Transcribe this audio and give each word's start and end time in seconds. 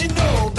you 0.00 0.06
know 0.06 0.57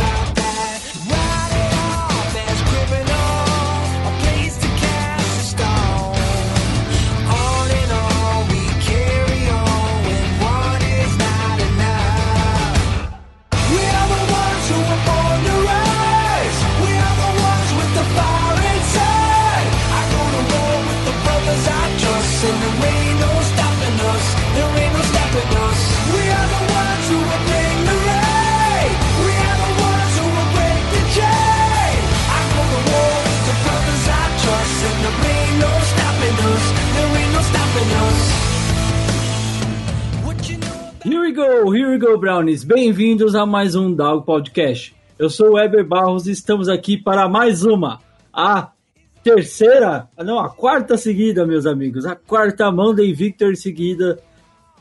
go, 41.40 41.72
here 41.74 41.90
we 41.90 41.98
go, 41.98 42.18
Brownies. 42.18 42.66
Bem-vindos 42.66 43.34
a 43.34 43.46
mais 43.46 43.74
um 43.74 43.94
Dog 43.94 44.26
Podcast. 44.26 44.94
Eu 45.18 45.30
sou 45.30 45.52
o 45.52 45.54
Weber 45.54 45.88
Barros 45.88 46.28
e 46.28 46.32
estamos 46.32 46.68
aqui 46.68 46.98
para 46.98 47.30
mais 47.30 47.64
uma, 47.64 48.02
a 48.34 48.72
terceira, 49.24 50.10
não, 50.18 50.38
a 50.38 50.50
quarta 50.50 50.98
seguida, 50.98 51.48
meus 51.48 51.66
amigos. 51.66 52.06
A 52.06 52.14
quarta 52.14 52.70
Monday 52.70 53.14
Victor 53.14 53.56
seguida. 53.56 54.20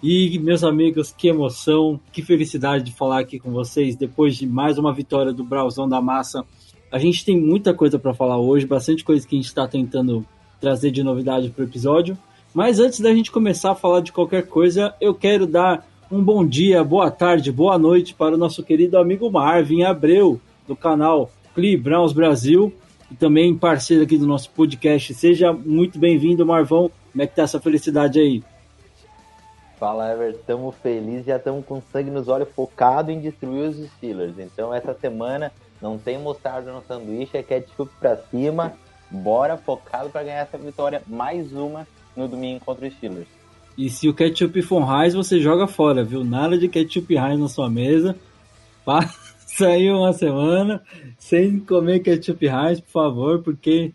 E, 0.02 0.36
meus 0.40 0.64
amigos, 0.64 1.14
que 1.16 1.28
emoção, 1.28 2.00
que 2.12 2.22
felicidade 2.22 2.86
de 2.86 2.92
falar 2.92 3.20
aqui 3.20 3.38
com 3.38 3.52
vocês 3.52 3.94
depois 3.94 4.36
de 4.36 4.44
mais 4.44 4.78
uma 4.78 4.92
vitória 4.92 5.32
do 5.32 5.44
Brauzão 5.44 5.88
da 5.88 6.00
Massa. 6.00 6.44
A 6.90 6.98
gente 6.98 7.24
tem 7.24 7.40
muita 7.40 7.72
coisa 7.72 8.00
para 8.00 8.12
falar 8.12 8.38
hoje, 8.38 8.66
bastante 8.66 9.04
coisa 9.04 9.24
que 9.24 9.36
a 9.36 9.38
gente 9.38 9.46
está 9.46 9.68
tentando 9.68 10.26
trazer 10.60 10.90
de 10.90 11.04
novidade 11.04 11.50
para 11.50 11.62
o 11.62 11.68
episódio. 11.68 12.18
Mas 12.52 12.80
antes 12.80 12.98
da 12.98 13.14
gente 13.14 13.30
começar 13.30 13.70
a 13.70 13.76
falar 13.76 14.00
de 14.00 14.10
qualquer 14.10 14.48
coisa, 14.48 14.92
eu 15.00 15.14
quero 15.14 15.46
dar 15.46 15.86
um 16.10 16.24
bom 16.24 16.46
dia, 16.46 16.82
boa 16.82 17.10
tarde, 17.10 17.52
boa 17.52 17.78
noite 17.78 18.14
para 18.14 18.34
o 18.34 18.38
nosso 18.38 18.62
querido 18.62 18.96
amigo 18.96 19.30
Marvin 19.30 19.82
Abreu, 19.82 20.40
do 20.66 20.74
canal 20.74 21.30
Clee 21.54 21.76
Browns 21.76 22.14
Brasil, 22.14 22.72
e 23.10 23.14
também 23.14 23.54
parceiro 23.54 24.04
aqui 24.04 24.16
do 24.16 24.26
nosso 24.26 24.50
podcast. 24.50 25.12
Seja 25.12 25.52
muito 25.52 25.98
bem-vindo, 25.98 26.46
Marvão. 26.46 26.90
Como 27.12 27.22
é 27.22 27.26
que 27.26 27.36
tá 27.36 27.42
essa 27.42 27.60
felicidade 27.60 28.18
aí? 28.18 28.42
Fala, 29.78 30.10
Ever, 30.10 30.30
estamos 30.30 30.74
felizes, 30.76 31.26
já 31.26 31.36
estamos 31.36 31.64
com 31.66 31.80
sangue 31.92 32.10
nos 32.10 32.26
olhos 32.26 32.48
focado 32.54 33.10
em 33.10 33.20
destruir 33.20 33.68
os 33.68 33.76
Steelers. 33.90 34.38
Então, 34.38 34.72
essa 34.72 34.94
semana 34.94 35.52
não 35.80 35.98
tem 35.98 36.18
mostarda 36.18 36.72
no 36.72 36.82
sanduíche, 36.82 37.36
é 37.36 37.42
ketchup 37.42 37.90
pra 38.00 38.16
cima. 38.16 38.72
Bora 39.10 39.56
focado 39.58 40.08
para 40.08 40.22
ganhar 40.22 40.40
essa 40.40 40.58
vitória, 40.58 41.02
mais 41.06 41.52
uma 41.52 41.86
no 42.16 42.26
domingo 42.26 42.64
contra 42.64 42.86
os 42.86 42.94
Steelers. 42.94 43.37
E 43.78 43.88
se 43.88 44.08
o 44.08 44.12
ketchup 44.12 44.60
for 44.62 44.82
Heinz, 44.82 45.14
você 45.14 45.40
joga 45.40 45.68
fora, 45.68 46.02
viu? 46.02 46.24
Nada 46.24 46.58
de 46.58 46.68
ketchup 46.68 47.14
Heinz 47.14 47.38
na 47.38 47.48
sua 47.48 47.70
mesa. 47.70 48.16
Passa 48.84 49.68
aí 49.68 49.88
uma 49.88 50.12
semana 50.12 50.82
sem 51.16 51.60
comer 51.60 52.00
ketchup 52.00 52.44
Heinz, 52.44 52.80
por 52.80 52.90
favor, 52.90 53.40
porque 53.40 53.92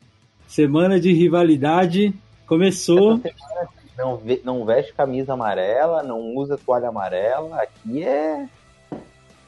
semana 0.48 1.02
de 1.02 1.12
rivalidade 1.12 2.14
começou. 2.48 3.18
Semana 3.18 3.70
não, 3.98 4.22
não 4.46 4.66
veste 4.66 4.94
camisa 4.94 5.34
amarela, 5.34 6.02
não 6.02 6.34
usa 6.34 6.58
toalha 6.58 6.88
amarela. 6.88 7.62
Aqui 7.62 8.04
é, 8.04 8.48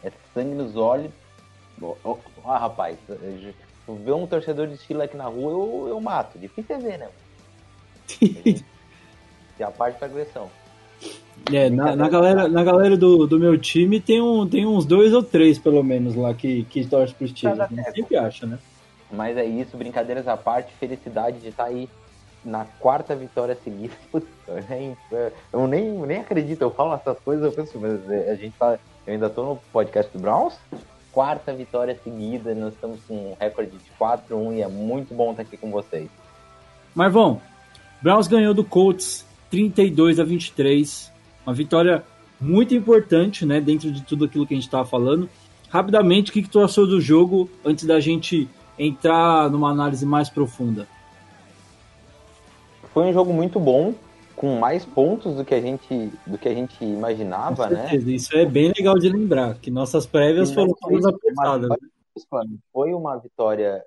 é 0.04 0.12
sangue 0.34 0.54
nos 0.54 0.76
olhos. 0.76 1.12
Ó, 2.04 2.18
rapaz, 2.44 2.98
ver 3.08 4.12
um 4.14 4.28
torcedor 4.28 4.68
de 4.68 4.76
Steelers 4.76 5.08
aqui 5.10 5.16
na 5.16 5.28
rua, 5.28 5.52
eu, 5.52 5.88
eu 5.92 6.02
mato. 6.02 6.38
Difícil 6.38 6.76
é 6.76 6.80
ver, 6.80 6.98
né? 6.98 7.08
A 9.60 9.72
parte 9.72 10.00
da 10.00 10.06
agressão. 10.06 10.50
É, 11.54 11.70
na, 11.70 11.96
na 11.96 12.10
galera, 12.10 12.48
na 12.48 12.64
galera 12.64 12.98
do, 12.98 13.28
do 13.28 13.40
meu 13.40 13.58
time 13.58 14.00
tem, 14.00 14.22
um, 14.22 14.48
tem 14.48 14.66
uns 14.66 14.86
dois 14.86 15.14
ou 15.14 15.22
três, 15.22 15.60
pelo 15.60 15.84
menos, 15.84 16.16
lá 16.16 16.34
que, 16.34 16.64
que 16.66 16.86
torce 16.86 17.14
pros 17.14 17.32
times. 17.32 17.60
A 17.60 17.68
gente 17.68 17.92
sempre 17.92 18.18
acha, 18.18 18.46
né? 18.48 18.58
Mas 19.12 19.38
é 19.38 19.46
isso, 19.46 19.78
brincadeiras 19.78 20.28
à 20.28 20.36
parte, 20.36 20.74
felicidade 20.74 21.40
de 21.40 21.50
estar 21.50 21.66
aí 21.66 21.88
na 22.44 22.66
quarta 22.80 23.16
vitória 23.16 23.56
seguida. 23.64 23.94
Putz, 24.12 24.28
eu 24.48 24.64
nem, 24.70 24.98
eu 25.54 25.68
nem, 25.68 25.92
nem 26.06 26.20
acredito, 26.20 26.62
eu 26.62 26.72
falo 26.72 26.96
essas 26.96 27.20
coisas, 27.20 27.46
eu 27.46 27.52
penso, 27.52 27.80
mas 27.80 28.10
é, 28.10 28.32
a 28.32 28.36
gente 28.36 28.56
tá. 28.58 28.80
Eu 29.06 29.14
ainda 29.14 29.30
tô 29.30 29.44
no 29.44 29.56
podcast 29.72 30.12
do 30.12 30.20
Browns. 30.20 30.56
Quarta 31.12 31.54
vitória 31.54 31.98
seguida, 32.04 32.54
nós 32.56 32.74
estamos 32.74 33.00
com 33.08 33.14
um 33.14 33.36
recorde 33.40 33.72
de 33.72 33.92
4-1 34.00 34.56
e 34.56 34.62
é 34.62 34.68
muito 34.68 35.14
bom 35.14 35.32
estar 35.32 35.44
aqui 35.44 35.56
com 35.56 35.72
vocês. 35.72 36.10
Marvão, 36.94 37.40
Browns 38.02 38.28
ganhou 38.28 38.54
do 38.54 38.66
Colts 38.66 39.26
32 39.56 40.20
a 40.20 40.24
23. 40.24 41.12
Uma 41.46 41.54
vitória 41.54 42.04
muito 42.42 42.76
importante, 42.76 43.46
né? 43.46 43.62
Dentro 43.62 43.90
de 43.92 44.02
tudo 44.04 44.26
aquilo 44.26 44.46
que 44.46 44.54
a 44.54 44.58
gente 44.58 44.66
estava 44.66 44.86
falando. 44.86 45.30
Rapidamente, 45.70 46.30
o 46.30 46.34
que, 46.34 46.42
que 46.44 46.50
tu 46.50 46.60
achou 46.60 46.86
do 46.86 47.00
jogo 47.00 47.50
antes 47.64 47.86
da 47.86 48.00
gente 48.00 48.48
entrar 48.78 49.50
numa 49.50 49.70
análise 49.72 50.06
mais 50.06 50.30
profunda? 50.30 50.88
Foi 52.94 53.04
um 53.06 53.14
jogo 53.14 53.34
muito 53.34 53.60
bom, 53.60 53.94
com 54.36 54.60
mais 54.60 54.86
pontos 54.86 55.36
do 55.36 55.44
que 55.46 55.54
a 55.54 55.62
gente, 55.62 56.12
do 56.28 56.38
que 56.38 56.48
a 56.50 56.54
gente 56.54 56.84
imaginava, 56.84 57.68
Com 57.68 57.74
né? 57.74 57.88
certeza, 57.90 58.12
Isso 58.12 58.36
é 58.36 58.46
bem 58.46 58.72
legal 58.78 58.96
de 58.98 59.10
lembrar, 59.10 59.56
que 59.56 59.70
nossas 59.72 60.06
prévias 60.06 60.52
E 60.52 60.54
foram 60.54 60.74
todas 60.80 61.04
uma 61.06 61.10
apertadas. 61.16 61.70
né? 61.70 61.76
vitória- 62.18 62.50
Foi 62.72 62.94
uma 62.94 63.18
vitória. 63.18 63.84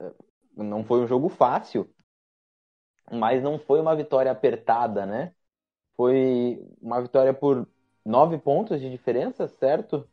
eh, 0.00 0.10
Não 0.56 0.82
foi 0.84 1.00
um 1.00 1.06
jogo 1.06 1.28
fácil, 1.28 1.86
mas 3.10 3.42
não 3.42 3.58
foi 3.58 3.80
uma 3.80 3.94
vitória 3.94 4.30
apertada, 4.30 5.06
né? 5.06 5.32
Foi 5.96 6.62
uma 6.80 7.00
vitória 7.00 7.32
por 7.32 7.66
nove 8.04 8.38
pontos 8.38 8.80
de 8.80 8.90
diferença, 8.90 9.48
certo? 9.48 10.06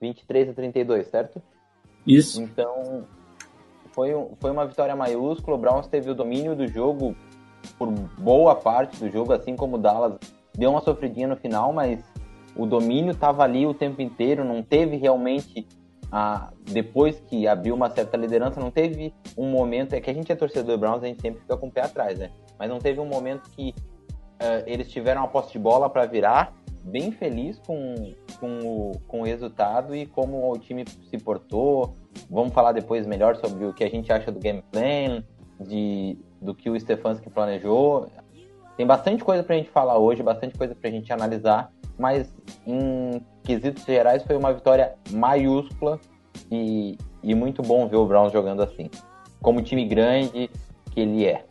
23 0.00 0.50
a 0.50 0.54
32, 0.54 1.06
certo? 1.08 1.42
Isso. 2.06 2.40
Então, 2.40 3.04
foi, 3.92 4.10
foi 4.38 4.50
uma 4.50 4.66
vitória 4.66 4.94
maiúscula. 4.94 5.56
O 5.56 5.60
Browns 5.60 5.88
teve 5.88 6.10
o 6.10 6.14
domínio 6.14 6.54
do 6.54 6.66
jogo 6.66 7.16
por 7.76 7.90
boa 7.90 8.54
parte 8.54 8.96
do 8.98 9.10
jogo, 9.10 9.32
assim 9.32 9.56
como 9.56 9.76
o 9.76 9.78
Dallas 9.78 10.18
deu 10.56 10.70
uma 10.70 10.80
sofridinha 10.80 11.28
no 11.28 11.36
final, 11.36 11.72
mas 11.72 12.02
o 12.56 12.64
domínio 12.66 13.12
estava 13.12 13.42
ali 13.42 13.66
o 13.66 13.74
tempo 13.74 14.00
inteiro. 14.00 14.44
Não 14.44 14.62
teve 14.62 14.96
realmente, 14.96 15.66
a, 16.10 16.50
depois 16.62 17.20
que 17.20 17.46
abriu 17.46 17.74
uma 17.74 17.90
certa 17.90 18.16
liderança, 18.16 18.60
não 18.60 18.70
teve 18.70 19.12
um 19.36 19.50
momento. 19.50 19.94
É 19.94 20.00
que 20.00 20.10
a 20.10 20.14
gente 20.14 20.32
é 20.32 20.36
torcedor 20.36 20.76
do 20.76 20.78
Browns, 20.78 21.02
a 21.02 21.06
gente 21.06 21.20
sempre 21.20 21.40
fica 21.40 21.56
com 21.56 21.68
o 21.68 21.70
pé 21.70 21.82
atrás, 21.82 22.18
né? 22.18 22.30
Mas 22.58 22.68
não 22.68 22.78
teve 22.78 23.00
um 23.00 23.06
momento 23.06 23.50
que 23.50 23.74
eh, 24.38 24.64
eles 24.66 24.90
tiveram 24.90 25.22
a 25.22 25.28
posse 25.28 25.52
de 25.52 25.58
bola 25.58 25.88
para 25.90 26.06
virar. 26.06 26.54
Bem 26.82 27.12
feliz 27.12 27.58
com, 27.58 28.14
com, 28.40 28.58
o, 28.60 28.92
com 29.06 29.20
o 29.20 29.24
resultado 29.24 29.94
e 29.94 30.06
como 30.06 30.50
o 30.50 30.58
time 30.58 30.84
se 31.10 31.18
portou. 31.18 31.96
Vamos 32.30 32.54
falar 32.54 32.72
depois 32.72 33.06
melhor 33.06 33.36
sobre 33.36 33.66
o 33.66 33.74
que 33.74 33.84
a 33.84 33.90
gente 33.90 34.10
acha 34.12 34.32
do 34.32 34.40
game 34.40 34.62
plan, 34.72 35.22
de, 35.60 36.18
do 36.40 36.54
que 36.54 36.70
o 36.70 36.80
Stefanski 36.80 37.28
planejou. 37.28 38.08
Tem 38.76 38.86
bastante 38.86 39.24
coisa 39.24 39.42
pra 39.42 39.56
gente 39.56 39.68
falar 39.70 39.98
hoje, 39.98 40.22
bastante 40.22 40.56
coisa 40.56 40.74
pra 40.74 40.88
gente 40.88 41.12
analisar, 41.12 41.70
mas 41.98 42.32
em 42.66 43.20
quesitos 43.42 43.84
gerais 43.84 44.22
foi 44.22 44.36
uma 44.36 44.52
vitória 44.52 44.94
maiúscula 45.10 46.00
e, 46.50 46.96
e 47.22 47.34
muito 47.34 47.62
bom 47.62 47.88
ver 47.88 47.96
o 47.96 48.06
Browns 48.06 48.32
jogando 48.32 48.62
assim. 48.62 48.88
Como 49.42 49.62
time 49.62 49.84
grande 49.86 50.50
que 50.90 51.00
ele 51.00 51.24
é. 51.24 51.44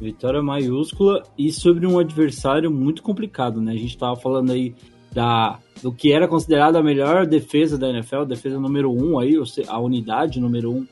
Vitória 0.00 0.42
maiúscula 0.42 1.22
e 1.36 1.50
sobre 1.52 1.86
um 1.86 1.98
adversário 1.98 2.70
muito 2.70 3.02
complicado, 3.02 3.60
né? 3.60 3.72
A 3.72 3.76
gente 3.76 3.98
tava 3.98 4.16
falando 4.16 4.52
aí 4.52 4.74
da, 5.12 5.58
do 5.82 5.92
que 5.92 6.12
era 6.12 6.28
considerado 6.28 6.76
a 6.76 6.82
melhor 6.82 7.26
defesa 7.26 7.76
da 7.76 7.88
NFL, 7.88 8.24
defesa 8.24 8.60
número 8.60 8.92
um 8.92 9.18
aí, 9.18 9.34
a 9.66 9.80
unidade 9.80 10.40
número 10.40 10.72
um 10.72 10.86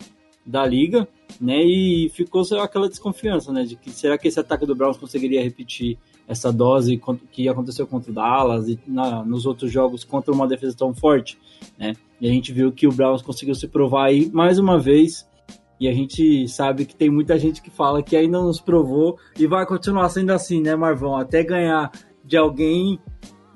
da 0.44 0.64
liga. 0.66 1.08
né? 1.40 1.62
E 1.62 2.08
ficou 2.10 2.42
aquela 2.60 2.88
desconfiança, 2.88 3.52
né? 3.52 3.64
De 3.64 3.76
que 3.76 3.90
será 3.90 4.18
que 4.18 4.28
esse 4.28 4.40
ataque 4.40 4.66
do 4.66 4.74
Browns 4.74 4.96
conseguiria 4.96 5.42
repetir 5.42 5.98
essa 6.28 6.52
dose 6.52 7.00
que 7.30 7.48
aconteceu 7.48 7.86
contra 7.86 8.10
o 8.10 8.14
Dallas 8.14 8.68
e 8.68 8.78
na, 8.86 9.24
nos 9.24 9.46
outros 9.46 9.70
jogos 9.70 10.04
contra 10.04 10.32
uma 10.32 10.46
defesa 10.46 10.76
tão 10.76 10.94
forte, 10.94 11.38
né? 11.78 11.94
E 12.20 12.28
a 12.28 12.32
gente 12.32 12.52
viu 12.52 12.72
que 12.72 12.86
o 12.86 12.92
Browns 12.92 13.22
conseguiu 13.22 13.54
se 13.54 13.68
provar 13.68 14.06
aí 14.06 14.30
mais 14.32 14.58
uma 14.58 14.78
vez. 14.78 15.28
E 15.78 15.86
a 15.86 15.92
gente 15.92 16.48
sabe 16.48 16.86
que 16.86 16.96
tem 16.96 17.10
muita 17.10 17.38
gente 17.38 17.60
que 17.60 17.70
fala 17.70 18.02
que 18.02 18.16
ainda 18.16 18.40
nos 18.40 18.58
provou 18.58 19.18
e 19.38 19.46
vai 19.46 19.66
continuar 19.66 20.08
sendo 20.08 20.32
assim, 20.32 20.62
né, 20.62 20.74
Marvão? 20.74 21.14
Até 21.14 21.44
ganhar 21.44 21.92
de 22.24 22.36
alguém 22.36 22.98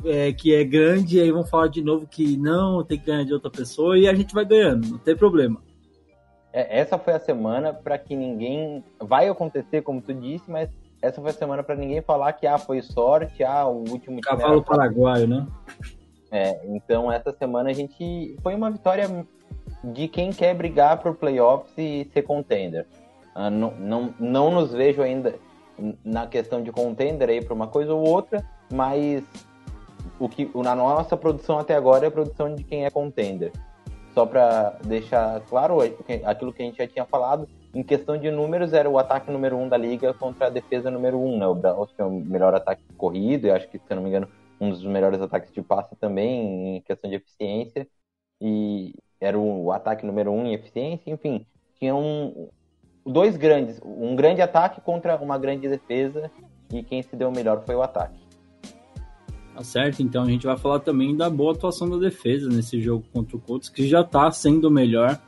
é, 0.05 0.31
que 0.31 0.55
é 0.55 0.63
grande, 0.63 1.17
e 1.17 1.21
aí 1.21 1.33
vão 1.33 1.45
falar 1.45 1.69
de 1.69 1.83
novo 1.83 2.07
que 2.07 2.37
não, 2.37 2.85
tem 2.85 2.99
que 2.99 3.07
ganhar 3.07 3.25
de 3.25 3.33
outra 3.33 3.51
pessoa, 3.51 3.99
e 3.99 4.07
a 4.07 4.15
gente 4.15 4.35
vai 4.35 4.45
ganhando, 4.45 4.87
não 4.87 4.99
tem 4.99 5.17
problema. 5.17 5.61
É, 6.53 6.81
essa 6.81 6.99
foi 6.99 7.15
a 7.15 7.21
semana 7.21 7.73
para 7.73 7.97
que 7.99 8.17
ninguém. 8.17 8.85
Vai 9.01 9.29
acontecer, 9.29 9.83
como 9.83 10.01
tu 10.01 10.13
disse, 10.13 10.51
mas 10.51 10.69
essa 11.03 11.21
foi 11.21 11.31
a 11.31 11.35
semana 11.35 11.63
para 11.63 11.75
ninguém 11.75 12.03
falar 12.03 12.33
que 12.35 12.47
ah, 12.47 12.59
foi 12.59 12.83
sorte, 12.83 13.43
ah, 13.43 13.67
o 13.67 13.89
último 13.89 14.21
Cavalo 14.21 14.63
paraguaio, 14.63 15.27
né? 15.27 15.47
É, 16.31 16.61
então 16.67 17.11
essa 17.11 17.33
semana 17.33 17.71
a 17.71 17.73
gente. 17.73 18.37
Foi 18.43 18.55
uma 18.55 18.71
vitória 18.71 19.27
de 19.83 20.09
quem 20.09 20.31
quer 20.31 20.55
brigar 20.55 20.99
pro 20.99 21.15
playoffs 21.15 21.73
e 21.77 22.09
ser 22.13 22.23
contender. 22.23 22.87
Ah, 23.35 23.51
não, 23.51 23.73
não, 23.73 24.15
não 24.19 24.51
nos 24.51 24.73
vejo 24.73 25.03
ainda 25.03 25.35
na 26.05 26.27
questão 26.27 26.63
de 26.63 26.71
contender 26.71 27.29
aí 27.29 27.43
para 27.43 27.55
uma 27.55 27.67
coisa 27.67 27.95
ou 27.95 28.07
outra, 28.07 28.45
mas 28.71 29.25
o 30.19 30.29
que 30.29 30.51
na 30.55 30.75
nossa 30.75 31.17
produção 31.17 31.59
até 31.59 31.75
agora 31.75 32.05
é 32.05 32.09
a 32.09 32.11
produção 32.11 32.55
de 32.55 32.63
quem 32.63 32.85
é 32.85 32.91
contender. 32.91 33.53
Só 34.13 34.27
para 34.27 34.77
deixar 34.85 35.41
claro 35.43 35.79
aquilo 35.81 36.53
que 36.53 36.63
a 36.63 36.67
gente 36.67 36.79
já 36.79 36.87
tinha 36.87 37.05
falado, 37.07 37.49
em 37.75 37.83
questão 37.83 38.17
de 38.17 38.31
números 38.31 38.73
era 38.73 38.89
o 38.89 38.99
ataque 38.99 39.31
número 39.31 39.57
um 39.57 39.69
da 39.69 39.77
liga 39.77 40.13
contra 40.13 40.47
a 40.47 40.51
defesa 40.51 40.91
número 40.91 41.19
um, 41.19 41.39
né? 41.39 41.47
O 41.47 41.55
Browns 41.55 41.93
tem 41.93 42.05
o 42.05 42.11
melhor 42.11 42.55
ataque 42.55 42.83
corrido 42.97 43.47
e 43.47 43.51
acho 43.51 43.69
que 43.69 43.79
se 43.79 43.85
eu 43.89 43.97
não 43.97 44.03
me 44.03 44.09
engano 44.09 44.29
um 44.61 44.71
dos 44.71 44.85
melhores 44.85 45.21
ataques 45.21 45.53
de 45.53 45.63
passe 45.63 45.97
também 45.97 46.77
em 46.77 46.81
questão 46.83 47.09
de 47.09 47.17
eficiência 47.17 47.87
e 48.41 48.95
era 49.21 49.39
o 49.39 49.71
ataque 49.71 50.05
número 50.05 50.31
um 50.31 50.47
em 50.47 50.55
eficiência, 50.55 51.11
enfim, 51.11 51.47
tinha 51.79 51.95
um, 51.95 52.49
dois 53.07 53.37
grandes, 53.37 53.81
um 53.85 54.17
grande 54.17 54.43
ataque 54.43 54.81
contra 54.81 55.17
uma 55.17 55.39
grande 55.39 55.69
defesa 55.69 56.31
e 56.73 56.83
quem 56.83 57.03
se 57.03 57.15
deu 57.17 57.31
melhor 57.31 57.63
foi 57.65 57.75
o 57.75 57.83
ataque. 57.83 58.19
Tá 59.55 59.65
certo? 59.65 60.03
Então 60.03 60.23
a 60.23 60.31
gente 60.31 60.47
vai 60.47 60.57
falar 60.57 60.81
também 60.81 61.17
da 61.17 61.29
boa 61.29 61.53
atuação 61.53 61.89
da 61.89 61.99
defesa 61.99 62.49
nesse 62.49 62.81
jogo 62.81 63.05
contra 63.13 63.37
o 63.37 63.41
Colts, 63.41 63.69
que 63.69 63.87
já 63.87 64.03
tá 64.03 64.31
sendo 64.31 64.71
melhor 64.71 65.21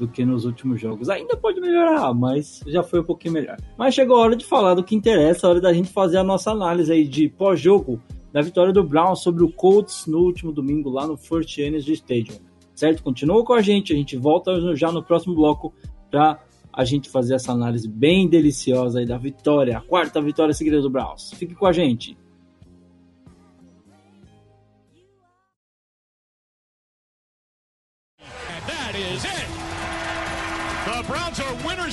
do 0.00 0.08
que 0.08 0.24
nos 0.24 0.44
últimos 0.46 0.80
jogos. 0.80 1.08
Ainda 1.10 1.36
pode 1.36 1.60
melhorar, 1.60 2.12
mas 2.14 2.60
já 2.66 2.82
foi 2.82 3.00
um 3.00 3.04
pouquinho 3.04 3.34
melhor. 3.34 3.58
Mas 3.76 3.94
chegou 3.94 4.16
a 4.16 4.20
hora 4.20 4.36
de 4.36 4.44
falar 4.44 4.74
do 4.74 4.82
que 4.82 4.96
interessa, 4.96 5.46
a 5.46 5.50
hora 5.50 5.60
da 5.60 5.72
gente 5.72 5.90
fazer 5.90 6.16
a 6.16 6.24
nossa 6.24 6.50
análise 6.50 6.90
aí 6.90 7.06
de 7.06 7.28
pós-jogo 7.28 8.00
da 8.32 8.40
vitória 8.40 8.72
do 8.72 8.82
Brown 8.82 9.14
sobre 9.14 9.44
o 9.44 9.52
Colts 9.52 10.06
no 10.06 10.20
último 10.20 10.52
domingo 10.52 10.88
lá 10.88 11.06
no 11.06 11.16
First 11.16 11.58
Energy 11.58 11.92
Stadium. 11.92 12.38
Certo? 12.74 13.02
Continua 13.02 13.44
com 13.44 13.52
a 13.52 13.60
gente, 13.60 13.92
a 13.92 13.96
gente 13.96 14.16
volta 14.16 14.74
já 14.74 14.90
no 14.90 15.02
próximo 15.02 15.34
bloco 15.34 15.74
para 16.10 16.40
a 16.72 16.84
gente 16.84 17.10
fazer 17.10 17.34
essa 17.34 17.52
análise 17.52 17.86
bem 17.86 18.26
deliciosa 18.26 19.00
aí 19.00 19.06
da 19.06 19.18
vitória, 19.18 19.76
a 19.76 19.80
quarta 19.82 20.20
vitória 20.22 20.54
seguida 20.54 20.80
do 20.80 20.88
Browns. 20.88 21.32
Fique 21.34 21.54
com 21.54 21.66
a 21.66 21.72
gente. 21.72 22.16
Browns 29.10 29.24
are 29.24 29.29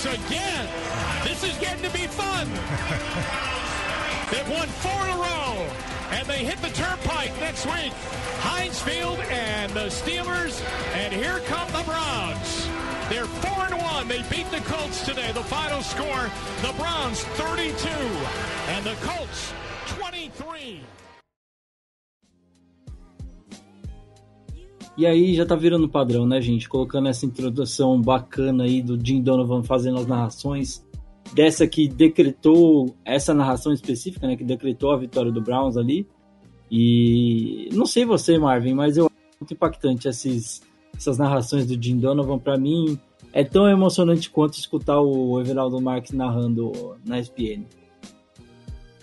again. 0.06 0.68
This 1.24 1.44
is 1.44 1.58
getting 1.58 1.84
to 1.84 1.90
be 1.92 2.08
fun. 2.08 2.48
They've 4.32 4.50
won 4.50 4.68
four 4.68 5.04
in 5.06 5.10
a 5.10 5.18
row, 5.18 5.66
and 6.12 6.28
they 6.28 6.44
hit 6.46 6.62
the 6.62 6.70
turnpike 6.70 7.32
next 7.40 7.66
week. 7.66 7.94
Heinz 8.40 8.82
Field 8.82 9.20
and 9.32 9.72
the 9.74 9.88
Steelers, 9.88 10.62
and 10.94 11.14
here 11.14 11.40
come 11.48 11.68
the 11.72 11.84
Browns. 11.84 12.68
They're 13.10 13.26
four 13.26 13.66
and 13.66 13.82
one. 13.82 14.08
They 14.08 14.22
beat 14.30 14.50
the 14.52 14.62
Colts 14.70 15.06
today. 15.06 15.32
The 15.32 15.44
final 15.44 15.82
score: 15.82 16.30
the 16.62 16.74
Browns 16.78 17.24
32 17.24 17.88
and 18.70 18.86
the 18.86 18.96
Colts 19.02 19.54
23. 19.88 20.82
E 24.98 25.06
aí 25.06 25.36
já 25.36 25.46
tá 25.46 25.56
virando 25.56 25.88
padrão, 25.88 26.26
né, 26.26 26.42
gente? 26.42 26.68
Colocando 26.68 27.08
essa 27.08 27.24
introdução 27.24 28.02
bacana 28.02 28.64
aí 28.64 28.82
do 28.82 29.00
Jim 29.00 29.22
Donovan 29.22 29.62
fazendo 29.62 30.00
as 30.00 30.08
narrações 30.08 30.84
dessa 31.34 31.68
que 31.68 31.88
decretou 31.88 32.96
essa 33.06 33.32
narração 33.34 33.72
específica, 33.72 34.26
né, 34.26 34.36
que 34.36 34.44
decretou 34.44 34.92
a 34.92 34.98
vitória 34.98 35.32
do 35.32 35.40
Browns 35.40 35.78
ali. 35.78 36.08
E 36.72 37.70
não 37.74 37.86
sei 37.86 38.06
você, 38.06 38.40
Marvin, 38.40 38.74
mas 38.74 38.98
eu 38.98 39.06
acho 39.06 39.16
muito 39.40 39.54
impactante 39.54 40.08
esses, 40.08 40.64
essas 40.96 41.20
narrações 41.20 41.68
do 41.68 41.82
Jim 41.82 41.98
Donovan 41.98 42.40
para 42.40 42.58
mim. 42.58 43.00
É 43.32 43.44
tão 43.44 43.70
emocionante 43.70 44.32
quanto 44.32 44.58
escutar 44.58 45.00
o 45.00 45.40
Everaldo 45.40 45.80
Marques 45.80 46.12
narrando 46.12 46.98
na 47.06 47.20
ESPN. 47.20 47.66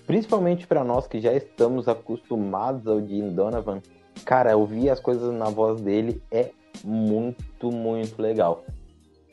Principalmente 0.07 0.67
para 0.67 0.83
nós 0.83 1.07
que 1.07 1.21
já 1.21 1.33
estamos 1.33 1.87
acostumados 1.87 2.87
ao 2.87 3.01
Jim 3.01 3.31
Donovan, 3.31 3.81
cara, 4.25 4.57
ouvir 4.57 4.91
as 4.91 5.01
coisas 5.01 5.33
na 5.33 5.47
voz 5.47 5.81
dele 5.81 6.21
é 6.31 6.51
muito, 6.83 7.71
muito 7.71 8.21
legal. 8.21 8.65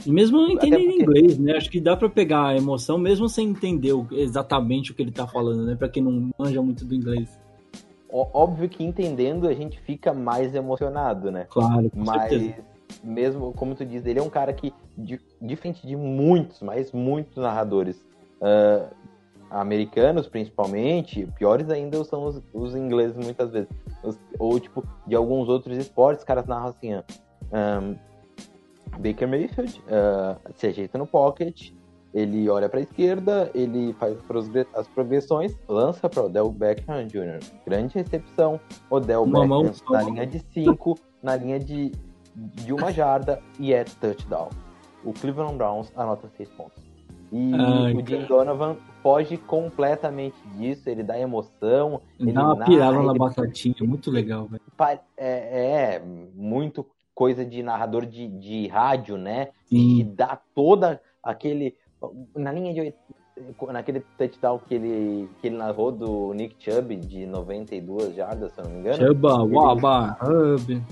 E 0.06 0.12
mesmo 0.12 0.42
não 0.42 0.50
entendendo 0.50 0.86
porque... 0.86 1.02
inglês, 1.04 1.38
né? 1.38 1.54
Acho 1.56 1.70
que 1.70 1.80
dá 1.80 1.96
para 1.96 2.10
pegar 2.10 2.48
a 2.48 2.58
emoção 2.58 2.98
mesmo 2.98 3.30
sem 3.30 3.50
entender 3.50 3.94
exatamente 4.12 4.92
o 4.92 4.96
que 4.96 5.02
ele 5.02 5.12
tá 5.12 5.28
falando, 5.28 5.66
né? 5.66 5.76
Para 5.76 5.90
quem 5.90 6.04
não 6.04 6.32
manja 6.38 6.62
muito 6.62 6.86
do 6.86 6.96
inglês. 6.96 7.40
Óbvio 8.12 8.68
que 8.68 8.84
entendendo 8.84 9.48
a 9.48 9.54
gente 9.54 9.80
fica 9.80 10.14
mais 10.14 10.54
emocionado, 10.54 11.32
né? 11.32 11.46
Claro, 11.50 11.90
com 11.90 12.04
Mas 12.04 12.30
certeza. 12.30 12.66
mesmo, 13.04 13.54
como 13.54 13.74
tu 13.74 13.86
diz, 13.86 14.06
ele 14.06 14.20
é 14.20 14.22
um 14.22 14.30
cara 14.30 14.52
que, 14.52 14.74
diferente 15.42 15.88
de 15.88 15.96
muitos, 15.96 16.62
mas 16.62 16.92
muitos 16.92 17.38
narradores, 17.38 18.04
uh, 18.42 18.94
americanos 19.52 20.28
principalmente, 20.28 21.28
piores 21.36 21.70
ainda 21.70 22.04
são 22.04 22.26
os, 22.26 22.42
os 22.54 22.76
ingleses 22.76 23.18
muitas 23.18 23.52
vezes. 23.52 23.70
Os, 24.04 24.18
ou 24.40 24.60
tipo, 24.60 24.84
de 25.06 25.16
alguns 25.16 25.50
outros 25.50 25.78
esportes, 25.78 26.22
os 26.22 26.26
caras 26.26 26.46
narram 26.46 26.68
assim, 26.68 26.96
ó, 26.96 27.04
um, 27.52 27.96
Baker 29.00 29.28
Mayfield 29.28 29.82
uh, 29.88 30.40
se 30.56 30.68
ajeita 30.68 30.98
no 30.98 31.06
pocket, 31.06 31.72
ele 32.14 32.50
olha 32.50 32.68
para 32.68 32.80
a 32.80 32.84
esquerda, 32.84 33.50
ele 33.54 33.94
faz 33.94 34.18
as 34.74 34.88
progressões, 34.88 35.58
lança 35.68 36.10
para 36.10 36.24
Odell 36.24 36.52
Beckham 36.52 37.08
Jr. 37.08 37.40
Grande 37.66 37.96
recepção, 37.96 38.60
Odell 38.90 39.26
Beckham 39.26 39.72
na 39.90 40.02
linha 40.04 40.28
de 40.28 40.40
5, 40.40 40.96
na 41.24 41.36
linha 41.38 41.60
de, 41.60 41.92
de 42.36 42.74
uma 42.74 42.92
jarda 42.92 43.42
e 43.58 43.74
é 43.74 43.84
touchdown. 43.84 44.50
O 45.06 45.14
Cleveland 45.14 45.56
Browns 45.56 45.92
anota 45.96 46.28
6 46.36 46.50
pontos. 46.50 46.91
E 47.32 47.54
Ai, 47.54 47.94
o 47.94 48.06
Jim 48.06 48.26
Donovan 48.26 48.76
foge 49.02 49.38
completamente 49.38 50.36
disso, 50.58 50.90
ele 50.90 51.02
dá 51.02 51.18
emoção. 51.18 52.02
Ele 52.20 52.34
dá 52.34 52.44
uma 52.44 52.66
pirada 52.66 53.02
na 53.02 53.14
batatinha, 53.14 53.76
muito 53.82 54.12
legal, 54.12 54.48
velho. 54.48 54.62
É, 55.16 55.96
é, 55.96 56.04
muito 56.36 56.86
coisa 57.16 57.46
de 57.46 57.64
narrador 57.64 58.06
de, 58.06 58.28
de 58.28 58.68
rádio, 58.68 59.18
né? 59.18 59.50
Sim. 59.66 60.00
E 60.00 60.04
dá 60.04 60.40
toda 60.54 61.02
aquele. 61.24 61.76
Na 62.36 62.52
linha 62.52 62.74
de. 62.74 62.94
Naquele 63.72 64.02
touchdown 64.18 64.60
que 64.60 64.76
ele, 64.76 65.30
que 65.40 65.48
ele 65.48 65.58
narrou 65.58 65.92
do 65.92 66.34
Nick 66.34 66.56
Chubb 66.60 66.96
de 66.98 67.26
92 67.26 68.16
jardas, 68.16 68.52
se 68.52 68.60
eu 68.60 68.66
não 68.66 68.72
me 68.72 68.80
engano. 68.80 69.08
Chuba, 69.08 69.44
Waba, 69.44 70.18
Hub. 70.22 70.84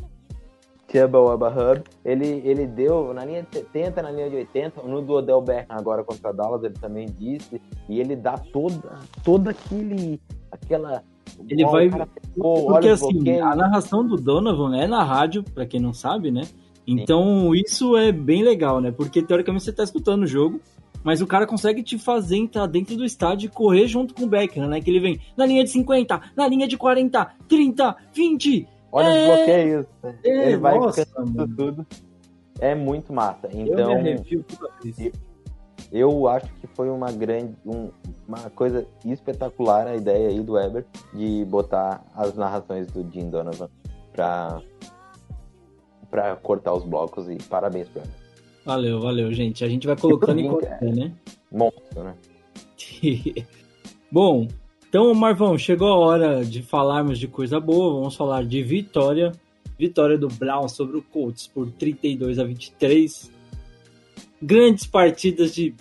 Chuba 0.92 1.20
Waba 1.20 1.50
Hub. 1.50 1.84
Ele, 2.04 2.42
ele 2.44 2.66
deu 2.66 3.14
na 3.14 3.26
linha 3.26 3.44
de 3.44 3.58
70, 3.58 4.02
na 4.02 4.12
linha 4.12 4.30
de 4.30 4.36
80. 4.38 4.82
No 4.84 5.02
do 5.02 5.14
Odell 5.14 5.42
Beckham 5.42 5.78
agora 5.78 6.04
contra 6.04 6.34
Dallas, 6.34 6.64
ele 6.64 6.76
também 6.76 7.08
disse. 7.18 7.62
E 7.88 8.00
ele 8.00 8.16
dá 8.16 8.38
toda, 8.38 9.00
toda 9.24 9.52
aquele, 9.52 10.20
aquela 10.52 11.04
ele 11.48 11.64
oh, 11.66 11.72
vai. 11.72 11.90
Pô, 12.36 12.66
porque 12.68 12.90
assim, 12.90 13.40
a 13.40 13.56
narração 13.56 14.06
do 14.06 14.16
Donovan 14.16 14.76
é 14.78 14.88
na 14.88 15.04
rádio, 15.04 15.44
para 15.44 15.66
quem 15.66 15.80
não 15.80 15.94
sabe, 15.94 16.32
né? 16.32 16.42
Então 16.88 17.52
Sim. 17.52 17.62
isso 17.64 17.98
é 17.98 18.12
bem 18.12 18.44
legal, 18.44 18.82
né? 18.82 18.92
Porque 18.92 19.22
teoricamente 19.22 19.64
você 19.64 19.72
tá 19.72 19.84
escutando 19.84 20.24
o 20.24 20.28
jogo, 20.28 20.60
mas 21.04 21.22
o 21.22 21.28
cara 21.28 21.46
consegue 21.46 21.84
te 21.84 22.00
fazer 22.00 22.38
entrar 22.38 22.66
dentro 22.66 22.96
do 22.96 23.06
estádio 23.06 23.48
e 23.48 23.50
correr 23.50 23.88
junto 23.88 24.14
com 24.14 24.24
o 24.24 24.28
Beckham, 24.28 24.68
né? 24.68 24.82
Que 24.82 24.90
ele 24.90 25.00
vem 25.00 25.20
na 25.38 25.46
linha 25.46 25.64
de 25.64 25.70
50, 25.70 26.20
na 26.36 26.48
linha 26.48 26.68
de 26.68 26.78
40, 26.78 27.32
30, 27.48 27.96
20. 28.14 28.68
Olha 28.92 29.08
é... 29.08 29.20
os 29.20 29.38
bloqueios. 29.38 29.86
É... 30.04 30.48
Ele 30.48 30.58
vai 30.58 30.80
Nossa, 30.80 31.06
tudo. 31.06 31.86
É 32.60 32.76
muito 32.76 33.14
massa. 33.14 33.48
Então, 33.52 33.58
eu 33.58 33.66
me 33.66 33.72
então, 33.72 33.92
arrepio 33.94 34.44
toda 34.44 34.72
vez 34.84 35.12
eu 35.92 36.28
acho 36.28 36.48
que 36.56 36.68
foi 36.68 36.90
uma 36.90 37.12
grande, 37.12 37.56
um, 37.66 37.90
uma 38.28 38.50
coisa 38.52 38.86
espetacular 39.04 39.88
a 39.88 39.96
ideia 39.96 40.30
aí 40.30 40.40
do 40.40 40.54
Weber 40.54 40.86
de 41.14 41.46
botar 41.46 42.06
as 42.16 42.36
narrações 42.36 42.88
do 42.88 43.06
Jim 43.12 43.30
Donovan 43.30 43.70
para 44.14 44.62
para 46.10 46.36
cortar 46.38 46.74
os 46.74 46.84
blocos 46.84 47.30
e 47.30 47.36
parabéns 47.36 47.88
para 47.90 48.02
ele. 48.02 48.12
Valeu, 48.66 49.00
valeu, 49.00 49.32
gente. 49.32 49.64
A 49.64 49.70
gente 49.70 49.86
vai 49.86 49.96
colocando 49.96 50.40
em 50.40 50.44
Pergunta, 50.44 50.68
qualquer, 50.68 50.96
né? 50.96 51.12
Monstro, 51.52 52.04
né? 52.04 52.16
Bom, 54.12 54.48
então, 54.90 55.14
Marvão, 55.14 55.56
chegou 55.56 55.88
a 55.88 55.98
hora 55.98 56.44
de 56.44 56.64
falarmos 56.64 57.20
de 57.20 57.28
coisa 57.28 57.60
boa. 57.60 57.94
Vamos 57.94 58.16
falar 58.16 58.44
de 58.44 58.64
vitória. 58.64 59.32
Vitória 59.78 60.18
do 60.18 60.28
Brown 60.28 60.68
sobre 60.68 60.98
o 60.98 61.04
Colts 61.04 61.48
por 61.48 61.72
32 61.72 62.40
a 62.40 62.44
23. 62.44 63.32
Grandes 64.42 64.88
partidas 64.88 65.54
de. 65.54 65.76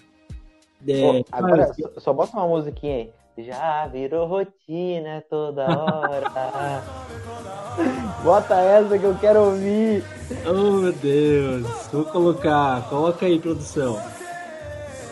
é, 0.87 1.01
Pô, 1.01 1.25
agora, 1.33 1.73
só, 1.73 1.89
só 1.97 2.13
bota 2.13 2.37
uma 2.37 2.49
musiquinha 2.49 2.97
aí. 2.97 3.11
Já 3.47 3.87
virou 3.87 4.27
rotina 4.27 5.25
toda 5.31 5.65
hora. 5.67 6.31
bota 8.23 8.57
essa 8.61 8.99
que 8.99 9.05
eu 9.05 9.17
quero 9.19 9.41
ouvir. 9.41 10.05
Oh, 10.47 10.81
meu 10.81 10.93
Deus. 10.93 11.67
Vou 11.91 12.05
colocar. 12.05 12.87
Coloca 12.91 13.25
aí, 13.25 13.39
produção. 13.39 13.99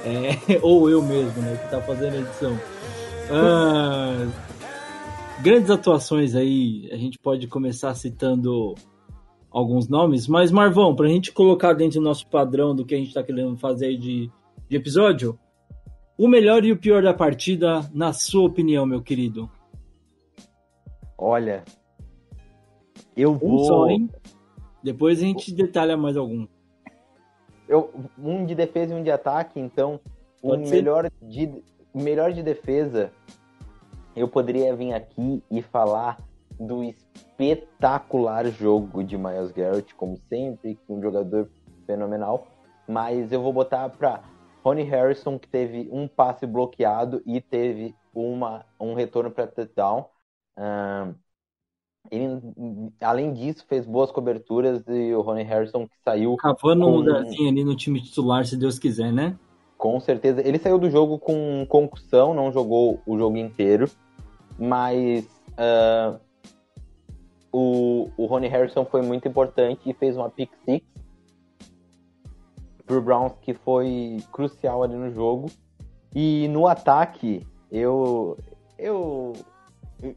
É, 0.04 0.58
ou 0.60 0.90
eu 0.90 1.00
mesmo, 1.00 1.40
né? 1.40 1.58
Que 1.62 1.70
tá 1.70 1.80
fazendo 1.80 2.14
a 2.14 2.18
edição. 2.18 2.75
Ah, 3.30 4.26
grandes 5.42 5.70
atuações 5.70 6.34
aí. 6.34 6.88
A 6.92 6.96
gente 6.96 7.18
pode 7.18 7.46
começar 7.48 7.94
citando 7.94 8.74
alguns 9.50 9.88
nomes. 9.88 10.26
Mas, 10.28 10.50
Marvão, 10.50 10.94
pra 10.94 11.08
gente 11.08 11.32
colocar 11.32 11.72
dentro 11.72 12.00
do 12.00 12.04
nosso 12.04 12.26
padrão 12.28 12.74
do 12.74 12.84
que 12.84 12.94
a 12.94 12.98
gente 12.98 13.14
tá 13.14 13.22
querendo 13.22 13.56
fazer 13.56 13.86
aí 13.86 13.96
de, 13.96 14.30
de 14.68 14.76
episódio, 14.76 15.38
o 16.18 16.28
melhor 16.28 16.64
e 16.64 16.72
o 16.72 16.78
pior 16.78 17.02
da 17.02 17.14
partida, 17.14 17.88
na 17.92 18.12
sua 18.12 18.46
opinião, 18.46 18.86
meu 18.86 19.02
querido? 19.02 19.50
Olha, 21.18 21.64
eu 23.16 23.32
Um 23.32 23.38
vou. 23.38 23.64
só, 23.64 23.88
hein? 23.88 24.10
Depois 24.82 25.18
a 25.18 25.22
gente 25.22 25.52
detalha 25.52 25.96
mais 25.96 26.16
algum. 26.16 26.46
Eu, 27.68 27.92
um 28.18 28.44
de 28.44 28.54
defesa 28.54 28.94
e 28.94 28.96
um 28.96 29.02
de 29.02 29.10
ataque, 29.10 29.58
então 29.58 29.98
o 30.42 30.52
ser. 30.64 30.70
melhor 30.70 31.10
de, 31.20 31.50
melhor 32.02 32.32
de 32.32 32.42
defesa, 32.42 33.12
eu 34.14 34.28
poderia 34.28 34.74
vir 34.74 34.92
aqui 34.92 35.42
e 35.50 35.62
falar 35.62 36.18
do 36.58 36.82
espetacular 36.82 38.46
jogo 38.50 39.04
de 39.04 39.16
Miles 39.18 39.52
Garrett, 39.52 39.94
como 39.94 40.16
sempre, 40.28 40.78
um 40.88 41.00
jogador 41.02 41.50
fenomenal, 41.86 42.46
mas 42.88 43.30
eu 43.32 43.42
vou 43.42 43.52
botar 43.52 43.88
para 43.90 44.22
Ronnie 44.64 44.84
Harrison, 44.84 45.38
que 45.38 45.48
teve 45.48 45.88
um 45.92 46.08
passe 46.08 46.46
bloqueado 46.46 47.22
e 47.26 47.40
teve 47.40 47.94
uma, 48.14 48.64
um 48.80 48.94
retorno 48.94 49.30
para 49.30 49.46
touchdown. 49.46 50.06
Ele, 52.10 52.40
além 53.00 53.32
disso, 53.32 53.64
fez 53.68 53.84
boas 53.84 54.10
coberturas 54.12 54.82
e 54.88 55.12
o 55.12 55.20
Ronnie 55.20 55.44
Harrison 55.44 55.86
que 55.86 55.96
saiu 56.04 56.36
Cavando 56.36 56.84
um 56.86 56.90
Com- 56.90 56.96
lugarzinho 56.98 57.48
ali 57.50 57.64
no 57.64 57.76
time 57.76 58.00
titular, 58.00 58.44
se 58.46 58.56
Deus 58.56 58.78
quiser, 58.78 59.12
né? 59.12 59.36
Com 59.76 60.00
certeza. 60.00 60.46
Ele 60.46 60.58
saiu 60.58 60.78
do 60.78 60.90
jogo 60.90 61.18
com 61.18 61.66
concussão, 61.68 62.32
não 62.34 62.50
jogou 62.50 63.00
o 63.06 63.18
jogo 63.18 63.36
inteiro. 63.36 63.90
Mas 64.58 65.28
ah, 65.56 66.16
o, 67.52 68.10
o 68.16 68.26
Ronnie 68.26 68.48
Harrison 68.48 68.84
foi 68.84 69.02
muito 69.02 69.26
importante 69.28 69.88
e 69.88 69.94
fez 69.94 70.16
uma 70.16 70.30
pick 70.30 70.50
six 70.64 70.84
pro 72.86 73.02
Browns 73.02 73.32
que 73.42 73.52
foi 73.52 74.18
crucial 74.32 74.82
ali 74.82 74.94
no 74.94 75.10
jogo. 75.10 75.50
E 76.14 76.48
no 76.48 76.66
ataque, 76.66 77.46
eu. 77.70 78.38
eu 78.78 79.32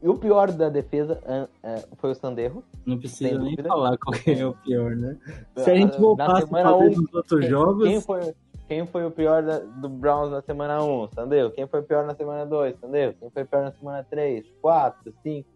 e 0.02 0.08
o 0.08 0.14
pior 0.14 0.52
da 0.52 0.68
defesa 0.68 1.18
ah, 1.26 1.48
ah, 1.64 1.82
foi 1.96 2.10
o 2.10 2.14
Sanderro. 2.14 2.62
Não 2.84 2.98
precisa 2.98 3.38
nem 3.38 3.56
falar 3.56 3.96
qual 3.96 4.14
é 4.26 4.46
o 4.46 4.52
pior, 4.54 4.94
né? 4.94 5.16
Se 5.56 5.70
a 5.70 5.74
gente 5.74 5.98
voltasse 5.98 6.44
a 6.44 6.46
semana 6.46 6.70
fazer 6.70 6.98
um, 6.98 7.06
outros 7.14 7.40
Quem, 7.40 7.48
jogos, 7.48 7.88
quem 7.88 8.00
foi, 8.00 8.34
quem 8.70 8.86
foi 8.86 9.04
o 9.04 9.10
pior 9.10 9.42
da- 9.42 9.58
do 9.58 9.88
Browns 9.88 10.30
na 10.30 10.40
semana 10.42 10.80
1? 10.80 11.08
Sandeu. 11.08 11.50
Quem 11.50 11.66
foi 11.66 11.80
o 11.80 11.82
pior 11.82 12.06
na 12.06 12.14
semana 12.14 12.46
2? 12.46 12.78
Sandeu. 12.78 13.12
Quem 13.14 13.28
foi 13.28 13.42
o 13.42 13.46
pior 13.46 13.64
na 13.64 13.72
semana 13.72 14.06
3? 14.08 14.46
4, 14.62 15.12
5? 15.24 15.48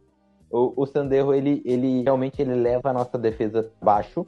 O, 0.50 0.83
o 0.83 0.85
Sandero, 0.85 1.33
ele, 1.33 1.62
ele 1.64 2.02
realmente 2.02 2.42
ele 2.42 2.56
leva 2.56 2.90
a 2.90 2.92
nossa 2.92 3.16
defesa 3.16 3.71
baixo 3.80 4.25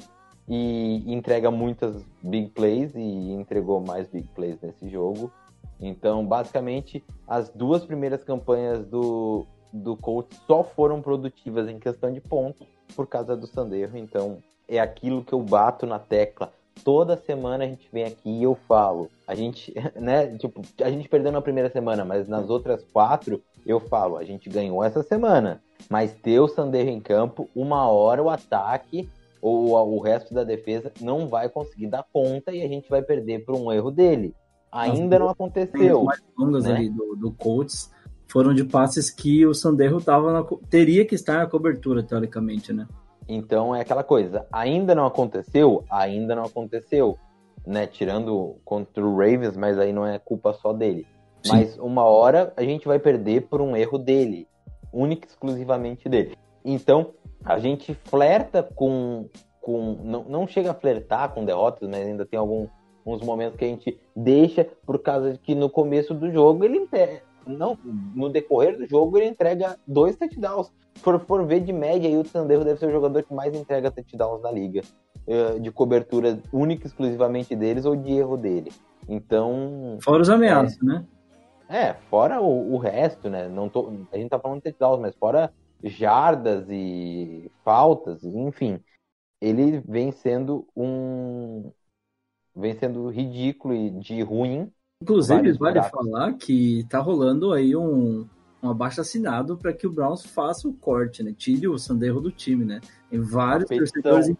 e 0.48 1.02
entrega 1.12 1.50
muitas 1.50 2.00
big 2.22 2.50
plays 2.50 2.94
e 2.94 3.32
entregou 3.32 3.80
mais 3.80 4.06
big 4.06 4.28
plays 4.28 4.56
nesse 4.62 4.88
jogo. 4.88 5.32
Então, 5.80 6.24
basicamente, 6.24 7.04
as 7.26 7.48
duas 7.50 7.84
primeiras 7.84 8.22
campanhas 8.22 8.86
do, 8.86 9.44
do 9.72 9.96
Colts 9.96 10.38
só 10.46 10.62
foram 10.62 11.02
produtivas 11.02 11.68
em 11.68 11.80
questão 11.80 12.12
de 12.12 12.20
pontos 12.20 12.64
por 12.94 13.08
causa 13.08 13.36
do 13.36 13.48
Sandero. 13.48 13.98
Então, 13.98 14.38
é 14.68 14.78
aquilo 14.78 15.24
que 15.24 15.32
eu 15.32 15.42
bato 15.42 15.86
na 15.86 15.98
tecla. 15.98 16.52
Toda 16.84 17.16
semana 17.16 17.64
a 17.64 17.66
gente 17.66 17.88
vem 17.92 18.04
aqui 18.04 18.30
e 18.30 18.42
eu 18.42 18.54
falo. 18.68 19.10
A 19.26 19.34
gente, 19.34 19.74
né, 19.94 20.28
tipo, 20.36 20.62
a 20.82 20.90
gente 20.90 21.08
perdeu 21.08 21.32
na 21.32 21.42
primeira 21.42 21.70
semana, 21.70 22.04
mas 22.04 22.28
nas 22.28 22.48
outras 22.48 22.84
quatro 22.92 23.42
eu 23.66 23.80
falo, 23.80 24.16
a 24.16 24.24
gente 24.24 24.48
ganhou 24.48 24.82
essa 24.84 25.02
semana. 25.02 25.60
Mas 25.90 26.14
ter 26.14 26.40
o 26.40 26.48
Sandero 26.48 26.88
em 26.88 27.00
campo, 27.00 27.48
uma 27.54 27.88
hora 27.88 28.22
o 28.22 28.30
ataque 28.30 29.08
ou 29.42 29.94
o 29.94 30.00
resto 30.00 30.32
da 30.32 30.44
defesa 30.44 30.92
não 31.00 31.28
vai 31.28 31.48
conseguir 31.48 31.88
dar 31.88 32.04
conta 32.12 32.52
e 32.52 32.62
a 32.62 32.68
gente 32.68 32.88
vai 32.88 33.02
perder 33.02 33.44
por 33.44 33.54
um 33.54 33.72
erro 33.72 33.90
dele. 33.90 34.34
Ainda 34.72 35.18
não 35.18 35.26
as 35.26 35.32
aconteceu. 35.32 36.04
mais 36.04 36.22
longas 36.36 36.64
né? 36.64 36.74
ali 36.74 36.90
do, 36.90 37.16
do 37.16 37.32
Colts 37.32 37.90
foram 38.28 38.52
de 38.52 38.64
passes 38.64 39.10
que 39.10 39.46
o 39.46 39.54
Sanderro 39.54 40.00
tava 40.00 40.32
na 40.32 40.44
teria 40.68 41.04
que 41.04 41.14
estar 41.14 41.38
na 41.38 41.46
cobertura, 41.46 42.02
teoricamente, 42.02 42.72
né? 42.72 42.86
Então 43.28 43.74
é 43.74 43.80
aquela 43.80 44.04
coisa, 44.04 44.46
ainda 44.52 44.94
não 44.94 45.06
aconteceu, 45.06 45.84
ainda 45.90 46.34
não 46.34 46.44
aconteceu, 46.44 47.18
né? 47.66 47.86
Tirando 47.86 48.56
contra 48.64 49.04
o 49.04 49.16
Ravens, 49.16 49.56
mas 49.56 49.78
aí 49.78 49.92
não 49.92 50.06
é 50.06 50.18
culpa 50.18 50.52
só 50.52 50.72
dele. 50.72 51.06
Sim. 51.42 51.52
Mas 51.52 51.78
uma 51.78 52.04
hora 52.04 52.52
a 52.56 52.62
gente 52.62 52.86
vai 52.86 52.98
perder 52.98 53.42
por 53.42 53.60
um 53.60 53.76
erro 53.76 53.98
dele, 53.98 54.46
única 54.92 55.26
e 55.26 55.30
exclusivamente 55.30 56.08
dele. 56.08 56.36
Então 56.64 57.12
a 57.44 57.58
gente 57.58 57.94
flerta 57.94 58.62
com, 58.62 59.28
com 59.60 59.98
não, 60.02 60.24
não 60.24 60.46
chega 60.46 60.70
a 60.70 60.74
flertar 60.74 61.32
com 61.32 61.44
derrotas, 61.44 61.88
mas 61.88 62.06
ainda 62.06 62.24
tem 62.24 62.38
algum, 62.38 62.66
uns 63.04 63.22
momentos 63.22 63.58
que 63.58 63.64
a 63.64 63.68
gente 63.68 63.98
deixa 64.14 64.66
por 64.84 65.00
causa 65.00 65.32
de 65.32 65.38
que 65.38 65.54
no 65.54 65.68
começo 65.70 66.14
do 66.14 66.30
jogo 66.30 66.64
ele 66.64 66.78
inte- 66.78 67.22
não 67.46 67.78
no 67.84 68.28
decorrer 68.28 68.76
do 68.78 68.86
jogo 68.88 69.18
ele 69.18 69.28
entrega 69.28 69.78
dois 69.86 70.16
touchdowns. 70.16 70.68
Se 70.94 71.02
for, 71.02 71.18
for 71.26 71.46
ver 71.46 71.60
de 71.60 71.72
média, 71.72 72.08
aí 72.08 72.16
o 72.16 72.24
Sandero 72.24 72.64
deve 72.64 72.78
ser 72.80 72.86
o 72.86 72.92
jogador 72.92 73.22
que 73.22 73.34
mais 73.34 73.54
entrega 73.54 73.90
touchdowns 73.90 74.42
na 74.42 74.50
liga. 74.50 74.82
eh, 75.26 75.58
De 75.58 75.70
cobertura 75.70 76.42
única 76.52 76.84
e 76.84 76.88
exclusivamente 76.88 77.54
deles 77.56 77.84
ou 77.84 77.96
de 77.96 78.12
erro 78.12 78.36
dele. 78.36 78.72
Então, 79.08 80.02
Fora 80.02 80.22
os 80.22 80.30
ameaços, 80.30 80.78
né? 80.82 81.04
é, 81.68 81.94
fora 81.94 82.40
o, 82.40 82.74
o 82.74 82.78
resto, 82.78 83.28
né? 83.28 83.48
Não 83.48 83.68
tô, 83.68 83.88
a 84.12 84.16
gente 84.16 84.30
tá 84.30 84.38
falando 84.38 84.58
de 84.62 84.72
touchdowns, 84.72 85.00
mas 85.00 85.16
fora 85.16 85.52
jardas 85.82 86.66
e 86.70 87.50
faltas, 87.64 88.22
enfim. 88.24 88.80
Ele 89.40 89.80
vem 89.80 90.12
sendo 90.12 90.66
um. 90.76 91.72
Vem 92.54 92.74
sendo 92.78 93.08
ridículo 93.10 93.74
e 93.74 93.90
de 93.90 94.22
ruim. 94.22 94.72
Inclusive, 95.02 95.52
vale 95.52 95.82
falar 95.82 96.32
que 96.34 96.86
tá 96.88 96.98
rolando 96.98 97.52
aí 97.52 97.76
um, 97.76 98.26
um 98.62 98.70
abaixo 98.70 99.00
assinado 99.00 99.56
para 99.56 99.72
que 99.72 99.86
o 99.86 99.92
Browns 99.92 100.24
faça 100.24 100.66
o 100.66 100.72
corte, 100.72 101.22
né? 101.22 101.34
Tire 101.36 101.68
o 101.68 101.78
Sanderro 101.78 102.20
do 102.20 102.32
time, 102.32 102.64
né? 102.64 102.80
Tem 103.10 103.20
vários 103.20 103.68
torcedores, 103.68 104.34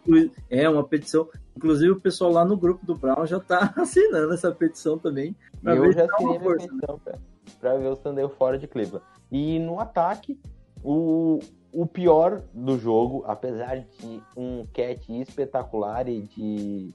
é 0.49 0.67
uma 0.67 0.83
petição. 0.83 1.29
Inclusive, 1.55 1.91
o 1.91 2.01
pessoal 2.01 2.31
lá 2.31 2.43
no 2.43 2.57
grupo 2.57 2.85
do 2.85 2.95
Browns 2.95 3.29
já 3.29 3.39
tá 3.39 3.71
assinando 3.77 4.33
essa 4.33 4.51
petição 4.51 4.97
também. 4.97 5.35
Eu 5.63 5.91
já 5.91 6.05
assinei 6.05 6.27
minha 6.27 6.39
força. 6.39 6.67
petição 6.67 6.99
pra, 6.99 7.19
pra 7.59 7.77
ver 7.77 7.87
o 7.89 7.95
Sandero 7.95 8.29
fora 8.29 8.57
de 8.57 8.67
Cleveland. 8.67 9.05
E 9.31 9.59
no 9.59 9.79
ataque, 9.79 10.39
o, 10.83 11.39
o 11.71 11.85
pior 11.85 12.41
do 12.51 12.79
jogo, 12.79 13.23
apesar 13.27 13.79
de 13.79 14.23
um 14.35 14.65
cat 14.73 15.21
espetacular 15.21 16.07
e 16.07 16.21
de, 16.21 16.93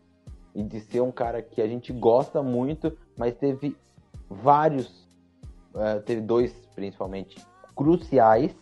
e 0.54 0.62
de 0.62 0.80
ser 0.80 1.00
um 1.00 1.10
cara 1.10 1.42
que 1.42 1.60
a 1.60 1.66
gente 1.66 1.92
gosta 1.92 2.42
muito, 2.42 2.96
mas 3.16 3.34
teve 3.34 3.76
vários, 4.28 5.08
eh, 5.74 5.98
teve 6.00 6.20
dois 6.20 6.52
principalmente, 6.74 7.36
cruciais, 7.74 8.56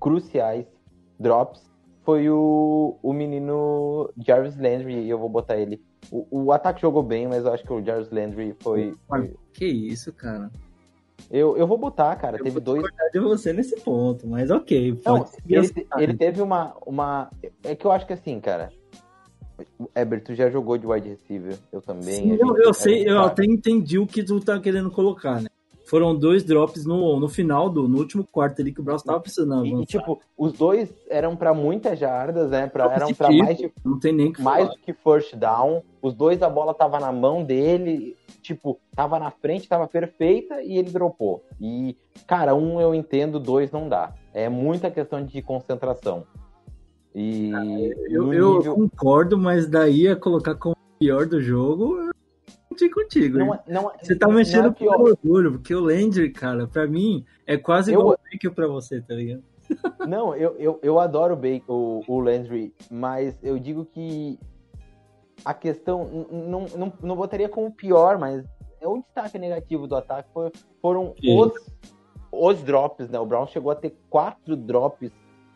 cruciais 0.00 0.66
drops, 1.18 1.70
foi 2.02 2.28
o, 2.28 2.98
o 3.02 3.12
menino 3.12 4.10
Jarvis 4.18 4.56
Landry, 4.56 5.04
e 5.04 5.10
eu 5.10 5.18
vou 5.18 5.28
botar 5.28 5.56
ele. 5.56 5.82
O, 6.10 6.44
o 6.44 6.52
ataque 6.52 6.82
jogou 6.82 7.02
bem, 7.02 7.26
mas 7.26 7.44
eu 7.44 7.52
acho 7.52 7.64
que 7.64 7.72
o 7.72 7.82
Jarvis 7.82 8.10
Landry 8.10 8.54
foi. 8.60 8.94
Que 9.54 9.64
isso, 9.64 10.12
cara. 10.12 10.50
Eu, 11.30 11.56
eu 11.56 11.66
vou 11.66 11.78
botar, 11.78 12.14
cara. 12.16 12.36
Eu 12.36 12.44
teve 12.44 12.60
dois. 12.60 12.84
de 13.12 13.20
você 13.20 13.52
nesse 13.52 13.80
ponto, 13.80 14.26
mas 14.26 14.50
ok. 14.50 15.00
Não, 15.04 15.24
ele, 15.48 15.86
ele 15.96 16.14
teve 16.14 16.42
uma, 16.42 16.76
uma. 16.86 17.30
É 17.62 17.74
que 17.74 17.86
eu 17.86 17.92
acho 17.92 18.06
que 18.06 18.12
assim, 18.12 18.38
cara. 18.38 18.70
O 19.78 19.88
Eber, 19.94 20.22
tu 20.22 20.34
já 20.34 20.50
jogou 20.50 20.76
de 20.76 20.86
wide 20.86 21.08
receiver, 21.08 21.56
eu 21.72 21.80
também. 21.80 22.14
Sim, 22.14 22.38
eu, 22.40 22.56
eu 22.56 22.74
sei, 22.74 23.08
eu 23.08 23.20
até 23.20 23.44
entendi 23.44 23.98
o 23.98 24.06
que 24.06 24.22
tu 24.24 24.40
tá 24.40 24.58
querendo 24.58 24.90
colocar, 24.90 25.40
né? 25.40 25.48
foram 25.84 26.14
dois 26.14 26.42
drops 26.42 26.84
no, 26.84 27.20
no 27.20 27.28
final 27.28 27.68
do 27.68 27.86
no 27.86 27.98
último 27.98 28.24
quarto 28.24 28.60
ali 28.60 28.72
que 28.72 28.80
o 28.80 28.82
Browns 28.82 29.02
tava 29.02 29.20
precisando 29.20 29.66
E, 29.66 29.82
e, 29.82 29.86
tipo, 29.86 30.20
os 30.36 30.52
dois 30.52 30.92
eram 31.08 31.36
pra 31.36 31.54
muitas 31.54 31.98
jardas, 31.98 32.50
né? 32.50 32.66
Pra, 32.66 32.92
eram 32.92 33.12
pra 33.14 33.30
mais 33.30 33.58
de 33.58 33.72
Não 33.84 33.98
tem 33.98 34.12
nem 34.12 34.32
que 34.32 34.42
mais 34.42 34.64
falar. 34.64 34.74
do 34.74 34.80
que 34.80 34.92
first 34.92 35.36
down. 35.36 35.82
Os 36.00 36.14
dois 36.14 36.42
a 36.42 36.48
bola 36.48 36.74
tava 36.74 36.98
na 36.98 37.12
mão 37.12 37.44
dele, 37.44 38.16
tipo, 38.42 38.78
tava 38.94 39.18
na 39.18 39.30
frente, 39.30 39.68
tava 39.68 39.86
perfeita 39.86 40.62
e 40.62 40.76
ele 40.76 40.90
dropou. 40.90 41.44
E, 41.60 41.96
cara, 42.26 42.54
um 42.54 42.80
eu 42.80 42.94
entendo, 42.94 43.38
dois 43.38 43.70
não 43.70 43.88
dá. 43.88 44.12
É 44.32 44.48
muita 44.48 44.90
questão 44.90 45.24
de 45.24 45.40
concentração. 45.42 46.24
E 47.14 47.50
Eu, 48.10 48.32
eu 48.32 48.56
nível- 48.58 48.74
concordo, 48.74 49.38
mas 49.38 49.68
daí 49.68 50.08
a 50.08 50.16
colocar 50.16 50.54
como 50.56 50.74
o 50.74 50.98
pior 50.98 51.26
do 51.26 51.40
jogo, 51.40 51.96
eu 51.98 52.06
não 52.06 52.90
contigo. 52.92 53.38
não, 53.38 53.54
é- 53.54 53.62
não, 53.68 53.90
é- 53.90 53.98
Você 54.02 54.16
tá 54.16 54.26
não 54.26 54.34
mexendo 54.34 54.66
é 54.66 54.68
com 54.70 54.74
pior. 54.74 54.98
o 55.00 55.04
orgulho, 55.04 55.52
porque 55.52 55.74
o 55.74 55.80
Landry, 55.80 56.30
cara, 56.32 56.66
pra 56.66 56.86
mim, 56.88 57.24
é 57.46 57.56
quase 57.56 57.92
Eu- 57.92 58.00
igual 58.00 58.14
o 58.16 58.32
Baker 58.32 58.52
pra 58.52 58.66
você, 58.66 59.00
tá 59.00 59.14
ligado? 59.14 59.42
Não, 60.08 60.34
eu, 60.36 60.56
eu, 60.58 60.78
eu 60.82 60.98
adoro 61.00 61.32
o, 61.34 61.36
Bacon, 61.36 61.72
o, 61.72 62.02
o 62.06 62.20
Landry, 62.20 62.74
mas 62.90 63.38
eu 63.42 63.58
digo 63.58 63.84
que 63.86 64.38
a 65.44 65.54
questão, 65.54 66.26
não, 66.30 66.66
não, 66.76 66.92
não 67.02 67.16
botaria 67.16 67.48
como 67.48 67.70
pior, 67.72 68.18
mas 68.18 68.44
é 68.80 68.86
o 68.88 68.98
destaque 68.98 69.38
negativo 69.38 69.86
do 69.86 69.96
ataque 69.96 70.28
foi- 70.34 70.50
foram 70.82 71.14
Sim. 71.20 71.38
os, 71.40 71.52
os 72.30 72.62
drops, 72.62 73.08
né? 73.08 73.18
O 73.18 73.24
Brown 73.24 73.46
chegou 73.46 73.70
a 73.70 73.74
ter 73.74 73.96
quatro 74.10 74.54
drops 74.56 75.10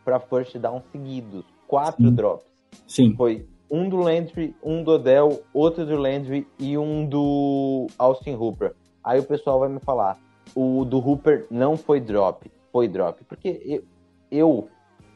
para 0.09 0.19
first 0.21 0.57
down 0.57 0.83
seguidos. 0.91 1.45
Quatro 1.67 2.03
Sim. 2.03 2.15
drops. 2.15 2.47
Sim. 2.87 3.15
Foi 3.15 3.47
um 3.71 3.91
do 3.91 3.99
Landry, 3.99 4.57
um 4.63 4.83
do 4.83 4.93
Odell, 4.93 5.43
outro 5.53 5.85
do 5.85 5.97
Landry 5.99 6.49
e 6.59 6.79
um 6.79 7.07
do 7.07 7.89
Austin 7.99 8.35
Hooper. 8.35 8.75
Aí 9.05 9.21
o 9.21 9.25
pessoal 9.25 9.61
vai 9.61 9.69
me 9.69 9.79
falar, 9.81 10.19
o 10.55 10.83
do 10.87 10.99
Hooper 10.99 11.47
não 11.51 11.77
foi 11.77 12.01
drop, 12.01 12.51
foi 12.73 12.89
drop. 12.89 13.23
Porque 13.25 13.61
eu, 13.67 13.85
eu 14.31 14.69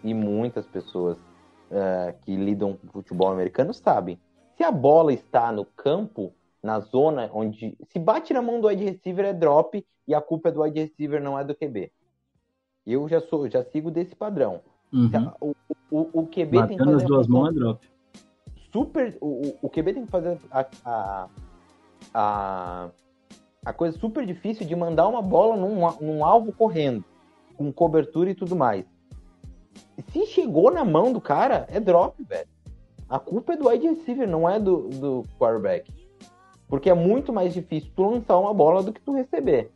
e 0.04 0.12
muitas 0.12 0.66
pessoas 0.66 1.16
eh, 1.70 2.14
que 2.20 2.36
lidam 2.36 2.74
com 2.74 2.88
futebol 2.88 3.28
americano 3.28 3.72
sabem, 3.72 4.20
se 4.58 4.62
a 4.62 4.70
bola 4.70 5.14
está 5.14 5.50
no 5.50 5.64
campo, 5.64 6.34
na 6.62 6.80
zona 6.80 7.30
onde 7.32 7.78
se 7.90 7.98
bate 7.98 8.34
na 8.34 8.42
mão 8.42 8.60
do 8.60 8.68
wide 8.68 8.84
receiver 8.84 9.24
é 9.24 9.32
drop 9.32 9.82
e 10.06 10.14
a 10.14 10.20
culpa 10.20 10.50
é 10.50 10.52
do 10.52 10.60
wide 10.60 10.80
receiver, 10.80 11.22
não 11.22 11.38
é 11.38 11.42
do 11.44 11.54
QB. 11.54 11.90
Eu 12.86 13.08
já 13.08 13.20
sou, 13.20 13.48
já 13.48 13.64
sigo 13.64 13.90
desse 13.90 14.14
padrão. 14.14 14.60
Uhum. 14.92 15.32
O, 15.40 15.54
o, 15.90 16.20
o 16.20 16.26
QB 16.26 16.32
tem 16.34 16.46
que 16.50 16.56
Batendo 16.56 16.90
as 16.90 16.92
fazer 17.02 17.04
a 17.04 17.08
duas 17.08 17.26
mãos 17.28 17.48
é 17.48 17.52
drop. 17.52 17.88
super. 18.72 19.16
O, 19.20 19.54
o- 19.62 19.70
QB 19.70 19.94
tem 19.94 20.04
que 20.04 20.10
fazer 20.10 20.38
a, 20.50 20.66
a, 20.84 21.28
a, 22.14 22.88
a 23.64 23.72
coisa 23.72 23.98
super 23.98 24.26
difícil 24.26 24.66
de 24.66 24.76
mandar 24.76 25.08
uma 25.08 25.22
bola 25.22 25.56
num, 25.56 25.80
num 26.00 26.24
alvo 26.24 26.52
correndo, 26.52 27.04
com 27.56 27.72
cobertura 27.72 28.30
e 28.30 28.34
tudo 28.34 28.54
mais. 28.54 28.84
Se 30.08 30.26
chegou 30.26 30.70
na 30.70 30.84
mão 30.84 31.12
do 31.12 31.20
cara, 31.20 31.66
é 31.70 31.80
drop, 31.80 32.22
velho. 32.24 32.48
A 33.08 33.18
culpa 33.18 33.52
é 33.52 33.56
do 33.56 33.68
wide 33.68 33.86
receiver, 33.88 34.28
não 34.28 34.48
é 34.48 34.58
do, 34.58 34.88
do 34.88 35.24
quarterback. 35.38 35.90
Porque 36.66 36.88
é 36.90 36.94
muito 36.94 37.32
mais 37.32 37.52
difícil 37.52 37.90
tu 37.94 38.02
lançar 38.08 38.38
uma 38.38 38.52
bola 38.54 38.82
do 38.82 38.92
que 38.92 39.00
tu 39.00 39.12
receber. 39.12 39.70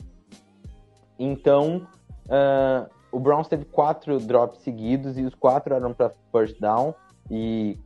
Então, 1.19 1.87
ah, 2.29 2.87
o 3.11 3.19
Browns 3.19 3.49
teve 3.49 3.65
quatro 3.65 4.19
drops 4.19 4.61
seguidos 4.61 5.17
e 5.19 5.23
os 5.23 5.35
quatro 5.35 5.75
eram 5.75 5.93
para 5.93 6.13
first 6.33 6.61
down. 6.61 6.95
E 7.31 7.79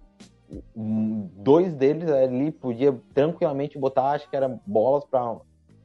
dois 0.74 1.74
deles 1.74 2.10
ali 2.10 2.50
podia 2.50 2.98
tranquilamente 3.14 3.78
botar, 3.78 4.10
acho 4.10 4.28
que 4.28 4.36
era 4.36 4.48
bolas 4.66 5.04
para 5.04 5.36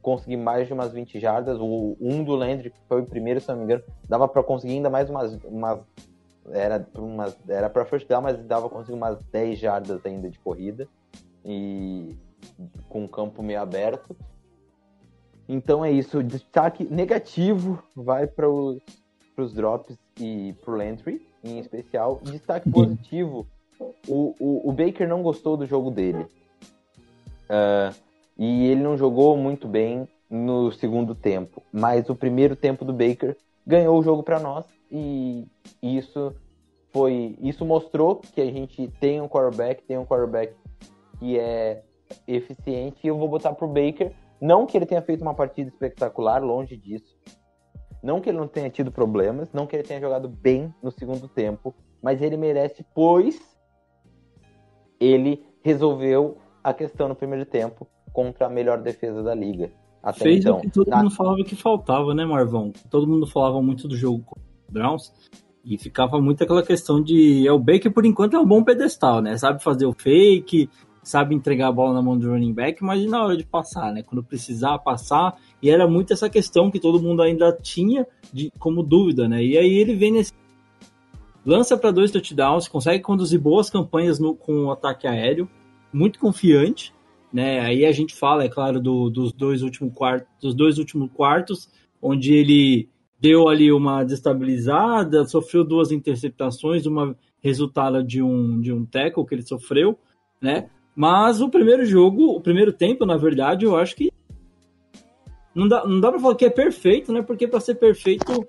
conseguir 0.02 0.36
mais 0.36 0.66
de 0.66 0.72
umas 0.72 0.92
20 0.92 1.18
jardas. 1.20 1.58
O 1.60 1.96
um 2.00 2.24
do 2.24 2.34
Landry, 2.34 2.70
que 2.70 2.78
foi 2.88 3.02
o 3.02 3.06
primeiro, 3.06 3.40
se 3.40 3.48
não 3.48 3.56
me 3.56 3.64
engano, 3.64 3.82
dava 4.08 4.26
para 4.28 4.42
conseguir 4.42 4.74
ainda 4.74 4.90
mais 4.90 5.08
umas, 5.08 5.38
umas 5.44 5.80
era 6.52 6.78
pra 6.80 7.02
umas 7.02 7.36
era 7.48 7.68
para 7.68 7.84
first 7.84 8.08
down, 8.08 8.22
mas 8.22 8.38
dava 8.44 8.68
para 8.68 8.78
conseguir 8.78 8.96
umas 8.96 9.18
10 9.32 9.58
jardas 9.58 10.00
ainda 10.04 10.30
de 10.30 10.38
corrida 10.38 10.88
e 11.44 12.16
com 12.88 13.04
o 13.04 13.08
campo 13.08 13.42
meio 13.42 13.60
aberto. 13.60 14.16
Então 15.48 15.84
é 15.84 15.90
isso, 15.90 16.22
destaque 16.22 16.84
negativo 16.84 17.82
vai 17.94 18.26
para 18.26 18.50
os 18.50 18.80
drops 19.52 19.96
e 20.18 20.54
para 20.62 20.74
o 20.74 20.76
Landry, 20.76 21.26
em 21.44 21.58
especial. 21.58 22.20
Destaque 22.22 22.70
positivo, 22.70 23.46
o, 24.08 24.34
o, 24.38 24.68
o 24.68 24.72
Baker 24.72 25.08
não 25.08 25.22
gostou 25.22 25.56
do 25.56 25.66
jogo 25.66 25.90
dele. 25.90 26.26
Ah, 27.48 27.92
e 28.38 28.66
ele 28.66 28.82
não 28.82 28.96
jogou 28.96 29.36
muito 29.36 29.66
bem 29.66 30.06
no 30.28 30.70
segundo 30.72 31.14
tempo. 31.14 31.62
Mas 31.72 32.08
o 32.08 32.14
primeiro 32.14 32.56
tempo 32.56 32.84
do 32.84 32.92
Baker 32.92 33.36
ganhou 33.66 33.98
o 33.98 34.02
jogo 34.02 34.22
para 34.22 34.38
nós 34.38 34.64
e 34.90 35.46
isso 35.82 36.34
foi 36.92 37.36
isso 37.40 37.64
mostrou 37.64 38.16
que 38.16 38.40
a 38.40 38.50
gente 38.50 38.88
tem 39.00 39.20
um 39.20 39.28
quarterback, 39.28 39.82
tem 39.82 39.98
um 39.98 40.06
quarterback 40.06 40.54
que 41.18 41.38
é 41.38 41.82
eficiente 42.26 42.98
e 43.02 43.08
eu 43.08 43.18
vou 43.18 43.28
botar 43.28 43.52
pro 43.52 43.66
Baker, 43.66 44.12
não 44.40 44.66
que 44.66 44.76
ele 44.76 44.86
tenha 44.86 45.02
feito 45.02 45.22
uma 45.22 45.34
partida 45.34 45.68
espetacular, 45.68 46.42
longe 46.42 46.76
disso. 46.76 47.16
Não 48.02 48.20
que 48.20 48.28
ele 48.30 48.38
não 48.38 48.46
tenha 48.48 48.70
tido 48.70 48.90
problemas, 48.92 49.48
não 49.52 49.66
que 49.66 49.74
ele 49.76 49.82
tenha 49.82 50.00
jogado 50.00 50.28
bem 50.28 50.72
no 50.82 50.90
segundo 50.90 51.26
tempo, 51.28 51.74
mas 52.02 52.22
ele 52.22 52.36
merece, 52.36 52.84
pois 52.94 53.40
ele 55.00 55.44
resolveu 55.62 56.38
a 56.62 56.72
questão 56.72 57.08
no 57.08 57.14
primeiro 57.14 57.44
tempo 57.44 57.86
contra 58.12 58.46
a 58.46 58.50
melhor 58.50 58.80
defesa 58.80 59.22
da 59.22 59.34
liga. 59.34 59.70
Até 60.02 60.20
Fez 60.20 60.40
então. 60.40 60.58
o 60.58 60.60
que 60.60 60.70
todo 60.70 60.88
Na- 60.88 60.98
mundo 60.98 61.10
falava 61.10 61.36
que 61.44 61.56
faltava, 61.56 62.14
né, 62.14 62.24
Marvão? 62.24 62.72
Todo 62.90 63.06
mundo 63.08 63.26
falava 63.26 63.60
muito 63.60 63.88
do 63.88 63.96
jogo 63.96 64.22
com 64.24 64.38
o 64.38 64.72
Browns 64.72 65.12
e 65.64 65.76
ficava 65.76 66.20
muito 66.20 66.42
aquela 66.44 66.62
questão 66.62 67.02
de. 67.02 67.46
É, 67.46 67.52
o 67.52 67.58
Baker, 67.58 67.92
por 67.92 68.04
enquanto, 68.06 68.36
é 68.36 68.38
um 68.38 68.46
bom 68.46 68.62
pedestal, 68.62 69.20
né? 69.20 69.36
Sabe 69.36 69.62
fazer 69.62 69.84
o 69.86 69.92
fake, 69.92 70.70
sabe 71.08 71.34
entregar 71.34 71.68
a 71.68 71.72
bola 71.72 71.94
na 71.94 72.02
mão 72.02 72.18
do 72.18 72.30
running 72.30 72.52
back, 72.52 72.82
mas 72.82 73.04
na 73.06 73.24
hora 73.24 73.36
de 73.36 73.44
passar, 73.44 73.92
né? 73.92 74.02
Quando 74.02 74.22
precisar 74.22 74.78
passar. 74.78 75.36
E 75.62 75.70
era 75.70 75.86
muito 75.86 76.12
essa 76.12 76.28
questão 76.28 76.70
que 76.70 76.80
todo 76.80 77.02
mundo 77.02 77.22
ainda 77.22 77.52
tinha 77.52 78.06
de, 78.32 78.50
como 78.58 78.82
dúvida, 78.82 79.28
né? 79.28 79.44
E 79.44 79.56
aí 79.56 79.74
ele 79.74 79.94
vem 79.94 80.12
nesse. 80.12 80.32
Lança 81.44 81.76
para 81.76 81.92
dois 81.92 82.10
touchdowns, 82.10 82.66
consegue 82.66 83.02
conduzir 83.02 83.40
boas 83.40 83.70
campanhas 83.70 84.18
no, 84.18 84.34
com 84.34 84.64
o 84.64 84.70
ataque 84.72 85.06
aéreo, 85.06 85.48
muito 85.92 86.18
confiante 86.18 86.92
né? 87.32 87.60
Aí 87.60 87.84
a 87.84 87.92
gente 87.92 88.14
fala, 88.14 88.44
é 88.44 88.48
claro, 88.48 88.80
do- 88.80 89.10
dos 89.10 89.30
dois 89.30 89.62
últimos 89.62 89.92
quartos, 89.92 90.26
dos 90.40 90.54
dois 90.54 90.78
últimos 90.78 91.10
quartos, 91.12 91.68
onde 92.00 92.32
ele 92.32 92.88
deu 93.20 93.48
ali 93.48 93.70
uma 93.70 94.04
destabilizada, 94.04 95.24
sofreu 95.26 95.62
duas 95.62 95.90
interceptações, 95.92 96.86
uma 96.86 97.14
resultada 97.42 98.02
de 98.02 98.22
um 98.22 98.58
de 98.60 98.72
um 98.72 98.86
tackle 98.86 99.26
que 99.26 99.34
ele 99.34 99.42
sofreu, 99.42 99.98
né? 100.40 100.70
Mas 100.96 101.42
o 101.42 101.50
primeiro 101.50 101.84
jogo, 101.84 102.34
o 102.34 102.40
primeiro 102.40 102.72
tempo, 102.72 103.04
na 103.04 103.18
verdade, 103.18 103.66
eu 103.66 103.76
acho 103.76 103.94
que 103.94 104.10
não 105.54 105.68
dá, 105.68 105.86
não 105.86 106.00
dá 106.00 106.10
para 106.10 106.20
falar 106.20 106.34
que 106.34 106.46
é 106.46 106.50
perfeito, 106.50 107.12
né? 107.12 107.20
Porque 107.20 107.46
para 107.46 107.60
ser 107.60 107.74
perfeito 107.74 108.46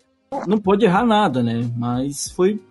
não 0.47 0.57
pode 0.57 0.85
errar 0.85 1.05
nada, 1.05 1.43
né? 1.43 1.69
Mas 1.77 2.31
foi 2.31 2.61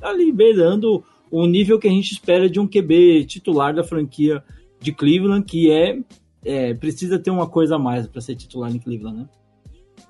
ali 0.00 0.32
beirando 0.32 1.04
o 1.30 1.46
nível 1.46 1.78
que 1.78 1.86
a 1.86 1.90
gente 1.90 2.10
espera 2.10 2.50
de 2.50 2.58
um 2.58 2.66
QB 2.66 3.24
titular 3.26 3.72
da 3.72 3.84
franquia 3.84 4.42
de 4.80 4.92
Cleveland, 4.92 5.44
que 5.44 5.70
é, 5.70 5.98
é, 6.44 6.74
precisa 6.74 7.18
ter 7.18 7.30
uma 7.30 7.48
coisa 7.48 7.76
a 7.76 7.78
mais 7.78 8.08
para 8.08 8.20
ser 8.20 8.34
titular 8.34 8.74
em 8.74 8.78
Cleveland, 8.78 9.20
né? 9.20 9.28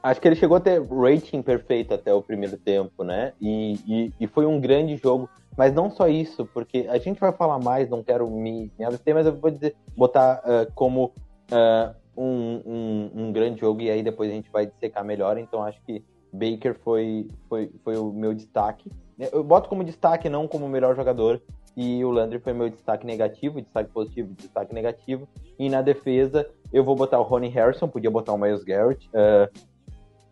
Acho 0.02 0.20
que 0.20 0.26
ele 0.26 0.36
chegou 0.36 0.56
a 0.56 0.60
ter 0.60 0.82
rating 0.82 1.42
perfeito 1.42 1.94
até 1.94 2.12
o 2.12 2.22
primeiro 2.22 2.56
tempo, 2.56 3.04
né? 3.04 3.34
E, 3.40 3.74
e, 3.86 4.12
e 4.20 4.26
foi 4.26 4.46
um 4.46 4.60
grande 4.60 4.96
jogo. 4.96 5.28
Mas 5.56 5.72
não 5.72 5.90
só 5.90 6.08
isso, 6.08 6.46
porque 6.46 6.86
a 6.88 6.98
gente 6.98 7.20
vai 7.20 7.32
falar 7.32 7.58
mais, 7.58 7.88
não 7.88 8.02
quero 8.02 8.28
me, 8.30 8.72
me 8.78 8.84
abster, 8.84 9.14
mas 9.14 9.26
eu 9.26 9.36
vou 9.36 9.50
dizer, 9.50 9.76
botar 9.96 10.40
ah, 10.44 10.66
como 10.74 11.12
ah, 11.50 11.94
um, 12.16 12.62
um, 12.64 13.10
um 13.14 13.32
grande 13.32 13.60
jogo 13.60 13.80
e 13.82 13.90
aí 13.90 14.02
depois 14.02 14.30
a 14.30 14.34
gente 14.34 14.50
vai 14.50 14.66
dissecar 14.66 15.04
melhor. 15.04 15.38
Então 15.38 15.62
acho 15.62 15.80
que 15.84 16.04
Baker 16.32 16.74
foi, 16.82 17.28
foi, 17.48 17.70
foi 17.84 17.96
o 17.96 18.12
meu 18.12 18.32
destaque. 18.34 18.90
Eu 19.18 19.44
boto 19.44 19.68
como 19.68 19.84
destaque, 19.84 20.28
não 20.28 20.48
como 20.48 20.68
melhor 20.68 20.96
jogador. 20.96 21.40
E 21.76 22.04
o 22.04 22.10
Landry 22.10 22.38
foi 22.38 22.52
meu 22.52 22.68
destaque 22.68 23.06
negativo, 23.06 23.60
destaque 23.60 23.90
positivo, 23.90 24.34
destaque 24.34 24.74
negativo. 24.74 25.28
E 25.58 25.70
na 25.70 25.80
defesa, 25.80 26.48
eu 26.72 26.84
vou 26.84 26.94
botar 26.94 27.18
o 27.18 27.22
Ronnie 27.22 27.50
Harrison, 27.50 27.88
podia 27.88 28.10
botar 28.10 28.32
o 28.32 28.38
Miles 28.38 28.64
Garrett. 28.64 29.08
ah, 29.14 29.48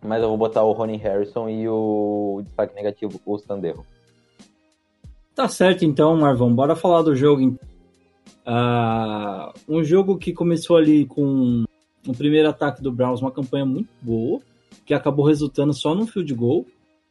mas 0.02 0.22
eu 0.22 0.28
vou 0.28 0.38
botar 0.38 0.62
o 0.62 0.72
Ronnie 0.72 0.96
Harrison 0.96 1.48
e 1.48 1.68
o 1.68 2.40
destaque 2.42 2.74
negativo, 2.74 3.20
o 3.24 3.38
Sanderro. 3.38 3.84
Tá 5.34 5.48
certo 5.48 5.84
então, 5.84 6.16
Marvão. 6.16 6.54
Bora 6.54 6.76
falar 6.76 7.02
do 7.02 7.14
jogo. 7.14 7.58
Ah, 8.44 9.52
um 9.68 9.82
jogo 9.82 10.18
que 10.18 10.32
começou 10.32 10.76
ali 10.76 11.06
com 11.06 11.64
o 12.06 12.14
primeiro 12.14 12.48
ataque 12.48 12.82
do 12.82 12.92
Browns, 12.92 13.20
uma 13.20 13.30
campanha 13.30 13.64
muito 13.64 13.90
boa, 14.00 14.40
que 14.84 14.94
acabou 14.94 15.26
resultando 15.26 15.72
só 15.72 15.94
num 15.94 16.06
field 16.06 16.34
goal. 16.34 16.66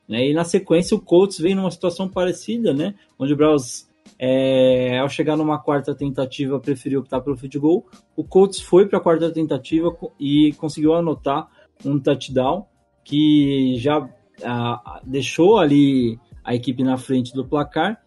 Né? 0.08 0.30
E 0.30 0.34
na 0.34 0.44
sequência 0.44 0.98
o 0.98 1.00
Colts 1.00 1.40
veio 1.40 1.56
numa 1.56 1.70
situação 1.70 2.10
parecida, 2.10 2.74
né? 2.74 2.96
Onde 3.18 3.34
o 3.34 3.38
Browns, 3.38 3.88
é, 4.18 4.98
ao 5.00 5.08
chegar 5.08 5.38
numa 5.38 5.60
quarta 5.60 5.94
tentativa, 5.94 6.60
preferiu 6.60 7.02
optar 7.02 7.22
pelo 7.22 7.38
field 7.38 7.60
goal. 7.60 7.86
O 8.16 8.24
Colts 8.24 8.60
foi 8.60 8.88
para 8.88 8.98
a 8.98 9.02
quarta 9.02 9.32
tentativa 9.32 9.96
e 10.20 10.54
conseguiu 10.54 10.96
anotar 10.96 11.48
um 11.86 12.00
touchdown 12.00 12.66
que 13.04 13.76
já 13.78 14.10
ah, 14.44 15.00
deixou 15.06 15.58
ali 15.58 16.20
a 16.44 16.56
equipe 16.56 16.84
na 16.84 16.98
frente 16.98 17.34
do 17.34 17.46
placar. 17.46 18.02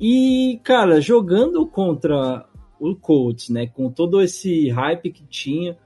E, 0.00 0.60
cara, 0.62 1.00
jogando 1.00 1.66
contra 1.66 2.46
o 2.78 2.94
Colts, 2.94 3.48
né, 3.48 3.66
com 3.66 3.90
todo 3.90 4.20
esse 4.20 4.68
hype 4.68 5.10
que 5.10 5.24
tinha 5.24 5.76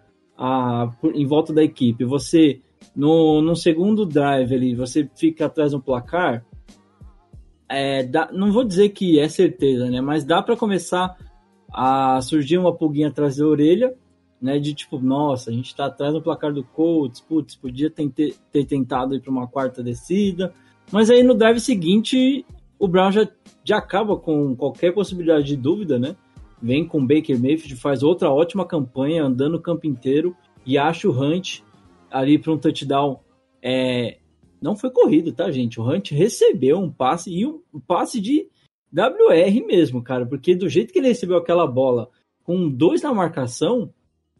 por- 1.00 1.14
em 1.14 1.26
volta 1.26 1.52
da 1.52 1.62
equipe, 1.62 2.04
você 2.04 2.60
no, 2.94 3.40
no 3.40 3.54
segundo 3.56 4.04
drive 4.04 4.54
ali, 4.54 4.74
você 4.74 5.08
fica 5.14 5.46
atrás 5.46 5.72
do 5.72 5.80
placar, 5.80 6.44
é, 7.68 8.02
dá- 8.02 8.28
não 8.32 8.52
vou 8.52 8.64
dizer 8.64 8.90
que 8.90 9.18
é 9.18 9.28
certeza, 9.28 9.88
né, 9.88 10.00
mas 10.00 10.24
dá 10.24 10.42
para 10.42 10.56
começar 10.56 11.16
a 11.72 12.20
surgir 12.20 12.58
uma 12.58 12.74
pulguinha 12.74 13.08
atrás 13.08 13.36
da 13.36 13.46
orelha, 13.46 13.94
né, 14.40 14.58
de 14.58 14.74
tipo, 14.74 14.98
nossa, 14.98 15.50
a 15.50 15.52
gente 15.52 15.74
tá 15.74 15.86
atrás 15.86 16.12
do 16.12 16.20
placar 16.20 16.52
do 16.52 16.64
Colts, 16.64 17.20
putz, 17.20 17.54
podia 17.54 17.88
ter, 17.88 18.10
ter- 18.10 18.34
ter 18.50 18.64
tentado 18.66 19.14
ir 19.14 19.20
para 19.20 19.30
uma 19.30 19.46
quarta 19.46 19.82
descida, 19.82 20.52
mas 20.90 21.08
aí 21.08 21.22
no 21.22 21.32
drive 21.34 21.60
seguinte, 21.60 22.44
o 22.82 22.88
Brown 22.88 23.12
já, 23.12 23.28
já 23.62 23.78
acaba 23.78 24.16
com 24.16 24.56
qualquer 24.56 24.92
possibilidade 24.92 25.44
de 25.46 25.56
dúvida, 25.56 26.00
né, 26.00 26.16
vem 26.60 26.84
com 26.84 27.06
Baker 27.06 27.40
Mayfield, 27.40 27.76
faz 27.76 28.02
outra 28.02 28.28
ótima 28.28 28.66
campanha, 28.66 29.22
andando 29.22 29.54
o 29.54 29.62
campo 29.62 29.86
inteiro, 29.86 30.36
e 30.66 30.76
acha 30.76 31.08
o 31.08 31.12
Hunt 31.12 31.60
ali 32.10 32.40
para 32.40 32.52
um 32.52 32.58
touchdown. 32.58 33.20
É, 33.62 34.18
não 34.60 34.74
foi 34.74 34.90
corrido, 34.90 35.32
tá, 35.32 35.48
gente? 35.52 35.80
O 35.80 35.88
Hunt 35.88 36.10
recebeu 36.10 36.76
um 36.76 36.90
passe 36.90 37.30
e 37.32 37.46
um 37.46 37.60
passe 37.86 38.20
de 38.20 38.48
WR 38.92 39.64
mesmo, 39.64 40.02
cara, 40.02 40.26
porque 40.26 40.52
do 40.52 40.68
jeito 40.68 40.92
que 40.92 40.98
ele 40.98 41.06
recebeu 41.06 41.36
aquela 41.36 41.68
bola 41.68 42.10
com 42.42 42.68
dois 42.68 43.00
na 43.00 43.14
marcação, 43.14 43.94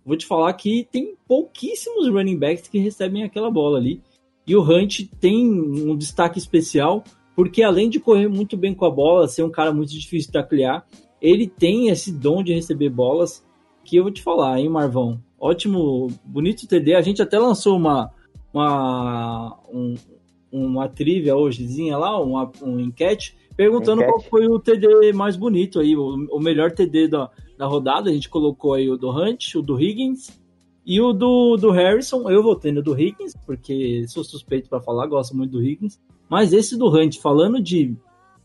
vou 0.04 0.16
te 0.16 0.26
falar 0.26 0.52
que 0.54 0.88
tem 0.90 1.14
pouquíssimos 1.28 2.08
running 2.08 2.38
backs 2.38 2.66
que 2.66 2.78
recebem 2.80 3.22
aquela 3.22 3.52
bola 3.52 3.78
ali. 3.78 4.02
E 4.44 4.56
o 4.56 4.62
Hunt 4.62 5.02
tem 5.20 5.48
um 5.48 5.96
destaque 5.96 6.40
especial, 6.40 7.04
porque 7.34 7.62
além 7.62 7.88
de 7.88 7.98
correr 8.00 8.28
muito 8.28 8.56
bem 8.56 8.74
com 8.74 8.84
a 8.84 8.90
bola, 8.90 9.28
ser 9.28 9.42
um 9.42 9.50
cara 9.50 9.72
muito 9.72 9.90
difícil 9.92 10.28
de 10.28 10.32
taclear, 10.32 10.86
ele 11.20 11.46
tem 11.46 11.88
esse 11.88 12.12
dom 12.12 12.42
de 12.42 12.52
receber 12.52 12.90
bolas 12.90 13.44
que 13.84 13.96
eu 13.96 14.02
vou 14.04 14.12
te 14.12 14.22
falar, 14.22 14.58
hein, 14.60 14.68
Marvão? 14.68 15.20
Ótimo, 15.40 16.08
bonito 16.24 16.66
TD. 16.68 16.94
A 16.94 17.00
gente 17.02 17.20
até 17.22 17.38
lançou 17.38 17.76
uma, 17.76 18.10
uma, 18.52 19.58
um- 19.72 19.94
uma 20.50 20.88
trivia 20.88 21.34
hojezinha 21.36 21.96
lá, 21.96 22.20
uma, 22.20 22.50
uma 22.60 22.80
enquete, 22.80 23.34
perguntando 23.56 24.02
Enquete. 24.02 24.12
qual 24.12 24.30
foi 24.30 24.46
o 24.46 24.58
TD 24.58 25.12
mais 25.14 25.34
bonito 25.34 25.80
aí, 25.80 25.96
o, 25.96 26.26
o 26.30 26.38
melhor 26.40 26.72
TD 26.72 27.08
da, 27.08 27.30
da 27.56 27.66
rodada. 27.66 28.10
A 28.10 28.12
gente 28.12 28.28
colocou 28.28 28.74
aí 28.74 28.88
o 28.90 28.96
do 28.98 29.10
Hunt, 29.10 29.54
o 29.54 29.62
do 29.62 29.80
Higgins 29.80 30.40
e 30.84 31.00
o 31.00 31.12
do, 31.12 31.56
do 31.56 31.70
Harrison. 31.70 32.28
Eu 32.28 32.42
votei 32.42 32.70
no 32.70 32.82
do 32.82 32.98
Higgins, 32.98 33.32
porque 33.46 34.04
sou 34.08 34.22
suspeito 34.22 34.68
para 34.68 34.80
falar, 34.80 35.06
gosto 35.06 35.34
muito 35.36 35.52
do 35.52 35.64
Higgins. 35.64 35.98
Mas 36.32 36.54
esse 36.54 36.78
do 36.78 36.88
Hunt, 36.88 37.18
falando 37.18 37.60
de 37.62 37.94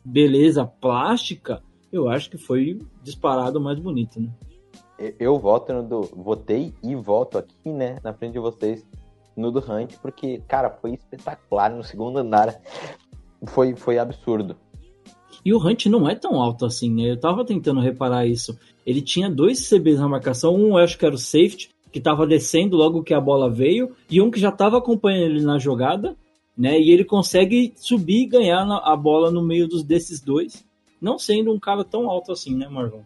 beleza 0.04 0.66
plástica, 0.66 1.64
eu 1.90 2.10
acho 2.10 2.30
que 2.30 2.38
foi 2.38 2.82
disparado 3.02 3.62
mais 3.62 3.80
bonito, 3.80 4.20
né? 4.20 4.28
Eu- 5.00 5.14
Eu 5.18 5.40
voto 5.40 5.72
no 5.72 5.84
do. 5.84 6.02
Votei 6.02 6.74
e 6.84 6.94
voto 6.96 7.38
aqui, 7.38 7.70
né, 7.72 7.98
na 8.04 8.14
frente 8.14 8.34
de 8.34 8.40
vocês, 8.40 8.86
no 9.38 9.54
do 9.54 9.60
Hunt, 9.60 9.94
porque, 10.02 10.42
cara, 10.50 10.70
foi 10.70 10.96
espetacular 10.96 11.74
no 11.74 11.82
segundo 11.82 12.18
andar. 12.18 12.60
Foi, 13.46 13.74
foi 13.74 13.98
absurdo. 13.98 14.58
E 15.46 15.54
o 15.54 15.58
Hunt 15.66 15.86
não 15.86 16.10
é 16.10 16.14
tão 16.16 16.42
alto 16.42 16.66
assim, 16.66 16.94
né? 16.94 17.12
Eu 17.12 17.18
tava 17.18 17.46
tentando 17.46 17.80
reparar 17.80 18.26
isso. 18.26 18.60
Ele 18.86 19.02
tinha 19.02 19.30
dois 19.30 19.66
CBs 19.70 19.98
na 20.00 20.10
marcação, 20.10 20.54
um 20.54 20.72
eu 20.72 20.78
acho 20.80 20.98
que 20.98 21.06
era 21.06 21.16
o 21.16 21.18
safety, 21.18 21.70
que 21.90 22.02
tava 22.02 22.28
descendo 22.28 22.76
logo 22.76 23.02
que 23.02 23.14
a 23.14 23.22
bola 23.22 23.50
veio, 23.50 23.96
e 24.12 24.22
um 24.22 24.30
que 24.30 24.42
já 24.42 24.52
tava 24.52 24.78
acompanhando 24.78 25.36
ele 25.36 25.46
na 25.46 25.58
jogada, 25.58 26.18
né? 26.58 26.80
E 26.80 26.92
ele 26.92 27.06
consegue 27.06 27.74
subir 27.76 28.24
e 28.24 28.28
ganhar 28.28 28.64
a 28.64 28.96
bola 28.96 29.30
no 29.30 29.42
meio 29.42 29.68
dos 29.68 29.84
desses 29.84 30.20
dois, 30.20 30.66
não 31.02 31.20
sendo 31.20 31.54
um 31.54 31.60
cara 31.60 31.84
tão 31.84 32.10
alto 32.10 32.32
assim, 32.32 32.56
né, 32.56 32.68
Marvão? 32.68 33.06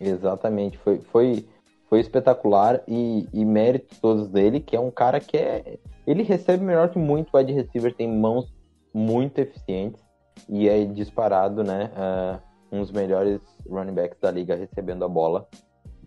Exatamente, 0.00 0.78
foi, 0.78 0.98
foi, 0.98 1.44
foi 1.88 2.00
espetacular 2.00 2.82
e, 2.86 3.26
e 3.32 3.44
méritos 3.44 3.98
todos 3.98 4.28
dele, 4.28 4.60
que 4.60 4.76
é 4.76 4.80
um 4.80 4.90
cara 4.90 5.20
que 5.20 5.36
é. 5.36 5.78
Ele 6.06 6.22
recebe 6.22 6.64
melhor 6.64 6.88
que 6.90 6.98
muito 6.98 7.36
wide 7.36 7.52
receiver, 7.52 7.94
tem 7.94 8.08
mãos 8.08 8.52
muito 8.92 9.38
eficientes 9.38 10.02
e 10.48 10.68
é 10.68 10.84
disparado, 10.84 11.62
né? 11.62 11.90
ah, 11.96 12.40
um 12.72 12.80
dos 12.80 12.92
melhores 12.92 13.40
running 13.68 13.92
backs 13.92 14.18
da 14.20 14.30
liga 14.30 14.54
recebendo 14.54 15.04
a 15.04 15.08
bola, 15.08 15.48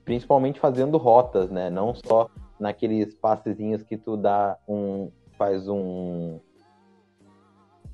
principalmente 0.06 0.60
fazendo 0.60 0.98
rotas, 0.98 1.50
né? 1.50 1.70
Não 1.70 1.94
só 1.94 2.30
naqueles 2.60 3.14
passezinhos 3.16 3.84
que 3.84 3.98
tu 3.98 4.16
dá 4.16 4.58
um. 4.68 5.12
Faz 5.44 5.68
um. 5.68 6.40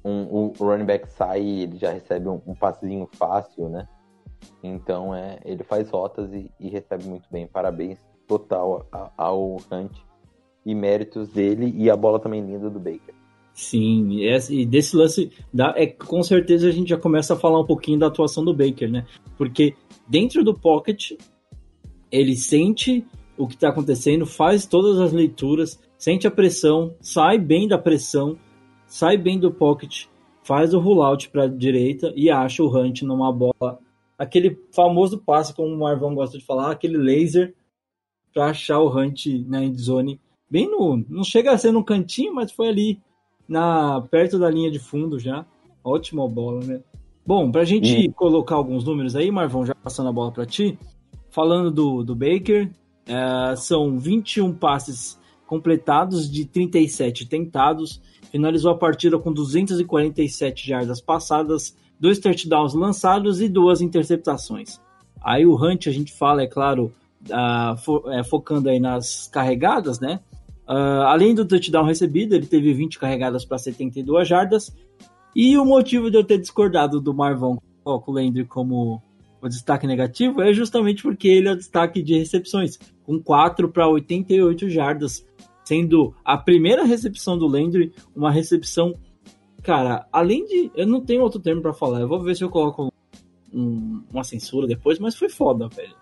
um 0.05 0.23
o 0.23 0.53
running 0.59 0.85
back 0.85 1.09
sai 1.11 1.41
e 1.41 1.63
ele 1.63 1.77
já 1.77 1.91
recebe 1.91 2.27
um, 2.27 2.39
um 2.45 2.53
passezinho 2.53 3.09
fácil, 3.13 3.69
né? 3.69 3.87
Então 4.63 5.15
é, 5.15 5.39
ele 5.43 5.63
faz 5.63 5.89
rotas 5.89 6.31
e, 6.31 6.51
e 6.59 6.69
recebe 6.69 7.05
muito 7.05 7.27
bem. 7.31 7.47
Parabéns 7.47 7.97
total 8.27 8.87
ao 9.17 9.57
Hunt 9.71 9.91
e 10.65 10.75
méritos 10.75 11.29
dele 11.29 11.73
e 11.75 11.89
a 11.89 11.95
bola 11.95 12.19
também 12.19 12.45
linda 12.45 12.69
do 12.69 12.79
Baker. 12.79 13.15
Sim, 13.53 14.07
e 14.11 14.25
esse- 14.27 14.65
desse 14.65 14.95
lance, 14.95 15.31
dá, 15.51 15.73
é, 15.75 15.87
com 15.87 16.21
certeza 16.21 16.67
a 16.67 16.71
gente 16.71 16.89
já 16.89 16.97
começa 16.97 17.33
a 17.33 17.37
falar 17.37 17.59
um 17.59 17.65
pouquinho 17.65 17.99
da 17.99 18.07
atuação 18.07 18.45
do 18.45 18.53
Baker, 18.53 18.89
né? 18.89 19.05
Porque 19.37 19.75
dentro 20.07 20.43
do 20.43 20.53
pocket, 20.53 21.13
ele 22.11 22.37
sente 22.37 23.05
o 23.37 23.47
que 23.47 23.55
está 23.55 23.69
acontecendo, 23.69 24.25
faz 24.25 24.65
todas 24.65 24.99
as 24.99 25.11
leituras, 25.11 25.79
sente 25.99 26.25
a 26.25 26.31
pressão, 26.31 26.95
sai 26.99 27.37
bem 27.37 27.67
da 27.67 27.77
pressão, 27.77 28.35
sai 28.87 29.17
bem 29.17 29.37
do 29.39 29.51
pocket, 29.51 30.05
faz 30.41 30.73
o 30.73 30.79
rollout 30.79 31.29
para 31.29 31.43
a 31.43 31.47
direita 31.47 32.11
e 32.15 32.31
acha 32.31 32.63
o 32.63 32.75
Hunt 32.75 33.03
numa 33.03 33.31
bola. 33.31 33.77
Aquele 34.17 34.57
famoso 34.73 35.19
passe, 35.19 35.53
como 35.53 35.67
o 35.75 35.79
Marvão 35.79 36.15
gosta 36.15 36.37
de 36.39 36.45
falar, 36.45 36.71
aquele 36.71 36.97
laser 36.97 37.53
para 38.33 38.47
achar 38.47 38.79
o 38.79 38.89
Hunt 38.89 39.25
na 39.45 39.63
endzone. 39.63 40.19
Bem 40.49 40.69
no. 40.69 41.03
Não 41.07 41.23
chega 41.23 41.51
a 41.51 41.57
ser 41.57 41.71
no 41.71 41.83
cantinho, 41.83 42.33
mas 42.33 42.51
foi 42.51 42.69
ali 42.69 42.99
na 43.47 44.01
perto 44.09 44.39
da 44.39 44.49
linha 44.49 44.71
de 44.71 44.79
fundo 44.79 45.19
já. 45.19 45.45
Ótima 45.83 46.27
bola, 46.27 46.63
né? 46.63 46.81
Bom, 47.25 47.51
pra 47.51 47.63
gente 47.63 47.91
E- 48.05 48.11
colocar 48.13 48.55
alguns 48.55 48.83
números 48.83 49.15
aí, 49.15 49.29
Marvão, 49.29 49.65
já 49.65 49.75
passando 49.75 50.09
a 50.09 50.13
bola 50.13 50.31
para 50.31 50.45
ti. 50.45 50.77
Falando 51.29 51.69
do, 51.69 52.03
do 52.03 52.15
Baker, 52.15 52.71
é, 53.05 53.55
são 53.55 53.99
21 53.99 54.53
passes 54.53 55.18
completados 55.49 56.29
de 56.29 56.45
37 56.45 57.25
tentados. 57.27 57.99
Finalizou 58.31 58.71
a 58.71 58.77
partida 58.77 59.17
com 59.17 59.33
247 59.33 60.67
jardas 60.67 61.01
passadas, 61.01 61.75
dois 61.99 62.19
touchdowns 62.19 62.75
lançados 62.75 63.41
e 63.41 63.49
duas 63.49 63.81
interceptações. 63.81 64.79
Aí 65.21 65.47
o 65.47 65.55
Hunt, 65.55 65.87
a 65.87 65.91
gente 65.91 66.13
fala, 66.13 66.43
é 66.43 66.47
claro, 66.47 66.93
ah, 67.31 67.75
fo- 67.83 68.03
é, 68.11 68.23
focando 68.23 68.69
aí 68.69 68.79
nas 68.79 69.27
carregadas, 69.27 69.99
né? 69.99 70.19
Ah, 70.67 71.11
além 71.11 71.33
do 71.33 71.43
touchdown 71.43 71.83
recebido, 71.85 72.35
ele 72.35 72.45
teve 72.45 72.71
20 72.71 72.99
carregadas 72.99 73.43
para 73.43 73.57
72 73.57 74.27
jardas. 74.27 74.71
E 75.35 75.57
o 75.57 75.65
motivo 75.65 76.11
de 76.11 76.17
eu 76.17 76.23
ter 76.23 76.37
discordado 76.37 77.01
do 77.01 77.13
Marvão 77.13 77.59
com 77.83 78.11
o 78.11 78.13
Landry 78.13 78.45
como 78.45 79.01
o 79.41 79.47
destaque 79.49 79.87
negativo 79.87 80.41
é 80.43 80.53
justamente 80.53 81.01
porque 81.01 81.27
ele 81.27 81.47
é 81.47 81.53
o 81.53 81.55
destaque 81.55 82.03
de 82.03 82.17
recepções, 82.17 82.77
com 83.03 83.19
4 83.19 83.69
para 83.69 83.87
88 83.87 84.69
jardas, 84.69 85.25
sendo 85.69 86.15
a 86.25 86.35
primeira 86.35 86.83
recepção 86.83 87.37
do 87.37 87.45
Landry 87.45 87.93
uma 88.15 88.31
recepção, 88.31 88.95
cara, 89.61 90.07
além 90.11 90.43
de. 90.45 90.71
Eu 90.75 90.87
não 90.87 90.99
tenho 90.99 91.21
outro 91.21 91.39
termo 91.39 91.61
para 91.61 91.73
falar, 91.73 92.01
eu 92.01 92.07
vou 92.07 92.19
ver 92.23 92.35
se 92.35 92.43
eu 92.43 92.49
coloco 92.49 92.91
um- 93.53 94.01
uma 94.11 94.23
censura 94.23 94.65
depois, 94.65 94.97
mas 94.97 95.15
foi 95.15 95.29
foda, 95.29 95.67
velho. 95.67 95.93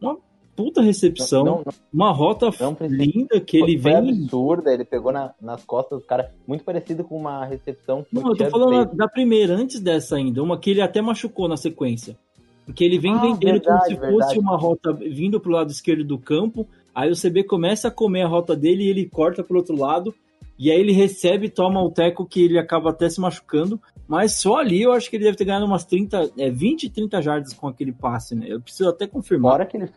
Uma 0.00 0.16
puta 0.54 0.80
recepção, 0.80 1.44
Não, 1.44 1.56
não, 1.64 1.72
uma 1.92 2.12
rota 2.12 2.50
não 2.60 2.76
linda 2.88 3.40
que 3.40 3.56
ele 3.56 3.76
vem. 3.76 3.96
absurda, 3.96 4.72
ele 4.72 4.84
pegou 4.84 5.10
na- 5.10 5.34
nas 5.42 5.64
costas 5.64 5.98
do 5.98 6.04
cara, 6.04 6.32
muito 6.46 6.62
parecido 6.62 7.02
com 7.02 7.16
uma 7.16 7.44
recepção 7.44 8.04
que 8.04 8.14
Não, 8.14 8.28
eu 8.28 8.36
tô 8.36 8.48
falando 8.48 8.94
da 8.94 9.08
primeira, 9.08 9.54
antes 9.56 9.80
dessa 9.80 10.14
ainda, 10.16 10.40
uma 10.40 10.56
que 10.56 10.70
ele 10.70 10.80
até 10.82 11.02
machucou 11.02 11.48
na 11.48 11.56
sequência. 11.56 12.16
Porque 12.64 12.84
ele 12.84 13.00
vem 13.00 13.14
Ah, 13.14 13.20
vendendo 13.22 13.60
como 13.62 13.78
verdade, 13.78 13.84
se 13.88 13.94
fosse 13.96 14.10
verdade. 14.12 14.38
uma 14.38 14.56
rota 14.56 14.92
vindo 14.92 15.40
pro 15.40 15.50
lado 15.50 15.72
esquerdo 15.72 16.04
do 16.04 16.16
campo, 16.18 16.68
aí 17.00 17.10
o 17.10 17.16
CB 17.20 17.44
começa 17.44 17.88
a 17.88 17.90
comer 17.90 18.22
a 18.22 18.28
rota 18.28 18.54
dele 18.56 18.84
e 18.84 18.88
ele 18.88 19.08
corta 19.08 19.42
pro 19.42 19.58
outro 19.58 19.76
lado, 19.76 20.14
e 20.58 20.70
aí 20.70 20.78
ele 20.78 20.92
recebe 20.92 21.46
e 21.46 21.50
toma 21.50 21.82
o 21.82 21.90
teco 21.90 22.26
que 22.26 22.44
ele 22.44 22.58
acaba 22.58 22.90
até 22.90 23.08
se 23.08 23.20
machucando, 23.20 23.80
mas 24.06 24.34
só 24.34 24.56
ali 24.58 24.82
eu 24.82 24.92
acho 24.92 25.08
que 25.08 25.16
ele 25.16 25.24
deve 25.24 25.36
ter 25.36 25.44
ganhado 25.44 25.64
umas 25.64 25.84
30, 25.84 26.32
é, 26.36 26.50
20, 26.50 26.90
30 26.90 27.22
jardas 27.22 27.52
com 27.54 27.66
aquele 27.66 27.92
passe, 27.92 28.34
né? 28.34 28.46
Eu 28.48 28.60
preciso 28.60 28.88
até 28.90 29.06
confirmar. 29.06 29.52
Fora 29.52 29.66
que 29.66 29.76
ele 29.76 29.88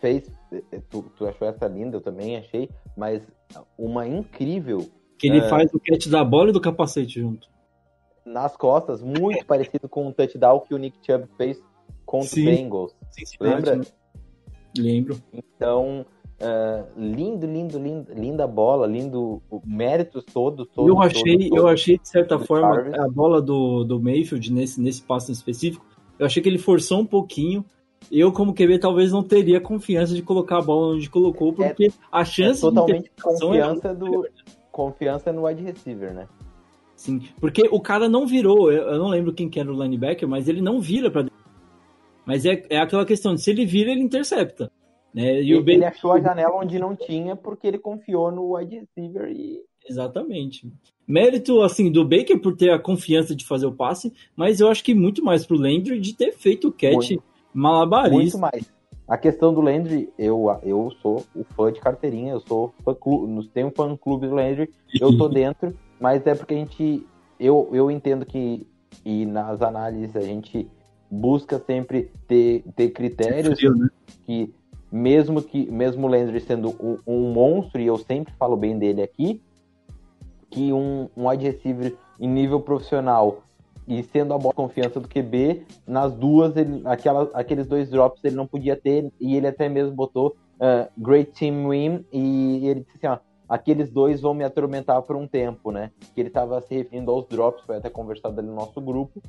fez, 0.00 0.30
eh, 0.52 0.80
tu, 0.88 1.02
tu 1.16 1.26
achou 1.26 1.48
essa 1.48 1.66
linda, 1.66 1.96
eu 1.96 2.00
também 2.00 2.36
achei, 2.36 2.68
mas 2.96 3.22
uma 3.76 4.06
incrível 4.06 4.86
Que 5.18 5.26
ele 5.28 5.38
é. 5.38 5.48
faz 5.48 5.72
o 5.74 5.80
catch 5.80 6.06
da 6.08 6.22
bola 6.22 6.50
e 6.50 6.52
do 6.52 6.60
capacete 6.60 7.20
junto. 7.20 7.48
nas 8.24 8.56
costas, 8.56 9.02
muito 9.02 9.44
parecido 9.46 9.88
com 9.88 10.06
o 10.06 10.12
touchdown 10.12 10.60
que 10.60 10.74
o 10.74 10.78
Nick 10.78 10.98
Chubb 11.04 11.26
fez 11.36 11.60
contra 12.06 12.28
Sim. 12.28 12.42
o 12.42 12.44
Bengals. 12.44 12.94
Cincinnati, 13.10 13.70
Lembra? 13.70 13.86
Lembro. 14.78 15.16
Então, 15.32 16.04
ah, 16.40 16.84
lindo, 16.96 17.46
lindo, 17.46 17.78
lindo, 17.78 18.12
linda 18.14 18.46
bola, 18.46 18.86
lindo, 18.86 19.40
méritos 19.64 20.24
todos. 20.24 20.66
todos 20.74 20.90
eu 20.90 21.00
achei, 21.00 21.32
todos, 21.32 21.46
eu 21.46 21.56
todos. 21.56 21.70
achei 21.70 21.98
de 21.98 22.08
certa 22.08 22.38
forma 22.38 22.96
a 22.96 23.08
bola 23.08 23.40
do, 23.40 23.84
do 23.84 24.00
Mayfield 24.00 24.52
nesse, 24.52 24.80
nesse 24.80 25.02
passo 25.02 25.30
em 25.30 25.34
específico. 25.34 25.84
Eu 26.18 26.26
achei 26.26 26.42
que 26.42 26.48
ele 26.48 26.58
forçou 26.58 27.00
um 27.00 27.06
pouquinho. 27.06 27.64
Eu, 28.12 28.30
como 28.32 28.52
QB, 28.52 28.78
talvez 28.80 29.12
não 29.12 29.22
teria 29.22 29.60
confiança 29.60 30.14
de 30.14 30.22
colocar 30.22 30.58
a 30.58 30.62
bola 30.62 30.94
onde 30.94 31.08
colocou, 31.08 31.52
porque 31.52 31.90
a 32.12 32.20
É 32.20 32.24
chance 32.24 32.60
totalmente 32.60 33.04
de 33.04 33.10
interceptação 33.10 33.54
é 33.54 33.60
confiança 33.60 33.94
do 33.94 34.28
confiança 34.70 35.32
no 35.32 35.46
wide 35.46 35.62
receiver, 35.62 36.12
né? 36.12 36.28
Sim, 36.96 37.22
porque 37.40 37.68
o 37.70 37.80
cara 37.80 38.08
não 38.08 38.26
virou, 38.26 38.70
eu, 38.70 38.88
eu 38.88 38.98
não 38.98 39.08
lembro 39.08 39.32
quem 39.32 39.48
que 39.48 39.58
era 39.58 39.72
o 39.72 39.82
linebacker, 39.82 40.28
mas 40.28 40.48
ele 40.48 40.60
não 40.60 40.80
vira 40.80 41.08
dentro. 41.08 41.32
Mas 42.26 42.44
é, 42.44 42.62
é 42.68 42.78
aquela 42.78 43.04
questão 43.04 43.34
de 43.34 43.42
se 43.42 43.50
ele 43.50 43.64
vira, 43.64 43.90
ele 43.90 44.02
intercepta. 44.02 44.70
Né? 45.14 45.34
E 45.34 45.52
ele, 45.52 45.56
o 45.56 45.62
Ben- 45.62 45.76
ele 45.76 45.84
achou 45.84 46.12
a 46.12 46.20
janela 46.20 46.56
onde 46.56 46.78
não 46.78 46.96
tinha 46.96 47.36
porque 47.36 47.68
ele 47.68 47.78
confiou 47.78 48.32
no 48.32 48.56
wide 48.56 48.80
receiver 48.80 49.30
e 49.30 49.62
Exatamente. 49.88 50.72
Mérito, 51.06 51.60
assim, 51.60 51.92
do 51.92 52.04
Baker 52.04 52.40
por 52.40 52.56
ter 52.56 52.70
a 52.70 52.78
confiança 52.78 53.36
de 53.36 53.44
fazer 53.44 53.66
o 53.66 53.72
passe, 53.72 54.12
mas 54.34 54.58
eu 54.58 54.68
acho 54.68 54.82
que 54.82 54.94
muito 54.94 55.22
mais 55.22 55.46
pro 55.46 55.58
Landry 55.58 56.00
de 56.00 56.14
ter 56.14 56.32
feito 56.32 56.68
o 56.68 56.72
catch 56.72 57.10
Muito. 57.10 57.22
malabarista. 57.52 58.38
muito 58.38 58.38
mais. 58.38 58.74
A 59.06 59.18
questão 59.18 59.52
do 59.52 59.60
Landry, 59.60 60.08
eu, 60.18 60.46
eu 60.62 60.90
sou 61.02 61.22
o 61.34 61.44
fã 61.44 61.70
de 61.70 61.78
carteirinha, 61.78 62.32
eu 62.32 62.40
sou 62.40 62.72
fã 62.82 62.94
clube, 62.94 63.46
tem 63.48 63.64
um 63.64 63.70
fã 63.70 63.94
clube 63.94 64.26
do 64.26 64.34
Landry, 64.34 64.70
eu 64.98 65.16
tô 65.18 65.28
dentro, 65.28 65.76
mas 66.00 66.26
é 66.26 66.34
porque 66.34 66.54
a 66.54 66.56
gente, 66.56 67.06
eu, 67.38 67.68
eu 67.70 67.90
entendo 67.90 68.24
que, 68.24 68.66
e 69.04 69.26
nas 69.26 69.60
análises 69.60 70.16
a 70.16 70.22
gente 70.22 70.66
busca 71.10 71.58
sempre 71.58 72.10
ter, 72.26 72.64
ter 72.74 72.88
critérios 72.90 73.62
né? 73.62 73.88
que 74.24 74.54
mesmo 74.94 75.42
que 75.42 75.68
mesmo 75.72 76.06
o 76.06 76.10
Landry 76.10 76.38
sendo 76.38 76.68
um, 76.80 76.98
um 77.04 77.32
monstro 77.32 77.80
e 77.80 77.86
eu 77.86 77.98
sempre 77.98 78.32
falo 78.34 78.56
bem 78.56 78.78
dele 78.78 79.02
aqui, 79.02 79.42
que 80.48 80.72
um, 80.72 81.08
um 81.16 81.28
wide 81.28 81.44
receiver 81.44 81.96
em 82.20 82.28
nível 82.28 82.60
profissional 82.60 83.42
e 83.88 84.04
sendo 84.04 84.32
a 84.32 84.38
bola 84.38 84.52
de 84.52 84.56
confiança 84.56 85.00
do 85.00 85.08
QB, 85.08 85.66
nas 85.84 86.14
duas, 86.14 86.56
ele, 86.56 86.80
aquela, 86.84 87.28
aqueles 87.34 87.66
dois 87.66 87.90
drops 87.90 88.22
ele 88.22 88.36
não 88.36 88.46
podia 88.46 88.76
ter, 88.76 89.12
e 89.20 89.36
ele 89.36 89.48
até 89.48 89.68
mesmo 89.68 89.96
botou 89.96 90.36
uh, 90.60 90.88
Great 90.96 91.32
Team 91.32 91.68
Win, 91.68 92.04
e 92.12 92.66
ele 92.68 92.80
disse 92.80 92.96
assim, 92.96 93.08
ó, 93.08 93.18
aqueles 93.48 93.90
dois 93.90 94.20
vão 94.20 94.32
me 94.32 94.44
atormentar 94.44 95.02
por 95.02 95.16
um 95.16 95.26
tempo, 95.26 95.72
né? 95.72 95.90
Que 96.14 96.20
ele 96.20 96.28
estava 96.28 96.60
se 96.62 96.72
referindo 96.72 97.10
aos 97.10 97.26
drops, 97.26 97.64
foi 97.66 97.76
até 97.76 97.90
conversado 97.90 98.38
ali 98.38 98.48
no 98.48 98.54
nosso 98.54 98.80
grupo, 98.80 99.20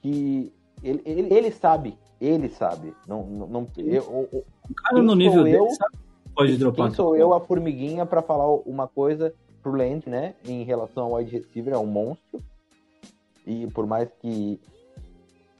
que 0.00 0.52
ele, 0.82 1.02
ele, 1.04 1.34
ele 1.34 1.50
sabe, 1.50 1.96
ele 2.20 2.48
sabe, 2.48 2.94
não, 3.06 3.24
não, 3.26 3.46
não 3.46 3.66
eu, 3.76 4.28
eu, 4.32 4.44
O 4.68 4.74
cara 4.74 5.02
no 5.02 5.14
nível 5.14 5.44
dele 5.44 5.58
eu? 5.58 5.70
sabe 5.70 5.98
pode 6.38 6.56
dropar. 6.56 6.86
quem 6.86 6.94
sou 6.94 7.16
eu, 7.16 7.34
a 7.34 7.40
formiguinha, 7.40 8.06
para 8.06 8.22
falar 8.22 8.48
uma 8.64 8.86
coisa 8.86 9.34
pro 9.60 9.76
Land, 9.76 10.08
né? 10.08 10.34
Em 10.46 10.62
relação 10.62 11.06
ao 11.06 11.14
wide 11.14 11.32
receiver, 11.32 11.74
é 11.74 11.78
um 11.78 11.86
monstro. 11.86 12.40
E 13.44 13.66
por 13.68 13.86
mais 13.86 14.08
que 14.20 14.60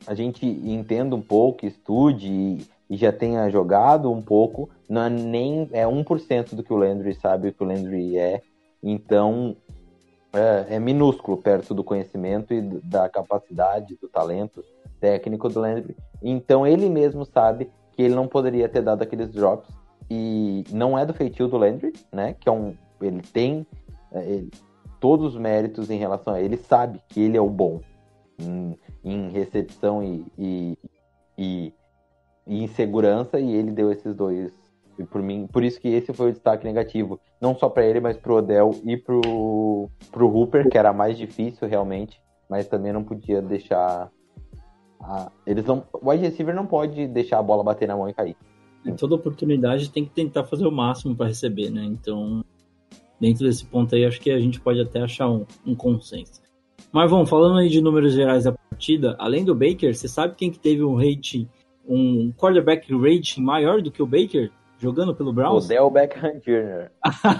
a 0.06 0.14
gente 0.14 0.46
entenda 0.46 1.16
um 1.16 1.20
pouco, 1.20 1.66
estude 1.66 2.28
e, 2.28 2.66
e 2.88 2.96
já 2.96 3.12
tenha 3.12 3.50
jogado 3.50 4.10
um 4.10 4.22
pouco, 4.22 4.70
não 4.88 5.02
é 5.02 5.10
nem 5.10 5.68
é 5.72 5.84
1% 5.84 6.54
do 6.54 6.62
que 6.62 6.72
o 6.72 6.76
Landry 6.76 7.14
sabe 7.14 7.48
o 7.48 7.52
que 7.52 7.62
o 7.62 7.66
Landry 7.66 8.16
é. 8.16 8.40
Então 8.80 9.56
é, 10.32 10.76
é 10.76 10.78
minúsculo 10.78 11.36
perto 11.36 11.74
do 11.74 11.82
conhecimento 11.82 12.54
e 12.54 12.60
da 12.60 13.08
capacidade, 13.08 13.98
do 14.00 14.08
talento 14.08 14.62
técnico 15.00 15.48
do 15.48 15.60
Landry. 15.60 15.96
Então 16.22 16.66
ele 16.66 16.88
mesmo 16.88 17.24
sabe 17.24 17.70
que 17.92 18.02
ele 18.02 18.14
não 18.14 18.28
poderia 18.28 18.68
ter 18.68 18.82
dado 18.82 19.02
aqueles 19.02 19.30
drops 19.30 19.68
e 20.10 20.64
não 20.72 20.98
é 20.98 21.04
do 21.04 21.14
feitio 21.14 21.48
do 21.48 21.56
Landry, 21.56 21.92
né? 22.12 22.34
Que 22.38 22.48
é 22.48 22.52
um 22.52 22.74
ele 23.00 23.22
tem 23.22 23.66
é, 24.12 24.24
ele- 24.24 24.50
todos 25.00 25.34
os 25.34 25.40
méritos 25.40 25.90
em 25.90 25.98
relação 25.98 26.34
a 26.34 26.40
ele, 26.40 26.56
sabe 26.56 27.00
que 27.08 27.20
ele 27.20 27.36
é 27.36 27.40
o 27.40 27.48
bom 27.48 27.80
em, 28.38 28.76
em 29.04 29.30
recepção 29.30 30.02
e, 30.02 30.26
e, 30.36 30.78
e, 31.36 31.72
e 32.46 32.64
em 32.64 32.66
segurança 32.66 33.38
e 33.38 33.54
ele 33.54 33.70
deu 33.70 33.92
esses 33.92 34.14
dois 34.14 34.52
e 34.98 35.04
por 35.04 35.22
mim, 35.22 35.46
por 35.46 35.62
isso 35.62 35.80
que 35.80 35.88
esse 35.88 36.12
foi 36.12 36.30
o 36.30 36.32
destaque 36.32 36.64
negativo, 36.64 37.20
não 37.40 37.54
só 37.54 37.68
para 37.68 37.86
ele, 37.86 38.00
mas 38.00 38.16
pro 38.16 38.36
Odell 38.36 38.70
e 38.84 38.96
pro 38.96 39.88
pro 40.10 40.28
Hooper, 40.28 40.68
que 40.68 40.76
era 40.76 40.92
mais 40.92 41.16
difícil 41.16 41.68
realmente, 41.68 42.20
mas 42.50 42.66
também 42.66 42.92
não 42.92 43.04
podia 43.04 43.40
deixar 43.40 44.10
eles 45.46 45.64
não, 45.64 45.84
o 45.92 46.10
wide 46.10 46.24
receiver 46.24 46.54
não 46.54 46.66
pode 46.66 47.06
deixar 47.06 47.38
a 47.38 47.42
bola 47.42 47.62
bater 47.62 47.88
na 47.88 47.96
mão 47.96 48.08
e 48.08 48.14
cair. 48.14 48.36
Em 48.84 48.94
toda 48.94 49.14
oportunidade 49.14 49.90
tem 49.90 50.04
que 50.04 50.10
tentar 50.10 50.44
fazer 50.44 50.66
o 50.66 50.72
máximo 50.72 51.14
para 51.14 51.26
receber, 51.26 51.70
né? 51.70 51.84
Então, 51.84 52.44
dentro 53.20 53.46
desse 53.46 53.64
ponto 53.64 53.94
aí, 53.94 54.04
acho 54.04 54.20
que 54.20 54.30
a 54.30 54.38
gente 54.38 54.60
pode 54.60 54.80
até 54.80 55.00
achar 55.00 55.28
um, 55.28 55.44
um 55.66 55.74
consenso. 55.74 56.40
Mas 56.92 57.10
vamos, 57.10 57.28
falando 57.28 57.58
aí 57.58 57.68
de 57.68 57.80
números 57.80 58.14
gerais 58.14 58.44
da 58.44 58.52
partida, 58.52 59.16
além 59.18 59.44
do 59.44 59.54
Baker, 59.54 59.94
você 59.94 60.08
sabe 60.08 60.34
quem 60.36 60.50
que 60.50 60.58
teve 60.58 60.82
um 60.82 60.94
rating, 60.94 61.48
um 61.86 62.32
quarterback 62.32 62.90
rating 62.94 63.42
maior 63.42 63.82
do 63.82 63.90
que 63.90 64.02
o 64.02 64.06
Baker 64.06 64.50
jogando 64.78 65.14
pelo 65.14 65.32
Browns? 65.32 65.64
Odell 65.64 65.90
Beckham 65.90 66.38
Jr. 66.40 66.90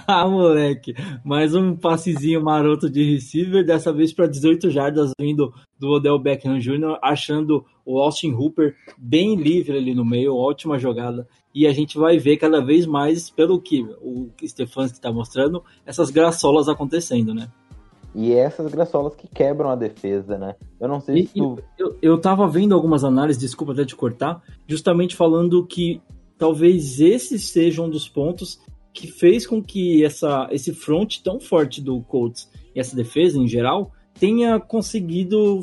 ah, 0.07 0.27
moleque. 0.29 0.95
Mais 1.25 1.55
um 1.55 1.77
passezinho 1.77 2.43
maroto 2.43 2.91
de 2.91 3.03
receiver, 3.15 3.65
dessa 3.65 3.93
vez 3.93 4.13
para 4.13 4.27
18 4.27 4.71
jardas 4.71 5.13
vindo 5.21 5.53
do 5.79 5.89
Odell 5.89 6.19
Beckham 6.19 6.59
Jr., 6.59 6.99
achando 7.03 7.65
o 7.87 7.99
Austin 8.01 8.33
Hooper 8.33 8.75
bem 8.99 9.37
livre 9.37 9.77
ali 9.79 9.95
no 9.95 10.05
meio, 10.05 10.35
ótima 10.37 10.79
jogada. 10.79 11.27
E 11.55 11.67
a 11.67 11.73
gente 11.73 11.97
vai 11.97 12.19
ver 12.19 12.37
cada 12.37 12.61
vez 12.61 12.85
mais, 12.87 13.31
pelo 13.31 13.61
que 13.61 13.83
o 14.03 14.29
Stefanski 14.45 14.99
está 14.99 15.11
mostrando, 15.13 15.63
essas 15.87 16.11
graçolas 16.11 16.69
acontecendo, 16.69 17.33
né? 17.33 17.49
E 18.15 18.33
é 18.33 18.39
essas 18.39 18.71
graçolas 18.73 19.15
que 19.15 19.29
quebram 19.29 19.71
a 19.71 19.77
defesa, 19.77 20.37
né? 20.39 20.57
Eu 20.81 20.89
não 20.89 20.99
sei 21.01 21.21
E- 21.21 21.27
se 21.27 21.35
tu 21.35 21.59
Eu, 21.79 21.97
eu 22.03 22.19
tava 22.21 22.49
vendo 22.49 22.75
algumas 22.75 23.05
análises, 23.05 23.41
desculpa 23.41 23.73
até 23.73 23.85
te 23.85 23.95
cortar, 23.95 24.43
justamente 24.67 25.15
falando 25.15 25.65
que 25.65 26.01
talvez 26.39 27.01
esse 27.01 27.39
seja 27.39 27.83
um 27.83 27.91
dos 27.91 28.09
pontos 28.09 28.61
que 28.95 29.07
fez 29.07 29.47
com 29.47 29.63
que 29.63 30.05
essa, 30.05 30.49
esse 30.51 30.73
front 30.73 31.19
tão 31.23 31.39
forte 31.39 31.81
do 31.81 32.01
Colts 32.03 32.49
e 32.75 32.81
essa 32.81 32.97
defesa 32.97 33.39
em 33.39 33.47
geral 33.47 33.93
tenha 34.19 34.59
conseguido 34.59 35.61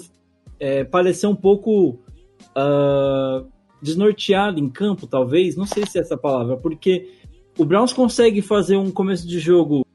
é, 0.60 0.84
parecer 0.84 1.28
um 1.28 1.36
pouco 1.36 2.00
ah, 2.56 3.44
desnorteado 3.82 4.60
em 4.60 4.70
campo, 4.70 5.08
talvez, 5.08 5.56
não 5.56 5.66
sei 5.66 5.86
se 5.86 5.98
é 5.98 6.02
essa 6.02 6.18
palavra, 6.18 6.58
porque 6.58 7.10
o 7.58 7.66
Browns 7.66 7.94
consegue 7.94 8.42
fazer 8.42 8.78
um 8.78 8.92
começo 8.92 9.28
de 9.28 9.40
jogo 9.40 9.86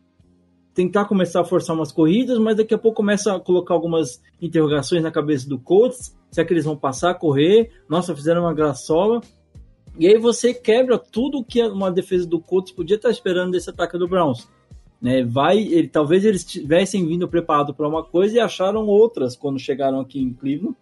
tentar 0.72 1.04
começar 1.06 1.40
a 1.40 1.44
forçar 1.44 1.74
umas 1.74 1.92
corridas, 1.92 2.38
mas 2.38 2.56
daqui 2.56 2.72
a 2.72 2.78
pouco 2.78 2.96
começa 2.96 3.34
a 3.34 3.40
colocar 3.40 3.74
algumas 3.74 4.22
interrogações 4.40 5.02
na 5.02 5.10
cabeça 5.10 5.48
do 5.48 5.58
Colts, 5.58 6.16
se 6.30 6.44
que 6.44 6.52
eles 6.52 6.64
vão 6.64 6.76
passar, 6.76 7.14
correr, 7.14 7.70
nossa, 7.88 8.14
fizeram 8.14 8.42
uma 8.42 8.54
graçola, 8.54 9.20
e 9.98 10.06
aí 10.06 10.18
você 10.18 10.54
quebra 10.54 10.98
tudo 10.98 11.44
que 11.44 11.62
uma 11.62 11.90
defesa 11.90 12.26
do 12.26 12.40
Colts 12.40 12.72
podia 12.72 12.96
estar 12.96 13.10
esperando 13.10 13.52
desse 13.52 13.70
ataque 13.70 13.98
do 13.98 14.08
Browns. 14.08 14.48
Né, 15.00 15.24
vai, 15.24 15.58
ele, 15.58 15.88
talvez 15.88 16.26
eles 16.26 16.44
tivessem 16.44 17.06
vindo 17.06 17.26
preparado 17.26 17.72
para 17.72 17.88
uma 17.88 18.04
coisa 18.04 18.36
e 18.36 18.40
acharam 18.40 18.86
outras 18.86 19.34
quando 19.34 19.58
chegaram 19.58 20.00
aqui 20.00 20.20
em 20.20 20.32
Cleveland. 20.32 20.76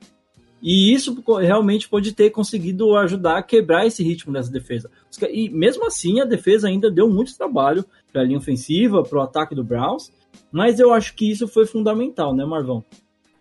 E 0.60 0.92
isso 0.92 1.22
realmente 1.40 1.88
pode 1.88 2.12
ter 2.12 2.30
conseguido 2.30 2.96
ajudar 2.96 3.38
a 3.38 3.42
quebrar 3.42 3.86
esse 3.86 4.02
ritmo 4.02 4.32
dessa 4.32 4.50
defesa. 4.50 4.90
E 5.30 5.48
mesmo 5.48 5.86
assim, 5.86 6.20
a 6.20 6.24
defesa 6.24 6.66
ainda 6.66 6.90
deu 6.90 7.08
muito 7.08 7.36
trabalho 7.36 7.84
para 8.12 8.22
a 8.22 8.24
linha 8.24 8.38
ofensiva, 8.38 9.04
para 9.04 9.18
o 9.18 9.22
ataque 9.22 9.54
do 9.54 9.62
Browns. 9.62 10.12
Mas 10.50 10.80
eu 10.80 10.92
acho 10.92 11.14
que 11.14 11.30
isso 11.30 11.46
foi 11.46 11.64
fundamental, 11.64 12.34
né, 12.34 12.44
Marvão? 12.44 12.84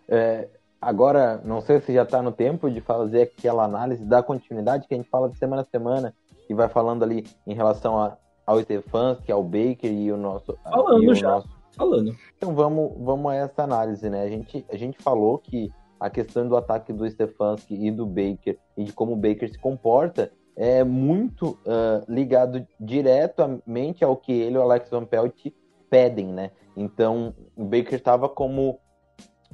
É, 0.08 0.47
agora, 0.88 1.41
não 1.43 1.60
sei 1.60 1.82
se 1.82 1.93
já 1.93 2.04
está 2.04 2.21
no 2.21 2.32
tempo 2.32 2.69
de 2.71 2.80
fazer 2.80 3.23
aquela 3.23 3.65
análise 3.65 4.06
da 4.06 4.23
continuidade 4.23 4.88
que 4.88 4.93
a 4.93 4.97
gente 4.97 5.10
fala 5.10 5.30
de 5.30 5.38
semana 5.38 5.62
a 5.63 5.65
semana 5.65 6.13
e 6.50 6.54
vai 6.54 6.69
falando 6.69 7.04
ali 7.04 7.26
em 7.45 7.54
relação 7.54 8.00
a, 8.00 8.15
ao 8.45 8.62
Stefanski, 8.62 9.30
ao 9.32 9.43
Baker 9.43 9.91
e 9.91 10.10
o 10.12 10.15
nosso. 10.17 10.58
Falando 10.63 11.04
e 11.04 11.10
o 11.10 11.15
já. 11.15 11.30
nosso- 11.30 11.50
Falando. 11.76 12.15
Então 12.38 12.56
vamos, 12.56 12.93
vamos 13.00 13.32
a 13.32 13.36
essa 13.36 13.63
análise, 13.63 14.10
né? 14.10 14.23
A 14.23 14.30
gente, 14.30 14.65
a 14.71 14.78
gente 14.78 14.97
falou 14.97 15.38
que 15.38 15.69
a 16.00 16.10
questão 16.10 16.47
do 16.47 16.56
ataque 16.56 16.93
do 16.93 17.08
Stefanski 17.10 17.76
e 17.76 17.91
do 17.91 18.06
Baker 18.06 18.58
e 18.78 18.84
de 18.86 18.93
como 18.93 19.12
o 19.13 19.17
Baker 19.17 19.52
se 19.52 19.60
comporta 19.60 20.32
é 20.56 20.84
muito 20.84 21.58
ah, 21.67 22.02
ligado 22.08 22.65
diretamente 22.80 24.04
ao 24.04 24.15
que 24.15 24.32
ele 24.32 24.56
e 24.56 24.58
o 24.58 24.62
Alex 24.62 24.89
Van 24.89 25.06
Pelt 25.06 25.47
pedem, 25.89 26.28
né? 26.28 26.52
Então 26.76 27.34
o 27.56 27.63
Baker 27.63 27.93
estava 27.95 28.28
como 28.30 28.80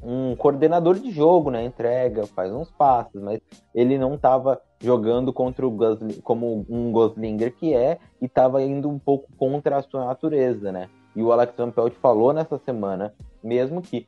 um 0.06 0.36
coordenador 0.36 0.96
de 1.00 1.12
jogo, 1.12 1.50
né? 1.50 1.64
Entrega, 1.64 2.28
faz 2.28 2.52
uns 2.52 2.70
passes, 2.72 3.22
mas 3.22 3.40
ele 3.74 3.98
não 3.98 4.16
estava 4.16 4.62
jogando 4.82 5.32
contra 5.32 5.66
o 5.66 5.72
Gosling, 5.72 6.20
como 6.22 6.66
um 6.70 6.92
Goslinger 6.92 7.56
que 7.56 7.74
é 7.74 7.98
e 8.22 8.26
estava 8.26 8.62
indo 8.62 8.90
um 8.90 9.00
pouco 9.00 9.30
contra 9.38 9.78
a 9.78 9.82
sua 9.82 10.06
natureza, 10.06 10.72
né? 10.72 10.90
E 11.16 11.24
o 11.24 11.32
Alex 11.32 11.54
Van 11.56 11.72
Pelt 11.72 11.94
falou 11.96 12.34
nessa 12.34 12.58
semana 12.58 13.14
mesmo 13.44 13.82
que 13.82 14.08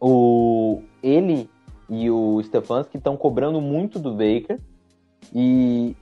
o 0.00 0.82
ele 1.02 1.48
e 1.88 2.10
o 2.10 2.42
Stefanski 2.42 2.98
estão 2.98 3.16
cobrando 3.16 3.60
muito 3.60 3.98
do 3.98 4.12
Baker 4.12 4.60
e 5.34 5.96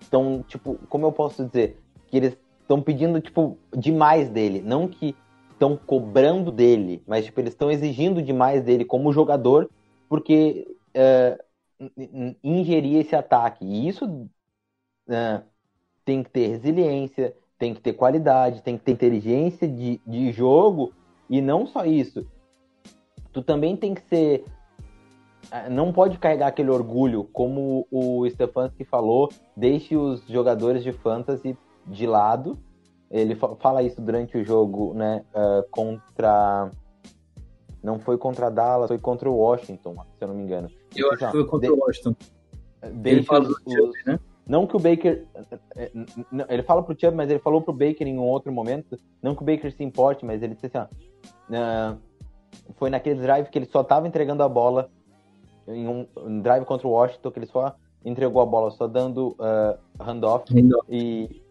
estão, 0.00 0.44
tipo, 0.46 0.78
como 0.88 1.06
eu 1.06 1.12
posso 1.12 1.44
dizer, 1.44 1.78
que 2.08 2.16
eles 2.16 2.36
estão 2.60 2.80
pedindo, 2.80 3.20
tipo, 3.20 3.56
demais 3.76 4.28
dele. 4.28 4.62
Não 4.62 4.88
que 4.88 5.14
estão 5.56 5.76
cobrando 5.76 6.52
dele, 6.52 7.02
mas, 7.06 7.24
tipo, 7.24 7.40
eles 7.40 7.54
estão 7.54 7.70
exigindo 7.70 8.22
demais 8.22 8.62
dele 8.62 8.84
como 8.84 9.12
jogador, 9.12 9.70
porque 10.08 10.76
é, 10.94 11.42
ingerir 12.44 12.98
esse 12.98 13.16
ataque. 13.16 13.64
E 13.64 13.88
isso 13.88 14.28
é, 15.08 15.40
tem 16.04 16.22
que 16.22 16.30
ter 16.30 16.48
resiliência, 16.48 17.34
tem 17.58 17.74
que 17.74 17.80
ter 17.80 17.94
qualidade, 17.94 18.62
tem 18.62 18.76
que 18.76 18.84
ter 18.84 18.92
inteligência 18.92 19.66
de, 19.66 20.00
de 20.06 20.30
jogo, 20.30 20.92
e 21.28 21.40
não 21.40 21.66
só 21.66 21.84
isso. 21.84 22.26
Tu 23.32 23.42
também 23.42 23.76
tem 23.76 23.94
que 23.94 24.02
ser 24.02 24.44
é, 25.50 25.70
não 25.70 25.92
pode 25.92 26.18
carregar 26.18 26.48
aquele 26.48 26.70
orgulho, 26.70 27.24
como 27.32 27.86
o 27.90 28.28
Stefanski 28.28 28.84
falou, 28.84 29.30
deixe 29.56 29.96
os 29.96 30.26
jogadores 30.26 30.82
de 30.82 30.92
fantasy 30.92 31.56
de 31.86 32.06
lado. 32.06 32.58
Ele 33.10 33.36
fala 33.60 33.82
isso 33.82 34.00
durante 34.00 34.36
o 34.36 34.44
jogo, 34.44 34.94
né, 34.94 35.24
uh, 35.34 35.68
contra... 35.70 36.70
Não 37.82 38.00
foi 38.00 38.18
contra 38.18 38.50
Dallas, 38.50 38.88
foi 38.88 38.98
contra 38.98 39.30
o 39.30 39.36
Washington, 39.36 39.94
se 40.18 40.24
eu 40.24 40.28
não 40.28 40.34
me 40.34 40.42
engano. 40.42 40.68
Eu 40.96 41.12
acho 41.12 41.26
que 41.26 41.30
foi 41.30 41.46
contra 41.46 41.72
o 41.72 41.78
Washington. 41.78 42.16
Ele 43.04 43.22
fala 43.22 43.48
os, 43.48 43.56
Chubb, 43.58 43.92
né? 44.06 44.18
Não 44.46 44.66
que 44.66 44.76
o 44.76 44.78
Baker. 44.78 45.24
É, 45.74 45.90
ele 46.48 46.62
fala 46.62 46.82
pro 46.82 46.98
Chubb, 46.98 47.16
mas 47.16 47.30
ele 47.30 47.40
falou 47.40 47.60
pro 47.60 47.72
Baker 47.72 48.06
em 48.06 48.18
um 48.18 48.22
outro 48.22 48.52
momento. 48.52 48.98
Não 49.20 49.34
que 49.34 49.42
o 49.42 49.46
Baker 49.46 49.72
se 49.72 49.82
importe, 49.82 50.24
mas 50.24 50.42
ele 50.42 50.54
disse 50.54 50.66
assim: 50.66 50.78
ó, 50.78 51.92
uh, 51.94 51.98
foi 52.74 52.90
naquele 52.90 53.20
drive 53.20 53.48
que 53.48 53.58
ele 53.58 53.66
só 53.66 53.82
tava 53.82 54.06
entregando 54.06 54.42
a 54.42 54.48
bola 54.48 54.88
em 55.66 55.88
um, 55.88 56.06
um, 56.16 56.40
drive 56.40 56.64
contra 56.64 56.86
o 56.86 56.92
Washington, 56.92 57.30
que 57.30 57.38
ele 57.40 57.46
só 57.46 57.74
entregou 58.04 58.40
a 58.40 58.46
bola, 58.46 58.70
só 58.70 58.86
dando 58.86 59.36
uh, 59.40 59.76
handoff. 60.00 60.52
handoff. 60.54 60.86
E, 60.88 61.42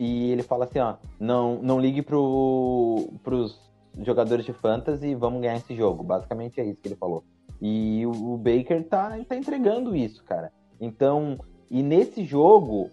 e 0.00 0.32
ele 0.32 0.42
fala 0.42 0.64
assim, 0.64 0.78
ó, 0.78 0.94
não, 1.20 1.56
não 1.56 1.78
ligue 1.78 2.00
pro, 2.00 3.12
pros 3.22 3.60
jogadores 3.98 4.46
de 4.46 4.52
fantasy 4.54 5.14
vamos 5.14 5.42
ganhar 5.42 5.56
esse 5.56 5.76
jogo. 5.76 6.02
Basicamente 6.02 6.58
é 6.58 6.64
isso 6.64 6.80
que 6.80 6.88
ele 6.88 6.96
falou. 6.96 7.22
E 7.60 8.06
o, 8.06 8.32
o 8.32 8.38
Baker 8.38 8.82
tá, 8.88 9.10
tá 9.28 9.36
entregando 9.36 9.94
isso, 9.94 10.24
cara. 10.24 10.50
Então, 10.80 11.38
e 11.70 11.82
nesse 11.82 12.24
jogo, 12.24 12.88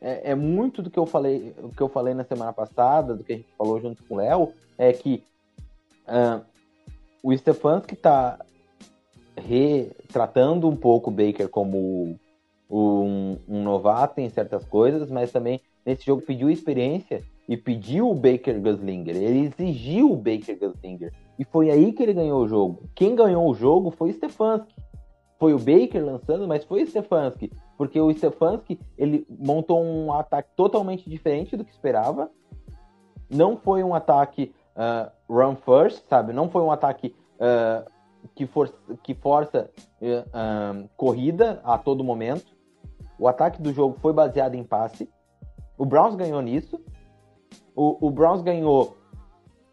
é, 0.00 0.30
é, 0.30 0.34
muito 0.34 0.80
do 0.80 0.88
que 0.88 0.98
eu 0.98 1.04
falei, 1.04 1.54
o 1.62 1.68
que 1.68 1.82
eu 1.82 1.88
falei 1.90 2.14
na 2.14 2.24
semana 2.24 2.54
passada, 2.54 3.14
do 3.14 3.22
que 3.22 3.34
a 3.34 3.36
gente 3.36 3.52
falou 3.58 3.78
junto 3.78 4.02
com 4.04 4.14
o 4.14 4.16
Léo, 4.16 4.54
é 4.78 4.90
que 4.90 5.22
uh, 6.06 6.42
o 7.22 7.36
Stefanski 7.36 7.94
tá 7.94 8.38
retratando 9.36 10.66
um 10.66 10.74
pouco 10.74 11.10
o 11.10 11.12
Baker 11.12 11.50
como 11.50 12.18
um, 12.70 13.36
um, 13.46 13.62
novato 13.62 14.18
em 14.18 14.30
certas 14.30 14.64
coisas, 14.64 15.10
mas 15.10 15.30
também 15.30 15.60
nesse 15.88 16.04
jogo 16.04 16.20
pediu 16.20 16.50
experiência 16.50 17.22
e 17.48 17.56
pediu 17.56 18.10
o 18.10 18.14
Baker 18.14 18.60
Gunslinger. 18.60 19.16
Ele 19.16 19.46
exigiu 19.46 20.12
o 20.12 20.16
Baker 20.16 20.58
Gunslinger. 20.58 21.14
E 21.38 21.44
foi 21.46 21.70
aí 21.70 21.94
que 21.94 22.02
ele 22.02 22.12
ganhou 22.12 22.42
o 22.42 22.46
jogo. 22.46 22.82
Quem 22.94 23.14
ganhou 23.14 23.48
o 23.48 23.54
jogo 23.54 23.90
foi 23.90 24.10
o 24.10 24.12
Stefanski. 24.12 24.74
Foi 25.38 25.54
o 25.54 25.58
Baker 25.58 26.04
lançando, 26.04 26.46
mas 26.46 26.62
foi 26.62 26.82
o 26.82 26.86
Stefanski. 26.86 27.50
Porque 27.78 27.98
o 27.98 28.12
Stefanski, 28.12 28.78
ele 28.98 29.26
montou 29.30 29.82
um 29.82 30.12
ataque 30.12 30.50
totalmente 30.54 31.08
diferente 31.08 31.56
do 31.56 31.64
que 31.64 31.70
esperava. 31.70 32.30
Não 33.30 33.56
foi 33.56 33.82
um 33.82 33.94
ataque 33.94 34.52
uh, 34.76 35.10
run 35.26 35.56
first, 35.56 36.06
sabe? 36.06 36.34
Não 36.34 36.50
foi 36.50 36.60
um 36.60 36.70
ataque 36.70 37.16
uh, 37.36 37.90
que, 38.34 38.46
for, 38.46 38.70
que 39.02 39.14
força 39.14 39.70
uh, 40.02 40.86
corrida 40.98 41.62
a 41.64 41.78
todo 41.78 42.04
momento. 42.04 42.54
O 43.18 43.26
ataque 43.26 43.62
do 43.62 43.72
jogo 43.72 43.96
foi 44.02 44.12
baseado 44.12 44.54
em 44.54 44.62
passe. 44.62 45.08
O 45.78 45.86
Browns 45.86 46.16
ganhou 46.16 46.42
nisso. 46.42 46.80
O, 47.74 48.08
o 48.08 48.10
Browns 48.10 48.42
ganhou 48.42 48.96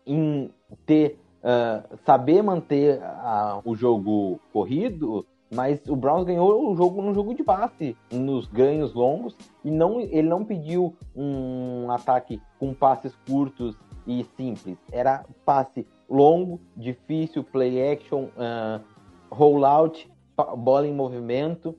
em 0.05 0.51
ter 0.85 1.19
uh, 1.41 1.97
saber 2.05 2.43
manter 2.43 2.99
uh, 2.99 3.61
o 3.65 3.75
jogo 3.75 4.39
corrido, 4.53 5.25
mas 5.51 5.81
o 5.87 5.95
Browns 5.95 6.23
ganhou 6.23 6.71
o 6.71 6.75
jogo 6.75 7.01
no 7.01 7.13
jogo 7.13 7.33
de 7.33 7.43
passe, 7.43 7.97
nos 8.11 8.45
ganhos 8.45 8.93
longos, 8.93 9.35
e 9.63 9.71
não, 9.71 9.99
ele 9.99 10.29
não 10.29 10.45
pediu 10.45 10.95
um 11.15 11.89
ataque 11.89 12.39
com 12.59 12.73
passes 12.73 13.15
curtos 13.27 13.75
e 14.05 14.23
simples. 14.37 14.77
Era 14.91 15.25
passe 15.43 15.87
longo, 16.07 16.61
difícil, 16.77 17.43
play 17.43 17.91
action, 17.91 18.25
uh, 18.35 18.83
rollout, 19.31 20.07
bola 20.57 20.87
em 20.87 20.93
movimento. 20.93 21.75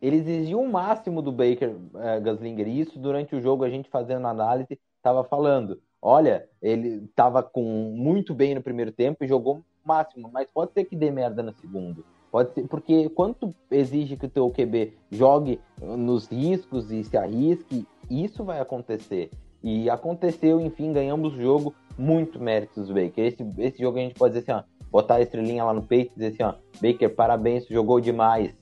Ele 0.00 0.16
exigiu 0.16 0.60
o 0.60 0.70
máximo 0.70 1.20
do 1.20 1.32
Baker 1.32 1.70
uh, 1.70 2.20
Gaslinger. 2.22 2.68
E 2.68 2.80
isso 2.80 2.98
durante 2.98 3.34
o 3.34 3.40
jogo, 3.40 3.64
a 3.64 3.70
gente 3.70 3.88
fazendo 3.88 4.26
análise, 4.26 4.78
estava 4.96 5.24
falando. 5.24 5.80
Olha, 6.00 6.48
ele 6.62 7.04
estava 7.04 7.42
com 7.42 7.62
muito 7.62 8.34
bem 8.34 8.54
no 8.54 8.62
primeiro 8.62 8.92
tempo 8.92 9.24
e 9.24 9.28
jogou 9.28 9.56
o 9.56 9.64
máximo, 9.84 10.30
mas 10.32 10.48
pode 10.50 10.72
ser 10.72 10.84
que 10.84 10.94
dê 10.94 11.10
merda 11.10 11.42
no 11.42 11.52
segundo. 11.52 12.04
Pode 12.30 12.52
ser, 12.52 12.68
porque 12.68 13.08
quanto 13.08 13.54
exige 13.70 14.16
que 14.16 14.26
o 14.26 14.30
teu 14.30 14.50
QB 14.50 14.94
jogue 15.10 15.60
nos 15.80 16.26
riscos 16.26 16.92
e 16.92 17.02
se 17.02 17.16
arrisque, 17.16 17.86
isso 18.08 18.44
vai 18.44 18.60
acontecer. 18.60 19.30
E 19.62 19.90
aconteceu, 19.90 20.60
enfim, 20.60 20.92
ganhamos 20.92 21.34
o 21.34 21.40
jogo, 21.40 21.74
muito 21.96 22.38
méritos 22.38 22.88
do 22.88 22.94
Baker. 22.94 23.24
Esse, 23.24 23.44
esse 23.58 23.82
jogo 23.82 23.98
a 23.98 24.02
gente 24.02 24.14
pode 24.14 24.34
dizer 24.34 24.52
assim, 24.52 24.60
ó, 24.60 24.86
botar 24.90 25.16
a 25.16 25.20
estrelinha 25.20 25.64
lá 25.64 25.74
no 25.74 25.82
peito 25.82 26.12
e 26.12 26.14
dizer 26.14 26.28
assim, 26.28 26.42
ó, 26.42 26.54
Baker, 26.80 27.14
parabéns, 27.14 27.66
jogou 27.66 27.98
demais. 27.98 28.54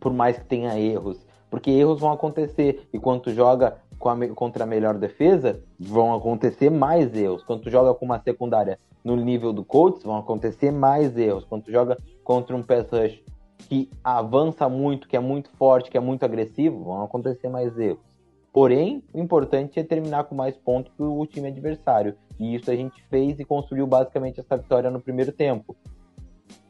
Por 0.00 0.12
mais 0.12 0.38
que 0.38 0.44
tenha 0.44 0.78
erros. 0.78 1.26
Porque 1.50 1.70
erros 1.70 2.00
vão 2.00 2.12
acontecer. 2.12 2.88
E 2.92 2.98
quando 2.98 3.22
tu 3.22 3.32
joga 3.32 3.78
a, 3.98 4.34
contra 4.34 4.64
a 4.64 4.66
melhor 4.66 4.98
defesa, 4.98 5.60
vão 5.78 6.14
acontecer 6.14 6.70
mais 6.70 7.14
erros. 7.14 7.42
Quando 7.44 7.62
tu 7.62 7.70
joga 7.70 7.94
com 7.94 8.04
uma 8.04 8.20
secundária 8.20 8.78
no 9.04 9.16
nível 9.16 9.52
do 9.52 9.64
Colts, 9.64 10.02
vão 10.02 10.16
acontecer 10.16 10.70
mais 10.70 11.16
erros. 11.16 11.44
Quando 11.44 11.64
tu 11.64 11.72
joga 11.72 11.96
contra 12.24 12.56
um 12.56 12.62
pass 12.62 12.90
rush 12.90 13.22
que 13.68 13.88
avança 14.02 14.68
muito, 14.68 15.08
que 15.08 15.16
é 15.16 15.20
muito 15.20 15.50
forte, 15.50 15.90
que 15.90 15.96
é 15.96 16.00
muito 16.00 16.24
agressivo, 16.24 16.84
vão 16.84 17.02
acontecer 17.02 17.48
mais 17.48 17.78
erros. 17.78 18.04
Porém, 18.52 19.02
o 19.12 19.20
importante 19.20 19.78
é 19.78 19.84
terminar 19.84 20.24
com 20.24 20.34
mais 20.34 20.56
pontos 20.56 20.92
que 20.94 21.02
o 21.02 21.26
time 21.26 21.48
adversário. 21.48 22.16
E 22.38 22.54
isso 22.54 22.70
a 22.70 22.76
gente 22.76 23.02
fez 23.08 23.38
e 23.38 23.44
construiu 23.44 23.86
basicamente 23.86 24.40
essa 24.40 24.56
vitória 24.56 24.90
no 24.90 25.00
primeiro 25.00 25.32
tempo. 25.32 25.76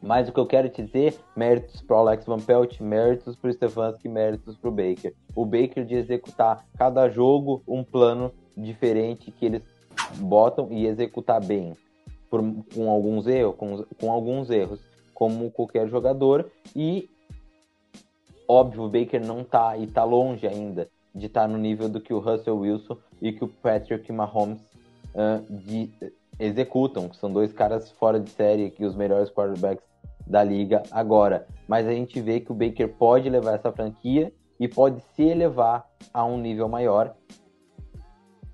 Mas 0.01 0.29
o 0.29 0.31
que 0.31 0.39
eu 0.39 0.45
quero 0.45 0.69
te 0.69 0.83
dizer, 0.83 1.17
méritos 1.35 1.81
para 1.81 1.95
o 1.95 1.99
Alex 1.99 2.25
Van 2.25 2.39
Pelt, 2.39 2.79
méritos 2.79 3.35
para 3.35 3.49
o 3.49 3.53
Stefanski, 3.53 4.07
méritos 4.07 4.55
para 4.55 4.69
o 4.69 4.71
Baker. 4.71 5.13
O 5.35 5.45
Baker 5.45 5.85
de 5.85 5.95
executar 5.95 6.65
cada 6.77 7.09
jogo 7.09 7.63
um 7.67 7.83
plano 7.83 8.31
diferente 8.55 9.31
que 9.31 9.45
eles 9.45 9.63
botam 10.19 10.67
e 10.71 10.85
executar 10.85 11.43
bem, 11.43 11.75
por, 12.29 12.41
com 12.73 12.89
alguns 12.89 13.27
erros, 13.27 13.55
com, 13.55 13.83
com 13.99 14.11
alguns 14.11 14.49
erros, 14.49 14.79
como 15.13 15.49
qualquer 15.49 15.87
jogador. 15.87 16.49
E 16.75 17.09
óbvio, 18.47 18.83
o 18.83 18.89
Baker 18.89 19.25
não 19.25 19.43
tá 19.43 19.75
e 19.77 19.87
tá 19.87 20.03
longe 20.03 20.47
ainda 20.47 20.87
de 21.13 21.25
estar 21.25 21.41
tá 21.41 21.47
no 21.47 21.57
nível 21.57 21.89
do 21.89 21.99
que 21.99 22.13
o 22.13 22.19
Russell 22.19 22.59
Wilson 22.59 22.97
e 23.21 23.33
que 23.33 23.43
o 23.43 23.47
Patrick 23.47 24.11
Mahomes 24.11 24.61
uh, 25.15 25.43
de, 25.49 25.89
executam, 26.39 27.09
que 27.09 27.17
são 27.17 27.31
dois 27.31 27.51
caras 27.51 27.91
fora 27.91 28.19
de 28.19 28.29
série, 28.29 28.69
que 28.69 28.85
os 28.85 28.95
melhores 28.95 29.29
quarterbacks 29.29 29.86
da 30.29 30.43
liga 30.43 30.83
agora. 30.91 31.47
Mas 31.67 31.87
a 31.87 31.91
gente 31.91 32.19
vê 32.21 32.39
que 32.39 32.51
o 32.51 32.55
Baker 32.55 32.93
pode 32.95 33.29
levar 33.29 33.55
essa 33.55 33.71
franquia 33.71 34.31
e 34.59 34.67
pode 34.67 35.01
se 35.15 35.23
elevar 35.23 35.87
a 36.13 36.25
um 36.25 36.37
nível 36.37 36.67
maior, 36.67 37.15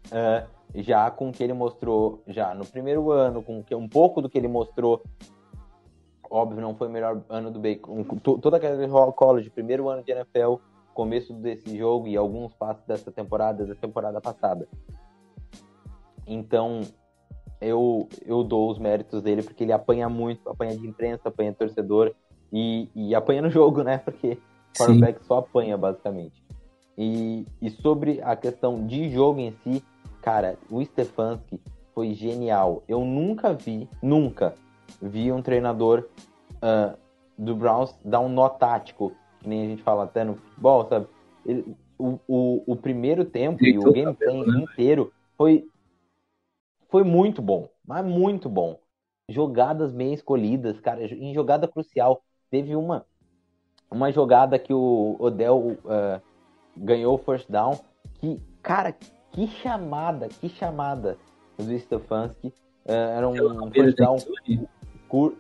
uh, 0.08 0.48
já 0.76 1.10
com 1.12 1.30
o 1.30 1.32
que 1.32 1.44
ele 1.44 1.54
mostrou 1.54 2.22
já 2.28 2.54
no 2.54 2.66
primeiro 2.66 3.12
ano, 3.12 3.42
com 3.42 3.64
que 3.64 3.74
um 3.74 3.88
pouco 3.88 4.22
do 4.22 4.30
que 4.30 4.38
ele 4.38 4.48
mostrou. 4.48 5.04
Óbvio, 6.30 6.62
não 6.62 6.76
foi 6.76 6.88
o 6.88 6.92
melhor 6.92 7.24
ano 7.30 7.52
do 7.52 7.60
Baker. 7.60 7.90
Um, 7.90 8.04
toda 8.04 8.58
aquela 8.58 9.12
college, 9.12 9.50
primeiro 9.50 9.88
ano 9.88 10.04
de 10.04 10.12
NFL, 10.12 10.56
começo 10.94 11.34
desse 11.34 11.78
jogo 11.78 12.08
e 12.08 12.18
alguns 12.18 12.54
passos 12.54 12.84
dessa 12.86 13.12
temporada, 13.12 13.66
da 13.66 13.76
temporada 13.76 14.20
passada. 14.20 14.68
Então, 16.26 16.82
eu, 17.68 18.08
eu 18.26 18.44
dou 18.44 18.70
os 18.70 18.80
méritos 18.80 19.22
dele 19.22 19.42
porque 19.44 19.64
ele 19.64 19.72
apanha 19.72 20.10
muito, 20.10 20.50
apanha 20.50 20.76
de 20.76 20.88
imprensa, 20.88 21.30
apanha 21.30 21.52
de 21.52 21.58
torcedor 21.58 22.14
e, 22.52 22.90
e 22.96 23.16
apanha 23.16 23.42
no 23.42 23.50
jogo, 23.50 23.84
né? 23.84 23.98
Porque 24.00 24.38
o 24.74 24.78
quarterback 24.78 25.26
só 25.26 25.40
apanha, 25.40 25.78
basicamente. 25.78 26.44
E, 26.98 27.46
e 27.62 27.70
sobre 27.70 28.22
a 28.22 28.36
questão 28.36 28.86
de 28.86 29.10
jogo 29.10 29.40
em 29.40 29.52
si, 29.64 29.84
cara, 30.22 30.58
o 30.70 30.84
Stefanski 30.84 31.60
foi 31.94 32.14
genial. 32.14 32.84
Eu 32.88 33.04
nunca 33.04 33.54
vi, 33.54 33.88
nunca 34.02 34.54
vi 35.02 35.32
um 35.32 35.42
treinador 35.42 36.08
uh, 36.56 36.98
do 37.38 37.56
Browns 37.56 37.96
dar 38.04 38.20
um 38.20 38.30
nó 38.30 38.50
tático 38.50 39.14
que 39.44 39.50
nem 39.50 39.66
a 39.66 39.68
gente 39.68 39.84
fala 39.84 40.06
até 40.06 40.24
no 40.24 40.36
futebol, 40.36 40.88
sabe? 40.88 41.06
Ele, 41.46 41.76
o, 42.00 42.18
o, 42.28 42.64
o, 42.66 42.76
primeiro 42.76 43.26
tempo 43.26 43.64
e, 43.64 43.72
e 43.72 43.78
o 43.78 43.92
gameplay 43.92 44.46
né? 44.46 44.60
inteiro 44.60 45.12
foi, 45.38 45.68
foi 46.94 47.04
muito 47.04 47.42
bom, 47.42 47.68
mas 47.84 48.06
muito 48.06 48.48
bom. 48.48 48.80
Jogadas 49.28 49.92
bem 49.92 50.14
escolhidas, 50.14 50.80
cara, 50.80 51.04
em 51.04 51.34
jogada 51.34 51.68
crucial. 51.68 52.22
Teve 52.52 52.76
uma, 52.76 53.04
uma 53.90 54.12
jogada 54.12 54.60
que 54.60 54.72
o 54.72 55.16
Odell 55.20 55.76
uh, 55.86 56.22
ganhou 56.78 57.16
o 57.16 57.18
first 57.18 57.50
down, 57.50 57.80
que, 58.20 58.40
cara, 58.62 58.92
que 59.32 59.48
chamada, 59.48 60.28
que 60.28 60.48
chamada 60.48 61.18
do 61.58 61.80
Stefanski. 61.80 62.50
Uh, 62.86 62.92
era 62.92 63.28
um, 63.28 63.64
um 63.64 63.72
touchdown 63.72 64.18
endzone. 64.18 64.68
cur- 65.10 65.36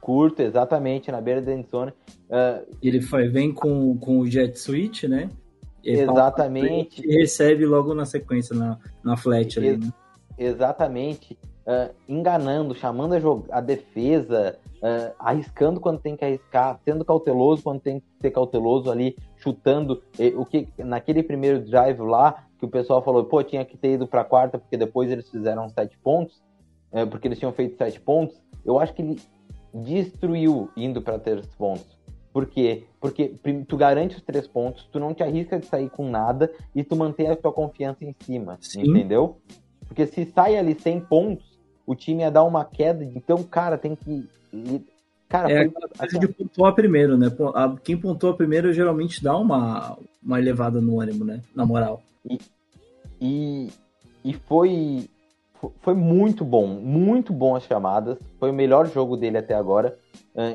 curto, 0.00 0.40
exatamente, 0.40 1.12
na 1.12 1.20
beira 1.20 1.42
da 1.42 1.52
endzone. 1.52 1.92
Uh, 2.30 2.74
Ele 2.82 3.02
foi, 3.02 3.28
vem 3.28 3.52
com, 3.52 3.98
com 3.98 4.20
o 4.20 4.26
jet 4.26 4.58
switch, 4.58 5.04
né? 5.04 5.28
Ele 5.84 6.00
Exatamente. 6.00 7.06
E 7.06 7.18
recebe 7.18 7.66
logo 7.66 7.92
na 7.92 8.06
sequência, 8.06 8.56
na, 8.56 8.78
na 9.04 9.14
flat 9.14 9.58
ali. 9.58 9.76
Né? 9.76 9.92
Exatamente, 10.38 11.38
ah, 11.66 11.90
enganando, 12.08 12.74
chamando 12.74 13.14
a, 13.14 13.58
a 13.58 13.60
defesa, 13.60 14.58
ah, 14.82 15.12
arriscando 15.18 15.80
quando 15.80 16.00
tem 16.00 16.16
que 16.16 16.24
arriscar, 16.24 16.78
sendo 16.84 17.04
cauteloso 17.04 17.62
quando 17.62 17.80
tem 17.80 18.00
que 18.00 18.06
ser 18.20 18.30
cauteloso 18.30 18.90
ali, 18.90 19.16
chutando. 19.36 20.02
E 20.18 20.28
o 20.28 20.44
que 20.44 20.68
naquele 20.78 21.22
primeiro 21.22 21.64
drive 21.64 22.00
lá 22.00 22.46
que 22.58 22.64
o 22.64 22.68
pessoal 22.68 23.02
falou, 23.02 23.24
pô, 23.24 23.42
tinha 23.42 23.64
que 23.64 23.76
ter 23.76 23.94
ido 23.94 24.06
para 24.06 24.24
quarta 24.24 24.58
porque 24.58 24.76
depois 24.76 25.10
eles 25.10 25.28
fizeram 25.28 25.68
sete 25.68 25.98
pontos, 25.98 26.42
eh, 26.92 27.04
porque 27.04 27.28
eles 27.28 27.38
tinham 27.38 27.52
feito 27.52 27.76
sete 27.76 28.00
pontos. 28.00 28.40
Eu 28.64 28.78
acho 28.78 28.94
que 28.94 29.02
ele 29.02 29.20
destruiu 29.74 30.70
indo 30.76 31.02
para 31.02 31.18
três 31.18 31.46
pontos. 31.54 31.96
Por 32.32 32.46
quê? 32.46 32.84
Porque 33.00 33.34
tu 33.66 33.76
garante 33.76 34.16
os 34.16 34.22
três 34.22 34.46
pontos, 34.46 34.86
tu 34.92 35.00
não 35.00 35.14
te 35.14 35.22
arrisca 35.22 35.58
de 35.58 35.66
sair 35.66 35.88
com 35.88 36.08
nada 36.08 36.52
e 36.74 36.84
tu 36.84 36.94
mantém 36.94 37.28
a 37.28 37.36
tua 37.36 37.52
confiança 37.52 38.04
em 38.04 38.14
cima, 38.20 38.58
Sim. 38.60 38.90
entendeu? 38.90 39.38
Porque 39.88 40.06
se 40.06 40.24
sai 40.26 40.56
ali 40.56 40.74
100 40.78 41.00
pontos, 41.00 41.44
o 41.86 41.94
time 41.94 42.22
ia 42.22 42.30
dar 42.30 42.44
uma 42.44 42.64
queda. 42.64 43.04
Então, 43.04 43.42
cara, 43.44 43.78
tem 43.78 43.94
que. 43.96 44.28
Cara, 45.28 45.50
É 45.50 45.56
foi. 45.58 45.66
aquela 45.66 45.88
coisa 45.98 46.18
de 46.20 46.28
pontuar 46.28 46.74
primeiro, 46.74 47.16
né? 47.16 47.26
A- 47.54 47.76
Quem 47.82 47.96
pontua 47.96 48.36
primeiro 48.36 48.72
geralmente 48.72 49.22
dá 49.22 49.36
uma, 49.36 49.96
uma 50.22 50.38
elevada 50.38 50.80
no 50.80 51.00
ânimo, 51.00 51.24
né? 51.24 51.42
Na 51.54 51.64
moral. 51.66 52.02
E, 53.20 53.68
e 54.24 54.32
foi, 54.34 55.08
foi 55.80 55.94
muito 55.94 56.44
bom, 56.44 56.66
muito 56.66 57.32
bom 57.32 57.56
as 57.56 57.64
chamadas. 57.64 58.18
Foi 58.38 58.50
o 58.50 58.54
melhor 58.54 58.86
jogo 58.88 59.16
dele 59.16 59.38
até 59.38 59.54
agora 59.54 59.98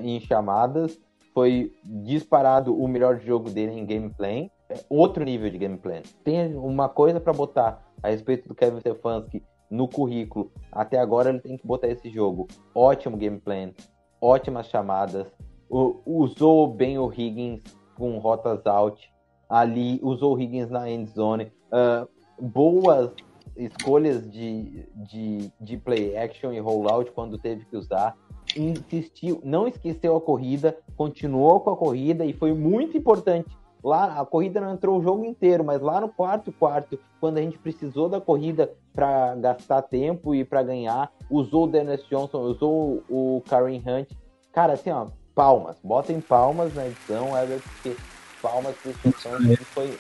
em 0.04 0.20
chamadas. 0.22 0.98
Foi 1.34 1.72
disparado 1.84 2.76
o 2.76 2.88
melhor 2.88 3.20
jogo 3.20 3.50
dele 3.50 3.72
em 3.72 3.86
gameplay. 3.86 4.50
Outro 4.90 5.24
nível 5.24 5.50
de 5.50 5.58
gameplay. 5.58 6.04
Tem 6.24 6.56
uma 6.56 6.90
coisa 6.90 7.20
para 7.20 7.34
botar 7.34 7.86
a 8.02 8.10
respeito 8.10 8.48
do 8.48 8.56
Kevin 8.56 8.80
Stefanski 8.80 9.44
no 9.70 9.88
currículo. 9.88 10.52
Até 10.72 11.00
agora 11.00 11.30
ele 11.30 11.40
tem 11.40 11.58
que 11.58 11.66
botar 11.66 11.88
esse 11.88 12.10
jogo. 12.10 12.48
Ótimo 12.76 13.18
gameplay, 13.18 13.74
ótimas 14.20 14.68
chamadas. 14.68 15.28
Usou 15.70 16.68
bem 16.68 16.98
o 16.98 17.12
Higgins 17.12 17.62
com 17.96 18.18
rotas 18.18 18.66
out. 18.66 19.10
Ali 19.50 20.00
usou 20.04 20.36
o 20.36 20.40
Higgins 20.42 20.70
na 20.70 20.90
end 20.90 21.10
zone. 21.10 21.52
Ah, 21.72 22.06
boas 22.40 23.14
escolhas 23.56 24.30
de, 24.30 24.86
de, 24.96 25.52
de 25.60 25.78
play 25.78 26.18
action 26.18 26.52
e 26.52 26.60
rollout 26.60 27.12
quando 27.12 27.38
teve 27.38 27.66
que 27.66 27.78
usar. 27.78 28.18
Insistiu, 28.56 29.40
não 29.44 29.68
esqueceu 29.68 30.16
a 30.16 30.22
corrida, 30.22 30.78
continuou 30.98 31.60
com 31.62 31.70
a 31.70 31.78
corrida 31.78 32.26
e 32.26 32.34
foi 32.34 32.54
muito 32.54 32.98
importante. 32.98 33.50
Lá 33.84 34.20
a 34.20 34.26
corrida 34.26 34.62
não 34.62 34.74
entrou 34.74 35.00
o 35.00 35.02
jogo 35.02 35.26
inteiro, 35.26 35.64
mas 35.64 35.82
lá 35.82 36.00
no 36.00 36.10
quarto 36.10 36.52
quarto, 36.52 37.00
quando 37.20 37.38
a 37.38 37.42
gente 37.42 37.58
precisou 37.58 38.08
da 38.08 38.22
corrida 38.22 38.72
para 38.94 39.36
gastar 39.36 39.82
tempo 39.82 40.36
e 40.36 40.46
para 40.46 40.62
ganhar, 40.62 41.12
usou 41.30 41.64
o 41.64 41.68
Dennis 41.68 42.04
Johnson, 42.06 42.40
usou 42.42 43.04
o 43.10 43.42
Karen 43.50 43.82
Hunt. 43.86 44.12
Cara, 44.52 44.74
assim, 44.74 44.92
ó, 44.92 45.08
palmas. 45.34 45.78
Botem 45.84 46.22
palmas 46.22 46.76
na 46.76 46.88
edição, 46.88 47.36
Everett, 47.38 47.68
porque 47.70 47.96
palmas 48.42 48.76
pro 48.78 48.94
que 48.94 49.66
foi 49.66 49.98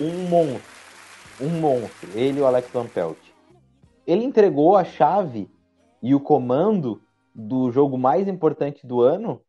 um 0.00 0.28
monstro 0.28 0.80
um 1.40 1.60
monstro, 1.60 2.10
ele 2.14 2.38
e 2.38 2.42
o 2.42 2.46
Alex 2.46 2.70
Van 2.70 2.86
Pelt. 2.86 3.18
Ele 4.06 4.24
entregou 4.24 4.76
a 4.76 4.84
chave 4.84 5.50
e 6.02 6.14
o 6.14 6.20
comando 6.20 7.02
do 7.34 7.70
jogo 7.70 7.96
mais 7.96 8.28
importante 8.28 8.86
do 8.86 9.00
ano, 9.00 9.40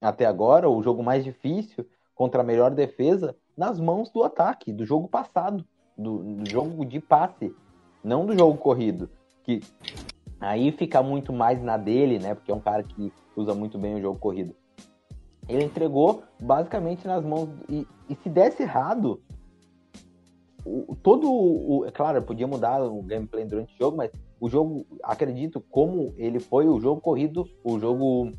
até 0.00 0.26
agora, 0.26 0.68
o 0.68 0.82
jogo 0.82 1.02
mais 1.02 1.24
difícil, 1.24 1.86
contra 2.16 2.40
a 2.40 2.44
melhor 2.44 2.72
defesa, 2.72 3.36
nas 3.56 3.78
mãos 3.78 4.10
do 4.10 4.24
ataque, 4.24 4.72
do 4.72 4.84
jogo 4.84 5.06
passado, 5.06 5.64
do, 5.96 6.18
do 6.24 6.50
jogo 6.50 6.84
de 6.84 6.98
passe, 6.98 7.54
não 8.02 8.26
do 8.26 8.34
jogo 8.34 8.58
corrido. 8.58 9.08
Que 9.44 9.60
aí 10.40 10.72
fica 10.72 11.02
muito 11.02 11.32
mais 11.32 11.62
na 11.62 11.76
dele, 11.76 12.18
né? 12.18 12.34
Porque 12.34 12.50
é 12.50 12.54
um 12.54 12.60
cara 12.60 12.82
que 12.82 13.12
usa 13.36 13.54
muito 13.54 13.78
bem 13.78 13.94
o 13.94 14.00
jogo 14.00 14.18
corrido. 14.18 14.54
Ele 15.48 15.62
entregou 15.62 16.24
basicamente 16.40 17.06
nas 17.06 17.24
mãos. 17.24 17.48
E, 17.68 17.86
e 18.08 18.16
se 18.16 18.28
desse 18.28 18.62
errado, 18.62 19.20
o- 20.64 20.96
todo 21.02 21.30
o, 21.30 21.84
é 21.86 21.90
claro, 21.90 22.20
podia 22.22 22.46
mudar 22.46 22.82
o 22.82 23.02
gameplay 23.02 23.44
durante 23.44 23.74
o 23.74 23.78
jogo, 23.78 23.96
mas 23.96 24.10
o 24.40 24.48
jogo, 24.48 24.86
acredito, 25.02 25.60
como 25.70 26.12
ele 26.16 26.40
foi 26.40 26.66
o 26.66 26.80
jogo 26.80 27.00
corrido, 27.00 27.48
o 27.62 27.78
jogo, 27.78 28.32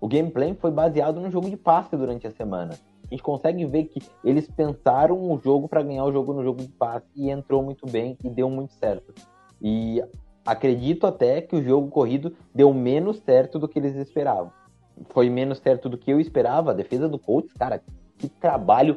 o 0.00 0.08
gameplay 0.08 0.54
foi 0.54 0.70
baseado 0.70 1.20
no 1.20 1.30
jogo 1.30 1.50
de 1.50 1.56
passe 1.56 1.96
durante 1.96 2.26
a 2.26 2.30
semana. 2.30 2.78
A 3.12 3.14
gente 3.14 3.22
consegue 3.22 3.66
ver 3.66 3.84
que 3.84 4.00
eles 4.24 4.48
pensaram 4.48 5.30
o 5.30 5.38
jogo 5.38 5.68
para 5.68 5.82
ganhar 5.82 6.02
o 6.06 6.10
jogo 6.10 6.32
no 6.32 6.42
jogo 6.42 6.62
de 6.62 6.68
passe 6.68 7.06
e 7.14 7.28
entrou 7.28 7.62
muito 7.62 7.86
bem 7.86 8.16
e 8.24 8.30
deu 8.30 8.48
muito 8.48 8.72
certo. 8.72 9.12
E 9.60 10.02
acredito 10.46 11.06
até 11.06 11.42
que 11.42 11.54
o 11.54 11.62
jogo 11.62 11.88
corrido 11.88 12.34
deu 12.54 12.72
menos 12.72 13.18
certo 13.18 13.58
do 13.58 13.68
que 13.68 13.78
eles 13.78 13.94
esperavam. 13.96 14.50
Foi 15.10 15.28
menos 15.28 15.58
certo 15.58 15.90
do 15.90 15.98
que 15.98 16.10
eu 16.10 16.18
esperava. 16.18 16.70
A 16.70 16.74
defesa 16.74 17.06
do 17.06 17.18
Colts, 17.18 17.52
cara, 17.52 17.82
que 18.16 18.30
trabalho 18.30 18.96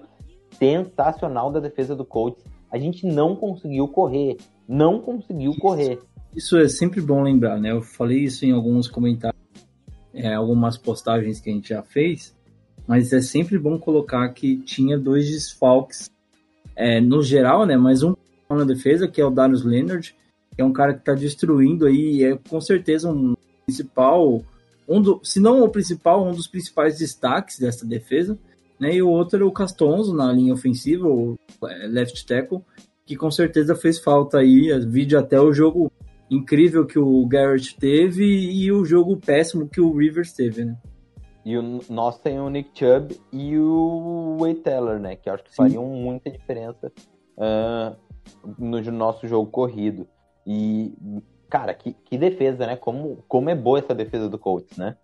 sensacional 0.51 1.51
da 1.51 1.59
defesa 1.59 1.93
do 1.93 2.05
Colts. 2.05 2.41
A 2.71 2.77
gente 2.77 3.05
não 3.05 3.35
conseguiu 3.35 3.85
correr. 3.89 4.37
Não 4.65 5.01
conseguiu 5.01 5.51
correr. 5.59 5.99
Isso 6.33 6.57
é 6.57 6.69
sempre 6.69 7.01
bom 7.01 7.21
lembrar, 7.21 7.59
né? 7.59 7.71
Eu 7.71 7.81
falei 7.81 8.19
isso 8.19 8.45
em 8.45 8.53
alguns 8.53 8.87
comentários, 8.87 9.41
é, 10.13 10.33
algumas 10.35 10.77
postagens 10.77 11.41
que 11.41 11.49
a 11.49 11.53
gente 11.53 11.67
já 11.67 11.83
fez, 11.83 12.34
mas 12.87 13.11
é 13.13 13.21
sempre 13.21 13.57
bom 13.57 13.79
colocar 13.79 14.27
que 14.29 14.57
tinha 14.57 14.97
dois 14.97 15.29
desfalques 15.29 16.09
é, 16.75 16.99
no 16.99 17.23
geral, 17.23 17.65
né? 17.65 17.77
Mas 17.77 18.03
um 18.03 18.15
na 18.49 18.63
defesa, 18.63 19.07
que 19.07 19.19
é 19.19 19.25
o 19.25 19.31
Darius 19.31 19.63
Leonard, 19.63 20.15
que 20.55 20.61
é 20.61 20.65
um 20.65 20.71
cara 20.71 20.93
que 20.93 20.99
está 20.99 21.13
destruindo 21.13 21.85
aí, 21.85 22.23
é 22.23 22.37
com 22.49 22.61
certeza 22.61 23.11
um 23.11 23.35
principal, 23.65 24.43
um 24.87 25.01
do, 25.01 25.19
se 25.23 25.39
não 25.39 25.63
o 25.63 25.69
principal, 25.69 26.25
um 26.25 26.31
dos 26.31 26.47
principais 26.47 26.97
destaques 26.97 27.59
dessa 27.59 27.85
defesa, 27.85 28.37
né? 28.79 28.95
E 28.95 29.01
o 29.01 29.09
outro 29.09 29.41
é 29.41 29.45
o 29.45 29.51
Castonzo 29.51 30.15
na 30.15 30.31
linha 30.31 30.53
ofensiva, 30.53 31.07
o 31.07 31.37
é, 31.63 31.87
left 31.87 32.25
tackle, 32.25 32.61
que 33.05 33.15
com 33.15 33.31
certeza 33.31 33.75
fez 33.75 33.99
falta 33.99 34.39
aí, 34.39 34.69
vídeo 34.85 35.17
até 35.17 35.39
o 35.39 35.53
jogo 35.53 35.91
incrível 36.29 36.85
que 36.85 36.97
o 36.97 37.25
Garrett 37.27 37.75
teve 37.77 38.23
e 38.23 38.71
o 38.71 38.83
jogo 38.83 39.17
péssimo 39.17 39.69
que 39.69 39.79
o 39.79 39.95
Rivers 39.95 40.33
teve, 40.33 40.65
né? 40.65 40.75
E 41.45 41.55
o 41.55 41.79
nosso 41.89 42.19
tem 42.21 42.39
o 42.39 42.49
Nick 42.49 42.71
Chubb 42.73 43.15
e 43.31 43.55
o 43.55 44.35
Wade 44.39 44.61
Teller, 44.61 44.99
né? 44.99 45.15
Que 45.15 45.29
acho 45.29 45.43
que 45.43 45.51
Sim. 45.51 45.55
fariam 45.55 45.85
muita 45.85 46.31
diferença 46.31 46.91
ah, 47.37 47.95
no 48.57 48.81
nosso 48.91 49.27
jogo 49.27 49.51
corrido. 49.51 50.07
E, 50.45 50.91
cara, 51.47 51.75
que, 51.75 51.93
que 51.93 52.17
defesa, 52.17 52.65
né? 52.65 52.75
Como, 52.75 53.23
como 53.27 53.51
é 53.51 53.55
boa 53.55 53.77
essa 53.77 53.93
defesa 53.93 54.27
do 54.27 54.39
Colts, 54.39 54.75
né? 54.75 54.97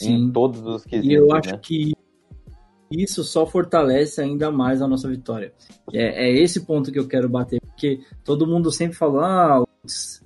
Em 0.00 0.30
todos 0.30 0.64
os 0.64 0.84
quesitos, 0.84 1.10
E 1.10 1.14
eu 1.14 1.34
acho 1.34 1.50
né? 1.50 1.60
que 1.60 1.92
isso 2.88 3.24
só 3.24 3.44
fortalece 3.44 4.20
ainda 4.20 4.52
mais 4.52 4.80
a 4.80 4.86
nossa 4.86 5.08
vitória. 5.08 5.52
É, 5.92 6.28
é 6.28 6.32
esse 6.32 6.64
ponto 6.64 6.92
que 6.92 6.98
eu 6.98 7.08
quero 7.08 7.28
bater, 7.28 7.60
porque 7.60 8.00
todo 8.22 8.46
mundo 8.46 8.70
sempre 8.70 8.96
fala, 8.96 9.26
ah, 9.26 9.64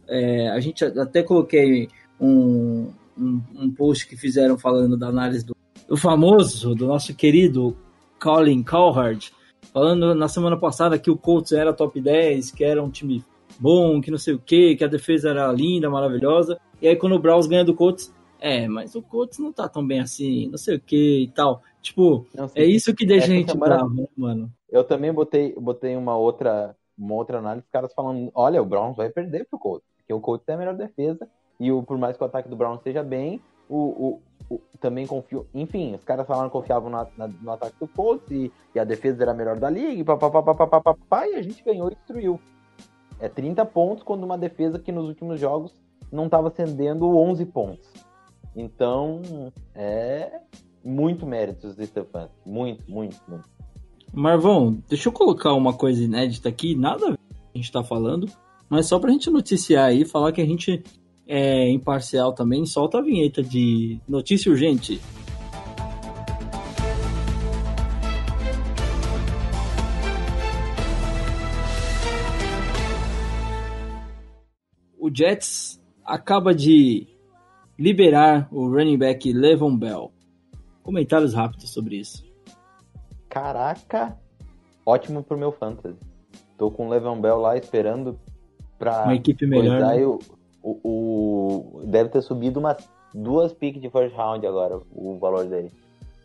é, 0.07 0.51
a 0.51 0.61
gente 0.61 0.85
até 0.85 1.23
coloquei 1.23 1.89
um, 2.21 2.93
um, 3.19 3.43
um 3.57 3.75
post 3.75 4.07
que 4.07 4.17
fizeram 4.17 4.59
falando 4.59 4.99
da 4.99 5.09
análise 5.09 5.45
do, 5.45 5.57
do 5.93 5.97
famoso, 5.99 6.75
do 6.75 6.87
nosso 6.87 7.15
querido 7.15 7.77
Colin 8.19 8.63
Cowherd, 8.63 9.31
falando 9.75 10.15
na 10.15 10.27
semana 10.27 10.57
passada 10.59 10.99
que 10.99 11.11
o 11.11 11.19
Colts 11.19 11.53
era 11.53 11.71
top 11.71 12.01
10, 12.01 12.51
que 12.51 12.65
era 12.65 12.83
um 12.83 12.89
time 12.89 13.23
bom, 13.61 14.01
que 14.01 14.11
não 14.11 14.17
sei 14.17 14.33
o 14.33 14.39
que, 14.39 14.75
que 14.75 14.85
a 14.85 14.89
defesa 14.89 15.29
era 15.29 15.53
linda, 15.53 15.91
maravilhosa. 15.91 16.59
E 16.81 16.89
aí 16.89 16.97
quando 16.97 17.15
o 17.15 17.19
Browns 17.19 17.47
ganha 17.47 17.63
do 17.63 17.75
Colts, 17.75 18.11
é, 18.41 18.67
mas 18.67 18.95
o 18.95 19.03
Colts 19.03 19.39
não 19.39 19.53
tá 19.53 19.69
tão 19.69 19.87
bem 19.87 20.01
assim, 20.01 20.49
não 20.49 20.57
sei 20.57 20.77
o 20.77 20.81
que 20.81 21.25
e 21.25 21.29
tal. 21.29 21.61
Tipo, 21.83 22.27
Não 22.35 22.51
é 22.55 22.65
isso 22.65 22.95
que 22.95 23.05
deixa 23.05 23.27
a 23.27 23.29
gente 23.29 23.53
semana- 23.53 23.77
bravo, 23.77 23.95
né, 23.95 24.07
mano? 24.17 24.51
Eu 24.71 24.85
também 24.85 25.13
botei, 25.13 25.55
botei 25.61 25.95
uma 25.95 26.17
outra 26.17 26.75
uma 26.97 27.17
outra 27.17 27.39
análise, 27.39 27.67
os 27.67 27.71
caras 27.71 27.93
falando, 27.93 28.31
olha, 28.35 28.63
o 28.63 28.65
Browns 28.65 28.97
vai 28.97 29.11
perder 29.11 29.47
pro 29.51 29.59
Colts, 29.59 29.87
porque 29.99 30.15
o 30.15 30.21
Colts 30.21 30.47
tem 30.47 30.55
a 30.55 30.59
melhor 30.59 30.75
defesa, 30.75 31.29
e 31.61 31.71
o, 31.71 31.83
por 31.83 31.99
mais 31.99 32.17
que 32.17 32.23
o 32.23 32.27
ataque 32.27 32.49
do 32.49 32.57
Browns 32.57 32.79
esteja 32.79 33.03
bem, 33.03 33.41
o, 33.77 34.21
o, 34.51 34.55
o- 34.57 34.61
também 34.81 35.07
confio, 35.07 35.47
enfim, 35.55 35.95
os 35.95 36.05
caras 36.05 36.27
falaram 36.27 36.49
que 36.49 36.53
confiavam 36.53 36.91
no, 36.91 37.07
na- 37.17 37.29
no 37.29 37.51
ataque 37.53 37.77
do 37.81 37.89
Colts, 37.89 38.31
e, 38.31 38.51
e 38.75 38.79
a 38.79 38.85
defesa 38.85 39.23
era 39.23 39.31
a 39.33 39.35
melhor 39.35 39.59
da 39.59 39.71
liga, 39.71 39.89
e 39.93 40.05
papapá, 40.05 41.27
e 41.29 41.35
a 41.37 41.43
gente 41.43 41.63
ganhou 41.65 41.91
e 41.91 41.95
destruiu. 41.95 42.39
É 43.21 43.29
30 43.29 43.65
pontos 43.65 44.03
quando 44.03 44.25
uma 44.25 44.37
defesa 44.37 44.79
que 44.79 44.91
nos 44.93 45.07
últimos 45.09 45.39
jogos 45.41 45.73
não 46.11 46.27
estava 46.27 46.49
acendendo 46.49 47.17
11 47.17 47.47
pontos. 47.47 47.89
Então, 48.55 49.23
é 49.75 50.41
muito 50.85 51.25
méritos 51.27 51.75
do 51.77 51.87
Stefanski, 51.87 52.35
muito, 52.45 52.85
muito, 52.91 53.17
muito. 53.29 53.49
Marvão, 54.13 54.77
deixa 54.89 55.09
eu 55.09 55.13
colocar 55.13 55.55
uma 55.55 55.73
coisa 55.73 56.03
inédita 56.03 56.49
aqui, 56.49 56.75
nada 56.75 57.07
a 57.07 57.11
ver 57.13 57.17
com 57.17 57.25
o 57.25 57.37
que 57.37 57.49
a 57.55 57.59
gente 57.59 57.73
tá 57.73 57.83
falando, 57.83 58.27
Mas 58.69 58.87
só 58.87 58.99
pra 58.99 59.11
gente 59.11 59.31
noticiar 59.31 59.87
aí, 59.87 60.05
falar 60.05 60.33
que 60.33 60.41
a 60.41 60.47
gente 60.47 60.83
é 61.27 61.69
imparcial 61.71 62.33
também, 62.33 62.65
solta 62.67 62.99
a 62.99 63.03
vinheta 63.03 63.43
de 63.43 63.99
notícia 64.09 64.51
urgente. 64.51 65.01
O 74.99 75.11
Jets 75.15 75.81
acaba 76.05 76.55
de 76.55 77.09
liberar 77.79 78.49
o 78.53 78.69
running 78.69 78.99
back 78.99 79.33
Levon 79.33 79.77
Bell. 79.77 80.13
Comentários 80.83 81.35
rápidos 81.35 81.71
sobre 81.71 81.97
isso. 81.97 82.25
Caraca, 83.29 84.17
ótimo 84.85 85.23
pro 85.23 85.39
meu 85.39 85.53
fantasy. 85.53 85.99
Tô 86.57 86.71
com 86.71 86.87
o 86.87 86.91
Levan 86.91 87.21
Bell 87.21 87.39
lá 87.39 87.57
esperando 87.57 88.19
pra 88.79 89.05
Uma 89.05 89.15
equipe 89.15 89.47
melhor, 89.47 89.81
né? 89.81 89.87
O, 90.63 90.79
o, 90.83 91.83
deve 91.85 92.09
ter 92.09 92.23
subido 92.23 92.61
umas 92.61 92.77
duas 93.15 93.53
picks 93.53 93.81
de 93.81 93.91
first 93.91 94.15
round 94.15 94.47
agora, 94.47 94.81
o 94.95 95.19
valor 95.19 95.45
dele. 95.45 95.71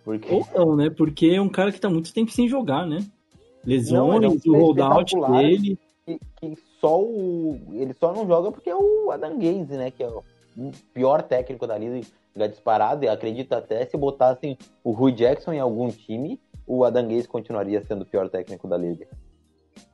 Porque 0.04 0.34
Ou 0.34 0.48
não, 0.56 0.76
né? 0.76 0.90
Porque 0.90 1.28
é 1.28 1.42
um 1.42 1.50
cara 1.50 1.72
que 1.72 1.82
tá 1.82 1.90
muito 1.90 2.14
tempo 2.14 2.32
sem 2.32 2.48
jogar, 2.48 2.86
né? 2.86 3.06
Lesões, 3.66 4.22
Não, 4.22 4.24
é 4.24 4.30
um 4.30 4.38
o 4.46 4.58
holdout 4.58 5.14
dele. 5.32 5.78
que, 6.06 6.20
que 6.40 6.58
só 6.80 7.02
o. 7.02 7.60
Ele 7.74 7.94
só 7.94 8.14
não 8.14 8.26
joga 8.26 8.52
porque 8.52 8.70
é 8.70 8.76
o 8.76 9.12
Adam 9.12 9.38
Gaze, 9.38 9.74
né? 9.74 9.92
Que 9.92 10.04
é 10.04 10.08
o 10.08 10.24
pior 10.94 11.22
técnico 11.24 11.68
da 11.68 11.78
liga 11.78 12.08
liga 12.38 12.48
disparado. 12.48 13.04
E 13.04 13.10
acredito 13.10 13.54
até 13.54 13.86
se 13.86 13.98
botassem 13.98 14.58
o 14.84 14.92
Rui 14.92 15.12
Jackson 15.12 15.54
em 15.54 15.60
algum 15.60 15.90
time, 15.90 16.40
o 16.66 16.84
Adam 16.84 17.08
Gaze 17.08 17.28
continuaria 17.28 17.84
sendo 17.86 18.04
o 18.04 18.06
pior 18.06 18.30
técnico 18.30 18.68
da 18.68 18.78
liga. 18.78 19.08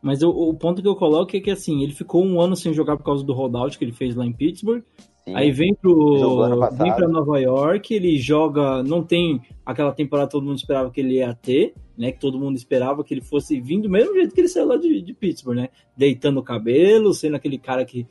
Mas 0.02 0.22
o, 0.22 0.30
o 0.30 0.54
ponto 0.54 0.82
que 0.82 0.88
eu 0.88 0.96
coloco 0.96 1.36
é 1.36 1.40
que 1.40 1.52
assim, 1.52 1.84
ele 1.84 1.94
ficou 1.94 2.24
um 2.24 2.40
ano 2.42 2.56
sem 2.56 2.74
jogar 2.74 2.98
por 2.98 3.04
causa 3.04 3.24
do 3.24 3.34
holdout 3.34 3.78
que 3.78 3.84
ele 3.86 3.92
fez 3.92 4.16
lá 4.16 4.26
em 4.26 4.34
Pittsburgh. 4.34 4.84
Sim. 5.26 5.36
Aí 5.36 5.52
vem 5.52 5.74
pro 5.74 6.70
vem 6.78 6.94
para 6.94 7.08
Nova 7.08 7.40
York, 7.40 7.94
ele 7.94 8.18
joga, 8.18 8.84
não 8.84 9.02
tem 9.02 9.42
aquela 9.66 9.94
temporada 9.94 10.28
que 10.28 10.34
todo 10.34 10.46
mundo 10.46 10.58
esperava 10.58 10.92
que 10.92 11.00
ele 11.00 11.16
ia 11.16 11.34
ter, 11.34 11.74
né? 11.98 12.12
Que 12.12 12.20
todo 12.20 12.38
mundo 12.38 12.58
esperava 12.58 13.04
que 13.04 13.14
ele 13.14 13.22
fosse 13.22 13.60
vir 13.62 13.80
do 13.82 13.90
mesmo 13.90 14.14
jeito 14.14 14.34
que 14.34 14.42
ele 14.42 14.50
saiu 14.50 14.68
lá 14.68 14.76
de, 14.76 15.02
de 15.02 15.14
Pittsburgh, 15.14 15.56
né? 15.56 15.70
Deitando 15.96 16.40
o 16.40 16.44
cabelo, 16.44 17.14
sendo 17.14 17.36
aquele 17.38 17.58
cara 17.58 17.86
que 17.86 18.06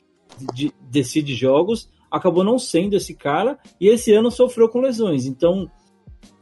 de- 0.54 0.72
decide 0.90 1.34
jogos, 1.34 1.90
acabou 2.10 2.42
não 2.42 2.58
sendo 2.58 2.96
esse 2.96 3.14
cara 3.14 3.58
e 3.78 3.88
esse 3.88 4.12
ano 4.12 4.30
sofreu 4.30 4.68
com 4.68 4.80
lesões. 4.80 5.26
Então, 5.26 5.70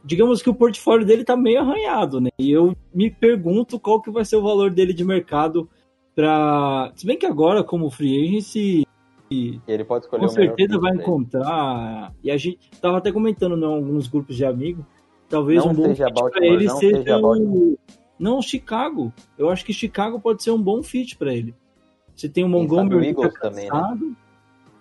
digamos 0.03 0.41
que 0.41 0.49
o 0.49 0.55
portfólio 0.55 1.05
dele 1.05 1.23
tá 1.23 1.35
meio 1.37 1.59
arranhado, 1.59 2.19
né? 2.19 2.29
E 2.39 2.51
eu 2.51 2.75
me 2.93 3.09
pergunto 3.09 3.79
qual 3.79 4.01
que 4.01 4.11
vai 4.11 4.25
ser 4.25 4.35
o 4.35 4.41
valor 4.41 4.71
dele 4.71 4.93
de 4.93 5.03
mercado 5.03 5.69
para, 6.15 6.91
se 6.95 7.05
bem 7.05 7.17
que 7.17 7.25
agora 7.25 7.63
como 7.63 7.89
free 7.89 8.27
agency 8.27 8.85
Ele 9.67 9.83
pode 9.83 10.05
escolher 10.05 10.21
com 10.21 10.27
certeza 10.27 10.77
vai 10.79 10.91
dele. 10.91 11.03
encontrar. 11.03 12.13
E 12.23 12.29
a 12.29 12.37
gente 12.37 12.69
tava 12.81 12.97
até 12.97 13.11
comentando 13.11 13.57
em 13.57 13.65
alguns 13.65 14.07
grupos 14.07 14.35
de 14.35 14.45
amigos. 14.45 14.83
Talvez 15.29 15.63
Não 15.63 15.71
um 15.71 15.75
bom 15.75 15.95
fit 15.95 16.13
para 16.13 16.45
ele 16.45 16.65
não 16.65 16.77
seja 16.77 16.97
seja 16.97 17.17
o... 17.19 17.77
Não, 18.19 18.41
Chicago. 18.41 19.13
Eu 19.37 19.49
acho 19.49 19.65
que 19.65 19.73
Chicago 19.73 20.19
pode 20.19 20.43
ser 20.43 20.51
um 20.51 20.61
bom 20.61 20.83
fit 20.83 21.17
para 21.17 21.33
ele. 21.33 21.55
Você 22.13 22.27
tem 22.27 22.43
o 22.43 22.49
Montgomery 22.49 23.13
o 23.13 23.15
que 23.15 23.39
tá 23.39 23.49
também, 23.49 23.69
né? 23.69 24.15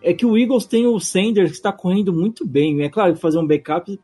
É 0.02 0.12
que 0.12 0.26
o 0.26 0.36
Eagles 0.36 0.66
tem 0.66 0.86
o 0.86 0.98
Sanders 0.98 1.50
que 1.50 1.56
está 1.56 1.72
correndo 1.72 2.12
muito 2.12 2.46
bem. 2.46 2.82
É 2.82 2.88
claro 2.88 3.14
que 3.14 3.20
fazer 3.20 3.38
um 3.38 3.46
backup 3.46 3.98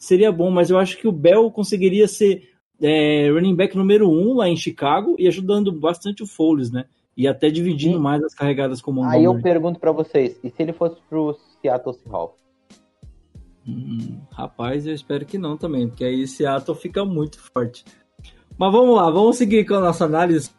seria 0.00 0.32
bom, 0.32 0.50
mas 0.50 0.70
eu 0.70 0.78
acho 0.78 0.96
que 0.98 1.06
o 1.06 1.12
Bell 1.12 1.50
conseguiria 1.50 2.08
ser 2.08 2.42
é, 2.82 3.30
running 3.30 3.54
back 3.54 3.76
número 3.76 4.08
um 4.10 4.32
lá 4.34 4.48
em 4.48 4.56
Chicago 4.56 5.14
e 5.18 5.28
ajudando 5.28 5.70
bastante 5.70 6.22
o 6.22 6.26
Foles, 6.26 6.70
né? 6.72 6.86
E 7.16 7.28
até 7.28 7.50
dividindo 7.50 7.98
E- 7.98 8.00
mais 8.00 8.22
as 8.24 8.34
carregadas 8.34 8.80
com 8.80 8.90
o 8.92 9.04
Aí 9.04 9.22
eu 9.24 9.32
Montgomery. 9.34 9.42
pergunto 9.42 9.78
pra 9.78 9.92
vocês, 9.92 10.40
e 10.42 10.48
se 10.48 10.62
ele 10.62 10.72
fosse 10.72 10.96
pro 11.08 11.36
Seattle 11.60 11.94
Seahawks? 11.94 12.40
Hum, 13.68 14.18
rapaz, 14.32 14.86
eu 14.86 14.94
espero 14.94 15.26
que 15.26 15.36
não 15.36 15.56
também, 15.56 15.86
porque 15.88 16.04
aí 16.04 16.26
Seattle 16.26 16.76
fica 16.76 17.04
muito 17.04 17.38
forte. 17.52 17.84
Mas 18.56 18.72
vamos 18.72 18.96
lá, 18.96 19.10
vamos 19.10 19.36
seguir 19.36 19.66
com 19.66 19.74
a 19.74 19.80
nossa 19.80 20.06
análise. 20.06 20.50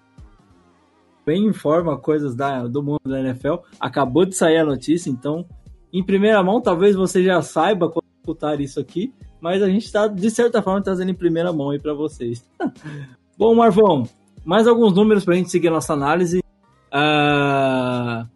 Bem 1.25 1.45
informa 1.45 1.97
coisas 1.97 2.35
da, 2.35 2.67
do 2.67 2.81
mundo 2.81 3.01
da 3.05 3.19
NFL. 3.19 3.55
Acabou 3.79 4.25
de 4.25 4.35
sair 4.35 4.57
a 4.57 4.65
notícia, 4.65 5.09
então, 5.09 5.45
em 5.91 6.03
primeira 6.03 6.41
mão, 6.43 6.61
talvez 6.61 6.95
você 6.95 7.23
já 7.23 7.41
saiba 7.41 7.89
quando 7.89 8.05
escutar 8.19 8.59
isso 8.61 8.79
aqui, 8.79 9.13
mas 9.41 9.63
a 9.63 9.67
gente 9.67 9.85
está, 9.85 10.07
de 10.07 10.29
certa 10.29 10.61
forma, 10.61 10.81
trazendo 10.83 11.09
em 11.09 11.15
primeira 11.15 11.51
mão 11.51 11.71
aí 11.71 11.79
para 11.79 11.93
vocês. 11.93 12.47
Bom, 13.37 13.55
Marvão, 13.55 14.07
mais 14.45 14.67
alguns 14.67 14.93
números 14.93 15.25
para 15.25 15.33
a 15.33 15.37
gente 15.37 15.49
seguir 15.49 15.69
a 15.69 15.71
nossa 15.71 15.93
análise. 15.93 16.43
Ah, 16.91 18.27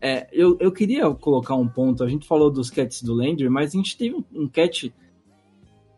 é, 0.00 0.26
eu, 0.32 0.56
eu 0.60 0.72
queria 0.72 1.08
colocar 1.10 1.54
um 1.54 1.68
ponto. 1.68 2.02
A 2.02 2.08
gente 2.08 2.26
falou 2.26 2.50
dos 2.50 2.68
catches 2.68 3.02
do 3.02 3.14
Landry, 3.14 3.48
mas 3.48 3.70
a 3.70 3.76
gente 3.76 3.96
teve 3.96 4.16
um, 4.34 4.48
catch. 4.48 4.90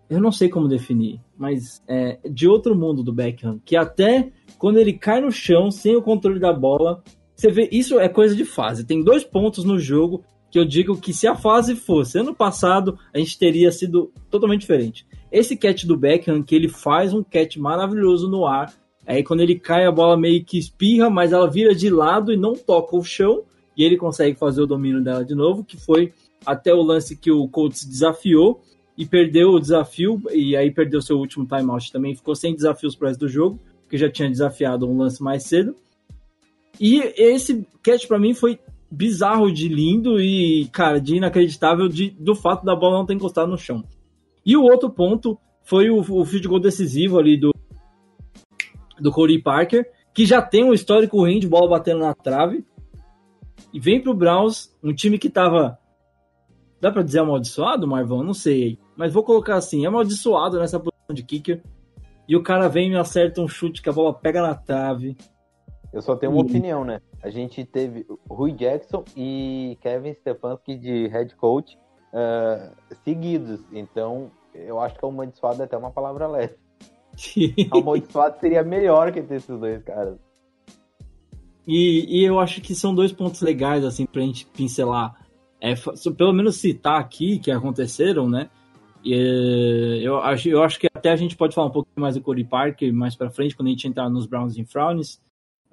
Eu 0.09 0.21
não 0.21 0.31
sei 0.31 0.49
como 0.49 0.69
definir, 0.69 1.19
mas 1.37 1.83
é, 1.89 2.19
de 2.31 2.47
outro 2.47 2.77
mundo 2.77 3.03
do 3.03 3.13
Beckham, 3.13 3.61
que 3.65 3.75
até 3.75 4.31
quando 4.59 4.79
ele 4.79 4.93
cai 4.93 5.21
no 5.21 5.33
chão, 5.33 5.71
sem 5.71 5.97
o 5.97 6.03
controle 6.03 6.39
da 6.39 6.53
bola, 6.53 7.03
você 7.35 7.51
vê, 7.51 7.69
isso 7.73 7.99
é 7.99 8.09
coisa 8.09 8.37
de 8.37 8.45
fase. 8.45 8.85
Tem 8.85 9.03
dois 9.03 9.25
pontos 9.25 9.65
no 9.65 9.79
jogo 9.79 10.23
que 10.51 10.59
eu 10.59 10.65
digo 10.65 11.01
que 11.01 11.13
se 11.13 11.27
a 11.27 11.35
fase 11.35 11.75
fosse 11.75 12.19
ano 12.19 12.35
passado, 12.35 12.99
a 13.13 13.19
gente 13.19 13.39
teria 13.39 13.71
sido 13.71 14.13
totalmente 14.31 14.61
diferente. 14.61 15.07
Esse 15.31 15.57
catch 15.57 15.85
do 15.85 15.97
Beckham, 15.97 16.43
que 16.43 16.55
ele 16.55 16.69
faz 16.69 17.13
um 17.13 17.23
catch 17.23 17.57
maravilhoso 17.57 18.29
no 18.29 18.47
ar, 18.47 18.73
aí 19.07 19.23
quando 19.23 19.41
ele 19.41 19.59
cai, 19.59 19.87
a 19.87 19.93
bola 19.93 20.17
meio 20.17 20.45
que 20.45 20.59
espirra, 20.59 21.11
mas 21.11 21.33
ela 21.33 21.51
vira 21.51 21.75
de 21.75 21.91
lado 21.91 22.33
e 22.33 22.37
não 22.37 22.55
toca 22.55 22.97
o 22.97 23.05
chão, 23.05 23.43
e 23.77 23.85
ele 23.85 23.97
consegue 23.97 24.39
fazer 24.39 24.63
o 24.63 24.67
domínio 24.67 25.03
dela 25.03 25.25
de 25.25 25.35
novo, 25.35 25.65
que 25.65 25.77
foi 25.77 26.13
até 26.45 26.73
o 26.73 26.83
lance 26.83 27.17
que 27.17 27.31
o 27.31 27.47
Colts 27.49 27.85
desafiou 27.85 28.63
e 28.97 29.05
perdeu 29.05 29.51
o 29.51 29.61
desafio, 29.61 30.23
e 30.33 30.57
aí 30.57 30.71
perdeu 30.71 31.03
seu 31.03 31.19
último 31.19 31.45
timeout 31.47 31.93
também, 31.93 32.15
ficou 32.15 32.35
sem 32.35 32.55
desafios 32.55 32.95
pro 32.95 33.09
resto 33.09 33.21
do 33.21 33.29
jogo, 33.29 33.61
porque 33.83 33.99
já 33.99 34.11
tinha 34.11 34.31
desafiado 34.31 34.89
um 34.89 34.97
lance 34.97 35.23
mais 35.23 35.43
cedo. 35.45 35.75
E 36.81 36.99
esse 37.17 37.67
catch 37.83 38.07
para 38.07 38.19
mim 38.19 38.33
foi 38.33 38.59
bizarro 38.97 39.53
de 39.53 39.69
lindo 39.69 40.19
e, 40.19 40.69
cara, 40.73 40.99
de 40.99 41.17
inacreditável 41.17 41.87
de, 41.87 42.11
do 42.11 42.35
fato 42.35 42.65
da 42.65 42.75
bola 42.75 42.97
não 42.97 43.07
ter 43.07 43.13
encostado 43.13 43.51
no 43.51 43.59
chão. 43.59 43.85
E 44.45 44.57
o 44.57 44.63
outro 44.63 44.89
ponto 44.89 45.39
foi 45.63 45.91
o, 45.91 45.99
o 45.99 46.25
field 46.25 46.49
goal 46.49 46.61
decisivo 46.61 47.19
ali 47.19 47.37
do, 47.37 47.53
do 48.99 49.13
Cody 49.13 49.39
Parker, 49.39 49.87
que 50.15 50.25
já 50.25 50.41
tem 50.41 50.65
um 50.65 50.73
histórico 50.73 51.19
ruim 51.19 51.39
de 51.39 51.47
bola 51.47 51.69
batendo 51.69 52.01
na 52.01 52.15
trave. 52.15 52.65
E 53.71 53.79
vem 53.79 54.01
pro 54.01 54.15
Browns, 54.15 54.75
um 54.83 54.95
time 54.95 55.19
que 55.19 55.29
tava. 55.29 55.79
Dá 56.81 56.91
pra 56.91 57.03
dizer 57.03 57.19
amaldiçoado, 57.19 57.87
Marvão? 57.87 58.23
Não 58.23 58.33
sei. 58.33 58.79
Mas 58.97 59.13
vou 59.13 59.23
colocar 59.23 59.57
assim: 59.57 59.85
amaldiçoado 59.85 60.59
nessa 60.59 60.79
posição 60.79 61.15
de 61.15 61.23
kicker. 61.23 61.63
E 62.27 62.35
o 62.35 62.43
cara 62.43 62.69
vem 62.69 62.93
e 62.93 62.97
acerta 62.97 63.43
um 63.43 63.49
chute 63.49 63.83
que 63.83 63.91
a 63.91 63.93
bola 63.93 64.15
pega 64.15 64.41
na 64.41 64.55
trave. 64.55 65.17
Eu 65.97 66.03
só 66.03 66.15
tenho 66.15 66.31
uma 66.31 66.43
Hum. 66.43 66.45
opinião, 66.45 66.85
né? 66.85 67.01
A 67.23 67.31
gente 67.31 67.65
teve 67.65 68.07
Rui 68.29 68.53
Jackson 68.53 69.03
e 69.17 69.79
Kevin 69.81 70.13
Stefanski 70.13 70.77
de 70.77 71.07
head 71.07 71.35
coach 71.37 71.79
ah, 72.13 72.71
seguidos. 73.03 73.61
Então, 73.73 74.31
eu 74.55 74.79
acho 74.79 74.99
que 74.99 75.07
amaldiçoado 75.07 75.63
é 75.63 75.65
até 75.65 75.75
uma 75.75 75.91
palavra 75.91 76.27
leve. 76.27 76.55
Amaldiçoado 77.73 78.39
seria 78.41 78.63
melhor 78.63 79.11
que 79.11 79.23
ter 79.23 79.37
esses 79.37 79.59
dois 79.59 79.83
caras. 79.85 80.19
E, 81.67 82.21
e 82.21 82.25
eu 82.27 82.39
acho 82.39 82.61
que 82.61 82.75
são 82.75 82.95
dois 82.95 83.11
pontos 83.11 83.41
legais, 83.41 83.83
assim, 83.83 84.05
pra 84.05 84.21
gente 84.21 84.45
pincelar. 84.49 85.27
É, 85.59 85.73
pelo 86.15 86.35
menos 86.35 86.57
citar 86.57 87.01
aqui 87.01 87.39
que 87.39 87.51
aconteceram, 87.51 88.29
né? 88.29 88.51
E, 89.03 89.15
eh, 89.15 90.07
eu, 90.07 90.19
acho, 90.19 90.47
eu 90.47 90.63
acho 90.63 90.79
que 90.79 90.89
até 90.95 91.11
a 91.11 91.17
gente 91.17 91.35
pode 91.35 91.55
falar 91.55 91.69
um 91.69 91.73
pouquinho 91.73 92.03
mais 92.03 92.17
do 92.17 92.21
Cody 92.21 92.45
Parker 92.45 92.93
mais 92.93 93.17
pra 93.17 93.31
frente, 93.31 93.57
quando 93.57 93.69
a 93.69 93.71
gente 93.71 93.89
entrar 93.89 94.11
nos 94.11 94.27
Browns 94.27 94.59
e 94.59 94.65
Frowns. 94.67 95.25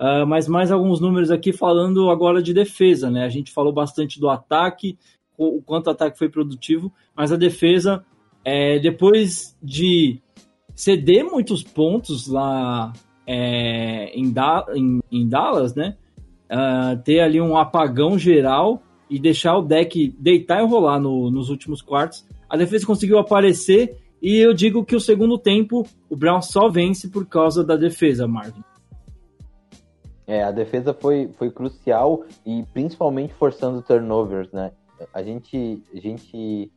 Ah, 0.05 0.25
mas 0.25 0.49
mais 0.49 0.69
alguns 0.69 0.99
números 0.99 1.31
aqui 1.31 1.53
falando 1.53 2.09
agora 2.09 2.41
de 2.43 2.53
defesa, 2.53 3.09
né? 3.09 3.23
A 3.23 3.29
gente 3.29 3.53
falou 3.53 3.71
bastante 3.71 4.19
do 4.19 4.29
ataque, 4.29 4.97
o, 5.37 5.61
quanto 5.61 5.87
o 5.87 5.91
ataque 5.91 6.17
foi 6.17 6.27
produtivo, 6.27 6.91
mas 7.15 7.31
a 7.31 7.37
defesa, 7.37 8.03
é, 8.43 8.79
depois 8.79 9.57
de 9.63 10.19
ceder 10.75 11.23
muitos 11.23 11.63
pontos 11.63 12.27
lá 12.27 12.91
é, 13.25 14.07
em, 14.13 14.29
Da- 14.29 14.65
em- 14.75 14.99
em 15.09 15.25
Dallas, 15.29 15.73
né? 15.73 15.95
Ah, 16.49 16.97
ter 17.05 17.21
ali 17.21 17.39
um 17.39 17.55
apagão 17.55 18.19
geral 18.19 18.83
e 19.09 19.17
deixar 19.17 19.57
o 19.57 19.61
deck 19.61 20.13
deitar 20.19 20.61
e 20.61 20.67
rolar 20.67 20.99
no- 20.99 21.31
nos 21.31 21.49
últimos 21.49 21.81
quartos. 21.81 22.25
A 22.49 22.57
defesa 22.57 22.85
conseguiu 22.85 23.17
aparecer 23.19 23.95
e 24.21 24.35
eu 24.37 24.53
digo 24.53 24.83
que 24.83 24.97
o 24.97 24.99
segundo 24.99 25.37
tempo 25.37 25.87
o 26.09 26.15
Brown 26.17 26.41
só 26.41 26.67
vence 26.67 27.09
por 27.09 27.25
causa 27.25 27.63
da 27.63 27.77
defesa, 27.77 28.27
Marvin. 28.27 28.61
É, 30.25 30.43
a 30.43 30.51
defesa 30.51 30.93
foi, 30.93 31.29
foi 31.37 31.51
crucial 31.51 32.23
e 32.45 32.63
principalmente 32.73 33.33
forçando 33.33 33.81
turnovers, 33.81 34.51
né? 34.51 34.71
A 35.13 35.21
gente, 35.21 35.83
a 35.93 35.99
gente 35.99 36.71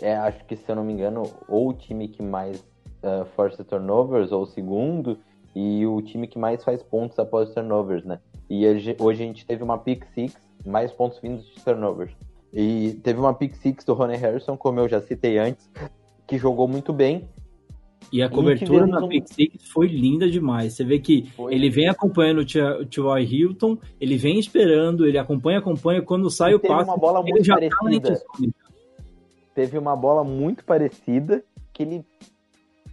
é, 0.00 0.16
acho 0.16 0.44
que 0.46 0.56
se 0.56 0.70
eu 0.70 0.76
não 0.76 0.84
me 0.84 0.92
engano, 0.92 1.22
ou 1.48 1.68
o 1.68 1.74
time 1.74 2.08
que 2.08 2.22
mais 2.22 2.64
ah, 3.02 3.26
força 3.34 3.64
turnovers, 3.64 4.30
ou 4.30 4.42
o 4.42 4.46
segundo, 4.46 5.18
e 5.54 5.84
o 5.86 6.00
time 6.00 6.26
que 6.26 6.38
mais 6.38 6.62
faz 6.62 6.82
pontos 6.82 7.18
após 7.18 7.52
turnovers, 7.52 8.04
né? 8.04 8.20
E 8.48 8.64
hoje 8.98 9.22
a 9.22 9.26
gente 9.26 9.44
teve 9.44 9.62
uma 9.62 9.78
pick 9.78 10.04
six, 10.14 10.36
mais 10.64 10.92
pontos 10.92 11.18
vindos 11.18 11.44
de 11.46 11.60
turnovers. 11.62 12.14
E 12.52 13.00
teve 13.02 13.18
uma 13.18 13.34
pick 13.34 13.54
six 13.56 13.84
do 13.84 13.94
Ronnie 13.94 14.16
Harrison, 14.16 14.56
como 14.56 14.78
eu 14.80 14.88
já 14.88 15.00
citei 15.00 15.38
antes, 15.38 15.68
que 16.26 16.38
jogou 16.38 16.68
muito 16.68 16.92
bem. 16.92 17.28
E 18.12 18.22
a 18.22 18.28
cobertura 18.28 18.86
na 18.86 19.08
pick 19.08 19.26
six 19.26 19.68
foi 19.70 19.86
linda 19.86 20.30
demais. 20.30 20.74
Você 20.74 20.84
vê 20.84 20.98
que 20.98 21.30
foi. 21.30 21.54
ele 21.54 21.70
vem 21.70 21.88
acompanhando 21.88 22.40
o 22.40 22.44
T.Y. 22.44 23.18
Hilton, 23.22 23.78
ele 23.98 24.18
vem 24.18 24.38
esperando, 24.38 25.06
ele 25.06 25.16
acompanha, 25.16 25.60
acompanha, 25.60 26.02
quando 26.02 26.28
sai 26.30 26.52
e 26.52 26.54
o 26.54 26.60
passe, 26.60 26.90
uma 26.90 26.98
bola 26.98 27.22
muito 27.22 27.42
já 27.42 27.54
parecida. 27.54 28.20
tá 28.20 28.46
Teve 29.54 29.78
uma 29.78 29.96
bola 29.96 30.22
muito 30.22 30.62
parecida 30.62 31.42
que 31.72 31.82
ele 31.82 32.04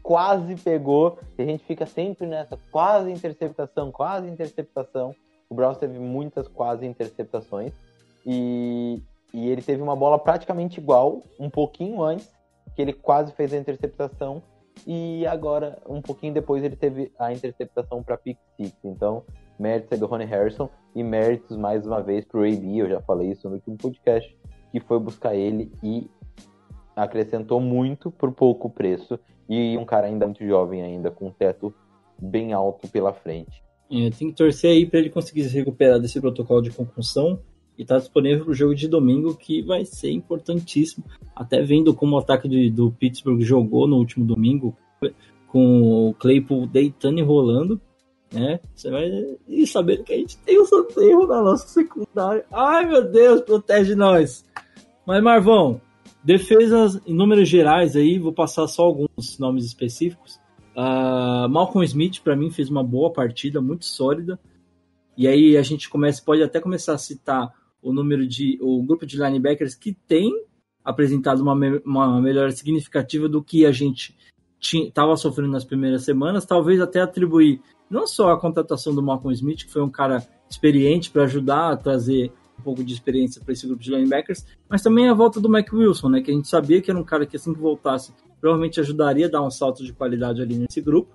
quase 0.02 0.56
pegou, 0.56 1.20
e 1.38 1.42
a 1.42 1.46
gente 1.46 1.66
fica 1.66 1.86
sempre 1.86 2.26
nessa 2.26 2.58
quase 2.72 3.12
interceptação, 3.12 3.92
quase 3.92 4.30
interceptação. 4.30 5.14
O 5.50 5.56
Browns 5.56 5.78
teve 5.78 6.00
muitas 6.00 6.48
quase 6.48 6.86
interceptações 6.86 7.74
e, 8.26 9.02
e 9.34 9.50
ele 9.50 9.62
teve 9.62 9.82
uma 9.82 9.96
bola 9.96 10.18
praticamente 10.18 10.80
igual, 10.80 11.22
um 11.38 11.50
pouquinho 11.50 12.02
antes, 12.02 12.30
que 12.74 12.82
ele 12.82 12.94
quase 12.94 13.34
fez 13.34 13.54
a 13.54 13.58
interceptação 13.58 14.42
e 14.88 15.26
agora, 15.28 15.82
um 15.88 16.02
pouquinho 16.02 16.34
depois, 16.34 16.64
ele 16.64 16.76
teve 16.76 17.12
a 17.20 17.32
interceptação 17.32 18.04
para 18.04 18.18
pick 18.18 18.38
six. 18.58 18.74
Então, 18.84 19.24
méritos 19.60 19.92
aí 19.94 20.00
do 20.00 20.06
Ronnie 20.06 20.28
Harrison 20.28 20.70
e 20.96 21.04
méritos 21.04 21.58
mais 21.58 21.86
uma 21.86 22.02
vez 22.02 22.26
para 22.26 22.40
o 22.40 22.44
AB, 22.44 22.78
eu 22.78 22.90
já 22.90 23.02
falei 23.02 23.32
isso 23.32 23.48
no 23.48 23.56
último 23.56 23.78
podcast, 23.78 24.38
que 24.72 24.80
foi 24.80 25.00
buscar 25.00 25.36
ele 25.36 25.72
e 25.84 26.10
acrescentou 26.96 27.60
muito 27.60 28.12
por 28.12 28.32
pouco 28.32 28.70
preço 28.70 29.20
e 29.48 29.78
um 29.78 29.86
cara 29.86 30.08
ainda 30.08 30.26
muito 30.26 30.46
jovem 30.46 30.82
ainda, 30.82 31.10
com 31.10 31.28
um 31.28 31.32
teto 31.32 31.74
bem 32.22 32.54
alto 32.54 32.88
pela 32.88 33.14
frente. 33.14 33.64
É, 33.92 34.10
tem 34.12 34.30
que 34.30 34.34
torcer 34.34 34.72
aí 34.72 34.86
para 34.86 35.00
ele 35.00 35.10
conseguir 35.10 35.44
se 35.44 35.58
recuperar 35.58 36.00
desse 36.00 36.22
protocolo 36.22 36.62
de 36.62 36.70
concussão 36.70 37.40
e 37.80 37.86
tá 37.86 37.98
disponível 37.98 38.44
para 38.44 38.52
o 38.52 38.54
jogo 38.54 38.76
de 38.76 38.90
domingo, 38.90 39.34
que 39.34 39.62
vai 39.62 39.86
ser 39.86 40.12
importantíssimo. 40.12 41.06
Até 41.34 41.62
vendo 41.62 41.94
como 41.94 42.18
o 42.18 42.20
ataque 42.20 42.50
de, 42.50 42.70
do 42.70 42.92
Pittsburgh 42.92 43.40
jogou 43.42 43.88
no 43.88 43.96
último 43.96 44.26
domingo, 44.26 44.76
com 45.48 46.10
o 46.10 46.14
Claypool 46.16 46.68
deitando 46.68 47.20
e 47.20 47.24
rolando, 47.24 47.80
né? 48.34 48.60
Você 48.76 48.92
vai 48.92 49.10
ir 49.48 49.66
sabendo 49.66 50.04
que 50.04 50.12
a 50.12 50.18
gente 50.18 50.38
tem 50.40 50.60
o 50.60 50.66
Santerro 50.66 51.26
na 51.26 51.42
nossa 51.42 51.70
secundária. 51.70 52.46
Ai 52.52 52.86
meu 52.86 53.10
Deus, 53.10 53.42
protege 53.42 53.96
nós! 53.96 54.44
Mas 55.08 55.24
Marvão, 55.24 55.80
defesas 56.22 57.00
em 57.08 57.14
números 57.14 57.48
gerais 57.48 57.96
aí, 57.96 58.20
vou 58.20 58.34
passar 58.34 58.68
só 58.68 58.84
alguns 58.84 59.40
nomes 59.40 59.64
específicos. 59.64 60.38
Uh, 60.76 61.48
Malcolm 61.48 61.86
Smith, 61.86 62.20
para 62.22 62.36
mim, 62.36 62.52
fez 62.52 62.70
uma 62.70 62.84
boa 62.84 63.10
partida, 63.10 63.62
muito 63.62 63.86
sólida. 63.86 64.38
E 65.18 65.30
aí 65.30 65.56
a 65.56 65.62
gente 65.62 65.90
começa, 65.90 66.22
pode 66.24 66.44
até 66.44 66.60
começar 66.60 66.94
a 66.94 66.98
citar 66.98 67.58
o 67.82 67.94
número 67.94 68.28
de 68.28 68.58
o 68.62 68.82
grupo 68.84 69.06
de 69.06 69.18
linebackers 69.18 69.76
que 69.76 69.94
tem 70.08 70.32
apresentado 70.84 71.42
uma, 71.42 71.54
uma 71.86 72.22
melhora 72.22 72.52
significativa 72.52 73.28
do 73.28 73.44
que 73.44 73.66
a 73.66 73.72
gente 73.72 74.16
estava 74.62 75.16
sofrendo 75.16 75.52
nas 75.52 75.64
primeiras 75.64 76.04
semanas, 76.04 76.46
talvez 76.46 76.82
até 76.82 77.02
atribuir 77.02 77.62
não 77.90 78.06
só 78.06 78.32
a 78.32 78.40
contratação 78.40 78.94
do 78.94 79.02
Malcolm 79.02 79.34
Smith, 79.34 79.66
que 79.66 79.72
foi 79.72 79.82
um 79.82 79.90
cara 79.90 80.26
experiente 80.50 81.10
para 81.10 81.24
ajudar 81.24 81.72
a 81.72 81.78
trazer 81.78 82.32
um 82.60 82.62
pouco 82.62 82.84
de 82.84 82.94
experiência 82.94 83.42
para 83.42 83.54
esse 83.54 83.66
grupo 83.66 83.82
de 83.82 83.90
linebackers, 83.90 84.46
mas 84.68 84.82
também 84.82 85.08
a 85.08 85.14
volta 85.14 85.40
do 85.40 85.50
Mac 85.50 85.72
Wilson, 85.72 86.10
né, 86.10 86.22
que 86.22 86.30
a 86.30 86.34
gente 86.34 86.48
sabia 86.48 86.82
que 86.82 86.92
era 86.92 87.00
um 87.00 87.06
cara 87.06 87.26
que 87.26 87.38
assim 87.38 87.54
que 87.54 87.60
voltasse 87.60 88.14
provavelmente 88.40 88.80
ajudaria 88.80 89.28
a 89.28 89.30
dar 89.30 89.42
um 89.42 89.50
salto 89.50 89.84
de 89.84 89.94
qualidade 89.94 90.42
ali 90.42 90.58
nesse 90.58 90.82
grupo 90.82 91.14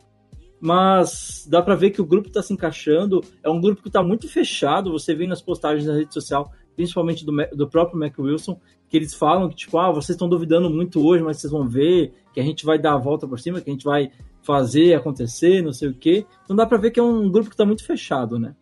mas 0.65 1.47
dá 1.47 1.61
para 1.61 1.75
ver 1.75 1.91
que 1.91 2.01
o 2.01 2.07
grupo 2.07 2.29
está 2.29 2.43
se 2.43 2.51
encaixando. 2.51 3.21
É 3.43 3.51
um 3.51 3.61
grupo 3.61 3.83
que 3.83 3.89
está 3.89 4.03
muito 4.03 4.27
fechado. 4.27 4.93
Você 4.93 5.15
vê 5.15 5.27
nas 5.27 5.43
postagens 5.43 5.87
na 5.87 5.93
rede 5.93 6.15
social, 6.15 6.51
principalmente 6.75 7.23
do, 7.23 7.33
do 7.55 7.69
próprio 7.69 8.01
Mac 8.01 8.19
Wilson, 8.19 8.59
que 8.89 8.97
eles 8.97 9.13
falam 9.13 9.51
que, 9.51 9.57
tipo, 9.57 9.77
ah, 9.77 9.93
vocês 9.93 10.17
estão 10.17 10.27
duvidando 10.27 10.71
muito 10.71 11.07
hoje, 11.07 11.23
mas 11.23 11.37
vocês 11.37 11.53
vão 11.53 11.69
ver 11.69 12.15
que 12.33 12.41
a 12.41 12.43
gente 12.43 12.65
vai 12.65 12.79
dar 12.79 12.95
a 12.95 12.99
volta 12.99 13.29
por 13.29 13.39
cima, 13.39 13.61
que 13.61 13.69
a 13.69 13.73
gente 13.75 13.85
vai 13.85 14.11
fazer 14.41 14.95
acontecer, 14.95 15.63
não 15.63 15.75
sei 15.75 15.91
o 15.91 15.95
quê. 15.95 16.25
Então 16.45 16.57
dá 16.57 16.65
para 16.65 16.79
ver 16.79 16.93
que 16.93 16.99
é 16.99 17.03
um 17.03 17.31
grupo 17.31 17.51
que 17.51 17.55
está 17.55 17.67
muito 17.67 17.85
fechado, 17.85 18.39
né? 18.39 18.57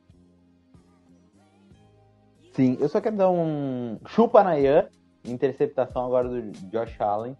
Sim, 2.53 2.79
eu 2.81 2.89
só 2.89 3.01
quero 3.01 3.17
dar 3.17 3.31
um 3.31 4.01
chupa 4.09 4.43
na 4.43 4.59
Ian, 4.59 4.89
interceptação 5.25 6.05
agora 6.05 6.29
do 6.29 6.51
Josh 6.69 7.01
Allen 7.01 7.37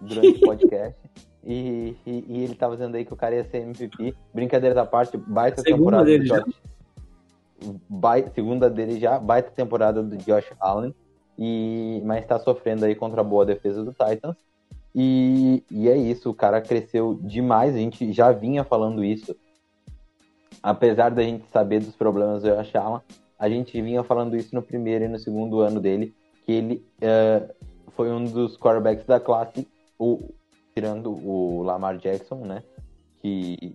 durante 0.00 0.38
o 0.38 0.40
podcast. 0.46 0.96
E, 1.46 1.96
e, 2.04 2.24
e, 2.28 2.42
ele 2.42 2.56
tava 2.56 2.76
dizendo 2.76 2.96
aí 2.96 3.04
que 3.04 3.12
o 3.12 3.16
cara 3.16 3.36
ia 3.36 3.44
ser 3.44 3.58
MVP. 3.58 4.16
Brincadeira 4.34 4.74
da 4.74 4.84
parte, 4.84 5.16
baita 5.16 5.62
temporada 5.62 6.04
dele 6.04 6.24
do 6.24 6.34
Josh. 6.34 6.54
Já. 7.60 8.30
segunda 8.34 8.68
dele 8.68 8.98
já, 8.98 9.18
baita 9.20 9.52
temporada 9.52 10.02
do 10.02 10.16
Josh 10.16 10.52
Allen. 10.58 10.92
E, 11.38 12.02
mas 12.04 12.22
está 12.22 12.38
sofrendo 12.40 12.84
aí 12.84 12.96
contra 12.96 13.20
a 13.20 13.24
boa 13.24 13.46
defesa 13.46 13.84
do 13.84 13.92
Titans. 13.92 14.36
E, 14.92 15.62
e 15.70 15.88
é 15.88 15.96
isso, 15.96 16.30
o 16.30 16.34
cara 16.34 16.60
cresceu 16.60 17.20
demais. 17.22 17.76
A 17.76 17.78
gente 17.78 18.12
já 18.12 18.32
vinha 18.32 18.64
falando 18.64 19.04
isso. 19.04 19.36
Apesar 20.60 21.10
da 21.10 21.22
gente 21.22 21.46
saber 21.52 21.78
dos 21.78 21.94
problemas 21.94 22.42
do 22.42 22.48
Josh 22.48 22.74
Allen, 22.74 23.02
a 23.38 23.48
gente 23.48 23.80
vinha 23.80 24.02
falando 24.02 24.36
isso 24.36 24.52
no 24.52 24.62
primeiro 24.62 25.04
e 25.04 25.08
no 25.08 25.18
segundo 25.18 25.60
ano 25.60 25.78
dele, 25.78 26.12
que 26.44 26.50
ele 26.50 26.86
uh, 26.96 27.54
foi 27.92 28.10
um 28.10 28.24
dos 28.24 28.56
quarterbacks 28.56 29.06
da 29.06 29.20
classe, 29.20 29.68
o, 29.98 30.34
tirando 30.76 31.10
o 31.10 31.62
Lamar 31.62 31.96
Jackson, 31.96 32.44
né? 32.44 32.62
Que 33.22 33.74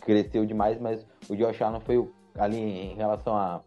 cresceu 0.00 0.46
demais, 0.46 0.80
mas 0.80 1.04
o 1.28 1.34
Josh 1.34 1.60
Allen 1.60 1.80
foi 1.80 2.08
ali 2.36 2.56
em 2.56 2.94
relação 2.94 3.36
a 3.36 3.60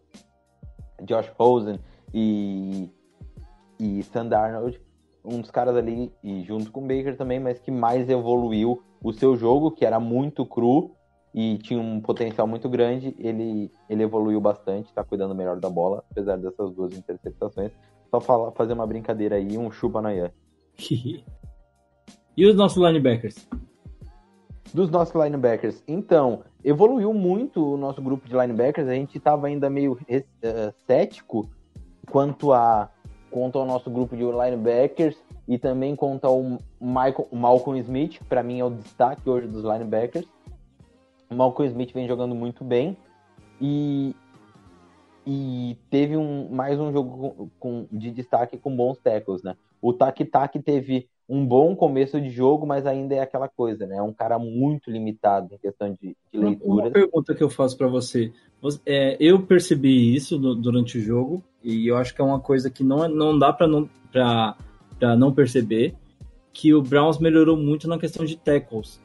Josh 1.02 1.30
Rosen 1.38 1.78
e, 2.14 2.90
e 3.78 4.02
Sam 4.04 4.28
Darnold, 4.28 4.80
um 5.22 5.42
dos 5.42 5.50
caras 5.50 5.76
ali, 5.76 6.10
e 6.24 6.42
junto 6.42 6.72
com 6.72 6.80
o 6.80 6.86
Baker 6.86 7.18
também, 7.18 7.38
mas 7.38 7.58
que 7.58 7.70
mais 7.70 8.08
evoluiu 8.08 8.82
o 9.02 9.12
seu 9.12 9.36
jogo, 9.36 9.70
que 9.70 9.84
era 9.84 10.00
muito 10.00 10.46
cru 10.46 10.96
e 11.34 11.58
tinha 11.58 11.80
um 11.80 12.00
potencial 12.00 12.46
muito 12.46 12.66
grande, 12.66 13.14
ele, 13.18 13.70
ele 13.90 14.02
evoluiu 14.02 14.40
bastante, 14.40 14.92
tá 14.94 15.04
cuidando 15.04 15.34
melhor 15.34 15.60
da 15.60 15.68
bola, 15.68 16.02
apesar 16.10 16.38
dessas 16.38 16.72
duas 16.72 16.96
interceptações. 16.96 17.72
Só 18.10 18.20
falar, 18.20 18.52
fazer 18.52 18.72
uma 18.72 18.86
brincadeira 18.86 19.36
aí, 19.36 19.58
um 19.58 19.70
chupa 19.70 20.00
na. 20.00 20.10
E 22.34 22.46
os 22.46 22.56
nossos 22.56 22.82
linebackers? 22.82 23.46
Dos 24.72 24.90
nossos 24.90 25.14
linebackers. 25.14 25.82
Então, 25.86 26.44
evoluiu 26.64 27.12
muito 27.12 27.74
o 27.74 27.76
nosso 27.76 28.00
grupo 28.00 28.26
de 28.26 28.34
linebackers. 28.34 28.88
A 28.88 28.94
gente 28.94 29.18
estava 29.18 29.46
ainda 29.46 29.68
meio 29.68 29.92
uh, 29.92 30.74
cético 30.86 31.46
quanto, 32.10 32.52
a, 32.52 32.88
quanto 33.30 33.58
ao 33.58 33.66
nosso 33.66 33.90
grupo 33.90 34.16
de 34.16 34.24
linebackers 34.24 35.16
e 35.46 35.58
também 35.58 35.94
quanto 35.94 36.24
ao 36.24 36.42
Michael, 36.80 37.28
Malcolm 37.30 37.78
Smith, 37.80 38.18
que 38.18 38.24
para 38.24 38.42
mim 38.42 38.60
é 38.60 38.64
o 38.64 38.70
destaque 38.70 39.28
hoje 39.28 39.46
dos 39.46 39.62
linebackers. 39.62 40.26
O 41.28 41.34
Malcolm 41.34 41.68
Smith 41.68 41.92
vem 41.92 42.08
jogando 42.08 42.34
muito 42.34 42.64
bem 42.64 42.96
e, 43.60 44.16
e 45.26 45.76
teve 45.90 46.16
um, 46.16 46.48
mais 46.50 46.80
um 46.80 46.90
jogo 46.92 47.10
com, 47.10 47.50
com, 47.58 47.86
de 47.92 48.10
destaque 48.10 48.56
com 48.56 48.74
bons 48.74 48.96
tackles, 48.98 49.42
né? 49.42 49.54
O 49.82 49.92
Taki 49.92 50.24
Taki 50.24 50.60
teve 50.60 51.08
um 51.28 51.46
bom 51.46 51.74
começo 51.74 52.20
de 52.20 52.30
jogo, 52.30 52.66
mas 52.66 52.86
ainda 52.86 53.14
é 53.14 53.20
aquela 53.20 53.48
coisa, 53.48 53.86
né? 53.86 53.96
É 53.96 54.02
um 54.02 54.12
cara 54.12 54.38
muito 54.38 54.90
limitado 54.90 55.54
em 55.54 55.58
questão 55.58 55.96
de, 56.00 56.16
de 56.32 56.38
leitura. 56.38 56.84
Uma 56.84 56.90
pergunta 56.90 57.34
que 57.34 57.42
eu 57.42 57.50
faço 57.50 57.76
para 57.76 57.88
você. 57.88 58.32
É, 58.86 59.16
eu 59.18 59.42
percebi 59.42 60.14
isso 60.14 60.38
durante 60.38 60.98
o 60.98 61.00
jogo 61.00 61.42
e 61.62 61.86
eu 61.86 61.96
acho 61.96 62.14
que 62.14 62.20
é 62.20 62.24
uma 62.24 62.40
coisa 62.40 62.70
que 62.70 62.84
não, 62.84 63.04
é, 63.04 63.08
não 63.08 63.38
dá 63.38 63.52
para 63.52 63.66
não, 63.66 63.88
pra, 64.10 64.56
pra 64.98 65.16
não 65.16 65.32
perceber 65.32 65.94
que 66.52 66.74
o 66.74 66.82
Browns 66.82 67.18
melhorou 67.18 67.56
muito 67.56 67.88
na 67.88 67.98
questão 67.98 68.24
de 68.24 68.36
tackles. 68.36 69.00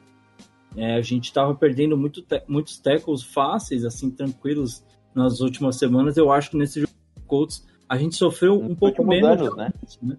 É, 0.76 0.94
a 0.94 1.00
gente 1.00 1.24
estava 1.24 1.54
perdendo 1.54 1.96
muito 1.96 2.22
muitos 2.46 2.78
tackles 2.78 3.22
fáceis, 3.22 3.84
assim, 3.84 4.10
tranquilos 4.10 4.84
nas 5.14 5.40
últimas 5.40 5.76
semanas. 5.76 6.16
Eu 6.16 6.30
acho 6.30 6.50
que 6.50 6.56
nesse 6.56 6.80
jogo 6.80 6.92
Colts 7.26 7.66
a 7.88 7.96
gente 7.96 8.16
sofreu 8.16 8.60
um 8.60 8.74
pouco 8.74 9.04
menos. 9.04 9.40
Anos, 9.40 9.56
né? 9.56 9.72
né? 10.02 10.16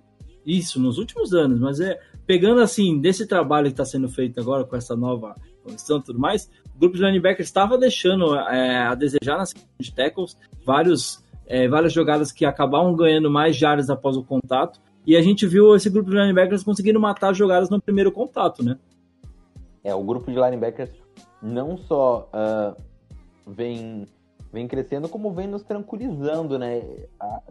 Isso, 0.49 0.81
nos 0.81 0.97
últimos 0.97 1.31
anos, 1.31 1.59
mas 1.59 1.79
é 1.79 1.99
pegando 2.25 2.59
assim, 2.59 2.99
desse 2.99 3.27
trabalho 3.27 3.67
que 3.67 3.73
está 3.73 3.85
sendo 3.85 4.09
feito 4.09 4.39
agora 4.39 4.63
com 4.63 4.75
essa 4.75 4.95
nova 4.95 5.35
comissão 5.63 5.99
e 5.99 6.03
tudo 6.03 6.17
mais, 6.17 6.49
o 6.75 6.79
grupo 6.79 6.95
de 6.95 7.03
linebackers 7.03 7.47
estava 7.47 7.77
deixando 7.77 8.35
é, 8.35 8.87
a 8.87 8.95
desejar 8.95 9.37
nas 9.37 9.53
de 9.79 9.93
tackles, 9.93 10.35
vários, 10.65 11.23
é, 11.45 11.67
várias 11.67 11.93
jogadas 11.93 12.31
que 12.31 12.45
acabavam 12.45 12.95
ganhando 12.95 13.29
mais 13.29 13.55
jardas 13.55 13.91
após 13.91 14.17
o 14.17 14.23
contato, 14.23 14.81
e 15.05 15.15
a 15.15 15.21
gente 15.21 15.45
viu 15.45 15.75
esse 15.75 15.87
grupo 15.87 16.09
de 16.09 16.15
linebackers 16.15 16.63
conseguindo 16.63 16.99
matar 16.99 17.31
jogadas 17.35 17.69
no 17.69 17.79
primeiro 17.79 18.11
contato, 18.11 18.63
né? 18.63 18.75
É, 19.83 19.93
o 19.93 20.03
grupo 20.03 20.31
de 20.31 20.37
linebackers 20.37 20.89
não 21.43 21.77
só 21.77 22.27
uh, 22.33 22.81
vem, 23.45 24.07
vem 24.51 24.67
crescendo, 24.67 25.07
como 25.07 25.31
vem 25.31 25.47
nos 25.47 25.61
tranquilizando, 25.61 26.57
né? 26.57 26.81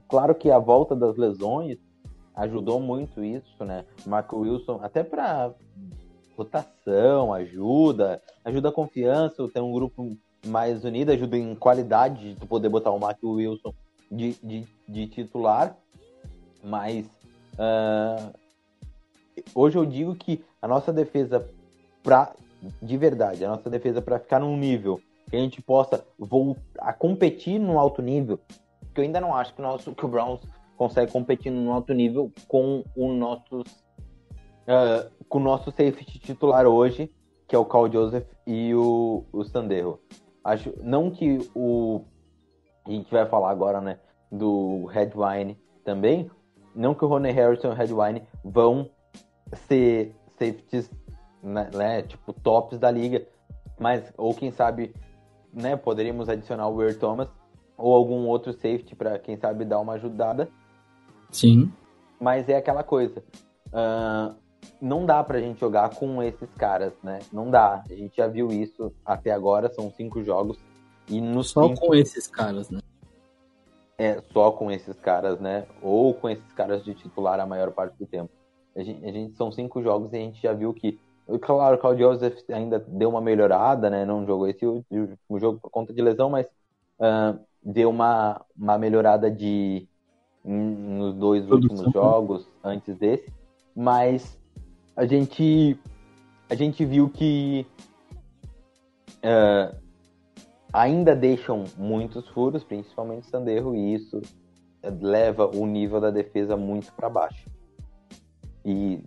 Claro 0.08 0.34
que 0.34 0.50
a 0.50 0.58
volta 0.58 0.96
das 0.96 1.16
lesões 1.16 1.78
ajudou 2.38 2.80
muito 2.80 3.22
isso, 3.22 3.64
né? 3.64 3.84
Marco 4.06 4.38
Wilson, 4.38 4.80
até 4.82 5.02
para 5.02 5.52
rotação, 6.36 7.34
ajuda, 7.34 8.22
ajuda 8.44 8.68
a 8.68 8.72
confiança, 8.72 9.48
tem 9.48 9.60
um 9.60 9.72
grupo 9.72 10.16
mais 10.46 10.84
unida, 10.84 11.12
ajuda 11.12 11.36
em 11.36 11.54
qualidade 11.56 12.34
de 12.34 12.40
tu 12.40 12.46
poder 12.46 12.68
botar 12.68 12.92
o 12.92 12.98
Mac 12.98 13.18
Wilson 13.22 13.74
de, 14.10 14.34
de, 14.34 14.66
de 14.88 15.06
titular, 15.08 15.76
mas 16.62 17.10
ah, 17.58 18.30
hoje 19.52 19.76
eu 19.76 19.84
digo 19.84 20.14
que 20.14 20.44
a 20.62 20.68
nossa 20.68 20.92
defesa 20.92 21.44
pra, 22.04 22.32
de 22.80 22.96
verdade, 22.96 23.44
a 23.44 23.48
nossa 23.48 23.68
defesa 23.68 24.00
para 24.00 24.20
ficar 24.20 24.38
num 24.38 24.56
nível 24.56 25.00
que 25.28 25.36
a 25.36 25.40
gente 25.40 25.60
possa 25.60 26.04
voltar 26.16 26.62
a 26.78 26.92
competir 26.92 27.58
no 27.58 27.80
alto 27.80 28.00
nível, 28.00 28.38
que 28.94 29.00
eu 29.00 29.04
ainda 29.04 29.20
não 29.20 29.34
acho 29.34 29.52
que 29.52 29.60
o 29.60 29.64
nosso 29.64 29.92
que 29.92 30.04
o 30.04 30.08
Browns 30.08 30.40
consegue 30.78 31.12
competir 31.12 31.50
no 31.50 31.72
alto 31.72 31.92
nível 31.92 32.32
com 32.46 32.84
o 32.96 33.12
nosso 33.12 33.64
ah, 34.66 35.10
com 35.28 35.38
o 35.38 35.42
nosso 35.42 35.70
safety 35.70 36.20
titular 36.20 36.66
hoje, 36.66 37.12
que 37.46 37.54
é 37.54 37.58
o 37.58 37.64
Carl 37.64 37.90
Joseph 37.90 38.26
e 38.46 38.74
o, 38.74 39.24
o 39.32 39.44
Sandero. 39.44 40.00
Acho 40.42 40.72
não 40.80 41.10
que 41.10 41.38
o 41.54 42.04
a 42.86 42.90
gente 42.90 43.10
vai 43.10 43.26
falar 43.26 43.50
agora, 43.50 43.82
né, 43.82 43.98
do 44.32 44.86
Redwine 44.86 45.58
também, 45.84 46.30
não 46.74 46.94
que 46.94 47.04
o 47.04 47.08
Ronnie 47.08 47.32
Harrison 47.32 47.68
e 47.68 47.70
o 47.70 47.74
Redwine 47.74 48.22
vão 48.42 48.88
ser 49.66 50.14
safeties, 50.38 50.90
né, 51.42 51.68
né, 51.74 52.02
tipo 52.02 52.32
tops 52.32 52.78
da 52.78 52.90
liga, 52.90 53.26
mas 53.78 54.10
ou 54.16 54.34
quem 54.34 54.50
sabe, 54.50 54.94
né, 55.52 55.76
poderíamos 55.76 56.30
adicionar 56.30 56.68
o 56.68 56.82
Earl 56.82 56.98
Thomas 56.98 57.28
ou 57.76 57.94
algum 57.94 58.26
outro 58.26 58.52
safety 58.54 58.96
para 58.96 59.18
quem 59.18 59.36
sabe 59.36 59.66
dar 59.66 59.80
uma 59.80 59.94
ajudada, 59.94 60.48
Sim. 61.30 61.72
mas 62.20 62.48
é 62.48 62.56
aquela 62.56 62.82
coisa. 62.82 63.22
ah, 63.72 64.34
não 64.80 65.06
dá 65.06 65.22
pra 65.22 65.40
gente 65.40 65.60
jogar 65.60 65.90
com 65.90 66.22
esses 66.22 66.48
caras, 66.54 66.92
né? 67.02 67.20
Não 67.32 67.50
dá. 67.50 67.82
A 67.88 67.94
gente 67.94 68.16
já 68.16 68.26
viu 68.28 68.48
isso 68.48 68.92
até 69.04 69.30
agora, 69.30 69.68
são 69.72 69.90
cinco 69.90 70.22
jogos. 70.22 70.58
E 71.08 71.20
nos 71.20 71.50
Só 71.50 71.62
cinco 71.68 71.80
com 71.86 71.94
esses 71.94 72.26
caras, 72.26 72.68
né? 72.70 72.80
é 73.96 74.20
só 74.32 74.52
com 74.52 74.70
esses 74.70 74.96
caras, 75.00 75.40
né? 75.40 75.66
Ou 75.82 76.14
com 76.14 76.28
esses 76.28 76.52
caras 76.52 76.84
de 76.84 76.94
titular 76.94 77.40
a 77.40 77.46
maior 77.46 77.72
parte 77.72 77.96
do 77.98 78.06
tempo. 78.06 78.30
A 78.76 78.82
gente, 78.82 79.04
a 79.04 79.10
gente- 79.10 79.36
são 79.36 79.50
cinco 79.50 79.82
jogos 79.82 80.12
e 80.12 80.16
a 80.16 80.20
gente 80.20 80.40
já 80.40 80.52
viu 80.52 80.72
que. 80.72 80.98
Claro, 81.42 81.76
o 81.76 81.78
Carl 81.78 81.98
Joseph 81.98 82.38
ainda 82.50 82.78
deu 82.78 83.10
uma 83.10 83.20
melhorada, 83.20 83.90
né? 83.90 84.04
Não 84.04 84.24
jogou 84.24 84.46
esse 84.46 84.64
último 84.64 85.38
jogo 85.38 85.58
por 85.60 85.70
conta 85.70 85.92
de 85.92 86.00
lesão, 86.00 86.30
mas 86.30 86.46
ah, 87.00 87.36
deu 87.62 87.90
uma, 87.90 88.40
uma 88.56 88.78
melhorada 88.78 89.30
de 89.30 89.87
nos 90.48 91.14
dois 91.14 91.44
Produção. 91.44 91.76
últimos 91.76 91.92
jogos 91.92 92.48
antes 92.64 92.96
desse. 92.96 93.30
Mas 93.76 94.38
a 94.96 95.04
gente 95.06 95.78
a 96.50 96.54
gente 96.54 96.84
viu 96.84 97.08
que 97.08 97.66
ah, 99.22 99.74
ainda 100.72 101.14
deixam 101.14 101.64
muitos 101.76 102.26
furos, 102.28 102.64
principalmente 102.64 103.26
o 103.26 103.30
Sanderro, 103.30 103.74
e 103.74 103.94
isso 103.94 104.20
leva 105.00 105.46
o 105.46 105.66
nível 105.66 106.00
da 106.00 106.10
defesa 106.10 106.56
muito 106.56 106.92
para 106.92 107.08
baixo. 107.08 107.48
E 108.64 109.02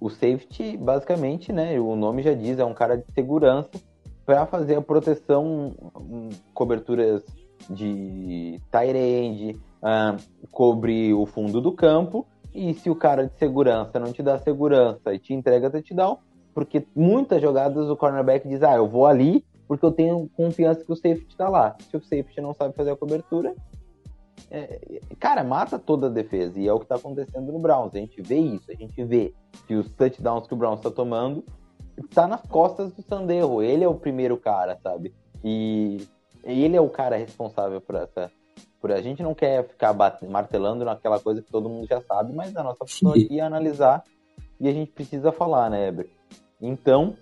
o 0.00 0.10
safety, 0.10 0.76
basicamente, 0.76 1.52
né, 1.52 1.78
o 1.80 1.96
nome 1.96 2.22
já 2.22 2.34
diz, 2.34 2.58
é 2.58 2.64
um 2.64 2.74
cara 2.74 2.96
de 2.96 3.10
segurança 3.12 3.70
para 4.26 4.46
fazer 4.46 4.76
a 4.76 4.82
proteção, 4.82 5.74
hum, 5.96 6.30
coberturas 6.52 7.22
de 7.70 8.60
tight 8.70 8.96
end, 8.96 9.60
ah, 9.84 10.16
cobrir 10.50 11.14
o 11.14 11.26
fundo 11.26 11.60
do 11.60 11.70
campo, 11.70 12.26
e 12.54 12.74
se 12.74 12.90
o 12.90 12.96
cara 12.96 13.26
de 13.26 13.34
segurança 13.38 14.00
não 14.00 14.12
te 14.12 14.22
dá 14.22 14.38
segurança 14.38 15.12
e 15.12 15.18
te 15.18 15.34
entrega 15.34 15.70
touchdown, 15.70 16.18
porque 16.52 16.86
muitas 16.96 17.40
jogadas 17.42 17.88
o 17.90 17.96
cornerback 17.96 18.48
diz, 18.48 18.62
ah, 18.62 18.76
eu 18.76 18.88
vou 18.88 19.06
ali 19.06 19.44
porque 19.66 19.84
eu 19.84 19.92
tenho 19.92 20.30
confiança 20.36 20.84
que 20.84 20.92
o 20.92 20.96
safety 20.96 21.36
tá 21.36 21.48
lá. 21.48 21.76
Se 21.90 21.96
o 21.96 22.00
safety 22.00 22.40
não 22.40 22.52
sabe 22.52 22.74
fazer 22.74 22.90
a 22.90 22.96
cobertura, 22.96 23.54
é, 24.50 25.00
cara, 25.18 25.42
mata 25.42 25.78
toda 25.78 26.06
a 26.06 26.10
defesa. 26.10 26.60
E 26.60 26.68
é 26.68 26.72
o 26.72 26.78
que 26.78 26.86
tá 26.86 26.96
acontecendo 26.96 27.50
no 27.50 27.58
Browns. 27.58 27.94
A 27.94 27.98
gente 27.98 28.20
vê 28.20 28.38
isso, 28.38 28.70
a 28.70 28.74
gente 28.74 29.02
vê 29.02 29.32
que 29.66 29.74
os 29.74 29.90
touchdowns 29.92 30.46
que 30.46 30.54
o 30.54 30.56
Browns 30.56 30.80
tá 30.80 30.90
tomando 30.90 31.44
tá 32.12 32.26
nas 32.26 32.42
costas 32.42 32.92
do 32.92 33.02
Sandero. 33.02 33.62
Ele 33.62 33.84
é 33.84 33.88
o 33.88 33.94
primeiro 33.94 34.36
cara, 34.36 34.78
sabe? 34.82 35.14
E 35.42 36.06
ele 36.42 36.76
é 36.76 36.80
o 36.80 36.88
cara 36.88 37.16
responsável 37.16 37.80
por 37.80 37.94
essa. 37.94 38.30
Por 38.84 38.92
a 38.92 39.00
gente 39.00 39.22
não 39.22 39.34
quer 39.34 39.66
ficar 39.66 39.94
bate- 39.94 40.26
martelando 40.26 40.84
naquela 40.84 41.18
coisa 41.18 41.40
que 41.40 41.50
todo 41.50 41.70
mundo 41.70 41.86
já 41.88 42.02
sabe, 42.02 42.34
mas 42.34 42.54
a 42.54 42.62
nossa 42.62 42.84
função 42.84 43.12
aqui 43.12 43.40
é 43.40 43.42
analisar 43.42 44.04
e 44.60 44.68
a 44.68 44.72
gente 44.72 44.92
precisa 44.92 45.32
falar, 45.32 45.70
né, 45.70 45.88
Eber? 45.88 46.10
Então, 46.60 47.16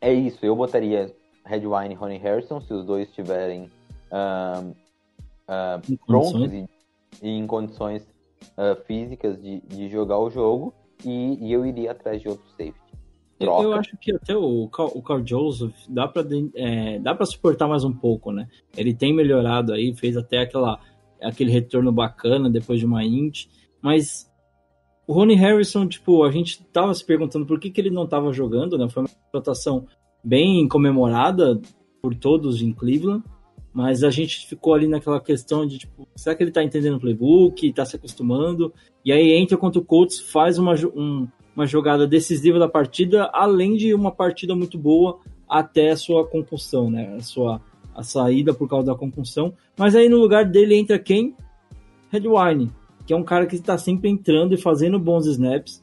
é 0.00 0.12
isso. 0.12 0.46
Eu 0.46 0.54
botaria 0.54 1.12
Redwine 1.44 1.94
e 1.94 1.96
Ronnie 1.96 2.18
Harrison, 2.18 2.60
se 2.60 2.72
os 2.72 2.86
dois 2.86 3.08
estiverem 3.08 3.68
ah, 4.12 4.62
Em 5.90 5.96
prontos 5.96 6.52
e, 6.52 6.68
e 7.20 7.28
em 7.28 7.44
condições 7.44 8.06
ah, 8.56 8.76
físicas 8.86 9.42
de, 9.42 9.62
de 9.62 9.88
jogar 9.88 10.20
o 10.20 10.30
jogo, 10.30 10.72
e, 11.04 11.44
e 11.44 11.52
eu 11.52 11.66
iria 11.66 11.90
atrás 11.90 12.22
de 12.22 12.28
outro 12.28 12.48
safety. 12.50 12.81
Eu, 13.42 13.46
Troca. 13.46 13.62
eu 13.62 13.72
acho 13.74 13.96
que 13.98 14.12
até 14.14 14.36
o, 14.36 14.68
Carl- 14.68 14.92
o 14.94 15.02
Carl 15.02 15.22
Joseph 15.26 15.74
dá 15.88 16.06
pra, 16.08 16.22
de- 16.22 16.50
é, 16.54 16.98
dá 16.98 17.14
pra 17.14 17.26
suportar 17.26 17.66
mais 17.68 17.84
um 17.84 17.92
pouco, 17.92 18.30
né? 18.32 18.48
Ele 18.76 18.94
tem 18.94 19.12
melhorado 19.14 19.72
aí, 19.72 19.94
fez 19.94 20.16
até 20.16 20.38
aquela, 20.38 20.78
aquele 21.20 21.50
retorno 21.50 21.90
bacana 21.92 22.48
depois 22.50 22.78
de 22.80 22.86
uma 22.86 23.04
int, 23.04 23.46
mas 23.80 24.30
o 25.06 25.12
Ronnie 25.12 25.36
Harrison, 25.36 25.86
tipo, 25.86 26.22
a 26.22 26.30
gente 26.30 26.62
tava 26.72 26.94
se 26.94 27.04
perguntando 27.04 27.44
por 27.44 27.58
que, 27.58 27.70
que 27.70 27.80
ele 27.80 27.90
não 27.90 28.06
tava 28.06 28.32
jogando, 28.32 28.78
né? 28.78 28.88
Foi 28.88 29.02
uma 29.02 29.10
rotação 29.34 29.86
bem 30.24 30.66
comemorada 30.68 31.60
por 32.00 32.14
todos 32.14 32.62
em 32.62 32.72
Cleveland, 32.72 33.22
mas 33.74 34.04
a 34.04 34.10
gente 34.10 34.46
ficou 34.46 34.74
ali 34.74 34.86
naquela 34.86 35.20
questão 35.20 35.66
de, 35.66 35.78
tipo, 35.78 36.06
será 36.14 36.36
que 36.36 36.42
ele 36.44 36.50
tá 36.52 36.62
entendendo 36.62 36.96
o 36.96 37.00
playbook, 37.00 37.72
tá 37.72 37.84
se 37.84 37.96
acostumando? 37.96 38.72
E 39.04 39.10
aí 39.10 39.32
entra 39.32 39.56
contra 39.56 39.80
o 39.80 39.84
Colts, 39.84 40.20
faz 40.20 40.58
uma, 40.58 40.74
um, 40.94 41.26
uma 41.54 41.66
jogada 41.66 42.06
decisiva 42.06 42.58
da 42.58 42.68
partida, 42.68 43.30
além 43.32 43.76
de 43.76 43.94
uma 43.94 44.10
partida 44.10 44.54
muito 44.54 44.78
boa 44.78 45.20
até 45.48 45.90
a 45.90 45.96
sua 45.96 46.26
concussão, 46.26 46.90
né? 46.90 47.14
A 47.16 47.20
sua 47.20 47.60
a 47.94 48.02
saída 48.02 48.54
por 48.54 48.68
causa 48.68 48.86
da 48.86 48.94
concussão. 48.94 49.52
Mas 49.76 49.94
aí 49.94 50.08
no 50.08 50.18
lugar 50.18 50.44
dele 50.44 50.74
entra 50.74 50.98
quem? 50.98 51.36
Redwine, 52.10 52.70
que 53.06 53.12
é 53.12 53.16
um 53.16 53.24
cara 53.24 53.46
que 53.46 53.56
está 53.56 53.76
sempre 53.76 54.08
entrando 54.08 54.54
e 54.54 54.60
fazendo 54.60 54.98
bons 54.98 55.26
snaps, 55.26 55.82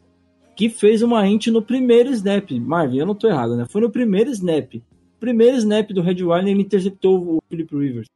que 0.55 0.69
fez 0.69 1.01
uma 1.01 1.25
int 1.27 1.47
no 1.47 1.61
primeiro 1.61 2.09
snap. 2.11 2.51
Marvin, 2.51 2.97
eu 2.97 3.05
não 3.05 3.15
tô 3.15 3.27
errado, 3.27 3.55
né? 3.55 3.65
Foi 3.69 3.81
no 3.81 3.89
primeiro 3.89 4.29
snap. 4.31 4.81
Primeiro 5.19 5.57
snap 5.57 5.91
do 5.91 6.01
Redwine, 6.01 6.51
ele 6.51 6.61
interceptou 6.61 7.37
o 7.37 7.39
Philip 7.49 7.75
Rivers. 7.75 8.07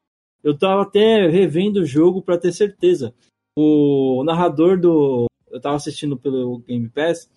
Eu 0.44 0.58
tava 0.58 0.82
até 0.82 1.28
revendo 1.28 1.82
o 1.82 1.86
jogo 1.86 2.22
para 2.22 2.38
ter 2.38 2.52
certeza. 2.52 3.14
O 3.58 4.24
narrador 4.26 4.80
do. 4.80 5.26
Eu 5.50 5.62
tava 5.62 5.76
assistindo 5.76 6.18
pelo 6.18 6.60
Game 6.60 6.90
Pass. 6.90 7.30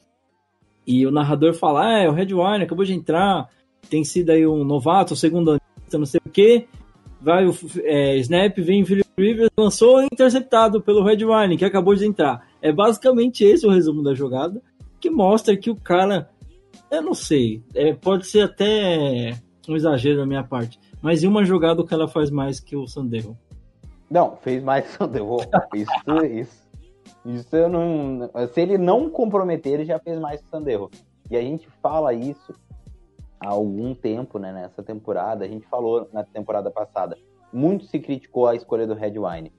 E 0.87 1.07
o 1.07 1.11
narrador 1.11 1.55
fala: 1.55 1.87
Ah, 1.87 1.99
é, 2.01 2.09
o 2.09 2.13
Redwine 2.13 2.63
acabou 2.63 2.85
de 2.85 2.95
entrar. 2.95 3.49
Tem 3.91 4.05
sido 4.05 4.31
aí 4.31 4.47
um 4.47 4.65
novato, 4.65 5.17
segundo 5.17 5.51
anista, 5.51 5.99
não 5.99 6.07
sei 6.07 6.21
o 6.25 6.31
quê. 6.31 6.67
Vai 7.21 7.47
o 7.47 7.55
é, 7.83 8.17
Snap, 8.19 8.57
vem 8.59 8.83
o 8.83 8.87
Philip 8.87 9.09
Rivers, 9.19 9.51
lançou 9.57 10.03
interceptado 10.03 10.81
pelo 10.81 11.03
Redwine, 11.03 11.57
que 11.57 11.65
acabou 11.65 11.95
de 11.95 12.07
entrar. 12.07 12.47
É 12.61 12.73
basicamente 12.73 13.43
esse 13.45 13.67
o 13.67 13.71
resumo 13.71 14.03
da 14.03 14.15
jogada, 14.15 14.63
que 15.01 15.11
mostra 15.11 15.57
que 15.57 15.71
o 15.71 15.77
cara. 15.77 16.31
Eu 16.91 17.03
não 17.03 17.15
sei, 17.15 17.63
é, 17.75 17.93
pode 17.95 18.27
ser 18.27 18.43
até 18.43 19.33
um 19.69 19.75
exagero 19.75 20.19
da 20.19 20.27
minha 20.27 20.45
parte, 20.45 20.79
mas 21.03 21.25
em 21.25 21.27
uma 21.27 21.45
jogada 21.45 21.81
o 21.81 21.87
cara 21.87 22.07
faz 22.07 22.31
mais 22.31 22.61
que 22.61 22.77
o 22.77 22.87
Sandero. 22.87 23.37
Não, 24.09 24.37
fez 24.37 24.63
mais 24.63 24.85
o 24.85 24.99
Sandero. 24.99 25.37
Isso, 25.75 26.25
isso. 26.31 26.66
Isso 27.27 27.57
eu 27.57 27.69
não. 27.69 28.31
Se 28.53 28.61
ele 28.61 28.79
não 28.79 29.11
comprometer, 29.11 29.75
ele 29.75 29.85
já 29.85 29.99
fez 29.99 30.19
mais 30.19 30.41
que 30.41 30.47
o 30.47 30.51
Sandero. 30.51 30.91
E 31.29 31.37
a 31.37 31.41
gente 31.41 31.69
fala 31.83 32.15
isso 32.15 32.55
há 33.41 33.49
algum 33.49 33.95
tempo, 33.95 34.39
né, 34.39 34.53
nessa 34.53 34.83
temporada. 34.83 35.45
A 35.45 35.49
gente 35.49 35.67
falou 35.67 36.09
na 36.13 36.23
temporada 36.23 36.71
passada. 36.71 37.19
Muito 37.53 37.85
se 37.87 37.99
criticou 37.99 38.47
a 38.47 38.55
escolha 38.55 38.87
do 38.87 38.95
Redwine. 38.95 39.53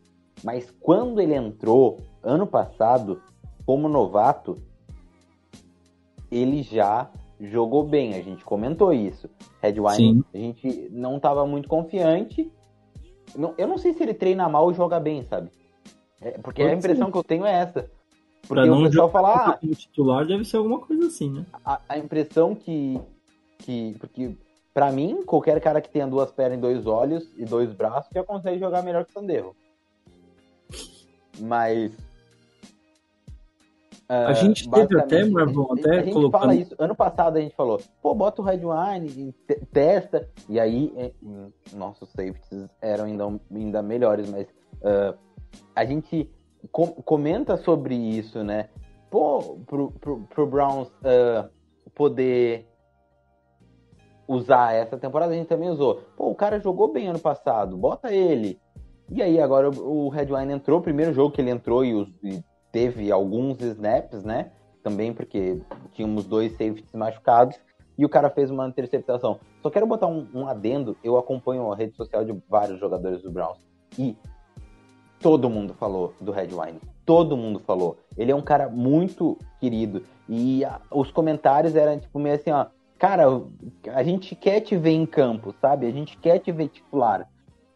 Mas 0.43 0.71
quando 0.79 1.19
ele 1.19 1.35
entrou 1.35 1.99
ano 2.23 2.47
passado, 2.47 3.21
como 3.65 3.89
novato, 3.89 4.55
ele 6.31 6.63
já 6.63 7.09
jogou 7.39 7.83
bem. 7.83 8.13
A 8.13 8.21
gente 8.21 8.45
comentou 8.45 8.93
isso. 8.93 9.29
Redwine, 9.61 9.95
Sim. 9.95 10.23
a 10.33 10.37
gente 10.37 10.89
não 10.91 11.17
estava 11.17 11.45
muito 11.45 11.67
confiante. 11.67 12.49
Eu 13.57 13.67
não 13.67 13.77
sei 13.77 13.93
se 13.93 14.03
ele 14.03 14.13
treina 14.13 14.47
mal 14.47 14.63
ou 14.63 14.73
joga 14.73 14.99
bem, 14.99 15.23
sabe? 15.23 15.51
É, 16.21 16.31
porque 16.31 16.61
Pode 16.63 16.73
a 16.73 16.77
impressão 16.77 17.05
ser. 17.07 17.11
que 17.11 17.17
eu 17.17 17.23
tenho 17.23 17.45
é 17.45 17.51
essa. 17.53 17.83
Pra 18.47 18.61
Porque 18.61 18.69
não 18.69 18.79
o 18.81 18.83
pessoal 18.85 19.07
jogar 19.07 19.11
fala, 19.11 19.35
ah, 19.35 19.57
como 19.57 19.75
titular 19.75 20.25
deve 20.25 20.45
ser 20.45 20.57
alguma 20.57 20.79
coisa 20.79 21.07
assim, 21.07 21.29
né? 21.31 21.45
a, 21.65 21.81
a 21.89 21.97
impressão 21.97 22.55
que, 22.55 22.99
que. 23.59 23.95
Porque, 23.99 24.35
pra 24.73 24.91
mim, 24.91 25.23
qualquer 25.25 25.59
cara 25.59 25.81
que 25.81 25.89
tenha 25.89 26.07
duas 26.07 26.31
pernas 26.31 26.57
e 26.57 26.61
dois 26.61 26.85
olhos 26.87 27.29
e 27.35 27.43
dois 27.45 27.71
braços 27.73 28.09
já 28.13 28.23
consegue 28.23 28.59
jogar 28.59 28.81
melhor 28.83 29.03
que 29.05 29.11
o 29.11 29.13
Sandero. 29.13 29.55
Mas. 31.39 31.91
A 34.09 34.31
gente 34.31 34.69
teve 34.69 34.97
até, 34.97 35.25
Marvão, 35.25 35.67
até 35.73 35.99
a 35.99 36.01
gente 36.03 36.13
colocando- 36.13 36.39
fala 36.41 36.55
isso. 36.55 36.73
Ano 36.79 36.95
passado 36.95 37.35
a 37.35 37.41
gente 37.41 37.53
falou, 37.55 37.81
pô, 38.01 38.15
bota 38.15 38.41
o 38.41 38.45
Red 38.45 38.61
Wine, 38.63 39.33
te- 39.45 39.65
testa. 39.73 40.29
E 40.47 40.57
aí, 40.57 40.93
nossos 41.73 42.07
safeties 42.11 42.69
eram 42.81 43.03
ainda, 43.03 43.25
ainda 43.53 43.81
melhores, 43.81 44.29
mas 44.29 44.47
ah, 44.81 45.13
a 45.75 45.85
gente 45.85 46.29
com- 46.71 46.87
comenta 46.93 47.57
sobre 47.57 47.95
isso, 47.95 48.43
né? 48.43 48.69
Pô, 49.09 49.57
pro, 49.65 49.91
pro, 49.91 50.19
pro 50.21 50.47
Browns 50.47 50.89
ah, 51.03 51.49
poder 51.95 52.67
usar 54.27 54.73
essa 54.73 54.97
temporada, 54.97 55.31
a 55.33 55.35
gente 55.35 55.47
também 55.47 55.69
usou. 55.69 56.01
Pô, 56.15 56.29
o 56.29 56.35
cara 56.35 56.59
jogou 56.59 56.91
bem 56.91 57.07
ano 57.07 57.19
passado, 57.19 57.77
bota 57.77 58.11
ele. 58.13 58.59
E 59.09 59.21
aí 59.21 59.39
agora 59.39 59.69
o 59.69 60.07
o 60.07 60.09
Red 60.09 60.25
Wine 60.25 60.53
entrou, 60.53 60.79
o 60.79 60.83
primeiro 60.83 61.13
jogo 61.13 61.31
que 61.33 61.39
ele 61.41 61.49
entrou 61.49 61.83
e, 61.85 61.93
os- 61.93 62.09
e 62.23 62.43
teve 62.71 63.11
alguns 63.11 63.59
snaps, 63.61 64.23
né? 64.23 64.51
Também 64.83 65.13
porque 65.13 65.61
tínhamos 65.93 66.25
dois 66.25 66.51
safeties 66.53 66.91
machucados 66.93 67.57
e 67.97 68.05
o 68.05 68.09
cara 68.09 68.29
fez 68.29 68.51
uma 68.51 68.67
interceptação. 68.67 69.39
Só 69.61 69.69
quero 69.69 69.87
botar 69.87 70.07
um, 70.07 70.27
um 70.33 70.47
adendo, 70.47 70.95
eu 71.03 71.17
acompanho 71.17 71.71
a 71.71 71.75
rede 71.75 71.95
social 71.95 72.23
de 72.25 72.37
vários 72.49 72.79
jogadores 72.79 73.21
do 73.21 73.31
Browns 73.31 73.57
e 73.97 74.15
todo 75.19 75.49
mundo 75.49 75.73
falou 75.73 76.13
do 76.19 76.31
Red 76.31 76.49
Wine. 76.51 76.79
Todo 77.05 77.37
mundo 77.37 77.59
falou. 77.59 77.97
Ele 78.17 78.31
é 78.31 78.35
um 78.35 78.41
cara 78.41 78.69
muito 78.69 79.37
querido. 79.59 80.03
E 80.27 80.63
a- 80.65 80.81
os 80.91 81.11
comentários 81.11 81.75
eram 81.75 81.99
tipo 81.99 82.19
meio 82.19 82.35
assim, 82.35 82.51
ó. 82.51 82.65
Cara, 82.99 83.25
a 83.93 84.03
gente 84.03 84.35
quer 84.35 84.61
te 84.61 84.75
ver 84.75 84.91
em 84.91 85.05
campo, 85.05 85.53
sabe? 85.61 85.85
A 85.85 85.91
gente 85.91 86.17
quer 86.17 86.39
te 86.39 86.51
ver 86.51 86.67
titular, 86.69 87.29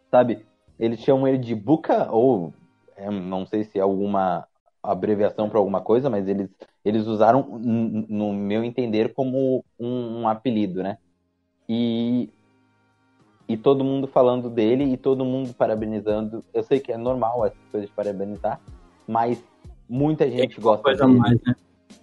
sabe? 0.09 0.45
Eles 0.79 0.99
chamam 0.99 1.27
ele 1.27 1.37
de 1.37 1.53
Buca, 1.53 2.11
ou 2.11 2.51
é, 2.97 3.09
não 3.09 3.45
sei 3.45 3.63
se 3.63 3.77
é 3.77 3.81
alguma 3.81 4.47
abreviação 4.81 5.47
para 5.47 5.59
alguma 5.59 5.79
coisa, 5.79 6.09
mas 6.09 6.27
eles, 6.27 6.49
eles 6.83 7.05
usaram, 7.05 7.43
no 7.59 8.33
meu 8.33 8.63
entender, 8.63 9.13
como 9.13 9.63
um, 9.79 10.21
um 10.21 10.27
apelido, 10.27 10.81
né? 10.81 10.97
E, 11.69 12.29
e 13.53 13.57
todo 13.57 13.83
mundo 13.83 14.07
falando 14.07 14.49
dele 14.49 14.83
e 14.85 14.97
todo 14.97 15.25
mundo 15.25 15.53
parabenizando. 15.53 16.43
Eu 16.53 16.63
sei 16.63 16.79
que 16.79 16.91
é 16.91 16.97
normal 16.97 17.45
essas 17.45 17.59
coisas 17.71 17.89
de 17.89 17.95
parabenizar, 17.95 18.59
mas 19.07 19.43
muita 19.89 20.29
gente 20.29 20.59
gosta 20.59 20.83
coisa 20.83 21.03
a 21.03 21.07
dele. 21.07 21.19
mais, 21.19 21.41
né? 21.43 21.55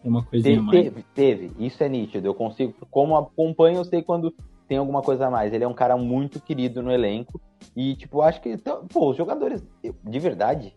Uma 0.04 0.22
coisinha 0.22 0.60
a 0.60 0.64
Teve, 0.64 0.66
mais. 0.66 0.82
teve, 1.14 1.48
teve. 1.48 1.66
Isso 1.66 1.82
é 1.82 1.88
nítido. 1.88 2.26
Eu 2.26 2.34
consigo, 2.34 2.74
como 2.90 3.16
acompanho, 3.16 3.78
eu 3.78 3.84
sei 3.84 4.02
quando 4.02 4.32
tem 4.68 4.76
alguma 4.78 5.00
coisa 5.02 5.26
a 5.26 5.30
mais. 5.30 5.52
Ele 5.52 5.64
é 5.64 5.68
um 5.68 5.72
cara 5.74 5.96
muito 5.96 6.40
querido 6.40 6.82
no 6.82 6.92
elenco. 6.92 7.40
E, 7.74 7.96
tipo, 7.96 8.20
acho 8.22 8.40
que, 8.40 8.50
então, 8.50 8.86
pô, 8.86 9.10
os 9.10 9.16
jogadores, 9.16 9.64
eu- 9.82 9.94
de 10.04 10.18
verdade, 10.18 10.74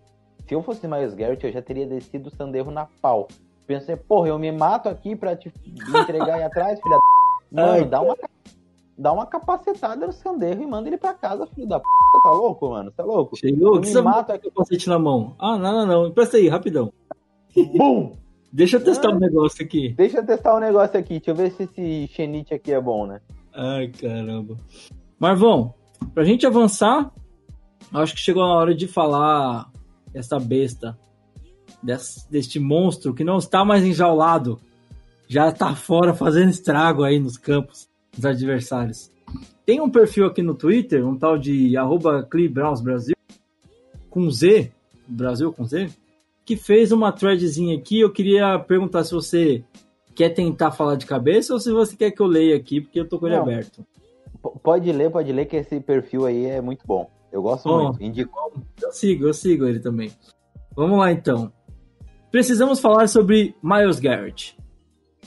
se 0.47 0.55
eu 0.55 0.63
fosse 0.63 0.88
Miles 0.88 1.13
Garrett, 1.13 1.45
eu 1.45 1.51
já 1.51 1.61
teria 1.61 1.86
descido 1.86 2.30
o 2.30 2.36
Sanderro 2.36 2.72
na 2.72 2.88
pau. 3.01 3.28
Pensei, 3.67 3.95
porra, 3.95 4.30
eu 4.30 4.39
me 4.39 4.51
mato 4.51 4.88
aqui 4.89 5.15
pra 5.15 5.36
te 5.36 5.51
me 5.65 5.99
entregar 5.99 6.36
aí 6.36 6.43
atrás, 6.43 6.80
filha 6.82 6.95
da. 6.97 7.01
Mano, 7.51 7.72
Ai, 7.74 7.86
dá 7.86 8.01
uma, 8.01 8.15
dá 8.97 9.11
uma 9.11 9.25
capacetada 9.25 10.05
no 10.05 10.13
Sanderro 10.13 10.61
e 10.61 10.65
manda 10.67 10.87
ele 10.89 10.97
pra 10.97 11.13
casa, 11.13 11.47
filho 11.47 11.67
da 11.67 11.79
p. 11.79 11.85
Tá 12.23 12.31
louco, 12.31 12.69
mano? 12.69 12.91
Tá 12.91 13.03
louco? 13.03 13.35
Chegou, 13.37 13.75
Eu 13.75 13.81
que 13.81 13.87
você 13.87 14.01
com 14.01 14.09
aqui. 14.09 14.47
o 14.47 14.51
capacete 14.51 14.89
na 14.89 14.99
mão? 14.99 15.35
Ah, 15.39 15.57
não, 15.57 15.71
não, 15.73 15.85
não. 15.85 16.07
Empresta 16.07 16.37
aí, 16.37 16.47
rapidão. 16.47 16.91
Bum! 17.77 18.15
Deixa 18.53 18.75
eu 18.77 18.83
testar 18.83 19.09
Ah. 19.09 19.15
um 19.15 19.19
negócio 19.19 19.63
aqui. 19.63 19.93
Deixa 19.93 20.17
eu 20.17 20.25
testar 20.25 20.55
um 20.55 20.59
negócio 20.59 20.99
aqui. 20.99 21.13
Deixa 21.19 21.31
eu 21.31 21.35
ver 21.35 21.51
se 21.51 21.63
esse 21.63 22.07
Xenite 22.13 22.53
aqui 22.53 22.73
é 22.73 22.81
bom, 22.81 23.05
né? 23.07 23.21
Ai, 23.53 23.87
caramba. 23.87 24.57
Marvão, 25.17 25.73
pra 26.13 26.23
gente 26.25 26.45
avançar, 26.45 27.11
acho 27.93 28.13
que 28.13 28.19
chegou 28.19 28.43
a 28.43 28.53
hora 28.53 28.75
de 28.75 28.87
falar 28.87 29.69
dessa 30.11 30.37
besta, 30.37 30.97
desse, 31.81 32.29
deste 32.29 32.59
monstro 32.59 33.13
que 33.13 33.23
não 33.23 33.37
está 33.37 33.63
mais 33.63 33.85
enjaulado, 33.85 34.59
já 35.29 35.49
tá 35.51 35.73
fora 35.73 36.13
fazendo 36.13 36.49
estrago 36.49 37.03
aí 37.03 37.19
nos 37.19 37.37
campos 37.37 37.87
dos 38.16 38.26
adversários. 38.26 39.09
Tem 39.66 39.80
um 39.80 39.89
perfil 39.89 40.26
aqui 40.26 40.41
no 40.41 40.53
Twitter, 40.53 41.05
um 41.07 41.18
tal 41.18 41.38
de 41.38 41.78
arroba 41.78 42.28
Brasil, 42.82 43.16
com 44.09 44.30
Z, 44.30 44.72
Brasil 45.07 45.53
com 45.53 45.66
Z, 45.66 45.89
que 46.45 46.55
fez 46.55 46.91
uma 46.91 47.12
threadzinha 47.12 47.78
aqui. 47.78 47.99
Eu 47.99 48.12
queria 48.12 48.59
perguntar 48.59 49.03
se 49.03 49.14
você 49.14 49.64
quer 50.14 50.30
tentar 50.30 50.72
falar 50.72 50.95
de 50.95 51.05
cabeça 51.05 51.53
ou 51.53 51.59
se 51.59 51.72
você 51.72 51.95
quer 51.95 52.12
que 52.12 52.22
eu 52.22 52.28
leia 52.28 52.55
aqui, 52.55 52.82
porque 52.82 52.99
eu 52.99 53.07
tô 53.07 53.18
com 53.20 53.28
ele 53.28 53.36
Não. 53.36 53.43
aberto. 53.43 53.86
Pode 54.64 54.91
ler, 54.91 55.12
pode 55.12 55.32
ler, 55.32 55.45
que 55.45 55.55
esse 55.55 55.80
perfil 55.80 56.26
aí 56.26 56.45
é 56.45 56.59
muito 56.59 56.86
bom. 56.86 57.09
Eu 57.32 57.41
gosto 57.41 57.70
Bom. 57.70 57.84
muito. 57.84 58.03
Indico. 58.03 58.62
Eu 58.82 58.91
sigo, 58.91 59.28
eu 59.28 59.34
sigo 59.34 59.66
ele 59.66 59.80
também. 59.80 60.12
Vamos 60.76 60.99
lá 60.99 61.12
então. 61.12 61.51
Precisamos 62.30 62.80
falar 62.80 63.07
sobre 63.07 63.55
Miles 63.64 63.99
Garrett. 63.99 64.57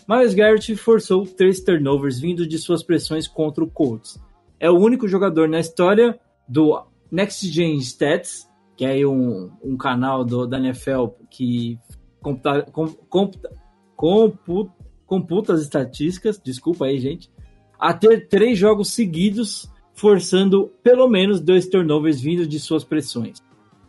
Miles 0.08 0.34
Garrett 0.34 0.76
forçou 0.76 1.24
três 1.26 1.60
turnovers 1.60 2.20
vindo 2.20 2.46
de 2.46 2.58
suas 2.58 2.82
pressões 2.82 3.26
contra 3.26 3.64
o 3.64 3.70
Colts. 3.70 4.20
É 4.60 4.70
o 4.70 4.78
único 4.78 5.08
jogador 5.08 5.48
na 5.48 5.60
história 5.60 6.18
do 6.48 6.84
Next 7.10 7.46
Gen 7.48 7.76
Stats, 7.78 8.48
que 8.76 8.84
é 8.84 9.06
um, 9.06 9.50
um 9.62 9.76
canal 9.76 10.24
do, 10.24 10.46
da 10.46 10.58
NFL 10.58 11.06
que 11.30 11.78
computa, 12.20 12.62
com, 12.70 12.88
computa, 12.88 13.50
compu- 13.96 14.70
computa 15.06 15.54
as 15.54 15.60
estatísticas, 15.62 16.40
desculpa 16.42 16.86
aí, 16.86 16.98
gente, 16.98 17.30
a 17.78 17.92
ter 17.94 18.28
três 18.28 18.58
jogos 18.58 18.88
seguidos 18.92 19.70
forçando 19.92 20.72
pelo 20.82 21.08
menos 21.08 21.40
dois 21.40 21.68
turnovers 21.68 22.20
vindo 22.20 22.46
de 22.46 22.58
suas 22.58 22.84
pressões. 22.84 23.38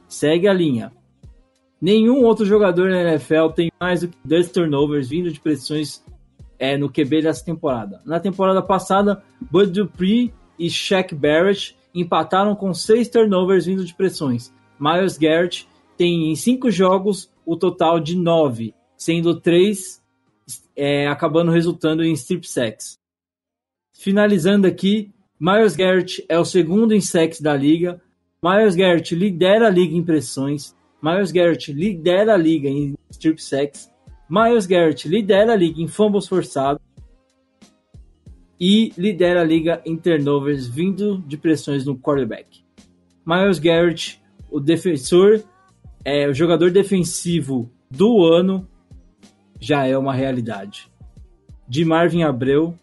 Segue 0.07 0.47
a 0.47 0.53
linha. 0.53 0.91
Nenhum 1.85 2.23
outro 2.23 2.43
jogador 2.47 2.89
na 2.89 2.99
NFL 3.03 3.49
tem 3.55 3.71
mais 3.79 4.01
do 4.01 4.07
que 4.07 4.17
dois 4.25 4.49
turnovers 4.49 5.07
vindo 5.07 5.31
de 5.31 5.39
pressões 5.39 6.03
é, 6.57 6.75
no 6.75 6.89
QB 6.89 7.21
dessa 7.21 7.45
temporada. 7.45 8.01
Na 8.03 8.19
temporada 8.19 8.59
passada, 8.59 9.21
Bud 9.39 9.71
Dupree 9.71 10.33
e 10.57 10.67
Shaq 10.67 11.13
Barrett 11.13 11.77
empataram 11.93 12.55
com 12.55 12.73
seis 12.73 13.07
turnovers 13.07 13.67
vindo 13.67 13.85
de 13.85 13.93
pressões. 13.93 14.51
Miles 14.79 15.15
Garrett 15.15 15.67
tem 15.95 16.31
em 16.31 16.35
cinco 16.35 16.71
jogos 16.71 17.29
o 17.45 17.55
total 17.55 17.99
de 17.99 18.17
nove, 18.17 18.73
sendo 18.97 19.39
três 19.39 20.01
é, 20.75 21.05
acabando 21.07 21.51
resultando 21.51 22.03
em 22.03 22.13
strip 22.13 22.47
sacks. 22.47 22.97
Finalizando 23.93 24.65
aqui, 24.65 25.13
Miles 25.39 25.75
Garrett 25.75 26.25
é 26.27 26.39
o 26.39 26.45
segundo 26.45 26.95
em 26.95 26.99
sacks 26.99 27.39
da 27.39 27.55
liga. 27.55 28.01
Miles 28.43 28.75
Garrett 28.75 29.13
lidera 29.13 29.67
a 29.67 29.69
liga 29.69 29.95
em 29.95 30.03
pressões. 30.03 30.74
Miles 31.05 31.31
Garrett 31.31 31.71
lidera 31.71 32.33
a 32.33 32.37
liga 32.37 32.67
em 32.67 32.95
strip 33.11 33.39
sacks. 33.39 33.93
Miles 34.27 34.65
Garrett 34.65 35.07
lidera 35.07 35.53
a 35.53 35.55
liga 35.55 35.79
em 35.79 35.87
fumbles 35.87 36.27
forçados. 36.27 36.81
E 38.59 38.91
lidera 38.97 39.41
a 39.41 39.43
liga 39.43 39.83
em 39.85 39.95
turnovers 39.97 40.65
vindo 40.65 41.19
de 41.27 41.37
pressões 41.37 41.85
no 41.85 41.95
quarterback. 41.95 42.65
Miles 43.23 43.59
Garrett, 43.59 44.19
o 44.49 44.59
defensor, 44.59 45.43
é 46.03 46.27
o 46.27 46.33
jogador 46.33 46.71
defensivo 46.71 47.69
do 47.91 48.23
ano, 48.23 48.67
já 49.59 49.85
é 49.85 49.95
uma 49.95 50.13
realidade. 50.13 50.91
De 51.67 51.85
Marvin 51.85 52.23
Abreu, 52.23 52.73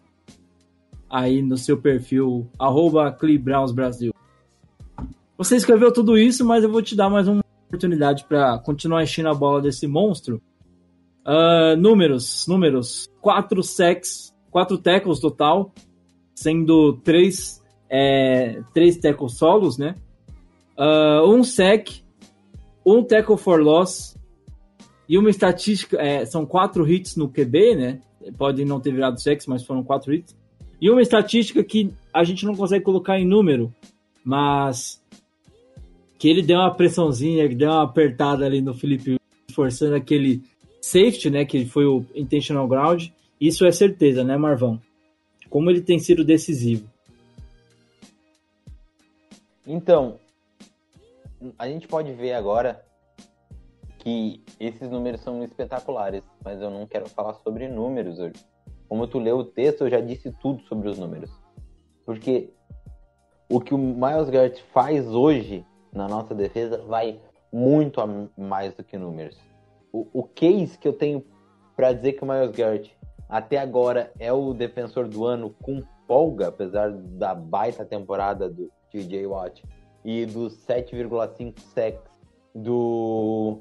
aí 1.09 1.41
no 1.41 1.57
seu 1.57 1.77
perfil, 1.77 2.49
arroba 2.57 3.17
Brasil. 3.73 4.13
Você 5.37 5.57
escreveu 5.57 5.91
tudo 5.91 6.17
isso, 6.17 6.45
mas 6.45 6.63
eu 6.63 6.71
vou 6.71 6.81
te 6.81 6.95
dar 6.95 7.09
mais 7.09 7.27
uma 7.27 7.43
oportunidade 7.73 8.25
para 8.25 8.59
continuar 8.59 9.03
enchendo 9.03 9.29
a 9.29 9.33
bola 9.33 9.61
desse 9.61 9.87
monstro. 9.87 10.41
Uh, 11.25 11.75
números, 11.75 12.45
números. 12.47 13.09
Quatro 13.19 13.63
sacks, 13.63 14.33
quatro 14.51 14.77
tackles 14.77 15.19
total, 15.19 15.73
sendo 16.35 16.93
três, 17.03 17.61
é, 17.89 18.61
três 18.73 18.97
tackles 18.97 19.37
solos, 19.37 19.77
né? 19.77 19.95
Uh, 20.77 21.27
um 21.27 21.43
sack, 21.43 22.03
um 22.85 23.03
tackle 23.03 23.37
for 23.37 23.61
loss 23.61 24.15
e 25.07 25.17
uma 25.17 25.29
estatística, 25.29 25.97
é, 25.97 26.25
são 26.25 26.45
quatro 26.45 26.87
hits 26.87 27.15
no 27.15 27.29
QB, 27.29 27.75
né? 27.75 28.01
Podem 28.37 28.65
não 28.65 28.79
ter 28.79 28.91
virado 28.91 29.21
sacks, 29.21 29.47
mas 29.47 29.65
foram 29.65 29.83
quatro 29.83 30.13
hits. 30.13 30.35
E 30.79 30.89
uma 30.89 31.01
estatística 31.01 31.63
que 31.63 31.93
a 32.13 32.23
gente 32.23 32.45
não 32.45 32.55
consegue 32.55 32.83
colocar 32.83 33.17
em 33.17 33.25
número, 33.25 33.73
mas 34.23 35.02
que 36.23 36.29
ele 36.29 36.41
deu 36.41 36.57
uma 36.57 36.73
pressãozinha, 36.73 37.49
que 37.49 37.53
deu 37.53 37.69
uma 37.69 37.83
apertada 37.83 38.45
ali 38.45 38.61
no 38.61 38.73
Felipe, 38.73 39.19
forçando 39.53 39.93
aquele 39.93 40.41
safety, 40.79 41.29
né, 41.29 41.43
que 41.43 41.65
foi 41.65 41.85
o 41.85 42.05
intentional 42.15 42.65
ground. 42.65 43.09
Isso 43.41 43.65
é 43.65 43.71
certeza, 43.73 44.23
né, 44.23 44.37
Marvão? 44.37 44.79
Como 45.49 45.69
ele 45.69 45.81
tem 45.81 45.99
sido 45.99 46.23
decisivo. 46.23 46.89
Então, 49.67 50.17
a 51.59 51.67
gente 51.67 51.89
pode 51.89 52.13
ver 52.13 52.31
agora 52.35 52.85
que 53.99 54.41
esses 54.57 54.89
números 54.89 55.19
são 55.19 55.43
espetaculares, 55.43 56.23
mas 56.41 56.61
eu 56.61 56.69
não 56.69 56.87
quero 56.87 57.09
falar 57.09 57.33
sobre 57.33 57.67
números 57.67 58.17
hoje. 58.17 58.35
Como 58.87 59.07
tu 59.07 59.19
leu 59.19 59.39
o 59.39 59.43
texto, 59.43 59.81
eu 59.81 59.89
já 59.89 59.99
disse 59.99 60.31
tudo 60.41 60.61
sobre 60.69 60.87
os 60.87 60.97
números. 60.97 61.29
Porque 62.05 62.49
o 63.49 63.59
que 63.59 63.73
o 63.73 63.77
Miles 63.77 64.29
Garrett 64.29 64.63
faz 64.71 65.05
hoje 65.05 65.65
na 65.93 66.07
nossa 66.07 66.33
defesa 66.33 66.83
vai 66.87 67.19
muito 67.51 68.01
a 68.01 68.07
mais 68.37 68.73
do 68.73 68.83
que 68.83 68.97
números. 68.97 69.37
O, 69.91 70.07
o 70.11 70.23
case 70.23 70.77
que 70.77 70.87
eu 70.87 70.93
tenho 70.93 71.23
pra 71.75 71.93
dizer 71.93 72.13
que 72.13 72.23
o 72.23 72.27
Miles 72.27 72.51
Garrett 72.51 72.95
até 73.29 73.57
agora 73.57 74.11
é 74.19 74.31
o 74.31 74.53
defensor 74.53 75.07
do 75.07 75.25
ano 75.25 75.55
com 75.61 75.81
folga, 76.07 76.47
apesar 76.49 76.91
da 76.91 77.33
baita 77.33 77.85
temporada 77.85 78.49
do 78.49 78.71
TJ 78.91 79.25
Watt 79.25 79.63
e 80.03 80.25
dos 80.25 80.55
7,5 80.65 81.59
sacks 81.59 82.11
do 82.53 83.59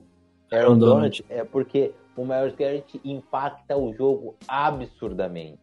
Aaron 0.50 0.72
Aaron 0.72 0.78
Donald, 0.78 1.24
é 1.28 1.44
porque 1.44 1.94
o 2.16 2.24
Miles 2.24 2.54
Garrett 2.54 3.00
impacta 3.04 3.76
o 3.76 3.94
jogo 3.94 4.36
absurdamente. 4.46 5.60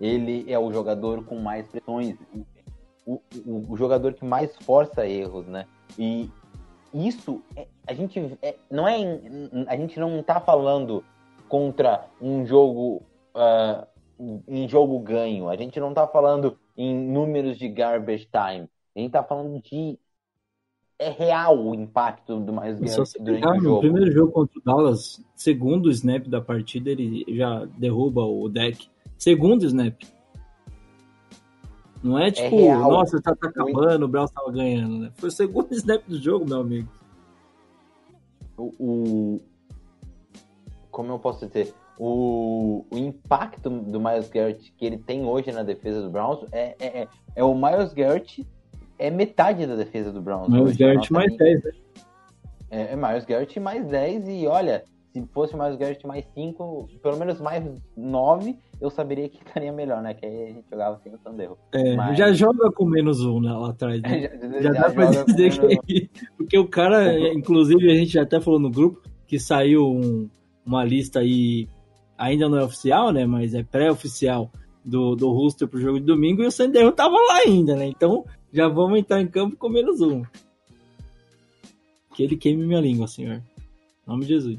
Ele 0.00 0.44
é 0.52 0.58
o 0.58 0.72
jogador 0.72 1.24
com 1.24 1.36
mais 1.36 1.68
pressões, 1.68 2.16
o, 3.06 3.20
o, 3.46 3.72
o 3.72 3.76
jogador 3.76 4.14
que 4.14 4.24
mais 4.24 4.56
força 4.56 5.06
erros, 5.06 5.46
né? 5.46 5.66
E 5.98 6.30
isso 6.92 7.42
é- 7.54 7.66
a 7.86 7.94
gente 7.94 8.38
é- 8.42 8.56
não 8.70 8.86
é 8.86 8.96
a 9.66 9.76
gente 9.76 9.98
não 9.98 10.22
tá 10.22 10.40
falando 10.40 11.04
contra 11.48 12.06
um 12.20 12.46
jogo 12.46 13.02
ah, 13.34 13.86
em 14.48 14.68
jogo 14.68 14.98
ganho. 15.00 15.48
A 15.48 15.56
gente 15.56 15.78
não 15.78 15.92
tá 15.92 16.06
falando 16.06 16.56
em 16.76 16.94
números 16.94 17.58
de 17.58 17.68
garbage 17.68 18.26
time. 18.26 18.68
A 18.94 18.98
gente 18.98 19.12
tá 19.12 19.22
falando 19.22 19.60
de 19.60 19.60
é 20.98 21.10
real 21.10 21.58
o 21.58 21.74
impacto 21.74 22.40
do 22.40 22.52
se 23.04 23.22
durante 23.22 23.46
o 23.46 23.54
no 23.54 23.60
jogo. 23.60 23.80
primeiro 23.80 24.10
jogo 24.10 24.32
contra 24.32 24.58
o 24.58 24.62
Dallas, 24.64 25.22
segundo 25.34 25.90
snap 25.90 26.26
da 26.26 26.40
partida, 26.40 26.90
ele 26.90 27.24
já 27.36 27.66
derruba 27.76 28.22
o 28.24 28.48
deck. 28.48 28.88
Segundo 29.18 29.64
snap. 29.66 30.02
Não 32.06 32.18
é 32.18 32.30
tipo, 32.30 32.56
real. 32.56 32.90
nossa, 32.90 33.20
tá, 33.20 33.34
tá 33.34 33.48
acabando, 33.48 34.04
o 34.04 34.08
Browns 34.08 34.30
tava 34.30 34.52
ganhando, 34.52 34.98
né? 34.98 35.10
Foi 35.16 35.28
o 35.28 35.32
segundo 35.32 35.72
snap 35.74 36.02
do 36.06 36.18
jogo, 36.20 36.44
meu 36.48 36.60
amigo. 36.60 36.88
o, 38.56 38.72
o- 38.78 39.40
como 40.90 41.12
eu 41.12 41.18
posso 41.18 41.46
dizer 41.46 41.74
o, 41.98 42.84
o 42.90 42.96
impacto 42.96 43.68
do 43.68 44.00
Miles 44.00 44.28
Garrett 44.30 44.72
que 44.76 44.84
ele 44.86 44.98
tem 44.98 45.24
hoje 45.26 45.50
na 45.52 45.62
defesa 45.62 46.00
do 46.02 46.10
Browns 46.10 46.46
é, 46.52 46.74
é, 46.80 47.02
é- 47.02 47.08
é 47.34 47.44
o 47.44 47.54
Miles 47.54 47.92
Garrett 47.92 48.46
é 48.98 49.10
metade 49.10 49.66
da 49.66 49.76
defesa 49.76 50.10
do 50.10 50.22
Browns 50.22 50.48
Miles 50.48 50.68
hoje, 50.70 50.78
Garrett 50.78 51.12
na 51.12 51.18
nossa 51.20 51.28
mais 51.28 51.32
liga. 51.32 51.44
10, 51.44 51.64
né? 51.64 51.70
é, 52.70 52.80
é 52.92 52.96
Miles 52.96 53.24
Garrett 53.26 53.60
mais 53.60 53.86
10 53.86 54.28
e 54.28 54.46
olha 54.46 54.84
se 55.12 55.22
fosse 55.32 55.54
o 55.54 55.58
Miles 55.58 55.76
Garrett 55.76 56.06
mais 56.06 56.24
5 56.34 56.88
pelo 57.02 57.16
menos 57.18 57.40
mais 57.40 57.62
9 57.96 58.58
eu 58.80 58.90
saberia 58.90 59.28
que 59.28 59.38
estaria 59.44 59.72
melhor 59.72 60.02
né 60.02 60.14
que 60.14 60.24
aí 60.26 60.42
a 60.44 60.46
gente 60.52 60.66
jogava 60.70 60.98
sem 61.02 61.12
de 61.12 61.42
erro 61.42 61.58
É, 61.72 61.94
Mas- 61.96 62.18
Já 62.18 62.32
joga 62.32 62.70
com 62.72 62.84
menos 62.84 63.20
um 63.24 63.40
né, 63.40 63.52
lá 63.52 63.70
atrás. 63.70 64.00
né? 64.02 64.28
já, 64.60 64.72
Já 64.72 64.72
dá 64.72 64.90
pra 64.90 65.06
dizer 65.24 65.58
que. 65.86 66.10
Porque 66.36 66.58
o 66.58 66.68
cara, 66.68 67.16
inclusive, 67.32 67.90
a 67.90 67.94
gente 67.94 68.12
já 68.12 68.22
até 68.22 68.40
falou 68.40 68.60
no 68.60 68.70
grupo 68.70 69.00
que 69.26 69.38
saiu 69.38 69.84
um- 69.86 70.28
uma 70.64 70.84
lista 70.84 71.20
aí, 71.20 71.68
ainda 72.18 72.48
não 72.48 72.58
é 72.58 72.64
oficial, 72.64 73.12
né? 73.12 73.24
Mas 73.26 73.54
é 73.54 73.62
pré-oficial 73.62 74.50
do, 74.84 75.14
do 75.16 75.30
roster 75.32 75.66
pro 75.68 75.80
jogo 75.80 75.98
de 76.00 76.06
domingo 76.06 76.42
e 76.42 76.46
o 76.46 76.50
Sanderro 76.50 76.92
tava 76.92 77.14
lá 77.16 77.38
ainda, 77.46 77.74
né? 77.76 77.86
Então 77.86 78.24
já 78.52 78.68
vamos 78.68 78.98
entrar 78.98 79.20
em 79.20 79.26
campo 79.26 79.56
com 79.56 79.68
menos 79.68 80.00
um. 80.00 80.22
Que 82.14 82.22
ele 82.22 82.36
queime 82.36 82.64
minha 82.66 82.80
língua, 82.80 83.06
senhor. 83.06 83.36
Em 83.36 84.10
nome 84.10 84.22
de 84.22 84.28
Jesus. 84.28 84.56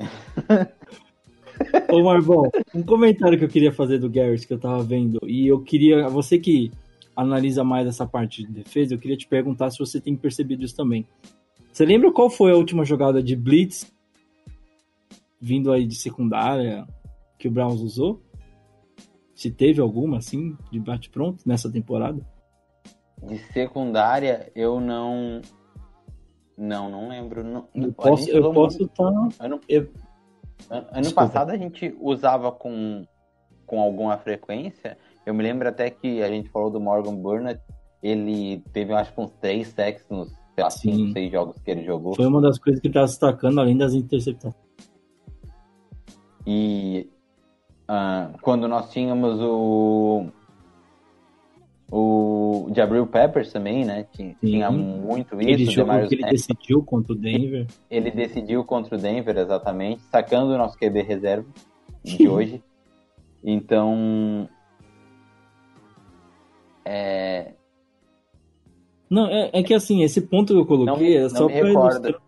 Ô 1.91 2.03
Marvão, 2.03 2.49
um 2.73 2.83
comentário 2.83 3.37
que 3.37 3.43
eu 3.45 3.49
queria 3.49 3.71
fazer 3.71 3.97
do 3.99 4.09
Garrett 4.09 4.45
que 4.47 4.53
eu 4.53 4.59
tava 4.59 4.83
vendo, 4.83 5.19
e 5.25 5.47
eu 5.47 5.61
queria, 5.61 6.07
você 6.09 6.37
que 6.37 6.71
analisa 7.15 7.63
mais 7.63 7.87
essa 7.87 8.05
parte 8.05 8.43
de 8.45 8.51
defesa, 8.51 8.93
eu 8.93 8.99
queria 8.99 9.17
te 9.17 9.27
perguntar 9.27 9.69
se 9.71 9.79
você 9.79 9.99
tem 9.99 10.15
percebido 10.15 10.63
isso 10.63 10.75
também. 10.75 11.05
Você 11.71 11.85
lembra 11.85 12.11
qual 12.11 12.29
foi 12.29 12.51
a 12.51 12.55
última 12.55 12.83
jogada 12.83 13.21
de 13.21 13.35
blitz 13.35 13.91
vindo 15.39 15.71
aí 15.71 15.85
de 15.85 15.95
secundária 15.95 16.87
que 17.37 17.47
o 17.47 17.51
Browns 17.51 17.81
usou? 17.81 18.21
Se 19.35 19.51
teve 19.51 19.79
alguma 19.79 20.17
assim 20.17 20.57
de 20.71 20.79
bate 20.79 21.09
pronto 21.09 21.43
nessa 21.45 21.71
temporada? 21.71 22.25
de 23.23 23.37
secundária 23.51 24.51
eu 24.55 24.79
não 24.79 25.41
não 26.55 26.89
não 26.89 27.09
lembro 27.09 27.43
não, 27.43 27.67
Eu 27.73 27.91
posso, 27.91 28.29
eu 28.29 28.51
posso 28.51 28.83
estar. 28.83 29.11
Eu- 29.67 29.81
an- 29.81 29.87
ano 30.69 31.01
Desculpa. 31.01 31.27
passado 31.27 31.51
a 31.51 31.57
gente 31.57 31.95
usava 31.99 32.51
com, 32.51 33.05
com 33.65 33.79
alguma 33.79 34.17
frequência. 34.17 34.97
Eu 35.25 35.33
me 35.33 35.43
lembro 35.43 35.67
até 35.67 35.89
que 35.89 36.21
a 36.23 36.27
gente 36.29 36.49
falou 36.49 36.69
do 36.69 36.79
Morgan 36.79 37.15
Burnett. 37.15 37.61
Ele 38.01 38.63
teve, 38.71 38.93
acho 38.93 39.13
que 39.13 39.21
uns 39.21 39.31
três 39.41 39.67
sacks 39.69 40.05
nos, 40.09 40.29
sei 40.29 40.63
lá, 40.63 40.69
cinco, 40.69 41.13
seis 41.13 41.31
jogos 41.31 41.57
que 41.59 41.71
ele 41.71 41.83
jogou. 41.83 42.15
Foi 42.15 42.27
uma 42.27 42.41
das 42.41 42.59
coisas 42.59 42.81
que 42.81 42.89
tá 42.89 43.01
destacando, 43.01 43.59
além 43.59 43.77
das 43.77 43.93
interceptações. 43.93 44.55
E 46.45 47.09
ah, 47.87 48.31
quando 48.41 48.67
nós 48.67 48.89
tínhamos 48.89 49.39
o. 49.41 50.27
O 51.89 52.69
Jabril 52.75 53.07
Peppers 53.07 53.51
também, 53.51 53.85
né? 53.85 54.05
Tinha, 54.11 54.35
tinha 54.41 54.69
muito 54.69 55.39
isso. 55.41 55.71
jogo 55.71 55.87
Demarius 55.87 56.09
que 56.09 56.15
ele 56.15 56.29
decidiu 56.29 56.83
contra 56.83 57.13
o 57.13 57.15
Denver. 57.15 57.65
ele 57.89 58.11
decidiu 58.11 58.63
contra 58.65 58.97
o 58.97 58.99
Denver, 58.99 59.37
exatamente, 59.37 60.01
sacando 60.11 60.51
o 60.51 60.57
nosso 60.57 60.77
QB 60.77 61.01
reserva 61.01 61.47
de 62.03 62.27
hoje. 62.27 62.61
Então. 63.43 64.49
É, 66.83 67.53
Não, 69.09 69.27
é, 69.27 69.49
é 69.53 69.63
que 69.63 69.73
assim, 69.73 70.03
esse 70.03 70.21
ponto 70.21 70.53
que 70.53 70.59
eu 70.59 70.65
coloquei 70.65 71.19
Não 71.19 71.25
é 71.25 71.29
só 71.29 71.47
para 71.47 71.69
ilustrar. 71.69 72.21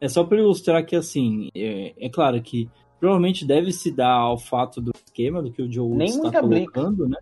É 0.00 0.08
só 0.08 0.24
para 0.24 0.38
ilustrar 0.38 0.86
que 0.86 0.96
assim, 0.96 1.48
é, 1.54 1.94
é 1.98 2.08
claro 2.08 2.40
que 2.40 2.70
provavelmente 2.98 3.46
deve 3.46 3.72
se 3.72 3.90
dar 3.90 4.12
ao 4.12 4.38
fato 4.38 4.80
do 4.80 4.92
esquema 5.06 5.42
do 5.42 5.50
que 5.50 5.62
o 5.62 5.70
Joe 5.70 5.90
Nem 5.90 6.08
está 6.08 6.40
blitz, 6.42 6.70
colocando, 6.70 7.08
né? 7.08 7.18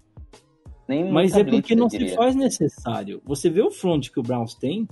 Nem 0.89 1.11
Mas 1.11 1.35
é 1.35 1.45
porque 1.45 1.75
não 1.75 1.89
se 1.89 2.09
faz 2.11 2.35
necessário. 2.35 3.21
Você 3.25 3.51
vê 3.51 3.63
o 3.63 3.71
front 3.71 4.09
que 4.09 4.21
o 4.21 4.23
Browns 4.23 4.55
tem, 4.55 4.87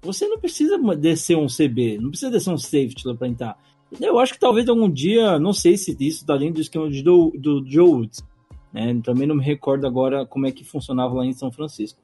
você 0.00 0.28
não 0.28 0.38
precisa 0.38 0.78
descer 0.94 1.36
um 1.36 1.46
CB, 1.46 1.98
não 1.98 2.10
precisa 2.10 2.30
descer 2.30 2.50
um 2.50 2.58
safety 2.58 3.06
lá 3.06 3.14
para 3.14 3.28
entrar. 3.28 3.58
Eu 4.00 4.18
acho 4.18 4.34
que 4.34 4.40
talvez 4.40 4.68
algum 4.68 4.90
dia, 4.90 5.38
não 5.38 5.52
sei 5.52 5.76
se 5.76 5.92
isso 5.92 6.20
está 6.20 6.36
dentro 6.36 6.54
do 6.54 6.60
esquema 6.60 6.90
de 6.90 7.02
do, 7.02 7.32
do 7.38 7.64
Joe 7.66 7.88
Woods. 7.88 8.24
Né? 8.72 9.00
Também 9.02 9.26
não 9.26 9.36
me 9.36 9.44
recordo 9.44 9.86
agora 9.86 10.26
como 10.26 10.46
é 10.46 10.52
que 10.52 10.64
funcionava 10.64 11.14
lá 11.14 11.24
em 11.24 11.32
São 11.32 11.50
Francisco. 11.50 12.02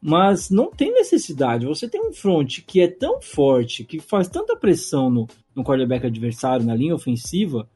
Mas 0.00 0.50
não 0.50 0.70
tem 0.70 0.92
necessidade. 0.92 1.66
Você 1.66 1.88
tem 1.88 2.00
um 2.00 2.12
front 2.12 2.60
que 2.66 2.80
é 2.80 2.88
tão 2.88 3.20
forte, 3.20 3.84
que 3.84 3.98
faz 3.98 4.28
tanta 4.28 4.56
pressão 4.56 5.10
no, 5.10 5.26
no 5.54 5.64
quarterback 5.64 6.06
adversário, 6.06 6.64
na 6.64 6.74
linha 6.74 6.94
ofensiva, 6.94 7.68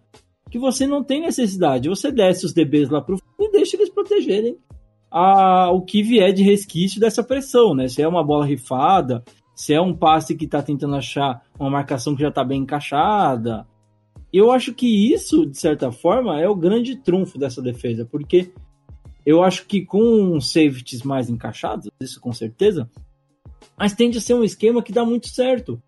que 0.50 0.58
você 0.58 0.86
não 0.86 1.02
tem 1.02 1.22
necessidade. 1.22 1.88
Você 1.88 2.12
desce 2.12 2.46
os 2.46 2.52
DBs 2.52 2.90
lá 2.90 3.00
pro 3.00 3.18
deixa 3.58 3.76
eles 3.76 3.90
protegerem 3.90 4.56
a, 5.10 5.70
o 5.70 5.82
que 5.82 6.02
vier 6.02 6.32
de 6.32 6.42
resquício 6.42 7.00
dessa 7.00 7.24
pressão, 7.24 7.74
né? 7.74 7.88
Se 7.88 8.00
é 8.00 8.06
uma 8.08 8.22
bola 8.22 8.46
rifada, 8.46 9.24
se 9.54 9.74
é 9.74 9.80
um 9.80 9.94
passe 9.94 10.36
que 10.36 10.46
tá 10.46 10.62
tentando 10.62 10.94
achar 10.94 11.42
uma 11.58 11.70
marcação 11.70 12.14
que 12.14 12.22
já 12.22 12.30
tá 12.30 12.44
bem 12.44 12.62
encaixada. 12.62 13.66
Eu 14.32 14.52
acho 14.52 14.72
que 14.74 15.12
isso, 15.12 15.44
de 15.46 15.58
certa 15.58 15.90
forma, 15.90 16.40
é 16.40 16.48
o 16.48 16.54
grande 16.54 16.96
trunfo 16.96 17.38
dessa 17.38 17.60
defesa, 17.60 18.04
porque 18.04 18.52
eu 19.26 19.42
acho 19.42 19.66
que 19.66 19.84
com 19.84 20.40
safeties 20.40 21.02
mais 21.02 21.28
encaixados, 21.28 21.88
isso 22.00 22.20
com 22.20 22.32
certeza, 22.32 22.88
mas 23.76 23.94
tende 23.94 24.18
a 24.18 24.20
ser 24.20 24.34
um 24.34 24.44
esquema 24.44 24.82
que 24.82 24.92
dá 24.92 25.04
muito 25.04 25.28
certo. 25.28 25.82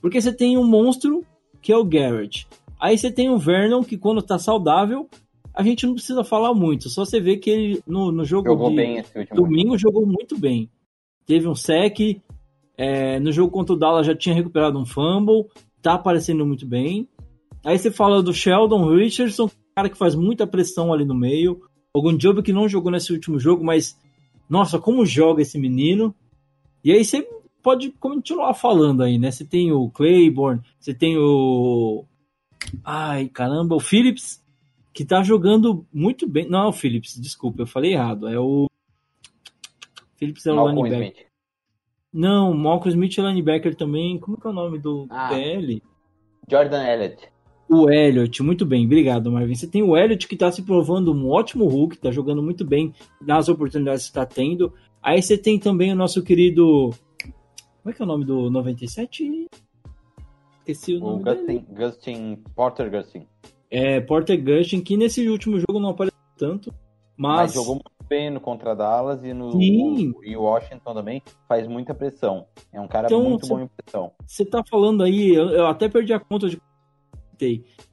Porque 0.00 0.20
você 0.20 0.32
tem 0.32 0.56
um 0.56 0.66
monstro 0.66 1.24
que 1.60 1.72
é 1.72 1.76
o 1.76 1.84
Garrett. 1.84 2.46
Aí 2.78 2.96
você 2.96 3.10
tem 3.10 3.30
o 3.30 3.38
Vernon, 3.38 3.82
que 3.82 3.96
quando 3.96 4.22
tá 4.22 4.38
saudável, 4.38 5.08
a 5.56 5.62
gente 5.62 5.86
não 5.86 5.94
precisa 5.94 6.22
falar 6.22 6.52
muito. 6.52 6.90
Só 6.90 7.04
você 7.04 7.18
vê 7.18 7.38
que 7.38 7.48
ele 7.48 7.82
no, 7.86 8.12
no 8.12 8.24
jogo 8.26 8.48
Jogou 8.48 8.68
de 8.68 8.76
bem 8.76 8.98
esse 8.98 9.18
último 9.18 9.36
domingo 9.36 9.78
jogou 9.78 10.06
muito 10.06 10.38
bem. 10.38 10.70
Teve 11.24 11.48
um 11.48 11.54
sec, 11.54 12.20
é, 12.76 13.18
no 13.18 13.32
jogo 13.32 13.50
contra 13.50 13.74
o 13.74 13.78
Dallas 13.78 14.06
já 14.06 14.14
tinha 14.14 14.34
recuperado 14.34 14.78
um 14.78 14.84
fumble, 14.84 15.46
tá 15.80 15.94
aparecendo 15.94 16.44
muito 16.44 16.66
bem. 16.66 17.08
Aí 17.64 17.78
você 17.78 17.90
fala 17.90 18.22
do 18.22 18.34
Sheldon 18.34 18.94
Richardson, 18.94 19.50
cara 19.74 19.88
que 19.88 19.96
faz 19.96 20.14
muita 20.14 20.46
pressão 20.46 20.92
ali 20.92 21.06
no 21.06 21.14
meio. 21.14 21.62
Algum 21.94 22.14
job 22.14 22.42
que 22.42 22.52
não 22.52 22.68
jogou 22.68 22.92
nesse 22.92 23.10
último 23.12 23.40
jogo, 23.40 23.64
mas 23.64 23.98
nossa, 24.48 24.78
como 24.78 25.06
joga 25.06 25.40
esse 25.40 25.58
menino. 25.58 26.14
E 26.84 26.92
aí 26.92 27.02
você 27.02 27.26
pode 27.62 27.90
continuar 27.92 28.52
falando 28.52 29.02
aí, 29.02 29.18
né? 29.18 29.30
Você 29.30 29.44
tem 29.44 29.72
o 29.72 29.88
Claiborne, 29.88 30.60
você 30.78 30.92
tem 30.92 31.16
o. 31.18 32.04
Ai, 32.84 33.28
caramba, 33.28 33.74
o 33.74 33.80
Phillips, 33.80 34.44
que 34.96 35.04
tá 35.04 35.22
jogando 35.22 35.86
muito 35.92 36.26
bem. 36.26 36.48
Não 36.48 36.60
é 36.64 36.66
o 36.68 36.72
Phillips, 36.72 37.20
desculpa, 37.20 37.60
eu 37.62 37.66
falei 37.66 37.92
errado. 37.92 38.26
É 38.28 38.40
o. 38.40 38.66
Phillips 40.16 40.46
é 40.46 40.52
o 40.52 40.56
Malcolm 40.56 40.84
linebacker. 40.88 41.12
Smith. 41.12 41.26
Não, 42.10 42.54
Malcolm 42.54 42.88
Smith 42.88 43.18
é 43.18 43.22
linebacker 43.28 43.74
também. 43.76 44.18
Como 44.18 44.40
que 44.40 44.46
é 44.46 44.50
o 44.50 44.54
nome 44.54 44.78
do 44.78 45.06
Ah. 45.10 45.28
PL? 45.28 45.82
Jordan 46.50 46.82
Elliott. 46.82 47.28
O 47.68 47.90
Elliott, 47.90 48.42
muito 48.42 48.64
bem, 48.64 48.86
obrigado, 48.86 49.30
Marvin. 49.30 49.54
Você 49.54 49.66
tem 49.66 49.82
o 49.82 49.96
Elliott 49.96 50.26
que 50.26 50.36
tá 50.36 50.50
se 50.50 50.62
provando 50.62 51.12
um 51.12 51.28
ótimo 51.28 51.66
Hulk, 51.66 51.98
tá 51.98 52.10
jogando 52.10 52.42
muito 52.42 52.64
bem 52.64 52.94
nas 53.20 53.48
oportunidades 53.50 54.04
que 54.04 54.10
está 54.10 54.24
tendo. 54.24 54.72
Aí 55.02 55.20
você 55.20 55.36
tem 55.36 55.58
também 55.58 55.92
o 55.92 55.96
nosso 55.96 56.22
querido. 56.22 56.90
Como 57.82 57.90
é 57.90 57.92
que 57.92 58.00
é 58.00 58.04
o 58.04 58.08
nome 58.08 58.24
do 58.24 58.48
97? 58.50 59.46
Esqueci 60.60 60.94
o 60.94 60.98
O 61.04 61.18
nome 61.18 61.24
dele. 61.24 61.64
Gustin, 61.68 61.74
Gustin, 61.74 62.42
Porter 62.54 62.90
Gustin. 62.90 63.26
É 63.70 64.00
Porter 64.00 64.42
Gustin, 64.42 64.80
que 64.80 64.96
nesse 64.96 65.28
último 65.28 65.58
jogo 65.58 65.78
não 65.80 65.90
apareceu 65.90 66.18
tanto, 66.36 66.72
mas, 67.16 67.36
Mas 67.38 67.54
jogou 67.54 67.74
muito 67.76 67.90
bem 68.08 68.30
no 68.30 68.40
contra 68.40 68.74
Dallas 68.74 69.24
e 69.24 69.32
no 69.32 69.52
Sim. 69.52 70.14
e 70.22 70.36
Washington 70.36 70.94
também 70.94 71.22
faz 71.48 71.66
muita 71.66 71.94
pressão. 71.94 72.46
É 72.72 72.80
um 72.80 72.86
cara 72.86 73.06
Então, 73.06 73.22
muito 73.22 73.46
você- 73.46 73.54
bom 73.54 73.60
em 73.60 73.68
pressão. 73.68 74.12
você 74.26 74.44
tá 74.44 74.62
falando 74.68 75.02
aí, 75.02 75.34
eu, 75.34 75.48
eu 75.50 75.66
até 75.66 75.88
perdi 75.88 76.12
a 76.12 76.20
conta 76.20 76.48
de 76.48 76.60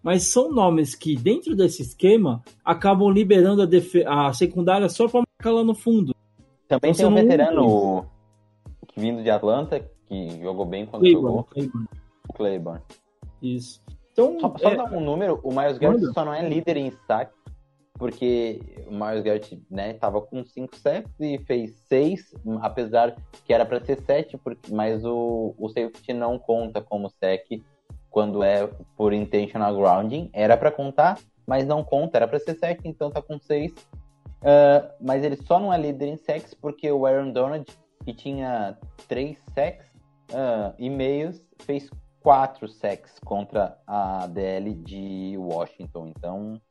mas 0.01 0.23
são 0.23 0.49
nomes 0.49 0.95
que 0.95 1.17
dentro 1.17 1.53
desse 1.53 1.81
esquema 1.81 2.41
acabam 2.63 3.09
liberando 3.09 3.61
a, 3.61 3.65
defe- 3.65 4.05
a 4.07 4.31
secundária 4.31 4.87
só 4.87 5.05
para 5.09 5.19
marcar 5.37 5.51
lá 5.53 5.65
no 5.65 5.75
fundo. 5.75 6.15
Também 6.65 6.91
Então, 6.91 7.13
tem 7.13 7.23
um 7.25 7.27
veterano 7.27 8.05
que 8.87 9.01
vindo 9.01 9.21
de 9.21 9.29
Atlanta, 9.29 9.85
que 10.07 10.39
jogou 10.41 10.65
bem 10.65 10.85
quando 10.85 11.01
Claiborne, 11.01 11.27
jogou, 11.27 11.43
Claiborne, 11.43 11.87
o 12.29 12.33
Claiborne. 12.33 12.81
Isso. 13.41 13.81
Então, 14.13 14.39
Só, 14.39 14.55
só 14.57 14.69
é, 14.69 14.75
dar 14.75 14.93
um 14.93 15.01
número, 15.01 15.39
o 15.43 15.49
Miles 15.49 15.79
Garrett 15.79 16.05
só 16.13 16.23
não 16.23 16.33
é 16.33 16.47
líder 16.47 16.77
em 16.77 16.91
saque, 17.07 17.33
porque 17.95 18.61
o 18.87 18.91
Miles 18.91 19.23
Garrett, 19.23 19.59
né, 19.69 19.93
tava 19.93 20.21
com 20.21 20.45
5 20.45 20.75
sacks 20.75 21.11
e 21.19 21.39
fez 21.39 21.71
6, 21.87 22.35
apesar 22.61 23.15
que 23.43 23.51
era 23.51 23.65
para 23.65 23.83
ser 23.83 23.99
7, 24.01 24.39
mas 24.69 25.03
o, 25.03 25.55
o 25.57 25.67
safety 25.67 26.13
não 26.13 26.37
conta 26.37 26.79
como 26.79 27.09
sack 27.09 27.63
quando 28.11 28.43
é 28.43 28.69
por 28.95 29.13
intentional 29.13 29.75
grounding. 29.75 30.29
Era 30.31 30.55
para 30.55 30.69
contar, 30.69 31.17
mas 31.47 31.65
não 31.65 31.83
conta, 31.83 32.19
era 32.19 32.27
para 32.27 32.39
ser 32.39 32.53
sack, 32.55 32.87
então 32.87 33.09
tá 33.09 33.21
com 33.21 33.39
6. 33.39 33.73
mas 35.01 35.23
ele 35.23 35.37
só 35.37 35.59
não 35.59 35.73
é 35.73 35.77
líder 35.77 36.07
em 36.07 36.17
sacks 36.17 36.53
porque 36.53 36.91
o 36.91 37.07
Aaron 37.07 37.31
Donald, 37.31 37.65
que 38.05 38.13
tinha 38.13 38.77
3 39.07 39.37
sacks 39.55 39.91
ah, 40.31 40.73
e 40.77 40.89
meios, 40.89 41.43
fez 41.59 41.89
4 42.23 42.67
sacks 42.69 43.11
contra 43.23 43.77
a 43.85 44.25
DL 44.27 44.73
de 44.73 45.35
Washington. 45.37 46.11
Então, 46.15 46.61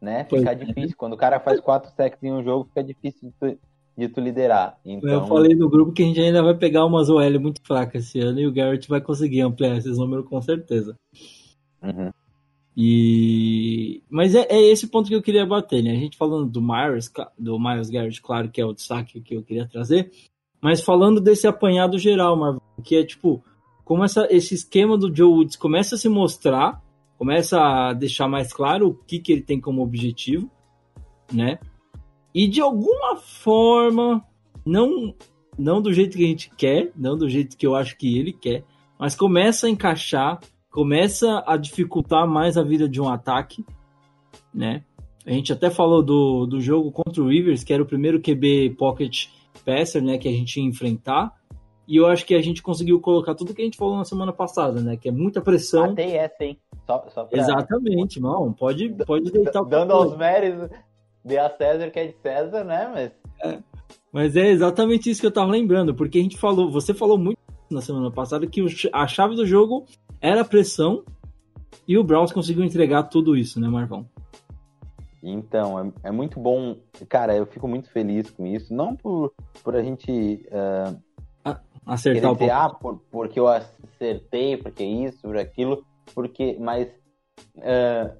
né, 0.00 0.24
Pois 0.24 0.40
fica 0.40 0.52
é. 0.52 0.54
difícil. 0.54 0.96
Quando 0.96 1.12
o 1.12 1.16
cara 1.16 1.38
faz 1.38 1.60
4 1.60 1.92
sacks 1.94 2.22
em 2.22 2.32
um 2.32 2.42
jogo, 2.42 2.64
fica 2.64 2.82
difícil 2.82 3.28
de 3.28 3.34
tu, 3.38 3.58
de 3.96 4.08
tu 4.08 4.20
liderar. 4.20 4.78
Então, 4.84 5.10
eu 5.10 5.26
falei 5.26 5.54
no 5.54 5.68
grupo 5.68 5.92
que 5.92 6.02
a 6.02 6.06
gente 6.06 6.20
ainda 6.20 6.42
vai 6.42 6.54
pegar 6.54 6.86
umas 6.86 7.10
OL 7.10 7.38
muito 7.38 7.60
fracas 7.62 8.04
esse 8.04 8.18
ano 8.20 8.40
e 8.40 8.46
o 8.46 8.52
Garrett 8.52 8.88
vai 8.88 9.00
conseguir 9.00 9.42
ampliar 9.42 9.76
esses 9.76 9.98
números 9.98 10.26
com 10.26 10.40
certeza. 10.40 10.96
Uhum. 11.82 12.10
E 12.80 14.02
mas 14.08 14.34
é, 14.34 14.46
é 14.48 14.60
esse 14.60 14.86
ponto 14.86 15.08
que 15.08 15.14
eu 15.14 15.22
queria 15.22 15.44
bater, 15.44 15.82
né? 15.82 15.90
A 15.90 15.96
gente 15.96 16.16
falando 16.16 16.48
do 16.48 16.62
Myers, 16.62 17.10
do 17.36 17.58
Miles 17.58 17.90
Garrett, 17.90 18.22
claro 18.22 18.48
que 18.48 18.60
é 18.60 18.64
o 18.64 18.72
destaque 18.72 19.20
que 19.20 19.34
eu 19.34 19.42
queria 19.42 19.66
trazer, 19.66 20.12
mas 20.62 20.80
falando 20.80 21.20
desse 21.20 21.46
apanhado 21.48 21.98
geral, 21.98 22.36
Marvel, 22.36 22.62
que 22.84 22.96
é 22.96 23.04
tipo 23.04 23.42
como 23.88 24.04
essa, 24.04 24.28
esse 24.30 24.54
esquema 24.54 24.98
do 24.98 25.14
Joe 25.16 25.30
Woods 25.30 25.56
começa 25.56 25.94
a 25.94 25.98
se 25.98 26.10
mostrar, 26.10 26.84
começa 27.16 27.58
a 27.58 27.94
deixar 27.94 28.28
mais 28.28 28.52
claro 28.52 28.88
o 28.88 28.94
que, 28.94 29.18
que 29.18 29.32
ele 29.32 29.40
tem 29.40 29.58
como 29.58 29.82
objetivo, 29.82 30.50
né? 31.32 31.58
E 32.34 32.46
de 32.46 32.60
alguma 32.60 33.16
forma, 33.16 34.22
não, 34.62 35.14
não 35.58 35.80
do 35.80 35.90
jeito 35.90 36.18
que 36.18 36.24
a 36.26 36.28
gente 36.28 36.50
quer, 36.54 36.92
não 36.94 37.16
do 37.16 37.30
jeito 37.30 37.56
que 37.56 37.66
eu 37.66 37.74
acho 37.74 37.96
que 37.96 38.18
ele 38.18 38.30
quer, 38.30 38.62
mas 39.00 39.16
começa 39.16 39.66
a 39.66 39.70
encaixar, 39.70 40.38
começa 40.70 41.42
a 41.46 41.56
dificultar 41.56 42.28
mais 42.28 42.58
a 42.58 42.62
vida 42.62 42.86
de 42.86 43.00
um 43.00 43.08
ataque, 43.08 43.64
né? 44.52 44.84
A 45.24 45.30
gente 45.30 45.50
até 45.50 45.70
falou 45.70 46.02
do, 46.02 46.44
do 46.44 46.60
jogo 46.60 46.92
contra 46.92 47.22
o 47.22 47.28
Rivers, 47.28 47.64
que 47.64 47.72
era 47.72 47.82
o 47.82 47.86
primeiro 47.86 48.20
QB 48.20 48.76
pocket 48.76 49.28
passer, 49.64 50.02
né, 50.02 50.18
que 50.18 50.28
a 50.28 50.32
gente 50.32 50.60
ia 50.60 50.66
enfrentar. 50.66 51.32
E 51.88 51.96
eu 51.96 52.06
acho 52.06 52.26
que 52.26 52.34
a 52.34 52.42
gente 52.42 52.62
conseguiu 52.62 53.00
colocar 53.00 53.34
tudo 53.34 53.54
que 53.54 53.62
a 53.62 53.64
gente 53.64 53.78
falou 53.78 53.96
na 53.96 54.04
semana 54.04 54.30
passada, 54.30 54.82
né? 54.82 54.98
Que 54.98 55.08
é 55.08 55.12
muita 55.12 55.40
pressão. 55.40 55.84
Até 55.84 56.16
essa, 56.16 56.44
hein? 56.44 56.58
Só, 56.86 57.02
só 57.08 57.24
pra- 57.24 57.38
Exatamente, 57.38 58.20
não. 58.20 58.52
Pode, 58.52 58.90
pode 59.06 59.30
deitar 59.32 59.62
o 59.62 59.64
Dando 59.64 59.94
aos 59.94 60.14
méritos, 60.14 60.68
dê 61.24 61.38
a 61.38 61.48
César 61.48 61.90
que 61.90 61.98
é 61.98 62.06
de 62.08 62.16
César, 62.22 62.62
né? 62.62 63.10
Mas 63.42 63.58
Mas 64.12 64.36
é 64.36 64.48
exatamente 64.48 65.08
isso 65.08 65.20
que 65.22 65.26
eu 65.26 65.32
tava 65.32 65.50
lembrando, 65.50 65.94
porque 65.94 66.18
a 66.18 66.22
gente 66.22 66.36
falou, 66.36 66.70
você 66.70 66.92
falou 66.92 67.16
muito 67.16 67.38
na 67.70 67.80
semana 67.80 68.10
passada 68.10 68.46
que 68.46 68.62
a 68.92 69.06
chave 69.06 69.34
do 69.34 69.46
jogo 69.46 69.86
era 70.20 70.42
a 70.42 70.44
pressão 70.44 71.02
e 71.86 71.96
o 71.96 72.04
Browns 72.04 72.32
conseguiu 72.32 72.64
entregar 72.64 73.04
tudo 73.04 73.34
isso, 73.34 73.58
né, 73.58 73.66
Marvão? 73.66 74.06
Então, 75.22 75.92
é, 76.04 76.08
é 76.08 76.10
muito 76.12 76.38
bom. 76.38 76.76
Cara, 77.08 77.34
eu 77.34 77.46
fico 77.46 77.66
muito 77.66 77.90
feliz 77.90 78.30
com 78.30 78.46
isso. 78.46 78.72
Não 78.74 78.94
por, 78.94 79.32
por 79.64 79.74
a 79.74 79.82
gente 79.82 80.46
eh, 80.50 80.94
Acertar 81.88 82.30
o 82.30 82.34
dizer, 82.34 82.50
ah, 82.50 82.68
por, 82.68 83.00
porque 83.10 83.40
eu 83.40 83.48
acertei, 83.48 84.56
porque 84.56 84.84
isso, 84.84 85.22
por 85.22 85.36
aquilo, 85.36 85.84
porque. 86.14 86.56
Mas. 86.60 86.88
eh, 87.60 88.10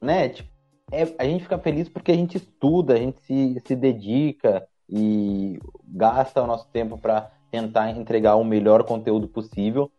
né, 0.00 0.28
tipo, 0.28 0.48
é- 0.92 1.14
a 1.18 1.24
gente 1.24 1.42
fica 1.42 1.58
feliz 1.58 1.88
porque 1.88 2.12
a 2.12 2.14
gente 2.14 2.36
estuda, 2.36 2.94
a 2.94 2.98
gente 2.98 3.18
se, 3.22 3.60
se 3.66 3.74
dedica 3.74 4.66
e 4.88 5.58
gasta 5.88 6.42
o 6.42 6.46
nosso 6.46 6.68
tempo 6.68 6.98
para 6.98 7.30
tentar 7.50 7.90
entregar 7.90 8.36
o 8.36 8.44
melhor 8.44 8.84
conteúdo 8.84 9.26
possível. 9.28 9.90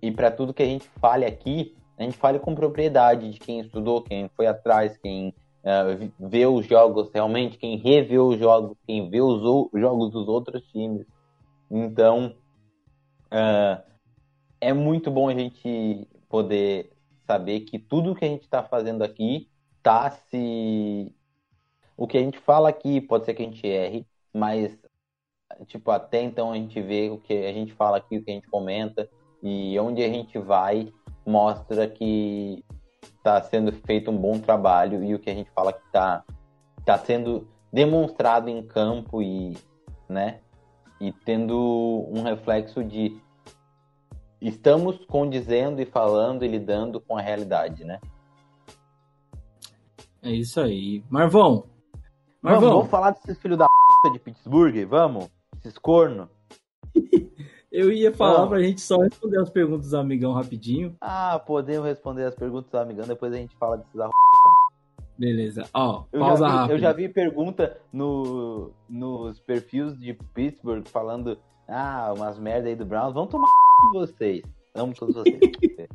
E 0.00 0.10
para 0.10 0.30
tudo 0.30 0.54
que 0.54 0.62
a 0.62 0.66
gente 0.66 0.88
fale 1.00 1.24
aqui, 1.24 1.76
a 1.98 2.02
gente 2.02 2.16
fale 2.16 2.38
com 2.38 2.54
propriedade 2.54 3.30
de 3.30 3.38
quem 3.38 3.60
estudou, 3.60 4.02
quem 4.02 4.28
foi 4.36 4.46
atrás, 4.46 4.96
quem 4.98 5.34
vi- 5.98 6.12
vê 6.18 6.46
os 6.46 6.64
jogos 6.66 7.10
realmente, 7.12 7.58
quem 7.58 7.76
revê 7.76 8.18
os 8.18 8.38
jogos, 8.38 8.76
quem 8.86 9.10
vê 9.10 9.20
os 9.20 9.40
jogos 9.74 10.12
dos 10.12 10.28
outros 10.28 10.62
times. 10.68 11.06
Então, 11.70 12.34
eh, 13.30 13.82
é 14.60 14.72
muito 14.72 15.10
bom 15.10 15.28
a 15.28 15.34
gente 15.34 16.08
poder 16.28 16.92
saber 17.26 17.60
que 17.60 17.78
tudo 17.78 18.14
que 18.14 18.24
a 18.24 18.28
gente 18.28 18.42
está 18.42 18.62
fazendo 18.62 19.02
aqui 19.02 19.48
tá 19.82 20.10
se. 20.10 21.14
O 21.96 22.06
que 22.06 22.18
a 22.18 22.20
gente 22.20 22.38
fala 22.38 22.68
aqui 22.68 23.00
pode 23.00 23.24
ser 23.24 23.34
que 23.34 23.42
a 23.42 23.46
gente 23.46 23.66
erre, 23.66 24.06
mas 24.32 24.78
tipo, 25.66 25.90
até 25.90 26.22
então 26.22 26.52
a 26.52 26.56
gente 26.56 26.80
vê 26.82 27.08
o 27.08 27.18
que 27.18 27.32
a 27.32 27.52
gente 27.52 27.72
fala 27.72 27.96
aqui, 27.96 28.18
o 28.18 28.24
que 28.24 28.30
a 28.30 28.34
gente 28.34 28.48
comenta, 28.48 29.08
e 29.42 29.78
onde 29.78 30.02
a 30.02 30.08
gente 30.08 30.38
vai 30.38 30.92
mostra 31.24 31.88
que 31.88 32.64
está 33.02 33.40
sendo 33.42 33.72
feito 33.72 34.10
um 34.10 34.16
bom 34.16 34.38
trabalho 34.38 35.02
e 35.02 35.14
o 35.14 35.18
que 35.18 35.30
a 35.30 35.34
gente 35.34 35.50
fala 35.50 35.72
que 35.72 35.84
está 35.86 36.24
tá 36.84 36.98
sendo 36.98 37.48
demonstrado 37.72 38.48
em 38.48 38.62
campo 38.62 39.20
e, 39.20 39.56
né, 40.08 40.40
e 41.00 41.12
tendo 41.12 42.06
um 42.10 42.22
reflexo 42.22 42.82
de 42.82 43.20
estamos 44.40 45.04
condizendo 45.06 45.80
e 45.80 45.86
falando 45.86 46.44
e 46.44 46.48
lidando 46.48 47.00
com 47.00 47.16
a 47.16 47.20
realidade, 47.20 47.84
né? 47.84 48.00
É 50.22 50.30
isso 50.30 50.60
aí. 50.60 51.04
Marvão. 51.08 51.64
Vamos, 52.42 52.60
Marvão, 52.60 52.70
vamos 52.70 52.90
falar 52.90 53.10
desses 53.10 53.38
filhos 53.38 53.58
da 53.58 53.66
p 54.02 54.10
de 54.12 54.18
Pittsburgh? 54.18 54.84
Vamos? 54.86 55.28
Esses 55.58 55.78
corno? 55.78 56.28
eu 57.70 57.92
ia 57.92 58.12
falar 58.12 58.38
Vamos. 58.38 58.48
pra 58.50 58.62
gente 58.62 58.80
só 58.80 58.96
responder 58.98 59.40
as 59.40 59.50
perguntas 59.50 59.90
do 59.90 59.98
amigão 59.98 60.32
rapidinho. 60.32 60.96
Ah, 61.00 61.38
podemos 61.38 61.86
responder 61.86 62.24
as 62.24 62.34
perguntas 62.34 62.70
do 62.70 62.78
amigão, 62.78 63.06
depois 63.06 63.32
a 63.32 63.36
gente 63.36 63.56
fala 63.56 63.78
desses 63.78 63.98
arro... 63.98 64.12
Beleza. 65.18 65.64
Ó, 65.72 66.04
Eu 66.12 66.20
pausa 66.20 66.44
já, 66.44 66.50
vi, 66.50 66.56
rápida. 66.56 66.74
eu 66.74 66.78
já 66.78 66.92
vi 66.92 67.08
pergunta 67.08 67.78
no, 67.92 68.72
nos 68.88 69.40
perfis 69.40 69.98
de 69.98 70.14
Pittsburgh 70.34 70.86
falando 70.86 71.38
ah, 71.68 72.12
umas 72.16 72.38
merda 72.38 72.68
aí 72.68 72.76
do 72.76 72.84
Browns. 72.84 73.14
Vamos 73.14 73.30
tomar 73.30 73.46
de 73.92 73.98
vocês. 73.98 74.42
Amo 74.74 74.94
todos 74.94 75.14
vocês. 75.14 75.40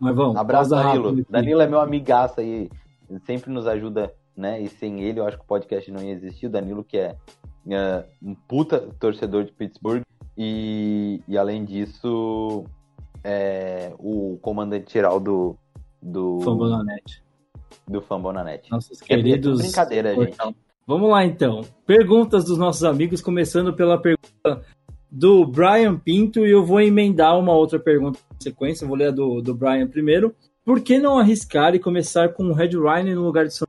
Marvão, 0.00 0.36
Abraço, 0.36 0.70
pausa 0.70 0.76
Danilo. 0.76 1.04
rápida 1.04 1.22
aqui. 1.22 1.32
Danilo 1.32 1.60
é 1.60 1.66
meu 1.66 1.80
amigaço 1.80 2.40
aí. 2.40 2.70
Ele 3.08 3.20
sempre 3.20 3.50
nos 3.50 3.66
ajuda, 3.66 4.12
né? 4.36 4.60
E 4.60 4.68
sem 4.68 5.02
ele, 5.02 5.20
eu 5.20 5.26
acho 5.26 5.36
que 5.36 5.44
o 5.44 5.46
podcast 5.46 5.90
não 5.90 6.02
ia 6.02 6.12
existir. 6.12 6.46
O 6.46 6.50
Danilo, 6.50 6.84
que 6.84 6.98
é, 6.98 7.16
é, 7.70 8.04
um 8.22 8.34
puta 8.34 8.80
torcedor 8.98 9.44
de 9.44 9.52
Pittsburgh. 9.52 10.02
E, 10.36 11.22
e 11.28 11.38
além 11.38 11.64
disso, 11.64 12.64
é 13.22 13.92
o 13.98 14.38
comandante 14.42 14.92
geral 14.92 15.20
do, 15.20 15.56
do, 16.02 16.40
Fambonanet. 16.40 17.22
Do 17.88 18.00
Fambonanet. 18.00 18.70
Nossos 18.70 19.00
É 19.02 19.04
queridos. 19.04 19.58
brincadeira, 19.60 20.14
gente. 20.14 20.36
Vamos 20.86 21.10
lá 21.10 21.24
então. 21.24 21.62
Perguntas 21.86 22.44
dos 22.44 22.58
nossos 22.58 22.84
amigos, 22.84 23.20
começando 23.22 23.72
pela 23.72 23.98
pergunta 24.00 24.62
do 25.10 25.46
Brian 25.46 25.96
Pinto, 25.96 26.44
e 26.46 26.50
eu 26.50 26.64
vou 26.64 26.80
emendar 26.80 27.38
uma 27.38 27.54
outra 27.54 27.78
pergunta 27.78 28.18
na 28.30 28.36
sequência. 28.40 28.84
Eu 28.84 28.88
vou 28.88 28.96
ler 28.96 29.08
a 29.08 29.10
do, 29.10 29.40
do 29.40 29.54
Brian 29.54 29.86
primeiro. 29.86 30.34
Por 30.64 30.80
que 30.80 30.98
não 30.98 31.18
arriscar 31.18 31.74
e 31.74 31.78
começar 31.78 32.30
com 32.30 32.44
o 32.44 32.52
Red 32.52 32.70
Ryan 32.70 33.14
no 33.14 33.22
lugar 33.24 33.46
de 33.46 33.54
Sam? 33.54 33.66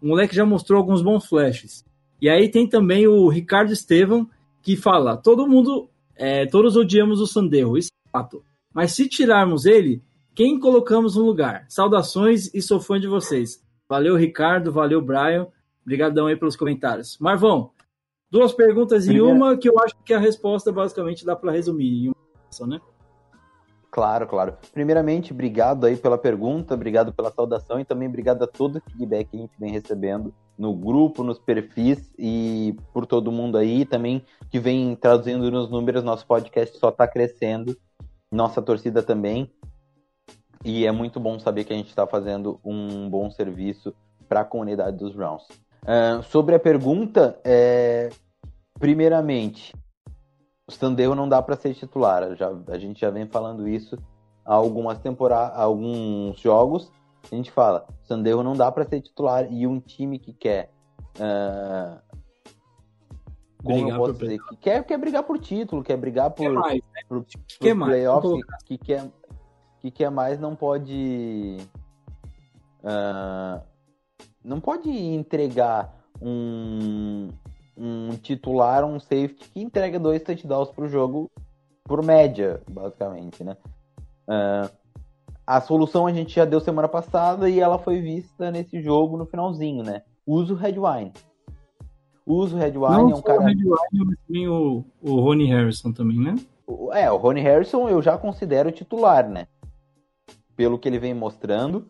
O 0.00 0.08
moleque 0.08 0.34
já 0.34 0.46
mostrou 0.46 0.78
alguns 0.78 1.02
bons 1.02 1.26
flashes. 1.26 1.84
E 2.20 2.28
aí 2.28 2.50
tem 2.50 2.68
também 2.68 3.06
o 3.06 3.28
Ricardo 3.28 3.72
Estevam, 3.72 4.28
que 4.62 4.76
fala: 4.76 5.16
todo 5.16 5.48
mundo, 5.48 5.88
é, 6.16 6.46
todos 6.46 6.76
odiamos 6.76 7.20
o 7.20 7.26
Sandero, 7.26 7.76
isso 7.76 7.90
é 8.06 8.10
fato. 8.10 8.42
Mas 8.72 8.92
se 8.92 9.08
tirarmos 9.08 9.66
ele, 9.66 10.02
quem 10.34 10.58
colocamos 10.58 11.16
no 11.16 11.24
lugar? 11.24 11.66
Saudações 11.68 12.52
e 12.54 12.62
sou 12.62 12.80
fã 12.80 12.98
de 12.98 13.06
vocês. 13.06 13.62
Valeu, 13.88 14.16
Ricardo, 14.16 14.72
valeu, 14.72 15.02
Brian. 15.02 15.48
Obrigadão 15.82 16.26
aí 16.26 16.36
pelos 16.36 16.56
comentários. 16.56 17.18
Marvão, 17.18 17.72
duas 18.30 18.52
perguntas 18.52 19.08
em 19.08 19.20
uma 19.20 19.56
que 19.56 19.68
eu 19.68 19.78
acho 19.80 19.94
que 20.04 20.14
a 20.14 20.18
resposta 20.18 20.70
basicamente 20.70 21.24
dá 21.24 21.34
para 21.34 21.52
resumir 21.52 22.04
em 22.04 22.08
uma 22.08 22.16
só, 22.50 22.66
né? 22.66 22.80
Claro, 23.90 24.26
claro. 24.28 24.56
Primeiramente, 24.72 25.32
obrigado 25.32 25.84
aí 25.84 25.96
pela 25.96 26.16
pergunta, 26.16 26.74
obrigado 26.74 27.12
pela 27.12 27.32
saudação 27.32 27.80
e 27.80 27.84
também 27.84 28.08
obrigado 28.08 28.42
a 28.44 28.46
todo 28.46 28.76
o 28.76 28.80
feedback 28.80 29.28
que 29.30 29.36
a 29.36 29.40
gente 29.40 29.58
vem 29.58 29.72
recebendo 29.72 30.32
no 30.56 30.72
grupo, 30.72 31.24
nos 31.24 31.40
perfis 31.40 32.12
e 32.16 32.76
por 32.92 33.04
todo 33.04 33.32
mundo 33.32 33.58
aí 33.58 33.84
também 33.84 34.24
que 34.48 34.60
vem 34.60 34.94
traduzindo 34.94 35.50
nos 35.50 35.68
números. 35.68 36.04
Nosso 36.04 36.24
podcast 36.24 36.78
só 36.78 36.90
está 36.90 37.08
crescendo, 37.08 37.76
nossa 38.30 38.62
torcida 38.62 39.02
também. 39.02 39.50
E 40.64 40.86
é 40.86 40.92
muito 40.92 41.18
bom 41.18 41.38
saber 41.38 41.64
que 41.64 41.72
a 41.72 41.76
gente 41.76 41.88
está 41.88 42.06
fazendo 42.06 42.60
um 42.64 43.08
bom 43.08 43.30
serviço 43.30 43.94
para 44.28 44.40
a 44.40 44.44
comunidade 44.44 44.96
dos 44.96 45.14
Browns. 45.14 45.44
Uh, 45.82 46.22
sobre 46.24 46.54
a 46.54 46.60
pergunta, 46.60 47.40
é... 47.42 48.10
primeiramente, 48.78 49.74
o 50.68 50.72
Sandero 50.72 51.14
não 51.14 51.28
dá 51.28 51.40
para 51.40 51.56
ser 51.56 51.74
titular. 51.74 52.36
Já, 52.36 52.52
a 52.68 52.78
gente 52.78 53.00
já 53.00 53.10
vem 53.10 53.26
falando 53.26 53.66
isso 53.66 53.96
há 54.44 54.54
algumas 54.54 54.98
temporadas, 54.98 55.58
alguns 55.58 56.38
jogos. 56.38 56.92
A 57.30 57.34
gente 57.34 57.50
fala, 57.50 57.86
Sandero 58.02 58.42
não 58.42 58.54
dá 58.54 58.70
para 58.70 58.86
ser 58.86 59.00
titular 59.00 59.50
e 59.50 59.66
um 59.66 59.80
time 59.80 60.18
que 60.18 60.32
quer 60.32 60.70
uh, 61.16 62.00
como 63.62 63.76
Brigar 63.76 63.90
eu 63.90 63.98
posso 63.98 64.12
dizer, 64.14 64.38
que 64.38 64.56
quer, 64.56 64.84
quer 64.84 64.98
brigar 64.98 65.22
por 65.22 65.38
título, 65.38 65.82
quer 65.82 65.96
brigar 65.96 66.30
por, 66.30 66.44
Quer 66.44 66.50
mais, 66.50 66.80
né? 66.94 67.00
por, 67.08 67.24
Quer 67.60 67.74
por 67.76 67.86
playoffs, 67.86 68.44
que, 68.64 68.78
que 68.78 68.84
quer, 68.86 69.10
que 69.80 69.90
quer 69.90 70.10
mais 70.10 70.38
não 70.38 70.54
pode 70.54 71.58
ah, 72.84 73.60
não 74.44 74.60
pode 74.60 74.90
entregar 74.90 75.94
um, 76.20 77.28
um 77.76 78.10
titular, 78.16 78.84
um 78.84 78.98
safety 78.98 79.50
que 79.50 79.60
entrega 79.60 79.98
dois 79.98 80.22
touchdowns 80.22 80.70
pro 80.70 80.88
jogo 80.88 81.30
por 81.84 82.02
média, 82.04 82.60
basicamente, 82.70 83.42
né? 83.42 83.56
Ah, 84.28 84.70
a 85.46 85.60
solução 85.60 86.06
a 86.06 86.12
gente 86.12 86.34
já 86.34 86.44
deu 86.44 86.60
semana 86.60 86.88
passada 86.88 87.48
e 87.48 87.58
ela 87.58 87.78
foi 87.78 88.00
vista 88.00 88.50
nesse 88.50 88.80
jogo 88.80 89.16
no 89.16 89.26
finalzinho, 89.26 89.82
né? 89.82 90.02
Usa 90.26 90.52
o 90.52 90.56
Red 90.56 90.76
Wine. 90.78 91.12
Usa 92.24 92.54
o 92.54 92.58
Red 92.58 92.72
Wine, 92.72 92.78
Não 92.78 93.10
é 93.10 93.14
um 93.14 93.22
cara. 93.22 93.40
o 93.40 93.44
Red 93.44 93.54
Wine, 93.54 94.04
mas 94.06 94.18
também 94.26 94.48
o, 94.48 94.84
o 95.02 95.20
Rony 95.20 95.46
Harrison 95.46 95.92
também, 95.92 96.18
né? 96.18 96.36
É, 96.92 97.10
o 97.10 97.16
Rony 97.16 97.40
Harrison 97.40 97.88
eu 97.88 98.00
já 98.00 98.16
considero 98.16 98.70
titular, 98.70 99.28
né? 99.28 99.48
Pelo 100.60 100.78
que 100.78 100.86
ele 100.86 100.98
vem 100.98 101.14
mostrando. 101.14 101.86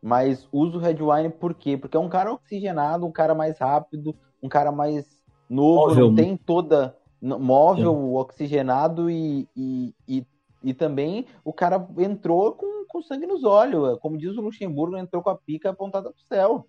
Mas 0.00 0.48
uso 0.50 0.78
o 0.78 0.80
Red 0.80 0.96
Wine 1.02 1.28
por 1.28 1.52
quê? 1.52 1.76
Porque 1.76 1.94
é 1.94 2.00
um 2.00 2.08
cara 2.08 2.32
oxigenado, 2.32 3.04
um 3.04 3.12
cara 3.12 3.34
mais 3.34 3.58
rápido, 3.58 4.16
um 4.42 4.48
cara 4.48 4.72
mais 4.72 5.06
novo, 5.46 5.88
Móvel, 5.88 6.06
não 6.06 6.12
né? 6.14 6.22
tem 6.22 6.36
toda. 6.38 6.96
móvel, 7.20 8.14
oxigenado 8.14 9.10
e, 9.10 9.46
e, 9.54 9.94
e, 10.08 10.26
e 10.64 10.72
também 10.72 11.26
o 11.44 11.52
cara 11.52 11.86
entrou 11.98 12.52
com, 12.52 12.86
com 12.88 13.02
sangue 13.02 13.26
nos 13.26 13.44
olhos. 13.44 13.98
Como 13.98 14.16
diz 14.16 14.38
o 14.38 14.40
Luxemburgo, 14.40 14.96
entrou 14.96 15.22
com 15.22 15.28
a 15.28 15.36
pica 15.36 15.68
apontada 15.68 16.10
pro 16.10 16.22
céu. 16.22 16.66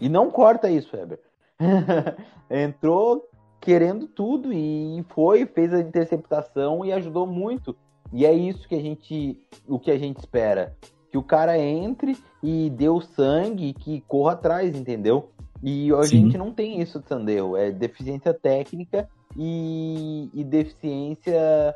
E 0.00 0.08
não 0.08 0.30
corta 0.30 0.70
isso, 0.70 0.96
Weber. 0.96 1.20
entrou 2.48 3.28
querendo 3.60 4.08
tudo 4.08 4.50
e 4.50 5.04
foi, 5.10 5.44
fez 5.44 5.74
a 5.74 5.80
interceptação 5.80 6.86
e 6.86 6.90
ajudou 6.90 7.26
muito. 7.26 7.76
E 8.12 8.24
é 8.24 8.32
isso 8.32 8.68
que 8.68 8.74
a 8.74 8.80
gente, 8.80 9.40
o 9.66 9.78
que 9.78 9.90
a 9.90 9.98
gente 9.98 10.18
espera, 10.18 10.76
que 11.10 11.18
o 11.18 11.22
cara 11.22 11.58
entre 11.58 12.16
e 12.42 12.70
dê 12.70 12.88
o 12.88 13.00
sangue, 13.00 13.72
que 13.72 14.00
corra 14.02 14.32
atrás, 14.32 14.76
entendeu? 14.76 15.30
E 15.62 15.92
a 15.92 16.02
Sim. 16.02 16.22
gente 16.22 16.38
não 16.38 16.52
tem 16.52 16.80
isso 16.80 17.00
de 17.00 17.08
Sandero, 17.08 17.56
é 17.56 17.70
deficiência 17.70 18.32
técnica 18.32 19.08
e, 19.36 20.30
e 20.32 20.44
deficiência 20.44 21.74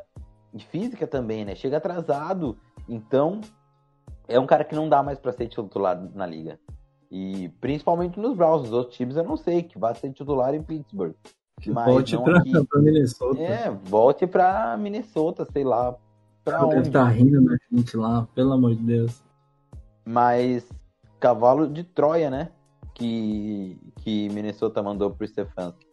física 0.69 1.07
também, 1.07 1.43
né? 1.43 1.55
Chega 1.55 1.77
atrasado, 1.77 2.57
então 2.87 3.41
é 4.27 4.39
um 4.39 4.45
cara 4.45 4.63
que 4.63 4.75
não 4.75 4.87
dá 4.87 5.01
mais 5.03 5.19
pra 5.19 5.31
ser 5.31 5.47
titular 5.47 6.01
na 6.13 6.25
liga. 6.25 6.59
E 7.09 7.49
principalmente 7.59 8.19
nos 8.19 8.37
Browns, 8.37 8.67
os 8.67 8.71
outros 8.71 8.95
times 8.95 9.17
eu 9.17 9.23
não 9.23 9.35
sei, 9.35 9.63
que 9.63 9.77
vai 9.77 9.93
ser 9.95 10.13
titular 10.13 10.53
em 10.55 10.63
Pittsburgh. 10.63 11.13
Volte 11.67 12.17
pra, 12.17 12.41
pra 12.69 12.81
Minnesota. 12.81 13.41
É, 13.41 13.69
volte 13.69 14.25
pra 14.25 14.77
Minnesota, 14.77 15.45
sei 15.51 15.63
lá. 15.63 15.95
Pra 16.43 16.65
onde? 16.65 16.87
estar 16.87 17.05
rindo 17.05 17.43
da 17.43 17.55
gente 17.71 17.95
lá, 17.95 18.27
pelo 18.33 18.53
amor 18.53 18.75
de 18.75 18.83
Deus. 18.83 19.23
Mas 20.05 20.67
cavalo 21.19 21.67
de 21.67 21.83
Troia, 21.83 22.29
né? 22.29 22.49
Que, 22.95 23.77
que 23.97 24.29
Minnesota 24.29 24.81
mandou 24.81 25.11
pro 25.11 25.27
Stefanski. 25.27 25.85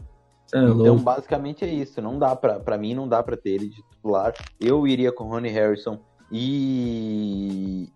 Cê 0.46 0.56
é 0.56 0.62
então, 0.62 0.76
louco. 0.76 1.02
basicamente 1.02 1.64
é 1.64 1.68
isso. 1.68 2.00
Não 2.00 2.18
dá 2.18 2.34
pra, 2.34 2.58
pra 2.58 2.78
mim, 2.78 2.94
não 2.94 3.06
dá 3.06 3.22
pra 3.22 3.36
ter 3.36 3.50
ele 3.50 3.68
de 3.68 3.82
titular. 3.82 4.32
Eu 4.58 4.86
iria 4.86 5.12
com 5.12 5.24
Ronnie 5.24 5.52
Harrison 5.52 6.00
e. 6.32 7.88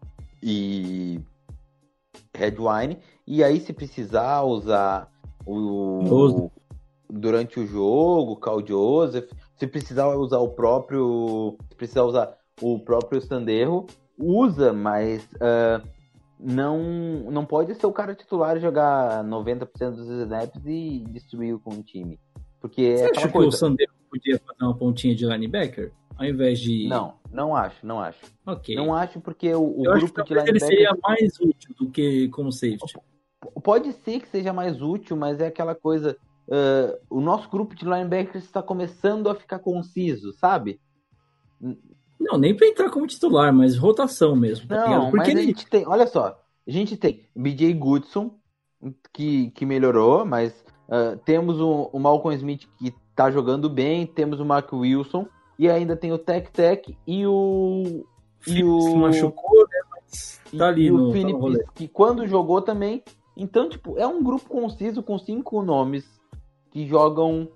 e. 0.42 1.20
Red 2.36 2.56
Wine. 2.58 2.98
E 3.26 3.42
aí, 3.42 3.58
se 3.58 3.72
precisar 3.72 4.42
usar 4.42 5.10
o. 5.46 6.50
Durante 7.08 7.60
o 7.60 7.66
jogo, 7.66 8.36
Cal 8.36 8.66
Joseph, 8.66 9.30
se 9.56 9.66
precisar 9.66 10.08
usar 10.14 10.38
o 10.38 10.48
próprio. 10.48 11.56
Se 11.70 11.76
precisar 11.76 12.04
usar 12.04 12.36
o 12.62 12.78
próprio 12.78 13.20
Sanderro, 13.20 13.86
usa, 14.18 14.72
mas. 14.72 15.28
ah, 15.40 15.82
não, 16.44 16.82
não 17.30 17.46
pode 17.46 17.72
ser 17.76 17.86
o 17.86 17.92
cara 17.92 18.14
titular 18.16 18.58
jogar 18.58 19.22
90% 19.22 19.90
dos 19.92 20.08
snaps 20.08 20.60
e 20.66 21.04
destruir 21.08 21.56
com 21.58 21.70
o 21.70 21.82
time. 21.84 22.18
Porque 22.60 22.96
Você 22.96 23.04
é 23.04 23.10
acha 23.10 23.20
que 23.22 23.28
o 23.28 23.32
coisa. 23.32 23.56
Sandero 23.56 23.92
podia 24.10 24.38
fazer 24.38 24.64
uma 24.64 24.76
pontinha 24.76 25.14
de 25.14 25.24
linebacker? 25.24 25.92
Ao 26.16 26.26
invés 26.26 26.58
de. 26.58 26.88
Não, 26.88 27.14
não 27.30 27.54
acho, 27.54 27.86
não 27.86 28.00
acho. 28.00 28.20
Ok. 28.44 28.74
Não 28.74 28.92
acho 28.94 29.20
porque 29.20 29.54
o, 29.54 29.62
o 29.62 29.84
Eu 29.84 29.92
acho 29.92 30.06
que 30.06 30.12
grupo 30.12 30.28
de 30.28 30.34
talvez 30.34 30.48
ele 30.48 30.60
seria 30.60 30.96
mais 31.02 31.40
útil 31.40 31.74
do 31.78 31.90
que 31.90 32.28
como 32.28 32.50
safety. 32.50 32.94
pode 33.62 33.92
ser 33.92 34.20
que 34.20 34.28
seja 34.28 34.52
mais 34.52 34.82
útil, 34.82 35.16
mas 35.16 35.40
é 35.40 35.46
aquela 35.46 35.74
coisa. 35.76 36.16
ah, 36.50 36.98
o 37.08 37.20
nosso 37.20 37.48
grupo 37.48 37.74
de 37.76 37.84
linebackers 37.84 38.44
está 38.44 38.60
começando 38.62 39.28
a 39.28 39.34
ficar 39.34 39.60
conciso, 39.60 40.32
sabe? 40.32 40.80
Não, 42.22 42.38
nem 42.38 42.54
pra 42.54 42.66
entrar 42.66 42.90
como 42.90 43.06
titular, 43.06 43.52
mas 43.52 43.76
rotação 43.76 44.36
mesmo. 44.36 44.68
Tá 44.68 44.88
Não? 44.88 45.10
Porque 45.10 45.16
mas 45.16 45.28
a 45.28 45.32
ele. 45.32 45.42
gente 45.44 45.66
tem, 45.66 45.86
olha 45.86 46.06
só, 46.06 46.38
a 46.66 46.70
gente 46.70 46.96
tem 46.96 47.26
BJ 47.34 47.74
Goodson, 47.74 48.34
que, 49.12 49.50
que 49.50 49.66
melhorou, 49.66 50.24
mas 50.24 50.64
ah, 50.88 51.16
temos 51.24 51.58
o, 51.58 51.88
o 51.90 51.98
Malcolm 51.98 52.36
Smith 52.36 52.68
que 52.78 52.92
tá 53.16 53.30
jogando 53.30 53.70
bem, 53.70 54.06
temos 54.06 54.40
o 54.40 54.44
Mark 54.44 54.70
Wilson, 54.72 55.26
e 55.58 55.68
ainda 55.68 55.96
tem 55.96 56.12
o 56.12 56.18
Tech 56.18 56.50
Tech 56.50 56.96
e 57.06 57.26
o. 57.26 58.04
E 58.46 58.62
o, 58.62 58.80
se 58.80 58.96
machucou, 58.96 59.60
né? 59.60 59.80
Mas 59.90 60.40
tá 60.58 60.68
ali 60.68 60.86
e 60.86 60.90
no, 60.90 61.08
o 61.08 61.12
tá 61.12 61.18
rolê. 61.18 61.54
Phillips, 61.58 61.70
que 61.74 61.88
quando 61.88 62.26
jogou 62.26 62.60
também. 62.60 63.02
Então, 63.34 63.66
tipo, 63.66 63.98
é 63.98 64.06
um 64.06 64.22
grupo 64.22 64.50
conciso 64.50 65.02
com 65.02 65.18
cinco 65.18 65.62
nomes 65.62 66.04
que 66.70 66.86
jogam. 66.86 67.48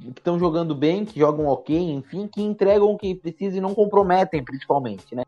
Que 0.00 0.08
estão 0.08 0.38
jogando 0.38 0.74
bem, 0.74 1.04
que 1.04 1.18
jogam 1.18 1.46
ok, 1.46 1.76
enfim, 1.76 2.26
que 2.26 2.42
entregam 2.42 2.88
o 2.88 2.96
que 2.96 3.14
precisa 3.14 3.58
e 3.58 3.60
não 3.60 3.74
comprometem, 3.74 4.44
principalmente, 4.44 5.14
né? 5.14 5.22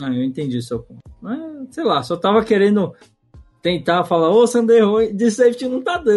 Ah, 0.00 0.08
eu 0.08 0.22
entendi 0.22 0.60
seu 0.62 0.80
ponto. 0.80 1.00
Mas, 1.20 1.40
sei 1.70 1.84
lá, 1.84 2.02
só 2.02 2.16
tava 2.16 2.44
querendo 2.44 2.94
tentar 3.60 4.04
falar, 4.04 4.30
ô 4.30 4.46
Sandero, 4.46 5.12
de 5.14 5.30
safety 5.30 5.68
não 5.68 5.82
tá 5.82 5.98
dando. 5.98 6.16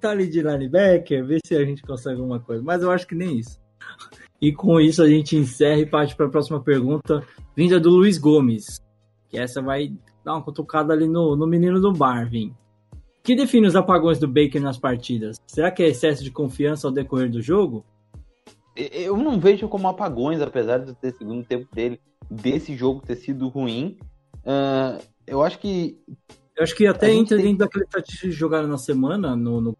Tá 0.00 0.10
ali 0.10 0.26
de 0.26 0.40
linebacker, 0.40 1.26
ver 1.26 1.40
se 1.44 1.54
a 1.54 1.64
gente 1.64 1.82
consegue 1.82 2.16
alguma 2.16 2.40
coisa. 2.40 2.62
Mas 2.62 2.82
eu 2.82 2.90
acho 2.90 3.06
que 3.06 3.14
nem 3.14 3.38
isso. 3.38 3.60
E 4.40 4.52
com 4.52 4.80
isso 4.80 5.02
a 5.02 5.08
gente 5.08 5.36
encerra 5.36 5.80
e 5.80 5.86
parte 5.86 6.16
para 6.16 6.26
a 6.26 6.30
próxima 6.30 6.58
pergunta, 6.58 7.22
vinda 7.54 7.78
do 7.78 7.90
Luiz 7.90 8.16
Gomes. 8.16 8.80
Que 9.28 9.38
essa 9.38 9.60
vai 9.60 9.92
dar 10.24 10.32
uma 10.32 10.42
cutucada 10.42 10.94
ali 10.94 11.06
no, 11.06 11.36
no 11.36 11.46
menino 11.46 11.78
do 11.80 11.92
Barvin. 11.92 12.54
Que 13.22 13.34
define 13.34 13.66
os 13.66 13.76
apagões 13.76 14.18
do 14.18 14.26
Baker 14.26 14.60
nas 14.62 14.78
partidas? 14.78 15.36
Será 15.46 15.70
que 15.70 15.82
é 15.82 15.88
excesso 15.88 16.24
de 16.24 16.30
confiança 16.30 16.86
ao 16.88 16.92
decorrer 16.92 17.30
do 17.30 17.42
jogo? 17.42 17.84
Eu 18.76 19.16
não 19.16 19.38
vejo 19.38 19.68
como 19.68 19.88
apagões, 19.88 20.40
apesar 20.40 20.78
de 20.78 20.94
ter 20.94 21.12
segundo 21.14 21.44
tempo 21.44 21.68
dele, 21.74 22.00
desse 22.30 22.74
jogo 22.74 23.02
ter 23.04 23.16
sido 23.16 23.48
ruim. 23.48 23.98
Ah, 24.44 24.98
eu 25.26 25.42
acho 25.42 25.58
que 25.58 25.98
Eu 26.56 26.62
acho 26.64 26.74
que 26.74 26.86
até 26.86 27.12
entra 27.12 27.36
tem- 27.36 27.46
dentro 27.46 27.58
daquela 27.58 27.84
estatística 27.84 28.26
que 28.28 28.32
jogaram 28.32 28.68
na 28.68 28.78
semana, 28.78 29.36
no, 29.36 29.60
no 29.60 29.76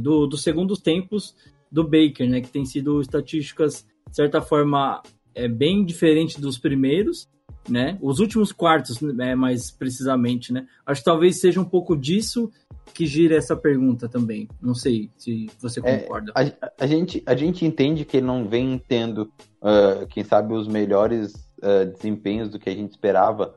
do, 0.00 0.26
dos 0.26 0.42
segundos 0.42 0.80
tempos 0.80 1.34
do 1.70 1.84
Baker, 1.84 2.28
né? 2.28 2.40
Que 2.40 2.48
tem 2.48 2.64
sido 2.64 3.00
estatísticas, 3.00 3.84
de 4.08 4.16
certa 4.16 4.40
forma, 4.40 5.02
é, 5.34 5.46
bem 5.48 5.84
diferente 5.84 6.40
dos 6.40 6.58
primeiros, 6.58 7.28
né? 7.68 7.98
Os 8.00 8.18
últimos 8.18 8.52
quartos, 8.52 8.98
é, 9.20 9.34
mais 9.34 9.70
precisamente, 9.70 10.52
né? 10.52 10.66
Acho 10.86 11.00
que 11.00 11.04
talvez 11.04 11.40
seja 11.40 11.60
um 11.60 11.64
pouco 11.64 11.96
disso 11.96 12.50
que 12.92 13.06
gira 13.06 13.36
essa 13.36 13.56
pergunta 13.56 14.08
também. 14.08 14.48
Não 14.60 14.74
sei 14.74 15.10
se 15.16 15.48
você 15.60 15.80
É, 15.84 15.98
concorda. 16.00 16.32
a, 16.34 16.84
a 16.84 16.86
gente, 16.86 17.22
a 17.26 17.34
gente 17.34 17.64
entende 17.64 18.04
que 18.04 18.18
ele 18.18 18.26
não 18.26 18.48
vem 18.48 18.78
tendo, 18.86 19.30
ah, 19.62 20.04
quem 20.10 20.24
sabe, 20.24 20.52
os 20.54 20.68
melhores 20.68 21.32
ah, 21.62 21.84
desempenhos 21.84 22.48
do 22.48 22.58
que 22.58 22.68
a 22.68 22.74
gente 22.74 22.90
esperava 22.90 23.54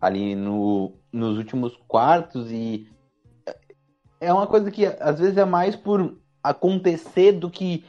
ali 0.00 0.34
no, 0.34 0.92
nos 1.12 1.38
últimos 1.38 1.76
quartos 1.86 2.50
e 2.50 2.88
é 4.20 4.32
uma 4.32 4.46
coisa 4.46 4.70
que 4.70 4.84
às 4.86 5.18
vezes 5.18 5.36
é 5.36 5.44
mais 5.44 5.76
por 5.76 6.18
acontecer 6.42 7.32
do 7.32 7.50
que 7.50 7.84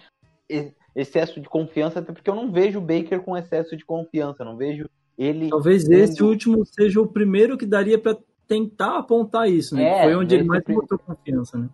excesso 0.95 1.39
de 1.39 1.47
confiança, 1.47 1.99
até 1.99 2.11
porque 2.11 2.29
eu 2.29 2.35
não 2.35 2.51
vejo 2.51 2.79
o 2.79 2.81
Baker 2.81 3.21
com 3.21 3.37
excesso 3.37 3.75
de 3.77 3.85
confiança, 3.85 4.43
não 4.43 4.57
vejo 4.57 4.89
ele. 5.17 5.49
Talvez 5.49 5.83
tendo- 5.83 5.93
esse 5.95 6.23
último 6.23 6.65
seja 6.65 7.01
o 7.01 7.07
primeiro 7.07 7.57
que 7.57 7.65
daria 7.65 7.97
para 7.99 8.17
tentar 8.47 8.97
apontar 8.97 9.49
isso, 9.49 9.75
né? 9.75 9.83
É, 9.99 10.03
Foi 10.03 10.15
onde 10.15 10.35
ele 10.35 10.43
mais 10.43 10.63
botou 10.63 10.99
confiança, 10.99 11.57
né? 11.57 11.69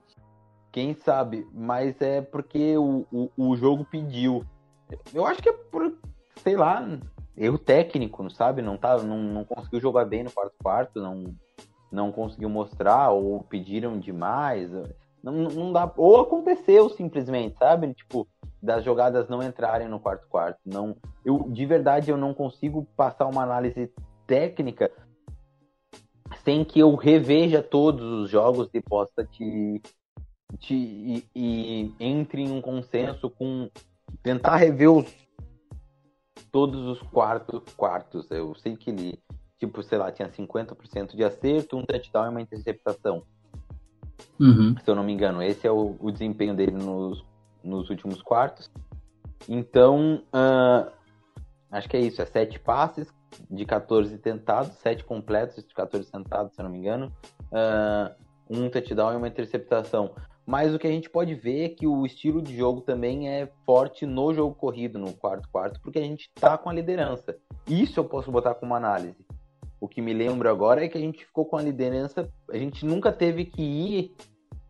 Quem 0.72 0.94
sabe? 0.94 1.48
Mas 1.54 2.00
é 2.02 2.22
porque 2.22 2.78
o, 2.78 3.06
o, 3.12 3.30
o 3.36 3.56
jogo 3.56 3.86
pediu. 3.90 4.44
Eu 5.14 5.26
acho 5.26 5.42
que 5.42 5.50
é 5.50 5.54
por, 5.54 5.92
sei 6.44 6.56
lá, 6.56 6.88
erro 7.36 7.58
técnico, 7.58 8.22
não 8.22 8.30
sabe? 8.30 8.62
Não, 8.62 8.78
tá, 8.78 9.02
não, 9.02 9.18
não 9.24 9.44
conseguiu 9.44 9.80
jogar 9.80 10.06
bem 10.06 10.24
no 10.24 10.32
quarto 10.32 10.54
quarto, 10.62 11.02
não, 11.02 11.34
não 11.92 12.12
conseguiu 12.12 12.48
mostrar, 12.50 13.10
ou 13.10 13.42
pediram 13.44 14.00
demais. 14.00 14.70
Não, 15.24 15.34
não 15.34 15.74
dá. 15.74 15.92
Ou 15.98 16.22
aconteceu 16.22 16.90
simplesmente, 16.90 17.58
sabe? 17.58 17.94
Tipo, 17.94 18.28
das 18.62 18.84
jogadas 18.84 19.28
não 19.30 19.44
entrarem 19.44 19.88
no 19.88 20.00
quarto 20.00 20.28
quarto. 20.28 20.60
Não, 20.66 20.96
eu, 21.24 21.50
de 21.50 21.66
verdade, 21.66 22.10
eu 22.10 22.18
não 22.18 22.34
consigo 22.34 22.86
passar 22.96 23.28
uma 23.28 23.44
análise 23.44 23.92
técnica 24.26 24.92
sem 26.44 26.64
que 26.64 26.80
eu 26.80 26.96
reveja 26.96 27.62
todos 27.62 28.06
os 28.06 28.30
jogos 28.30 28.70
e 28.74 28.82
possa 28.82 29.24
te, 29.24 29.82
te 30.60 30.74
e, 30.76 31.30
e 31.36 31.96
entre 32.00 32.42
em 32.42 32.52
um 32.52 32.62
consenso 32.62 33.30
com 33.30 33.70
tentar 34.22 34.58
rever 34.58 34.92
os, 34.92 35.14
todos 36.52 36.86
os 36.86 37.02
quartos 37.10 37.62
quartos. 37.76 38.30
Eu 38.32 38.56
sei 38.56 38.76
que 38.76 38.90
ele, 38.90 39.20
tipo, 39.60 39.82
sei 39.84 39.98
lá, 39.98 40.12
tinha 40.12 40.30
50% 40.30 41.16
de 41.16 41.24
acerto, 41.24 41.78
um 41.78 41.86
touchdown 41.86 42.26
e 42.26 42.30
uma 42.30 42.42
interceptação 42.42 43.24
Uhum. 44.40 44.76
se 44.84 44.90
eu 44.90 44.96
não 44.96 45.04
me 45.04 45.14
engano. 45.14 45.42
Esse 45.42 45.68
é 45.68 45.72
o, 45.72 45.96
o 46.00 46.12
desempenho 46.12 46.56
dele 46.56 46.72
nos, 46.72 47.24
nos 47.64 47.90
últimos 47.90 48.22
quartos. 48.22 48.70
Então, 49.48 50.22
ah, 50.34 50.92
acho 51.72 51.90
que 51.90 51.98
é 51.98 52.02
isso. 52.02 52.22
É 52.22 52.26
sete 52.26 52.60
passes 52.60 53.08
de 53.50 53.66
14 53.66 54.18
tentados, 54.18 54.74
sete 54.78 55.04
completos 55.04 55.64
de 55.68 55.74
14 55.74 56.12
tentados, 56.12 56.54
se 56.54 56.62
eu 56.62 56.64
não 56.64 56.72
me 56.72 56.80
engano. 56.80 57.12
Ah, 57.52 58.12
um 58.50 58.70
touchdown 58.70 59.14
e 59.14 59.16
uma 59.18 59.28
interceptação. 59.28 60.12
Mas 60.46 60.74
o 60.74 60.80
que 60.80 60.88
a 60.88 60.92
gente 60.92 61.10
pode 61.10 61.36
ver 61.36 61.66
é 61.66 61.70
que 61.70 61.86
o 61.86 62.06
estilo 62.06 62.42
de 62.42 62.56
jogo 62.56 62.80
também 62.80 63.30
é 63.30 63.50
forte 63.66 64.06
no 64.06 64.34
jogo 64.34 64.56
corrido, 64.56 64.98
no 64.98 65.12
quarto 65.12 65.50
quarto, 65.50 65.82
porque 65.82 66.00
a 66.00 66.04
gente 66.04 66.32
tá 66.36 66.58
com 66.58 66.70
a 66.70 66.74
liderança. 66.74 67.36
Isso 67.68 68.00
eu 68.00 68.06
posso 68.06 68.32
botar 68.32 68.56
como 68.56 68.74
análise. 68.74 69.18
O 69.80 69.88
que 69.88 70.02
me 70.02 70.14
lembro 70.14 70.50
agora 70.50 70.84
é 70.84 70.88
que 70.88 70.98
a 70.98 71.02
gente 71.02 71.26
ficou 71.26 71.46
com 71.46 71.58
a 71.58 71.62
liderança, 71.62 72.30
a 72.52 72.58
gente 72.58 72.86
nunca 72.86 73.12
teve 73.12 73.46
que 73.46 73.62
ir 73.62 74.16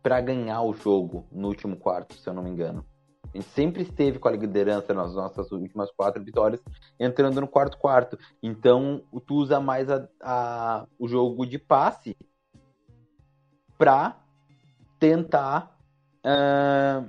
para 0.04 0.20
ganhar 0.22 0.62
o 0.62 0.74
jogo 0.74 1.26
no 1.32 1.48
último 1.48 1.78
quarto, 1.78 2.14
se 2.16 2.28
eu 2.28 2.34
não 2.34 2.44
me 2.44 2.50
engano. 2.50 2.86
A 3.34 3.38
gente 3.38 3.50
sempre 3.50 3.84
esteve 3.84 4.20
com 4.20 4.28
a 4.28 4.32
liderança 4.32 4.94
nas 4.94 5.14
nossas 5.14 5.52
últimas 5.52 5.92
quatro 5.92 6.24
vitórias, 6.24 6.62
entrando 7.00 7.42
no 7.42 7.48
quarto 7.48 7.78
quarto. 7.78 8.18
Então, 8.42 9.04
tu 9.26 9.36
usa 9.36 9.60
mais 9.60 9.90
a, 9.90 10.08
a- 10.22 10.88
o 10.98 11.08
jogo 11.08 11.46
de 11.46 11.60
passe 11.60 12.16
para 13.78 14.18
tentar 15.00 15.78
ah, 16.24 17.06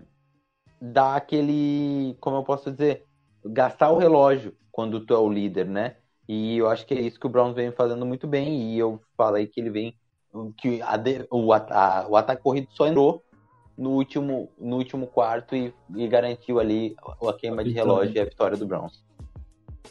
dar 0.81 1.17
aquele, 1.17 2.17
como 2.21 2.37
eu 2.37 2.43
posso 2.45 2.71
dizer, 2.71 3.07
gastar 3.45 3.91
o 3.91 3.99
relógio 3.99 4.57
quando 4.71 5.05
tu 5.05 5.15
é 5.15 5.19
o 5.19 5.31
líder, 5.31 5.67
né? 5.67 5.97
E 6.29 6.59
eu 6.59 6.69
acho 6.69 6.87
que 6.87 6.93
é 6.93 7.01
isso 7.01 7.19
que 7.19 7.27
o 7.27 7.31
Browns 7.31 7.55
vem 7.55 7.73
fazendo 7.73 8.05
muito 8.05 8.27
bem. 8.27 8.75
E 8.75 8.79
eu 8.79 9.01
falei 9.17 9.47
que 9.47 9.61
ele 9.61 9.71
vem. 9.71 9.95
que 10.59 10.83
a 10.83 11.01
o, 11.31 11.53
a- 11.53 12.07
o 12.09 12.17
ataque 12.17 12.43
corrido 12.43 12.69
só 12.73 12.87
entrou 12.87 13.23
no 13.77 13.91
último, 13.91 14.51
no 14.61 14.77
último 14.77 15.07
quarto 15.07 15.57
e, 15.57 15.73
e 15.97 16.07
garantiu 16.07 16.61
ali 16.61 16.95
a 17.27 17.33
queima 17.33 17.63
A 17.63 17.65
de 17.65 17.71
relógio 17.71 18.15
e 18.15 18.21
a 18.21 18.25
vitória 18.25 18.57
do 18.57 18.67
Browns. 18.67 19.03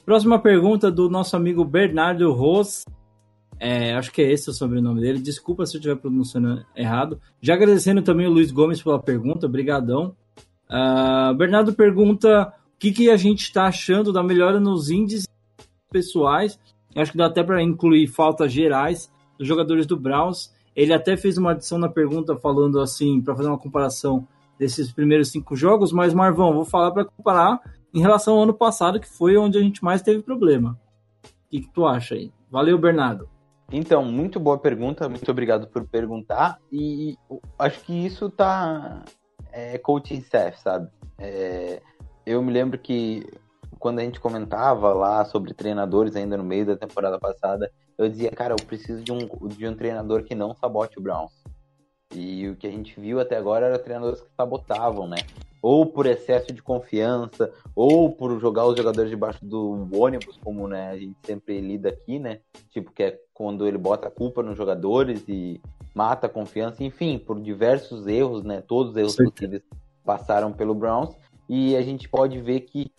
Próxima 0.06 0.40
pergunta 0.40 0.92
do 0.92 1.10
nosso 1.10 1.36
amigo 1.36 1.66
Bernardo 1.66 2.32
Ros. 2.32 2.86
É, 3.60 3.94
acho 3.96 4.12
que 4.12 4.22
é 4.22 4.32
esse 4.32 4.50
o 4.50 4.54
sobrenome 4.54 5.02
dele. 5.02 5.20
Desculpa 5.20 5.66
se 5.66 5.76
eu 5.76 5.80
estiver 5.80 5.96
pronunciando 5.96 6.64
errado. 6.76 7.20
Já 7.42 7.56
agradecendo 7.56 8.04
também 8.04 8.28
o 8.28 8.32
Luiz 8.32 8.52
Gomes 8.52 8.84
pela 8.84 9.02
pergunta. 9.02 9.48
Obrigadão. 9.48 10.16
Ah, 10.70 11.34
Bernardo 11.36 11.74
pergunta 11.74 12.54
o 12.76 12.78
que, 12.78 12.92
que 12.92 13.10
a 13.10 13.18
gente 13.18 13.42
está 13.44 13.66
achando 13.66 14.14
da 14.14 14.22
melhora 14.22 14.60
nos 14.60 14.92
índices 14.92 15.28
pessoais. 15.90 16.60
Acho 16.96 17.12
que 17.12 17.18
dá 17.18 17.28
até 17.28 17.44
para 17.44 17.62
incluir 17.62 18.08
faltas 18.08 18.52
gerais 18.52 19.12
dos 19.38 19.48
jogadores 19.48 19.86
do 19.86 19.98
Browns. 19.98 20.54
Ele 20.76 20.94
até 20.94 21.18
fez 21.18 21.38
uma 21.38 21.52
adição 21.52 21.78
na 21.78 21.90
pergunta 21.90 22.36
falando 22.38 22.80
assim, 22.80 23.22
para 23.22 23.36
fazer 23.36 23.50
uma 23.50 23.58
comparação 23.58 24.28
desses 24.58 24.92
primeiros 24.92 25.30
cinco 25.30 25.56
jogos, 25.56 25.92
mas 25.92 26.14
Marvão, 26.14 26.54
vou 26.54 26.66
falar 26.66 26.92
para 26.92 27.06
comparar 27.06 27.60
em 27.94 28.02
relação 28.02 28.36
ao 28.36 28.44
ano 28.44 28.54
passado, 28.54 29.00
que 29.00 29.08
foi 29.08 29.38
onde 29.38 29.58
a 29.58 29.62
gente 29.62 29.84
mais 29.84 30.02
teve 30.02 30.22
problema. 30.22 30.80
O 31.24 31.50
que, 31.50 31.62
que 31.62 31.70
tu 31.72 31.86
acha 31.86 32.16
aí? 32.16 32.32
Valeu, 32.50 32.78
Bernardo. 32.78 33.30
Então, 33.72 34.06
muito 34.06 34.40
boa 34.40 34.58
pergunta, 34.58 35.10
muito 35.10 35.30
obrigado 35.30 35.68
por 35.68 35.86
perguntar. 35.86 36.58
E 36.72 37.18
acho 37.60 37.82
que 37.82 37.94
isso 38.06 38.30
tá. 38.30 39.04
É 39.52 39.78
coaching 39.78 40.20
staff, 40.20 40.62
sabe? 40.62 40.90
É, 41.18 41.82
eu 42.26 42.42
me 42.42 42.52
lembro 42.52 42.78
que 42.78 43.26
quando 43.88 44.00
a 44.00 44.04
gente 44.04 44.20
comentava 44.20 44.92
lá 44.92 45.24
sobre 45.24 45.54
treinadores 45.54 46.14
ainda 46.14 46.36
no 46.36 46.44
meio 46.44 46.66
da 46.66 46.76
temporada 46.76 47.18
passada, 47.18 47.72
eu 47.98 48.10
dizia, 48.10 48.30
cara, 48.30 48.54
eu 48.54 48.66
preciso 48.66 49.02
de 49.02 49.14
um, 49.14 49.48
de 49.48 49.66
um 49.66 49.74
treinador 49.74 50.26
que 50.26 50.36
não 50.36 50.54
sabote 50.54 51.00
o 51.00 51.02
Browns. 51.02 51.32
E 52.14 52.50
o 52.50 52.58
que 52.58 52.68
a 52.68 52.70
gente 52.70 53.00
viu 53.00 53.18
até 53.22 53.38
agora 53.38 53.68
era 53.68 53.80
treinadores 53.80 54.20
que 54.20 54.28
sabotavam, 54.36 55.08
né? 55.08 55.20
Ou 55.62 55.86
por 55.86 56.06
excesso 56.06 56.52
de 56.52 56.62
confiança, 56.62 57.50
ou 57.74 58.12
por 58.12 58.38
jogar 58.42 58.66
os 58.66 58.76
jogadores 58.76 59.10
debaixo 59.10 59.46
do 59.46 59.88
ônibus, 59.94 60.38
como 60.44 60.68
né, 60.68 60.90
a 60.90 60.98
gente 60.98 61.16
sempre 61.26 61.62
lida 61.62 61.88
aqui, 61.88 62.20
né? 62.20 62.42
Tipo, 62.70 62.92
que 62.92 63.04
é 63.04 63.18
quando 63.34 63.66
ele 63.66 63.78
bota 63.78 64.10
a 64.10 64.12
culpa 64.12 64.44
nos 64.44 64.58
jogadores 64.58 65.24
e 65.30 65.62
mata 65.96 66.28
a 66.28 66.30
confiança, 66.30 66.84
enfim, 66.84 67.18
por 67.18 67.40
diversos 67.40 68.06
erros, 68.06 68.44
né? 68.44 68.62
Todos 68.68 68.92
os 68.92 68.98
erros 68.98 69.14
Certeza. 69.14 69.32
possíveis 69.32 69.64
passaram 70.04 70.52
pelo 70.52 70.76
Browns. 70.76 71.16
E 71.48 71.74
a 71.78 71.82
gente 71.82 72.10
pode 72.10 72.42
ver 72.42 72.60
que 72.60 72.92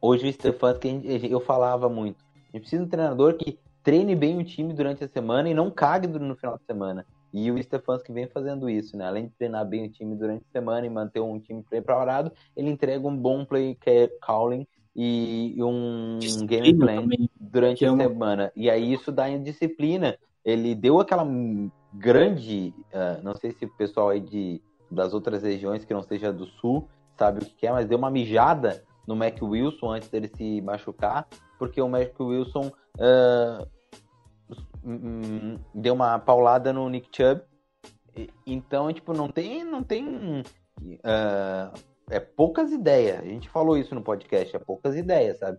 hoje 0.00 0.24
o 0.26 0.66
a 0.66 0.72
gente- 1.18 1.30
eu 1.30 1.40
falava 1.40 1.88
muito, 1.88 2.24
a 2.34 2.56
gente 2.56 2.60
precisa 2.62 2.82
de 2.82 2.86
um 2.86 2.90
treinador 2.90 3.34
que 3.34 3.58
treine 3.82 4.14
bem 4.14 4.38
o 4.38 4.44
time 4.44 4.72
durante 4.72 5.02
a 5.04 5.08
semana 5.08 5.48
e 5.48 5.54
não 5.54 5.70
cague 5.70 6.06
no 6.06 6.36
final 6.36 6.58
de 6.58 6.64
semana. 6.64 7.06
E 7.32 7.50
o 7.50 7.62
Stefanski 7.62 8.12
vem 8.12 8.26
fazendo 8.26 8.68
isso, 8.70 8.96
né? 8.96 9.06
Além 9.06 9.26
de 9.26 9.32
treinar 9.32 9.64
bem 9.66 9.84
o 9.86 9.90
time 9.90 10.14
durante 10.14 10.42
a 10.48 10.52
semana 10.52 10.86
e 10.86 10.90
manter 10.90 11.20
um 11.20 11.38
time 11.38 11.62
preparado, 11.62 12.32
ele 12.56 12.70
entrega 12.70 13.06
um 13.06 13.14
bom 13.16 13.44
play 13.44 13.74
ca- 13.74 14.10
calling 14.22 14.66
e 14.96 15.54
um 15.62 16.18
game 16.46 16.72
Disciplina 16.72 16.78
plan 16.86 17.02
também. 17.02 17.30
durante 17.38 17.78
que 17.78 17.84
é 17.84 17.88
a 17.88 17.92
uma- 17.92 18.02
semana. 18.02 18.52
E 18.56 18.70
aí 18.70 18.92
isso 18.92 19.12
dá 19.12 19.28
em 19.28 19.42
disciplina. 19.42 20.16
Ele 20.44 20.74
deu 20.74 20.98
aquela 21.00 21.24
grande, 21.92 22.74
ah, 22.92 23.20
não 23.22 23.34
sei 23.36 23.52
se 23.52 23.64
o 23.64 23.76
pessoal 23.76 24.08
aí 24.10 24.20
de, 24.20 24.60
das 24.90 25.12
outras 25.12 25.42
regiões 25.42 25.84
que 25.84 25.92
não 25.94 26.02
seja 26.02 26.32
do 26.32 26.46
sul 26.46 26.88
sabe 27.18 27.42
o 27.42 27.46
que 27.46 27.66
é, 27.66 27.72
mas 27.72 27.86
deu 27.86 27.98
uma 27.98 28.10
mijada 28.10 28.82
no 29.08 29.16
Mac 29.16 29.40
Wilson 29.42 29.90
antes 29.90 30.10
dele 30.10 30.28
se 30.28 30.60
machucar, 30.60 31.26
porque 31.58 31.80
o 31.80 31.88
Mac 31.88 32.12
Wilson 32.20 32.70
hum, 34.84 35.56
deu 35.74 35.94
uma 35.94 36.18
paulada 36.18 36.74
no 36.74 36.88
Nick 36.90 37.08
Chubb. 37.10 37.40
Então, 38.46 38.92
tipo, 38.92 39.14
não 39.14 39.28
tem, 39.28 39.64
não 39.64 39.82
tem 39.82 40.42
ah, 41.02 41.72
é 42.10 42.20
poucas 42.20 42.70
ideias. 42.70 43.20
A 43.20 43.24
gente 43.24 43.48
falou 43.48 43.78
isso 43.78 43.94
no 43.94 44.02
podcast, 44.02 44.54
é 44.54 44.58
poucas 44.58 44.94
ideias, 44.94 45.38
sabe? 45.38 45.58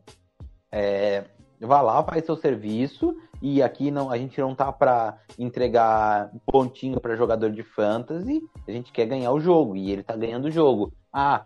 É, 0.72 1.26
vá 1.60 1.82
lá, 1.82 2.04
faz 2.04 2.26
seu 2.26 2.36
serviço 2.36 3.16
e 3.42 3.64
aqui 3.64 3.90
não, 3.90 4.12
a 4.12 4.18
gente 4.18 4.40
não 4.40 4.54
tá 4.54 4.72
pra 4.72 5.18
entregar 5.40 6.32
pontinho 6.46 7.00
pra 7.00 7.16
jogador 7.16 7.50
de 7.50 7.64
fantasy, 7.64 8.42
a 8.68 8.72
gente 8.72 8.92
quer 8.92 9.08
ganhar 9.08 9.32
o 9.32 9.40
jogo 9.40 9.76
e 9.76 9.92
ele 9.92 10.04
tá 10.04 10.16
ganhando 10.16 10.46
o 10.46 10.52
jogo. 10.52 10.94
Ah, 11.12 11.46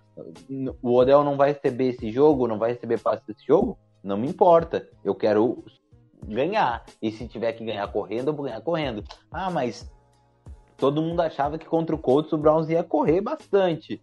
o 0.82 0.94
Odell 0.96 1.24
não 1.24 1.38
vai 1.38 1.54
receber 1.54 1.90
esse 1.90 2.12
jogo, 2.12 2.48
não 2.48 2.58
vai 2.60 2.72
receber 2.74 3.00
passe 3.00 3.26
desse 3.26 3.46
jogo? 3.46 3.78
Não 4.04 4.18
me 4.18 4.28
importa. 4.28 4.88
Eu 5.04 5.16
quero 5.16 5.64
ganhar. 6.28 6.84
E 7.02 7.12
se 7.12 7.28
tiver 7.28 7.54
que 7.54 7.64
ganhar 7.66 7.88
correndo, 7.92 8.30
eu 8.30 8.34
vou 8.34 8.46
ganhar 8.46 8.62
correndo. 8.62 9.04
Ah, 9.32 9.50
mas 9.50 9.90
todo 10.78 11.02
mundo 11.02 11.22
achava 11.22 11.58
que 11.58 11.66
contra 11.66 11.96
o 11.96 12.00
Colts 12.00 12.34
o 12.34 12.38
Browns 12.38 12.70
ia 12.70 12.84
correr 12.84 13.22
bastante. 13.22 14.02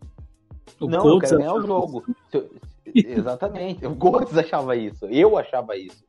O 0.81 0.87
não, 0.87 0.99
eu 0.99 1.03
Colts 1.03 1.28
quero 1.28 1.41
ganhar 1.43 1.55
o 1.55 1.62
jogo. 1.66 2.05
Eu- 2.32 2.51
Exatamente. 2.93 3.87
O 3.87 3.95
Colts 3.95 4.37
achava 4.37 4.74
isso. 4.74 5.05
Eu 5.07 5.37
achava 5.37 5.77
isso. 5.77 6.03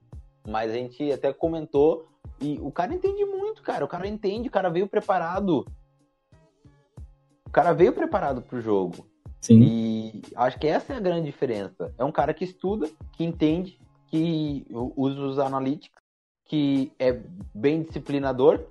Mas 0.47 0.71
a 0.71 0.75
gente 0.75 1.11
até 1.11 1.31
comentou 1.33 2.07
e 2.39 2.57
o 2.61 2.71
cara 2.71 2.93
entende 2.93 3.23
muito, 3.25 3.61
cara. 3.61 3.83
O 3.85 3.87
cara 3.87 4.07
entende, 4.07 4.47
o 4.47 4.51
cara 4.51 4.69
veio 4.69 4.87
preparado. 4.87 5.65
O 7.45 7.49
cara 7.51 7.73
veio 7.73 7.93
preparado 7.93 8.41
pro 8.41 8.61
jogo. 8.61 9.05
Sim. 9.41 9.59
E 9.63 10.21
acho 10.35 10.59
que 10.59 10.67
essa 10.67 10.93
é 10.93 10.97
a 10.97 11.01
grande 11.01 11.25
diferença. 11.25 11.91
É 11.97 12.05
um 12.05 12.11
cara 12.11 12.33
que 12.33 12.45
estuda, 12.45 12.87
que 13.13 13.23
entende, 13.23 13.79
que 14.07 14.65
usa 14.95 15.19
os 15.19 15.39
analytics, 15.39 15.99
que 16.45 16.91
é 16.99 17.19
bem 17.53 17.81
disciplinador 17.81 18.61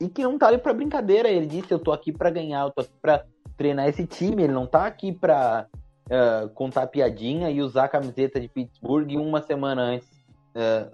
e 0.00 0.08
que 0.08 0.22
não 0.22 0.38
tá 0.38 0.48
ali 0.48 0.56
pra 0.58 0.72
brincadeira. 0.72 1.28
Ele 1.28 1.46
disse: 1.46 1.72
Eu 1.72 1.78
tô 1.78 1.92
aqui 1.92 2.10
pra 2.10 2.30
ganhar, 2.30 2.62
eu 2.62 2.70
tô 2.70 2.80
aqui 2.80 2.92
pra 3.02 3.24
treinar 3.56 3.86
esse 3.86 4.06
time. 4.06 4.42
Ele 4.42 4.52
não 4.52 4.66
tá 4.66 4.86
aqui 4.86 5.12
pra, 5.12 5.66
uh, 6.06 6.48
contar 6.50 6.86
piadinha 6.86 7.50
e 7.50 7.60
usar 7.60 7.84
a 7.84 7.88
camiseta 7.88 8.40
de 8.40 8.48
Pittsburgh 8.48 9.12
uma 9.16 9.42
semana 9.42 9.82
antes. 9.82 10.08
Uh, 10.54 10.90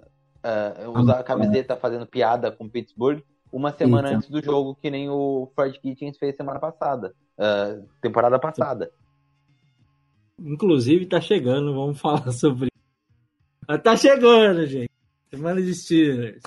uh, 0.87 0.99
usar 0.99 1.19
a 1.19 1.23
camiseta 1.23 1.77
fazendo 1.77 2.05
piada 2.05 2.51
com 2.51 2.67
Pittsburgh 2.67 3.21
uma 3.51 3.71
semana 3.71 4.09
Então. 4.09 4.17
antes 4.17 4.29
do 4.29 4.43
jogo, 4.43 4.75
que 4.75 4.89
nem 4.89 5.09
o 5.09 5.51
Fred 5.55 5.79
Kitchens 5.79 6.17
fez 6.17 6.35
semana 6.35 6.59
passada. 6.59 7.13
temporada 8.01 8.39
passada. 8.39 8.91
Inclusive, 10.43 11.05
tá 11.05 11.21
chegando, 11.21 11.73
vamos 11.73 11.99
falar 12.01 12.31
sobre 12.31 12.71
Tá 13.83 13.95
chegando, 13.95 14.65
gente. 14.65 14.89
Semana 15.29 15.61
de 15.61 15.73
Steelers. 15.73 16.41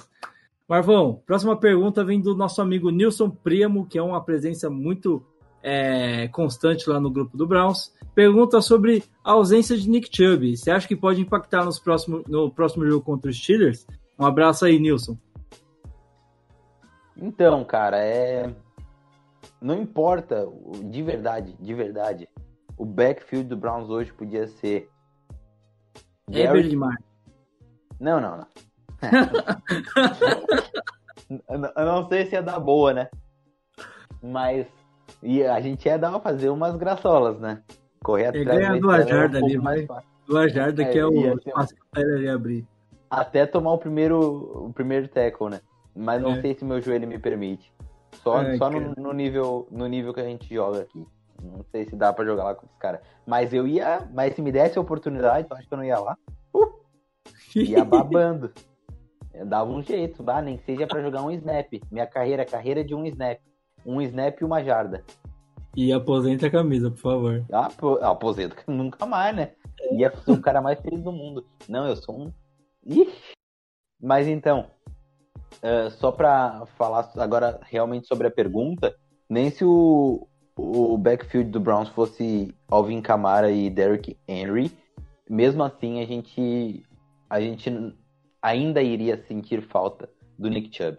Marvão, 0.68 1.22
próxima 1.26 1.56
pergunta 1.58 2.04
vem 2.04 2.20
do 2.20 2.34
nosso 2.34 2.60
amigo 2.60 2.90
Nilson 2.90 3.30
Primo, 3.30 3.86
que 3.86 3.98
é 3.98 4.02
uma 4.02 4.22
presença 4.22 4.68
muito 4.68 5.24
é, 5.62 6.28
constante 6.28 6.88
lá 6.88 7.00
no 7.00 7.10
grupo 7.10 7.36
do 7.36 7.46
Browns. 7.46 7.94
Pergunta 8.14 8.60
sobre 8.60 9.02
a 9.22 9.32
ausência 9.32 9.76
de 9.76 9.88
Nick 9.88 10.14
Chubb. 10.14 10.56
Você 10.56 10.70
acha 10.70 10.86
que 10.86 10.96
pode 10.96 11.20
impactar 11.20 11.64
nos 11.64 11.78
próximo, 11.78 12.22
no 12.28 12.50
próximo 12.50 12.86
jogo 12.86 13.04
contra 13.04 13.30
os 13.30 13.38
Steelers? 13.38 13.86
Um 14.18 14.26
abraço 14.26 14.64
aí, 14.64 14.78
Nilson. 14.78 15.16
Então, 17.16 17.64
cara, 17.64 17.98
é. 17.98 18.54
Não 19.60 19.80
importa, 19.80 20.46
de 20.84 21.02
verdade, 21.02 21.56
de 21.58 21.74
verdade. 21.74 22.28
O 22.76 22.84
backfield 22.84 23.48
do 23.48 23.56
Browns 23.56 23.88
hoje 23.88 24.12
podia 24.12 24.46
ser. 24.48 24.88
Garrett- 26.28 26.68
demais. 26.68 26.98
Não, 28.00 28.20
não, 28.20 28.38
não. 28.38 28.46
eu 31.48 31.58
não- 31.58 31.72
eu 31.76 31.84
não 31.86 32.08
sei 32.08 32.26
se 32.26 32.34
ia 32.34 32.42
dar 32.42 32.58
boa, 32.58 32.92
né? 32.92 33.08
Mas 34.22 34.66
e 35.22 35.42
a 35.44 35.60
gente 35.60 35.86
ia 35.86 35.98
dar 35.98 36.10
pra 36.10 36.20
fazer 36.20 36.48
umas 36.50 36.76
graçolas, 36.76 37.38
né? 37.38 37.62
Correr 38.02 38.26
atrás 38.26 38.44
ganha 38.46 38.72
da 38.72 38.78
duas 38.78 39.04
um 39.04 39.08
jardas 39.08 39.42
ali, 39.42 39.86
fácil. 39.86 40.08
Duas 40.26 40.52
jardas, 40.52 40.86
É, 40.86 40.90
que 40.90 40.98
é 40.98 41.06
o 41.06 41.34
espaço 41.38 41.74
que 41.92 42.00
ia 42.22 42.34
abrir. 42.34 42.66
Até 43.10 43.46
tomar 43.46 43.72
o 43.72 43.78
primeiro, 43.78 44.66
o 44.66 44.72
primeiro 44.72 45.06
tackle, 45.08 45.50
né? 45.50 45.60
Mas 45.94 46.20
não 46.20 46.32
É. 46.32 46.40
sei 46.40 46.54
se 46.54 46.64
meu 46.64 46.80
joelho 46.80 47.06
me 47.06 47.18
permite. 47.18 47.72
Só, 48.22 48.38
Ai, 48.38 48.56
só 48.56 48.70
no, 48.70 48.94
no 48.96 49.12
nível, 49.12 49.68
no 49.70 49.86
nível 49.86 50.12
que 50.14 50.20
a 50.20 50.24
gente 50.24 50.52
joga 50.52 50.80
aqui. 50.82 51.06
Não 51.44 51.64
sei 51.70 51.84
se 51.84 51.94
dá 51.94 52.12
pra 52.12 52.24
jogar 52.24 52.44
lá 52.44 52.54
com 52.54 52.66
os 52.66 52.76
caras. 52.78 53.00
Mas 53.26 53.52
eu 53.52 53.66
ia. 53.66 54.08
Mas 54.12 54.34
se 54.34 54.42
me 54.42 54.50
desse 54.50 54.78
a 54.78 54.80
oportunidade, 54.80 55.46
eu 55.50 55.56
acho 55.56 55.68
que 55.68 55.74
eu 55.74 55.78
não 55.78 55.84
ia 55.84 55.98
lá. 55.98 56.16
Ia 57.54 57.84
babando. 57.84 58.52
Eu 59.32 59.46
dava 59.46 59.70
um 59.70 59.82
jeito, 59.82 60.22
bah, 60.22 60.40
nem 60.40 60.56
que 60.56 60.64
seja 60.64 60.86
pra 60.86 61.02
jogar 61.02 61.22
um 61.22 61.30
snap. 61.30 61.68
Minha 61.90 62.06
carreira, 62.06 62.44
carreira 62.44 62.84
de 62.84 62.94
um 62.94 63.04
snap. 63.06 63.38
Um 63.84 64.00
snap 64.00 64.40
e 64.40 64.44
uma 64.44 64.62
jarda. 64.62 65.04
E 65.76 65.92
aposenta 65.92 66.46
a 66.46 66.50
camisa, 66.50 66.90
por 66.90 66.98
favor. 66.98 67.44
Ah, 67.52 67.68
aposento 68.08 68.56
nunca 68.66 69.04
mais, 69.04 69.34
né? 69.34 69.52
Ia 69.92 70.14
ser 70.16 70.30
o 70.30 70.40
cara 70.40 70.62
mais 70.62 70.80
feliz 70.80 71.02
do 71.02 71.12
mundo. 71.12 71.44
Não, 71.68 71.86
eu 71.86 71.96
sou 71.96 72.26
um. 72.26 72.32
Ixi. 72.86 73.34
Mas 74.00 74.28
então, 74.28 74.70
eh, 75.62 75.90
só 75.90 76.12
pra 76.12 76.64
falar 76.76 77.10
agora 77.16 77.60
realmente 77.62 78.06
sobre 78.06 78.26
a 78.26 78.30
pergunta, 78.30 78.94
nem 79.28 79.50
se 79.50 79.64
o, 79.64 80.28
o 80.56 80.96
backfield 80.96 81.50
do 81.50 81.60
Browns 81.60 81.88
fosse 81.88 82.54
Alvin 82.68 83.00
Kamara 83.00 83.50
e 83.50 83.68
Derrick 83.68 84.16
Henry, 84.28 84.70
mesmo 85.28 85.62
assim 85.62 86.00
a 86.00 86.06
gente, 86.06 86.84
a 87.28 87.40
gente 87.40 87.94
ainda 88.40 88.82
iria 88.82 89.16
sentir 89.26 89.62
falta 89.62 90.08
do 90.38 90.48
Nick 90.48 90.76
Chubb. 90.76 90.98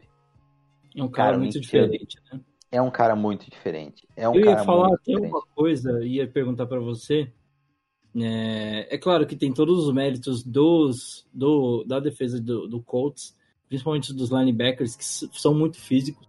É 0.95 1.03
um 1.03 1.07
cara, 1.07 1.29
Cara, 1.29 1.37
muito 1.37 1.55
Nick 1.55 1.67
Chubb 1.67 1.89
diferente, 1.89 2.17
né? 2.31 2.39
É 2.71 2.81
um 2.81 2.91
cara 2.91 3.15
muito 3.15 3.49
diferente. 3.49 4.07
É 4.15 4.27
um 4.27 4.35
Eu 4.35 4.45
ia 4.45 4.57
falar 4.63 4.87
até 4.87 5.13
diferente. 5.13 5.31
uma 5.31 5.41
coisa, 5.55 6.03
ia 6.03 6.27
perguntar 6.27 6.65
pra 6.65 6.79
você. 6.79 7.31
É, 8.17 8.95
é 8.95 8.97
claro 8.97 9.25
que 9.25 9.35
tem 9.35 9.53
todos 9.53 9.85
os 9.85 9.93
méritos 9.93 10.43
dos, 10.43 11.25
do, 11.33 11.83
da 11.85 11.99
defesa 11.99 12.41
do, 12.41 12.67
do 12.67 12.81
Colts, 12.81 13.35
principalmente 13.67 14.13
dos 14.13 14.29
linebackers, 14.29 14.95
que 14.95 15.05
são 15.39 15.53
muito 15.53 15.79
físicos. 15.79 16.27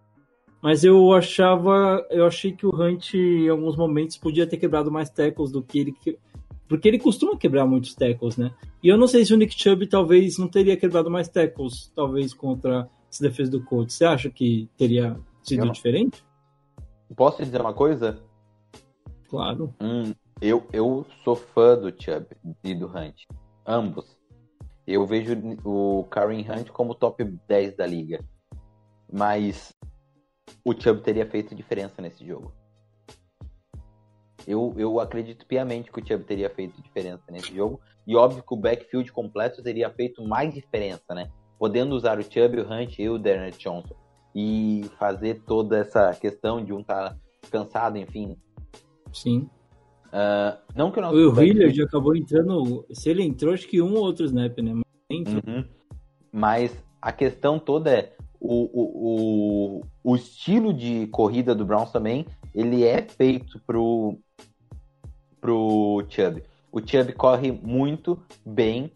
Mas 0.67 0.83
eu 0.83 1.13
achava, 1.13 2.05
eu 2.09 2.25
achei 2.25 2.51
que 2.51 2.65
o 2.65 2.75
Hunt, 2.75 3.13
em 3.13 3.47
alguns 3.47 3.77
momentos, 3.77 4.17
podia 4.17 4.45
ter 4.45 4.57
quebrado 4.57 4.91
mais 4.91 5.09
tackles 5.09 5.49
do 5.49 5.63
que 5.63 5.79
ele. 5.79 5.91
que- 5.93 6.19
Porque 6.67 6.89
ele 6.89 6.99
costuma 6.99 7.37
quebrar 7.37 7.65
muitos 7.65 7.95
tackles, 7.95 8.35
né? 8.35 8.53
E 8.83 8.89
eu 8.89 8.97
não 8.97 9.07
sei 9.07 9.23
se 9.23 9.33
o 9.33 9.37
Nick 9.37 9.57
Chubb 9.57 9.87
talvez 9.87 10.37
não 10.37 10.49
teria 10.49 10.75
quebrado 10.75 11.09
mais 11.09 11.29
tackles, 11.29 11.89
talvez 11.95 12.33
contra 12.33 12.89
essa 13.09 13.23
defesa 13.23 13.49
do 13.49 13.63
Colts. 13.63 13.95
Você 13.95 14.03
acha 14.03 14.29
que 14.29 14.69
teria 14.75 15.17
sido 15.41 15.63
não- 15.63 15.71
diferente? 15.71 16.21
Posso 17.15 17.37
te 17.37 17.45
dizer 17.45 17.61
uma 17.61 17.73
coisa? 17.73 18.21
Claro. 19.29 19.73
Hum, 19.81 20.11
eu, 20.41 20.67
eu 20.73 21.05
sou 21.23 21.37
fã 21.37 21.77
do 21.77 21.87
Chubb 21.97 22.27
e 22.61 22.75
do 22.75 22.87
Hunt. 22.87 23.21
Ambos. 23.65 24.17
Eu 24.85 25.05
vejo 25.07 25.33
o 25.63 26.03
Karen 26.11 26.41
Hunt 26.41 26.67
como 26.71 26.93
top 26.93 27.23
10 27.47 27.73
da 27.77 27.87
liga. 27.87 28.19
Mas 29.09 29.73
o 30.67 30.73
Chubb 30.73 31.01
teria 31.01 31.25
feito 31.25 31.55
diferença 31.55 32.01
nesse 32.01 32.25
jogo. 32.27 32.51
Eu, 34.45 34.73
eu 34.77 34.99
acredito 34.99 35.45
piamente 35.45 35.91
que 35.91 35.99
o 35.99 36.05
Chubb 36.05 36.25
teria 36.25 36.49
feito 36.49 36.81
diferença 36.81 37.23
nesse 37.31 37.55
jogo. 37.55 37.79
E 38.05 38.15
óbvio 38.15 38.43
que 38.43 38.53
o 38.53 38.57
backfield 38.57 39.11
completo 39.11 39.63
teria 39.63 39.89
feito 39.89 40.21
mais 40.25 40.53
diferença, 40.53 41.13
né? 41.13 41.29
Podendo 41.57 41.95
usar 41.95 42.19
o 42.19 42.23
Chubb, 42.23 42.59
o 42.59 42.69
Hunt 42.69 42.99
e 42.99 43.09
o 43.09 43.17
Darren 43.17 43.51
Johnson. 43.51 43.95
E 44.35 44.85
fazer 44.99 45.41
toda 45.45 45.77
essa 45.79 46.13
questão 46.13 46.63
de 46.63 46.73
um 46.73 46.81
estar 46.81 47.17
cansado, 47.49 47.97
enfim. 47.97 48.37
Sim. 49.13 49.49
Ah, 50.11 50.59
não 50.75 50.91
que 50.91 50.99
o 50.99 51.01
nosso 51.01 51.15
O 51.15 51.31
backfield- 51.31 51.59
Hilliard 51.59 51.81
acabou 51.83 52.15
entrando. 52.15 52.85
Se 52.91 53.09
ele 53.09 53.23
entrou, 53.23 53.53
acho 53.53 53.67
que 53.67 53.81
um 53.81 53.93
ou 53.95 54.03
outro 54.03 54.25
snap, 54.25 54.57
né? 54.59 54.73
Mas. 55.09 55.33
Uhum. 55.33 55.65
Mas 56.31 56.85
a 57.01 57.11
questão 57.11 57.57
toda 57.57 57.89
é 57.91 58.16
o, 58.39 59.79
o, 59.79 59.81
o, 60.03 60.15
estilo 60.15 60.73
de 60.73 61.07
corrida 61.07 61.55
do 61.55 61.65
Browns 61.65 61.91
também, 61.91 62.25
ele 62.53 62.83
é 62.83 63.01
feito 63.01 63.59
pro, 63.65 64.17
pro 65.41 66.05
Chubb. 66.09 66.43
O 66.71 66.79
Chubb 66.79 67.13
corre 67.13 67.51
muito 67.51 68.21
bem 68.45 68.91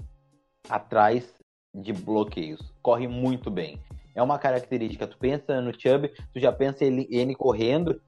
atrás 0.69 1.33
de 1.73 1.93
bloqueios. 1.93 2.73
Corre 2.81 3.07
muito 3.07 3.49
bem. 3.49 3.79
É 4.13 4.21
uma 4.21 4.37
característica. 4.37 5.07
Tu 5.07 5.17
pensa 5.17 5.61
no 5.61 5.71
Chubb, 5.73 6.09
tu 6.33 6.39
já 6.39 6.51
pensa 6.51 6.83
ele, 6.83 7.07
ele 7.09 7.33
correndo, 7.33 7.99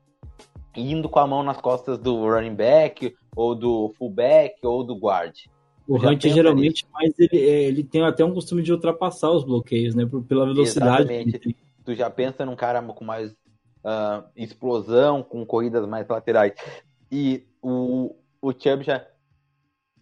indo 0.76 1.10
com 1.10 1.19
a 1.19 1.27
mão 1.27 1.43
nas 1.43 1.60
costas 1.60 1.97
do 1.97 2.27
running 2.27 2.55
back, 2.55 3.15
ou 3.35 3.55
do 3.55 3.93
fullback, 3.97 4.55
ou 4.65 4.84
do 4.84 4.95
guard. 4.95 5.35
O 5.88 5.97
Hunt 5.97 6.23
geralmente, 6.23 6.85
mas 6.93 7.14
ele, 7.19 7.38
é, 7.38 7.64
ele 7.64 7.84
tem 7.84 8.03
até 8.03 8.23
um 8.23 8.34
costume 8.34 8.64
de 8.64 8.72
ultrapassar 8.72 9.31
os 9.31 9.43
bloqueios, 9.43 9.93
né? 9.93 10.05
Pela 10.27 10.45
velocidade. 10.45 11.11
Exatamente. 11.11 11.57
tu 11.84 11.93
já 11.93 12.10
pensa 12.10 12.45
num 12.45 12.55
cara 12.55 12.81
com 12.81 13.03
mais 13.03 13.35
ah, 13.84 14.23
explosão, 14.35 15.22
com 15.22 15.45
corridas 15.45 15.88
mais 15.88 16.07
laterais. 16.07 16.53
E 17.11 17.43
o, 17.61 18.15
o 18.41 18.51
Chubb 18.51 18.84
já 18.84 19.05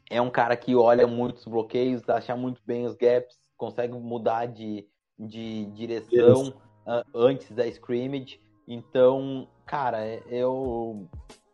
é 0.09 0.21
um 0.21 0.29
cara 0.29 0.55
que 0.55 0.75
olha 0.75 1.07
muitos 1.07 1.45
bloqueios, 1.45 2.07
acha 2.07 2.35
muito 2.35 2.61
bem 2.65 2.85
os 2.85 2.95
gaps, 2.95 3.35
consegue 3.57 3.93
mudar 3.93 4.45
de, 4.45 4.85
de 5.17 5.65
direção 5.67 6.53
ah, 6.85 7.03
antes 7.13 7.51
da 7.51 7.65
scrimmage. 7.67 8.39
Então, 8.67 9.47
cara, 9.65 10.05
é- 10.05 10.21
eu 10.29 11.09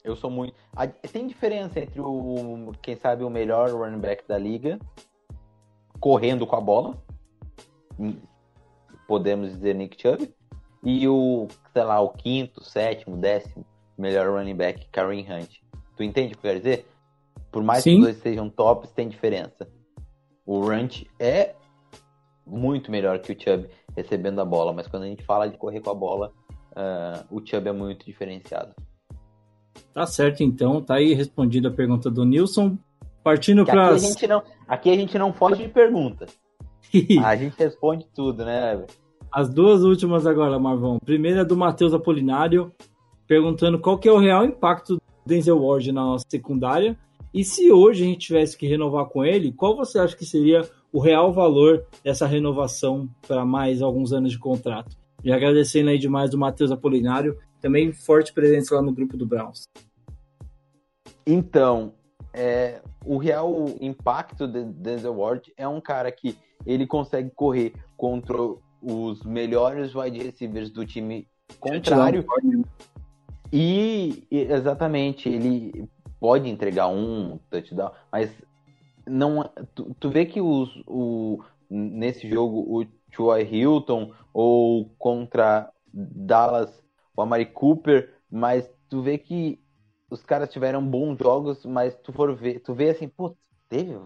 eu 0.10 0.16
sou 0.16 0.30
muito. 0.30 0.56
tem 1.12 1.28
diferença 1.28 1.80
entre 1.80 2.00
o, 2.02 2.72
quem 2.82 2.96
sabe, 2.96 3.24
o 3.24 3.30
melhor 3.30 3.70
running 3.72 4.00
back 4.00 4.28
da 4.28 4.38
liga 4.38 4.80
correndo 6.00 6.46
com 6.46 6.56
a 6.56 6.62
bola. 6.62 6.98
Podemos 9.08 9.52
dizer 9.52 9.76
Nick 9.76 10.02
Chubb. 10.02 10.34
E 10.84 11.08
o, 11.08 11.48
sei 11.74 11.84
lá, 11.84 12.00
o 12.00 12.10
quinto, 12.10 12.64
sétimo, 12.64 13.18
décimo 13.18 13.66
melhor 13.98 14.30
running 14.30 14.56
back, 14.56 14.88
Kareem 14.92 15.26
Hunt. 15.30 15.60
Tu 15.96 16.04
entende 16.04 16.34
o 16.34 16.38
que 16.38 16.48
eu 16.48 16.52
quero 16.52 16.60
dizer? 16.60 16.86
Por 17.52 17.64
mais 17.64 17.84
que 17.84 17.90
Sim. 17.90 17.98
os 17.98 18.04
dois 18.04 18.18
sejam 18.18 18.50
tops, 18.50 18.92
tem 18.92 19.10
diferença. 19.10 19.68
O 20.46 20.60
Hunt 20.60 21.04
é 21.20 21.56
muito 22.46 22.92
melhor 22.92 23.20
que 23.20 23.34
o 23.34 23.40
Chubb 23.40 23.68
recebendo 23.96 24.40
a 24.40 24.46
bola, 24.46 24.72
mas 24.72 24.88
quando 24.88 25.04
a 25.04 25.08
gente 25.08 25.24
fala 25.24 25.50
de 25.50 25.58
correr 25.58 25.82
com 25.82 25.90
a 25.90 25.96
bola, 25.96 26.32
ah, 26.76 27.26
o 27.32 27.44
Chubb 27.44 27.68
é 27.68 27.74
muito 27.74 28.06
diferenciado. 28.06 28.76
Tá 29.94 30.06
certo, 30.06 30.44
então. 30.44 30.82
Tá 30.82 30.96
aí 30.96 31.14
respondida 31.14 31.70
a 31.70 31.72
pergunta 31.72 32.10
do 32.10 32.26
Nilson. 32.26 32.78
Partindo 33.24 33.66
Que 33.66 33.72
aqui, 33.72 33.80
para 33.80 33.90
a 33.90 33.98
gente 33.98 34.28
não, 34.28 34.44
aqui 34.68 34.90
a 34.90 34.96
gente 34.96 35.18
não 35.18 35.34
foge 35.34 35.64
de 35.64 35.70
pergunta. 35.70 36.26
A 37.24 37.36
gente 37.36 37.58
responde 37.58 38.08
tudo, 38.16 38.46
né? 38.46 38.86
As 39.30 39.50
duas 39.50 39.84
últimas 39.84 40.26
agora, 40.26 40.58
Marvão. 40.58 41.00
Primeira 41.04 41.42
é 41.42 41.46
do 41.46 41.58
Matheus 41.58 41.94
Apolinário, 41.94 42.72
perguntando 43.28 43.78
qual 43.78 43.98
que 43.98 44.08
é 44.08 44.12
o 44.12 44.18
real 44.18 44.46
impacto 44.46 44.96
do 44.96 45.02
Denzel 45.26 45.62
Ward 45.62 45.92
na 45.92 46.02
nossa 46.02 46.26
secundária. 46.30 46.98
E 47.34 47.44
se 47.44 47.72
hoje 47.72 48.04
a 48.04 48.08
gente 48.08 48.28
tivesse 48.28 48.58
que 48.58 48.66
renovar 48.66 49.06
com 49.08 49.24
ele, 49.24 49.52
qual 49.52 49.76
você 49.76 50.00
acha 50.00 50.16
que 50.16 50.26
seria 50.26 50.68
o 50.92 51.00
real 51.00 51.34
valor 51.34 51.86
dessa 52.04 52.26
renovação 52.26 53.10
para 53.28 53.46
mais 53.46 53.82
alguns 53.82 54.14
anos 54.14 54.32
de 54.32 54.40
contrato? 54.40 54.96
E 55.24 55.32
agradecendo 55.32 55.90
aí 55.90 55.98
demais 55.98 56.32
do 56.32 56.38
Matheus 56.38 56.72
Apolinário, 56.72 57.38
também 57.62 57.92
forte 57.92 58.34
presença 58.34 58.76
lá 58.76 58.82
no 58.82 58.92
grupo 58.92 59.18
do 59.18 59.26
Browns. 59.26 59.68
Então, 61.26 61.94
é, 62.34 62.82
o 63.06 63.18
real 63.18 63.66
impacto 63.82 64.48
de 64.48 64.64
Denzel 64.64 65.18
Ward 65.18 65.52
é 65.58 65.68
um 65.68 65.82
cara 65.82 66.12
que 66.12 66.38
ele 66.66 66.86
consegue 66.86 67.30
correr 67.32 67.74
contra 67.96 68.38
os 68.82 69.24
melhores 69.24 69.96
wide 69.96 70.20
receivers 70.20 70.70
do 70.70 70.86
time 70.86 71.28
contrário 71.60 72.26
e, 73.52 74.28
exatamente 74.30 75.30
ele 75.30 75.90
pode 76.20 76.50
entregar 76.50 76.88
um 76.88 77.40
touchdown, 77.50 77.92
mas 78.12 78.32
não 79.06 79.50
tu, 79.74 79.96
tu 80.00 80.10
vê 80.10 80.26
que 80.26 80.42
os, 80.42 80.70
o, 80.86 81.42
nesse 81.70 82.30
jogo 82.30 82.60
o 82.60 82.86
Troy 83.12 83.44
Hilton 83.44 84.12
ou 84.34 84.90
contra 84.98 85.72
Dallas 85.94 86.84
o 87.18 87.22
Amari 87.24 87.48
Cooper, 87.48 88.14
mas 88.30 88.70
tu 88.88 89.02
vê 89.02 89.18
que 89.18 89.60
os 90.10 90.24
caras 90.24 90.50
tiveram 90.50 90.86
bons 90.86 91.18
jogos, 91.18 91.66
mas 91.66 91.96
tu 91.96 92.14
for 92.14 92.34
ver, 92.36 92.60
tu 92.60 92.74
vê 92.74 92.92
assim, 92.92 93.10
putz, 93.10 93.36
teve 93.68 94.00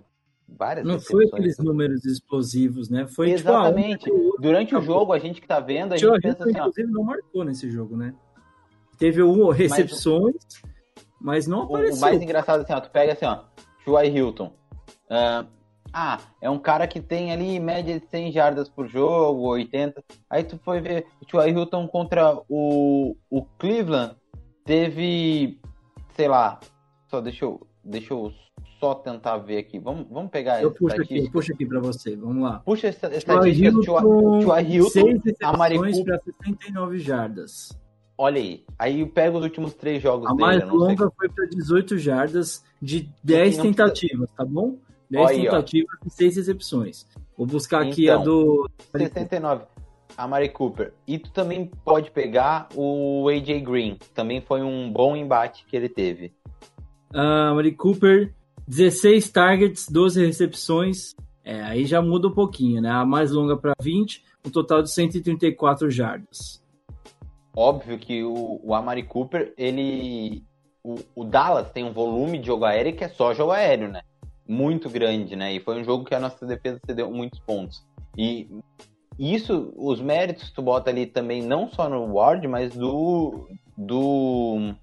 várias 0.48 0.86
Não 0.86 1.00
foi 1.00 1.26
aqueles 1.26 1.58
números 1.60 2.06
explosivos, 2.06 2.90
né? 2.90 3.06
Foi 3.08 3.32
Exatamente. 3.32 4.06
Tipo, 4.06 4.16
ah, 4.16 4.38
um, 4.38 4.42
Durante 4.42 4.76
o 4.76 4.82
jogo, 4.82 5.12
a 5.12 5.20
gente 5.20 5.42
que 5.42 5.48
tá 5.48 5.60
vendo, 5.60 5.94
a 5.94 5.98
gente 5.98 6.22
pensa 6.22 6.44
assim, 6.44 6.52
inclusive 6.52 6.90
ó, 6.90 6.94
não 6.94 7.04
marcou 7.04 7.44
nesse 7.44 7.70
jogo, 7.70 7.98
né? 7.98 8.16
Teve 8.98 9.22
um, 9.22 9.50
recepções, 9.50 10.36
mas, 11.20 11.46
mas 11.46 11.48
não 11.48 11.64
apareceu. 11.64 11.98
O 11.98 12.00
mais 12.00 12.22
engraçado 12.22 12.62
assim, 12.62 12.74
ó, 12.74 12.80
tu 12.80 12.90
pega 12.90 13.14
assim, 13.14 13.26
ó, 13.26 13.44
Troy 13.84 14.08
Hilton. 14.08 14.54
Uh, 15.08 15.46
ah, 15.94 16.20
é 16.42 16.50
um 16.50 16.60
cara 16.60 16.88
que 16.88 17.02
tem 17.02 17.32
ali 17.32 17.60
média 17.60 18.00
de 18.00 18.06
100 18.08 18.32
jardas 18.32 18.70
por 18.70 18.88
jogo, 18.88 19.50
80. 19.50 20.04
Aí 20.30 20.44
tu 20.44 20.58
foi 20.64 20.80
ver 20.80 21.06
o 21.22 21.26
Troy 21.26 21.52
Hilton 21.52 21.88
contra 21.88 22.38
o, 22.48 23.16
o 23.30 23.46
Cleveland, 23.58 24.16
teve, 24.64 25.60
sei 26.16 26.28
lá, 26.28 26.60
só 27.10 27.20
deixa 27.20 27.46
eu, 27.46 27.68
deixa 27.84 28.14
eu 28.14 28.32
só 28.80 28.96
tentar 28.96 29.38
ver 29.38 29.58
aqui. 29.58 29.80
Vamos, 29.80 30.08
vamos 30.10 30.32
pegar 30.32 30.62
eu 30.62 30.72
puxo 30.72 31.02
aqui, 31.02 31.30
puxo 31.30 31.54
aqui 31.54 31.66
para 31.66 31.80
você. 31.80 32.16
Vamos 32.16 32.44
lá. 32.44 32.60
Puxa 32.60 32.88
essa 32.88 33.14
estatística 33.14 33.72
do 33.72 33.82
Troy 33.82 34.64
Hilton, 34.64 35.20
a 35.44 35.58
Maricu... 35.58 36.04
para 36.06 36.20
69 36.20 37.00
jardas. 37.00 37.70
Olha 38.18 38.40
aí. 38.40 38.64
Aí 38.78 39.06
pega 39.06 39.38
os 39.38 39.44
últimos 39.44 39.74
três 39.74 40.02
jogos 40.02 40.28
a 40.28 40.34
dele. 40.34 40.44
A 40.44 40.48
mais 40.48 40.70
longa 40.70 41.06
sei. 41.06 41.16
foi 41.18 41.30
para 41.30 41.46
18 41.48 41.98
jardas 41.98 42.64
de 42.82 43.10
10 43.24 43.58
tentativas, 43.58 44.32
tá 44.32 44.46
bom? 44.46 44.78
10 45.12 45.30
aí, 45.30 45.42
tentativas 45.44 45.98
e 46.06 46.10
6 46.10 46.38
recepções. 46.38 47.06
Vou 47.38 47.46
buscar 47.46 47.82
aqui 47.82 48.06
então, 48.06 48.22
a 48.22 48.24
do. 48.24 48.70
69. 48.92 49.66
A 50.18 50.28
Mari 50.28 50.50
Cooper. 50.50 50.94
E 51.08 51.18
tu 51.18 51.32
também 51.32 51.70
pode 51.84 52.12
pegar 52.12 52.70
o 52.76 53.28
AJ 53.30 53.62
Green. 53.62 53.98
Também 54.14 54.42
foi 54.42 54.62
um 54.62 54.92
bom 54.92 55.16
embate 55.16 55.66
que 55.66 55.76
ele 55.76 55.90
teve. 55.90 56.34
A 57.14 57.54
Mari 57.54 57.74
Cooper, 57.74 58.34
16 58.68 59.30
targets, 59.30 59.88
12 59.90 60.26
recepções. 60.26 61.16
É, 61.44 61.62
aí 61.62 61.86
já 61.86 62.02
muda 62.02 62.28
um 62.28 62.34
pouquinho, 62.34 62.82
né? 62.82 62.90
A 62.90 63.06
mais 63.06 63.32
longa 63.32 63.58
para 63.58 63.74
20, 63.82 64.24
um 64.46 64.50
total 64.50 64.82
de 64.82 64.92
134 64.92 65.90
jardas. 65.90 66.62
Óbvio 67.56 67.98
que 67.98 68.24
o, 68.24 68.62
o 68.64 68.74
Amari 68.74 69.04
Cooper, 69.04 69.54
ele. 69.58 70.44
O, 70.84 70.96
o 71.16 71.24
Dallas 71.24 71.70
tem 71.72 71.84
um 71.84 71.92
volume 71.92 72.40
de 72.40 72.48
jogo 72.48 72.66
aéreo 72.66 72.96
que 72.96 73.04
é 73.04 73.10
só 73.10 73.34
jogo 73.34 73.52
aéreo, 73.52 73.88
né? 73.88 74.02
Muito 74.52 74.90
grande, 74.90 75.34
né? 75.34 75.54
E 75.54 75.62
foi 75.62 75.80
um 75.80 75.84
jogo 75.86 76.04
que 76.04 76.14
a 76.14 76.20
nossa 76.20 76.46
defesa 76.46 76.78
cedeu 76.86 77.10
muitos 77.10 77.40
pontos. 77.40 77.88
E 78.18 78.50
isso, 79.18 79.74
os 79.78 80.02
méritos 80.02 80.52
tu 80.52 80.62
bota 80.62 80.90
ali 80.90 81.06
também, 81.06 81.42
não 81.42 81.70
só 81.70 81.88
no 81.88 82.14
Ward, 82.14 82.46
mas 82.50 82.76
do. 82.76 83.48
Do. 83.78 84.74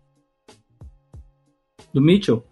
Do 1.93 2.01
Mitchell. 2.01 2.43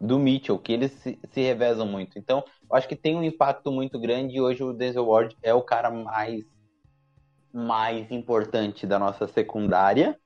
Do 0.00 0.18
Mitchell, 0.18 0.58
que 0.58 0.72
eles 0.72 0.90
se, 0.94 1.16
se 1.30 1.40
revezam 1.40 1.86
muito. 1.86 2.18
Então, 2.18 2.42
eu 2.68 2.76
acho 2.76 2.88
que 2.88 2.96
tem 2.96 3.14
um 3.14 3.22
impacto 3.22 3.70
muito 3.70 3.96
grande 4.00 4.34
e 4.34 4.40
hoje 4.40 4.64
o 4.64 4.72
Denzel 4.72 5.06
Ward 5.06 5.36
é 5.40 5.54
o 5.54 5.62
cara 5.62 5.92
mais 5.92 6.44
mais 7.52 8.10
importante 8.10 8.84
da 8.84 8.98
nossa 8.98 9.28
secundária. 9.28 10.18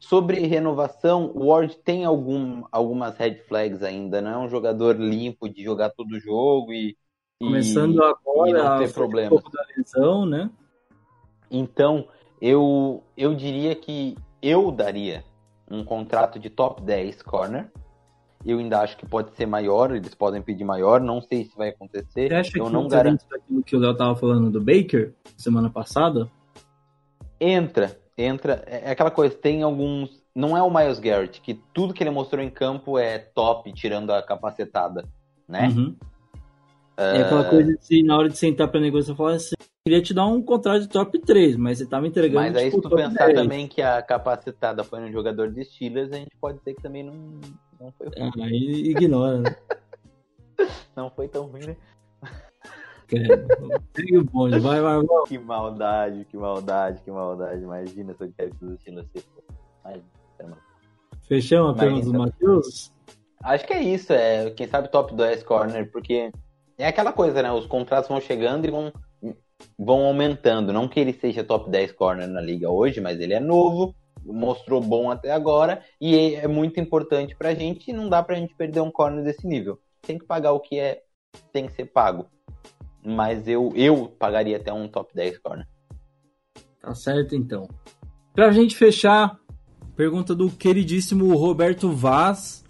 Sobre 0.00 0.40
renovação, 0.46 1.30
o 1.34 1.48
Ward 1.48 1.76
tem 1.84 2.06
algum, 2.06 2.64
algumas 2.72 3.16
red 3.16 3.36
flags 3.46 3.82
ainda, 3.82 4.20
não 4.22 4.30
é 4.30 4.38
um 4.38 4.48
jogador 4.48 4.96
limpo 4.96 5.46
de 5.46 5.62
jogar 5.62 5.90
todo 5.90 6.12
o 6.12 6.20
jogo 6.20 6.72
e. 6.72 6.96
Começando 7.38 7.96
e, 7.96 8.04
agora 8.04 8.50
e 8.50 8.52
não 8.52 8.78
ter 8.78 8.92
problemas. 8.92 9.44
Um 9.44 9.50
da 9.50 9.64
lesão, 9.76 10.26
né? 10.26 10.50
Então, 11.50 12.06
eu, 12.40 13.02
eu 13.16 13.34
diria 13.34 13.74
que 13.74 14.16
eu 14.42 14.70
daria 14.70 15.24
um 15.70 15.84
contrato 15.84 16.38
de 16.38 16.50
top 16.50 16.82
10 16.82 17.22
corner. 17.22 17.70
Eu 18.44 18.58
ainda 18.58 18.80
acho 18.80 18.96
que 18.96 19.06
pode 19.06 19.34
ser 19.36 19.46
maior, 19.46 19.94
eles 19.94 20.14
podem 20.14 20.40
pedir 20.40 20.64
maior, 20.64 21.00
não 21.00 21.20
sei 21.20 21.44
se 21.44 21.56
vai 21.56 21.68
acontecer. 21.68 22.28
Você 22.28 22.34
acha 22.34 22.58
eu 22.58 22.64
que 22.66 22.72
não 22.72 22.88
garanto 22.88 23.24
aquilo 23.30 23.62
que 23.62 23.76
o 23.76 23.78
Léo 23.78 23.94
tava 23.94 24.16
falando 24.16 24.50
do 24.50 24.60
Baker 24.60 25.14
semana 25.36 25.68
passada? 25.68 26.30
entra, 27.40 27.98
entra. 28.22 28.62
É 28.66 28.90
aquela 28.90 29.10
coisa, 29.10 29.34
tem 29.34 29.62
alguns. 29.62 30.20
Não 30.34 30.56
é 30.56 30.62
o 30.62 30.70
Miles 30.70 30.98
Garrett, 30.98 31.40
que 31.40 31.54
tudo 31.74 31.92
que 31.92 32.02
ele 32.02 32.10
mostrou 32.10 32.42
em 32.42 32.50
campo 32.50 32.98
é 32.98 33.18
top, 33.18 33.72
tirando 33.72 34.10
a 34.10 34.22
capacetada, 34.22 35.04
né? 35.48 35.68
Uhum. 35.68 35.96
Uh... 36.96 37.02
É 37.02 37.22
aquela 37.22 37.44
coisa 37.44 37.76
de 37.76 38.02
na 38.02 38.16
hora 38.16 38.28
de 38.28 38.38
sentar 38.38 38.68
pra 38.68 38.80
negociar, 38.80 39.14
falar 39.14 39.34
assim, 39.34 39.54
queria 39.84 40.02
te 40.02 40.14
dar 40.14 40.26
um 40.26 40.42
contrato 40.42 40.82
de 40.82 40.88
top 40.88 41.18
3, 41.18 41.56
mas 41.56 41.78
você 41.78 41.86
tá 41.86 42.00
me 42.00 42.08
entregando. 42.08 42.46
Mas 42.46 42.56
aí, 42.56 42.70
tipo, 42.70 42.82
se 42.82 42.88
tu 42.88 42.94
pensar 42.94 43.26
10. 43.26 43.34
também 43.34 43.66
que 43.66 43.82
a 43.82 44.00
capacitada 44.02 44.84
foi 44.84 45.00
um 45.00 45.10
jogador 45.10 45.50
de 45.50 45.64
Steelers, 45.64 46.12
a 46.12 46.16
gente 46.16 46.36
pode 46.40 46.58
dizer 46.58 46.74
que 46.74 46.82
também 46.82 47.02
não, 47.02 47.40
não 47.80 47.92
foi 47.92 48.06
ruim. 48.06 48.30
Ah, 48.38 48.44
aí 48.44 48.90
ignora, 48.90 49.38
né? 49.38 49.56
não 50.94 51.10
foi 51.10 51.26
tão 51.26 51.46
ruim, 51.46 51.66
né? 51.66 51.76
Segue 53.94 54.18
o 54.18 54.24
bonde, 54.24 54.58
vai. 54.60 54.80
Que 55.26 55.38
maldade, 55.38 56.24
que 56.26 56.36
maldade, 56.36 57.00
que 57.02 57.10
maldade. 57.10 57.62
Imagina 57.62 58.14
se 58.14 58.24
eu 58.24 58.30
tivesse 58.30 58.64
assistindo 58.64 59.00
assim. 59.00 59.26
Imagina. 59.84 60.58
Fechamos 61.22 61.70
a 61.70 61.80
pergunta 61.80 62.06
do 62.06 62.18
Matheus? 62.18 62.92
Acho 63.42 63.66
que 63.66 63.72
é 63.72 63.82
isso, 63.82 64.12
é, 64.12 64.50
quem 64.50 64.66
sabe 64.66 64.90
top 64.90 65.14
2 65.14 65.42
corner, 65.44 65.90
porque 65.90 66.30
é 66.76 66.86
aquela 66.86 67.12
coisa, 67.12 67.42
né? 67.42 67.50
Os 67.50 67.66
contratos 67.66 68.08
vão 68.08 68.20
chegando 68.20 68.66
e 68.66 68.70
vão, 68.70 68.92
vão 69.78 70.04
aumentando. 70.04 70.72
Não 70.72 70.88
que 70.88 71.00
ele 71.00 71.12
seja 71.12 71.42
top 71.42 71.70
10 71.70 71.92
corner 71.92 72.28
na 72.28 72.40
liga 72.40 72.68
hoje, 72.68 73.00
mas 73.00 73.18
ele 73.18 73.32
é 73.32 73.40
novo, 73.40 73.94
mostrou 74.24 74.80
bom 74.80 75.10
até 75.10 75.30
agora 75.30 75.82
e 76.00 76.34
é 76.34 76.46
muito 76.46 76.78
importante 76.78 77.34
pra 77.34 77.54
gente 77.54 77.90
e 77.90 77.94
não 77.94 78.08
dá 78.08 78.22
pra 78.22 78.36
gente 78.36 78.54
perder 78.54 78.80
um 78.80 78.90
corner 78.90 79.24
desse 79.24 79.46
nível. 79.46 79.78
Tem 80.02 80.18
que 80.18 80.26
pagar 80.26 80.52
o 80.52 80.60
que 80.60 80.78
é 80.78 81.02
tem 81.52 81.66
que 81.66 81.72
ser 81.72 81.86
pago 81.86 82.26
mas 83.04 83.46
eu, 83.48 83.72
eu 83.74 84.08
pagaria 84.18 84.56
até 84.56 84.72
um 84.72 84.88
top 84.88 85.14
10 85.14 85.38
corner. 85.38 85.66
Tá 86.80 86.94
certo, 86.94 87.34
então. 87.34 87.68
Pra 88.34 88.52
gente 88.52 88.76
fechar, 88.76 89.38
pergunta 89.96 90.34
do 90.34 90.50
queridíssimo 90.50 91.34
Roberto 91.36 91.90
Vaz, 91.90 92.64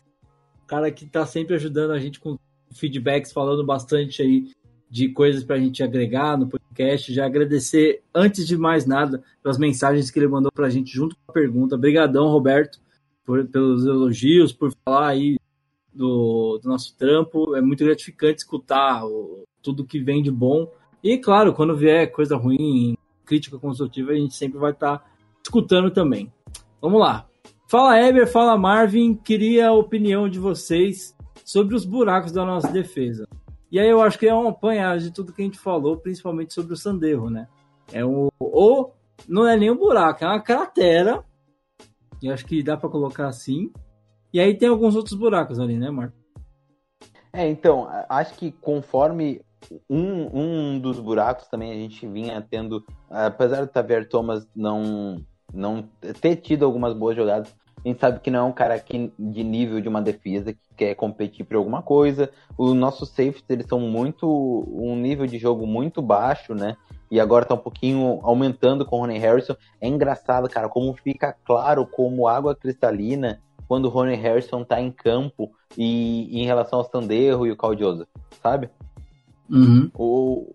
cara 0.66 0.90
que 0.90 1.07
tá 1.07 1.27
sempre 1.27 1.55
ajudando 1.55 1.93
a 1.93 1.98
gente 1.98 2.19
com 2.19 2.39
feedbacks, 2.73 3.32
falando 3.32 3.65
bastante 3.65 4.23
aí 4.23 4.52
de 4.90 5.09
coisas 5.09 5.44
pra 5.44 5.59
gente 5.59 5.82
agregar 5.82 6.36
no 6.36 6.48
podcast. 6.48 7.12
Já 7.12 7.27
agradecer, 7.27 8.02
antes 8.15 8.47
de 8.47 8.57
mais 8.57 8.86
nada, 8.86 9.23
pelas 9.43 9.59
mensagens 9.59 10.11
que 10.11 10.19
ele 10.19 10.27
mandou 10.27 10.51
pra 10.51 10.70
gente 10.70 10.93
junto 10.93 11.15
com 11.16 11.31
a 11.31 11.35
pergunta. 11.35 11.77
Obrigadão, 11.77 12.28
Roberto, 12.28 12.81
por, 13.24 13.47
pelos 13.47 13.85
elogios, 13.85 14.52
por 14.52 14.73
falar 14.85 15.09
aí 15.09 15.36
do, 15.93 16.59
do, 16.62 16.69
nosso 16.69 16.97
trampo. 16.97 17.55
É 17.55 17.61
muito 17.61 17.85
gratificante 17.85 18.39
escutar 18.39 19.05
o, 19.07 19.44
tudo 19.62 19.85
que 19.85 20.01
vem 20.01 20.23
de 20.23 20.31
bom. 20.31 20.70
E, 21.03 21.19
claro, 21.19 21.53
quando 21.53 21.77
vier 21.77 22.11
coisa 22.11 22.37
ruim, 22.37 22.97
crítica 23.24 23.59
construtiva, 23.59 24.12
a 24.12 24.16
gente 24.16 24.35
sempre 24.35 24.59
vai 24.59 24.73
estar 24.73 24.99
tá 24.99 25.05
escutando 25.43 25.91
também. 25.91 26.32
Vamos 26.81 27.01
lá. 27.01 27.27
Fala 27.69 28.01
Eber, 28.01 28.27
fala 28.27 28.59
Marvin, 28.59 29.15
queria 29.15 29.69
a 29.69 29.73
opinião 29.73 30.28
de 30.28 30.39
vocês 30.39 31.16
sobre 31.45 31.77
os 31.77 31.85
buracos 31.85 32.32
da 32.32 32.45
nossa 32.45 32.69
defesa. 32.73 33.28
E 33.70 33.78
aí 33.78 33.89
eu 33.89 34.03
acho 34.03 34.19
que 34.19 34.27
é 34.27 34.35
uma 34.35 34.51
apanhada 34.51 34.99
de 34.99 35.12
tudo 35.12 35.32
que 35.32 35.41
a 35.41 35.45
gente 35.45 35.59
falou, 35.59 35.97
principalmente 35.97 36.53
sobre 36.53 36.73
o 36.73 36.77
Sanderro, 36.77 37.31
né? 37.31 37.47
É 37.93 38.05
um 38.05 38.28
ou 38.41 38.93
não 39.28 39.47
é 39.47 39.57
nem 39.57 39.70
um 39.70 39.77
buraco, 39.77 40.24
é 40.24 40.27
uma 40.27 40.41
cratera. 40.41 41.24
Eu 42.20 42.32
acho 42.32 42.45
que 42.45 42.62
dá 42.62 42.77
para 42.77 42.89
colocar 42.89 43.28
assim. 43.28 43.73
E 44.32 44.41
aí 44.41 44.57
tem 44.57 44.69
alguns 44.69 44.97
outros 44.97 45.15
buracos 45.15 45.61
ali, 45.61 45.77
né, 45.77 45.91
Marco? 45.91 46.16
É, 47.32 47.49
então, 47.49 47.89
acho 48.09 48.35
que 48.35 48.51
conforme 48.51 49.41
um, 49.89 50.39
um 50.74 50.78
dos 50.78 50.99
buracos 50.99 51.49
também 51.49 51.73
a 51.73 51.74
gente 51.74 52.07
vinha 52.07 52.45
tendo, 52.49 52.85
apesar 53.09 53.61
do 53.61 53.69
Taver 53.69 54.09
Thomas 54.09 54.47
não, 54.55 55.24
não 55.53 55.89
ter 56.20 56.37
tido 56.37 56.65
algumas 56.65 56.95
boas 56.95 57.16
jogadas, 57.16 57.55
a 57.85 57.89
gente 57.89 58.01
sabe 58.01 58.20
que 58.20 58.31
não 58.31 58.41
é 58.41 58.43
um 58.43 58.53
cara 58.53 58.78
que, 58.78 59.11
de 59.19 59.43
nível 59.43 59.81
de 59.81 59.89
uma 59.89 60.03
defesa 60.03 60.53
que 60.53 60.61
quer 60.77 60.95
competir 60.95 61.47
por 61.47 61.57
alguma 61.57 61.82
coisa. 61.82 62.31
Os 62.57 62.74
nossos 62.74 63.09
safeties, 63.09 63.49
eles 63.49 63.66
são 63.66 63.81
muito. 63.81 64.27
um 64.70 64.95
nível 64.97 65.27
de 65.27 65.39
jogo 65.39 65.66
muito 65.66 66.03
baixo, 66.03 66.55
né? 66.55 66.77
E 67.11 67.19
agora 67.19 67.47
tá 67.47 67.55
um 67.55 67.59
pouquinho 67.59 68.20
aumentando 68.23 68.85
com 68.85 68.97
o 68.97 69.01
Ronnie 69.01 69.19
Harrison. 69.19 69.57
É 69.81 69.89
engraçado, 69.89 70.49
cara, 70.49 70.69
como 70.69 70.95
fica 70.95 71.35
claro 71.45 71.87
como 71.87 72.28
água 72.28 72.55
cristalina 72.55 73.41
quando 73.66 73.87
o 73.87 73.89
Ronnie 73.89 74.16
Harrison 74.16 74.62
tá 74.62 74.81
em 74.81 74.91
campo 74.91 75.51
e, 75.77 76.28
e 76.31 76.43
em 76.43 76.45
relação 76.45 76.81
ao 76.81 76.85
Sanderro 76.85 77.47
e 77.47 77.53
o 77.53 77.57
Cal 77.57 77.73
sabe? 78.43 78.69
Uhum. 79.51 79.91
O, 79.95 80.47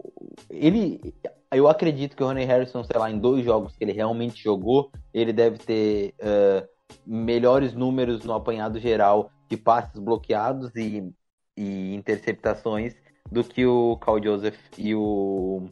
ele, 0.50 1.14
eu 1.52 1.68
acredito 1.68 2.16
que 2.16 2.24
o 2.24 2.28
Ronnie 2.28 2.46
Harrison, 2.46 2.84
sei 2.84 2.98
lá, 2.98 3.12
em 3.12 3.20
dois 3.20 3.44
jogos 3.44 3.76
que 3.76 3.84
ele 3.84 3.92
realmente 3.92 4.42
jogou, 4.42 4.92
ele 5.14 5.34
deve 5.34 5.58
ter 5.58 6.14
uh, 6.20 6.68
melhores 7.06 7.74
números 7.74 8.24
no 8.24 8.34
apanhado 8.34 8.80
geral 8.80 9.30
de 9.50 9.58
passes 9.58 10.00
bloqueados 10.00 10.76
e, 10.76 11.12
e 11.58 11.94
interceptações 11.94 12.96
do 13.32 13.44
que 13.44 13.66
o 13.66 13.98
Cal 13.98 14.24
Joseph 14.24 14.58
e 14.78 14.96
o 14.96 15.64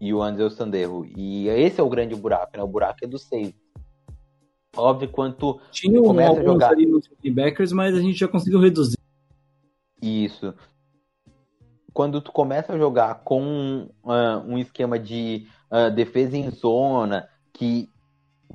e 0.00 0.12
o 0.12 0.22
Ansel 0.22 0.50
Sanderro. 0.50 1.06
E 1.16 1.48
esse 1.48 1.80
é 1.80 1.82
o 1.82 1.88
grande 1.88 2.14
buraco, 2.14 2.56
né? 2.56 2.62
O 2.62 2.68
buraco 2.68 2.98
é 3.02 3.06
do 3.06 3.18
safety. 3.18 3.54
Óbvio, 4.76 5.08
quanto 5.08 5.60
Tinha 5.70 6.02
começa 6.02 6.40
a 6.40 6.44
jogar... 6.44 6.72
ali 6.72 6.84
nos 6.84 7.08
backers, 7.24 7.72
mas 7.72 7.96
a 7.96 8.00
gente 8.00 8.18
já 8.18 8.28
conseguiu 8.28 8.60
reduzir. 8.60 8.98
Isso. 10.02 10.52
Quando 11.94 12.20
tu 12.20 12.32
começa 12.32 12.72
a 12.72 12.78
jogar 12.78 13.22
com 13.22 13.88
uh, 14.02 14.44
um 14.44 14.58
esquema 14.58 14.98
de 14.98 15.46
uh, 15.70 15.94
defesa 15.94 16.36
em 16.36 16.50
zona, 16.50 17.28
que. 17.52 17.88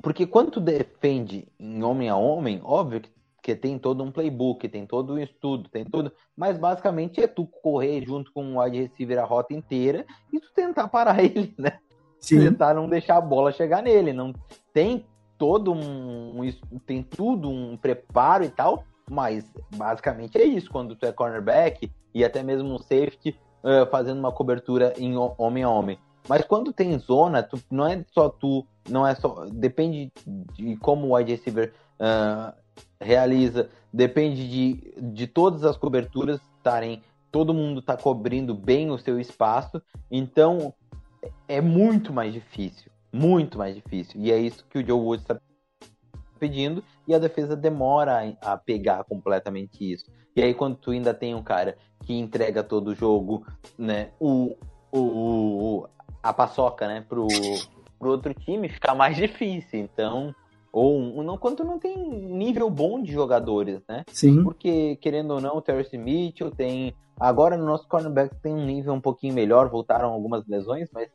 Porque 0.02 0.26
quando 0.26 0.50
tu 0.50 0.60
defende 0.60 1.48
em 1.58 1.82
homem 1.82 2.10
a 2.10 2.16
homem, 2.16 2.60
óbvio 2.62 3.00
que, 3.00 3.10
que 3.42 3.56
tem 3.56 3.78
todo 3.78 4.04
um 4.04 4.12
playbook, 4.12 4.68
tem 4.68 4.86
todo 4.86 5.14
um 5.14 5.18
estudo, 5.18 5.70
tem 5.70 5.86
tudo. 5.86 6.12
Mas 6.36 6.58
basicamente 6.58 7.22
é 7.22 7.26
tu 7.26 7.46
correr 7.46 8.04
junto 8.04 8.30
com 8.30 8.44
o 8.44 8.62
wide 8.62 8.82
receiver 8.82 9.18
a 9.18 9.24
rota 9.24 9.54
inteira 9.54 10.04
e 10.30 10.38
tu 10.38 10.52
tentar 10.54 10.88
parar 10.88 11.18
ele, 11.24 11.54
né? 11.58 11.78
Tentar 12.44 12.74
não 12.74 12.90
deixar 12.90 13.16
a 13.16 13.22
bola 13.22 13.50
chegar 13.52 13.82
nele. 13.82 14.12
Não 14.12 14.34
tem 14.74 15.06
todo 15.38 15.72
um, 15.72 16.42
um. 16.42 16.78
Tem 16.78 17.02
tudo, 17.02 17.48
um 17.48 17.74
preparo 17.74 18.44
e 18.44 18.50
tal, 18.50 18.84
mas 19.10 19.50
basicamente 19.74 20.36
é 20.36 20.44
isso. 20.44 20.70
Quando 20.70 20.94
tu 20.94 21.06
é 21.06 21.12
cornerback 21.12 21.90
e 22.14 22.24
até 22.24 22.42
mesmo 22.42 22.68
um 22.72 22.78
safety 22.78 23.38
uh, 23.62 23.88
fazendo 23.90 24.18
uma 24.18 24.32
cobertura 24.32 24.94
em 24.98 25.16
homem 25.16 25.62
a 25.62 25.70
homem. 25.70 25.98
Mas 26.28 26.44
quando 26.44 26.72
tem 26.72 26.98
zona, 26.98 27.42
tu, 27.42 27.60
não 27.70 27.86
é 27.86 28.04
só 28.12 28.28
tu, 28.28 28.66
não 28.88 29.06
é 29.06 29.14
só. 29.14 29.46
Depende 29.50 30.12
de 30.54 30.76
como 30.76 31.08
o 31.08 31.16
wide 31.16 31.32
receiver 31.32 31.72
uh, 31.98 32.52
realiza, 33.00 33.68
depende 33.92 34.48
de, 34.48 34.94
de 34.96 35.26
todas 35.26 35.64
as 35.64 35.76
coberturas 35.76 36.40
estarem. 36.56 37.02
Todo 37.32 37.54
mundo 37.54 37.80
tá 37.80 37.96
cobrindo 37.96 38.54
bem 38.54 38.90
o 38.90 38.98
seu 38.98 39.18
espaço, 39.20 39.80
então 40.10 40.74
é 41.46 41.60
muito 41.60 42.12
mais 42.12 42.32
difícil. 42.32 42.90
Muito 43.12 43.56
mais 43.56 43.74
difícil. 43.74 44.20
E 44.20 44.30
é 44.32 44.38
isso 44.38 44.64
que 44.68 44.78
o 44.78 44.86
Joe 44.86 45.00
Woods 45.00 45.24
está 45.24 45.40
pedindo, 46.38 46.82
e 47.06 47.14
a 47.14 47.18
defesa 47.18 47.54
demora 47.54 48.34
a 48.40 48.56
pegar 48.56 49.04
completamente 49.04 49.92
isso. 49.92 50.06
E 50.34 50.42
aí, 50.42 50.54
quando 50.54 50.76
tu 50.76 50.90
ainda 50.90 51.12
tem 51.12 51.34
um 51.34 51.42
cara 51.42 51.76
que 52.04 52.14
entrega 52.14 52.62
todo 52.62 52.88
o 52.88 52.94
jogo, 52.94 53.46
né, 53.78 54.10
o, 54.18 54.56
o, 54.92 54.98
o 54.98 55.88
a 56.22 56.32
paçoca, 56.32 56.86
né, 56.86 57.04
pro, 57.08 57.26
pro 57.98 58.10
outro 58.10 58.32
time, 58.34 58.68
fica 58.68 58.94
mais 58.94 59.16
difícil. 59.16 59.80
Então, 59.80 60.34
ou 60.72 61.22
não, 61.22 61.36
quando 61.36 61.58
tu 61.58 61.64
não 61.64 61.78
tem 61.78 61.96
nível 61.96 62.70
bom 62.70 63.02
de 63.02 63.12
jogadores, 63.12 63.80
né? 63.88 64.04
Sim. 64.08 64.44
Porque, 64.44 64.96
querendo 64.96 65.32
ou 65.32 65.40
não, 65.40 65.56
o 65.56 65.62
Terrence 65.62 65.96
Mitchell 65.96 66.50
tem. 66.50 66.94
Agora 67.18 67.56
no 67.56 67.66
nosso 67.66 67.86
cornerback 67.86 68.34
tem 68.36 68.54
um 68.54 68.64
nível 68.64 68.94
um 68.94 69.00
pouquinho 69.00 69.34
melhor, 69.34 69.68
voltaram 69.68 70.10
algumas 70.10 70.46
lesões, 70.46 70.88
mas 70.90 71.08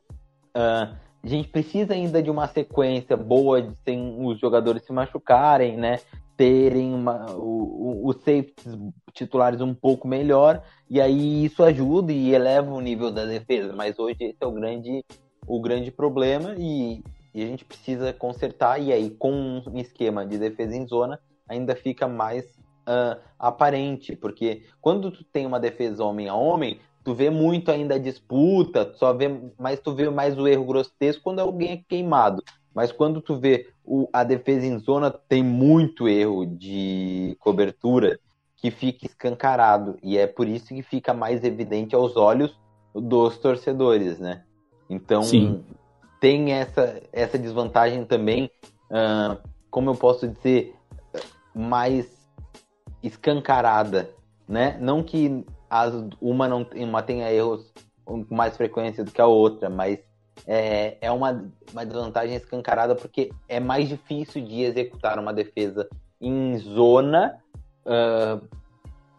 uh, 0.56 0.96
a 1.24 1.28
gente 1.28 1.48
precisa 1.48 1.94
ainda 1.94 2.22
de 2.22 2.30
uma 2.30 2.48
sequência 2.48 3.18
boa 3.18 3.74
sem 3.84 4.24
os 4.24 4.40
jogadores 4.40 4.84
se 4.86 4.94
machucarem, 4.94 5.78
né? 5.78 6.00
Terem 6.38 6.94
uma, 6.94 7.32
o, 7.32 8.08
os 8.08 8.18
safeties 8.18 8.78
titulares 9.14 9.62
um 9.62 9.74
pouco 9.74 10.08
melhor, 10.08 10.62
e 10.90 11.00
aí 11.00 11.46
isso 11.46 11.64
ajuda 11.64 12.12
e 12.12 12.34
eleva 12.34 12.74
o 12.74 12.82
nível 12.82 13.12
da 13.12 13.26
defesa. 13.26 13.74
Mas 13.74 13.98
hoje 13.98 14.18
esse 14.20 14.38
é 14.42 14.46
o 14.46 14.52
grande, 14.52 15.06
o 15.48 15.62
grande 15.62 15.92
problema 15.92 16.56
e, 16.58 17.02
e 17.34 17.44
a 17.44 17.48
gente 17.48 17.64
precisa 17.64 18.12
consertar. 18.12 18.82
E 18.82 18.92
aí, 18.92 19.10
com 19.10 19.64
um 19.66 19.78
esquema 19.78 20.26
de 20.26 20.38
defesa 20.38 20.76
em 20.76 20.86
zona, 20.86 21.20
ainda 21.48 21.76
fica 21.76 22.08
mais 22.08 22.46
uh, 22.86 23.20
aparente, 23.40 24.16
porque 24.16 24.64
quando 24.82 25.12
tu 25.12 25.24
tem 25.24 25.46
uma 25.46 25.60
defesa 25.60 26.04
homem 26.04 26.28
a 26.28 26.36
homem, 26.36 26.80
tu 27.04 27.14
vê 27.14 27.30
muito 27.30 27.70
ainda 27.72 27.96
a 27.96 28.00
disputa, 28.00 28.92
só 28.96 29.14
vê, 29.14 29.28
mas 29.60 29.80
tu 29.80 29.94
vê 29.94 30.10
mais 30.10 30.38
o 30.38 30.48
erro 30.48 30.66
grotesco 30.66 31.24
quando 31.24 31.40
alguém 31.40 31.72
é 31.72 31.82
queimado. 31.88 32.44
Mas 32.76 32.92
quando 32.92 33.22
tu 33.22 33.38
vê 33.38 33.70
o, 33.86 34.10
a 34.12 34.26
defesa 34.26 34.66
em 34.66 34.78
zona, 34.78 35.10
tem 35.10 35.42
muito 35.42 36.10
erro 36.10 36.46
de 36.46 37.38
cobertura 37.40 38.20
que 38.58 38.70
fica 38.70 39.06
escancarado. 39.06 39.98
E 40.04 40.18
é 40.18 40.28
por 40.28 40.46
isso 40.46 40.68
que 40.68 40.84
fica 40.84 41.14
mais 41.14 41.46
evidente 41.46 41.96
aos 41.96 42.18
olhos 42.18 42.60
dos 42.94 43.38
torcedores, 43.38 44.20
né? 44.20 44.44
Então, 44.90 45.24
Sim. 45.24 45.64
tem 46.20 46.52
essa, 46.52 47.02
essa 47.14 47.40
desvantagem 47.40 48.04
também, 48.04 48.52
uh, 48.92 49.42
como 49.72 49.92
eu 49.92 49.96
posso 49.96 50.28
dizer, 50.28 50.76
mais 51.56 52.28
escancarada, 53.02 54.10
né? 54.46 54.78
Não 54.82 55.02
que 55.02 55.46
as, 55.70 55.94
uma 56.20 56.48
não 56.48 56.68
uma 56.76 57.02
tenha 57.02 57.32
erros 57.32 57.74
com 58.04 58.26
mais 58.30 58.58
frequência 58.58 59.04
do 59.04 59.12
que 59.12 59.22
a 59.22 59.28
outra, 59.28 59.70
mas 59.70 60.00
é, 60.48 60.98
é 61.02 61.12
uma, 61.12 61.46
uma 61.72 61.86
desvantagem 61.86 62.36
escancarada 62.36 62.96
porque 62.96 63.32
é 63.48 63.60
mais 63.60 63.90
difícil 63.90 64.44
de 64.44 64.62
executar 64.62 65.18
uma 65.18 65.34
defesa 65.34 65.88
em 66.22 66.58
zona 66.58 67.38
uh, 67.86 68.46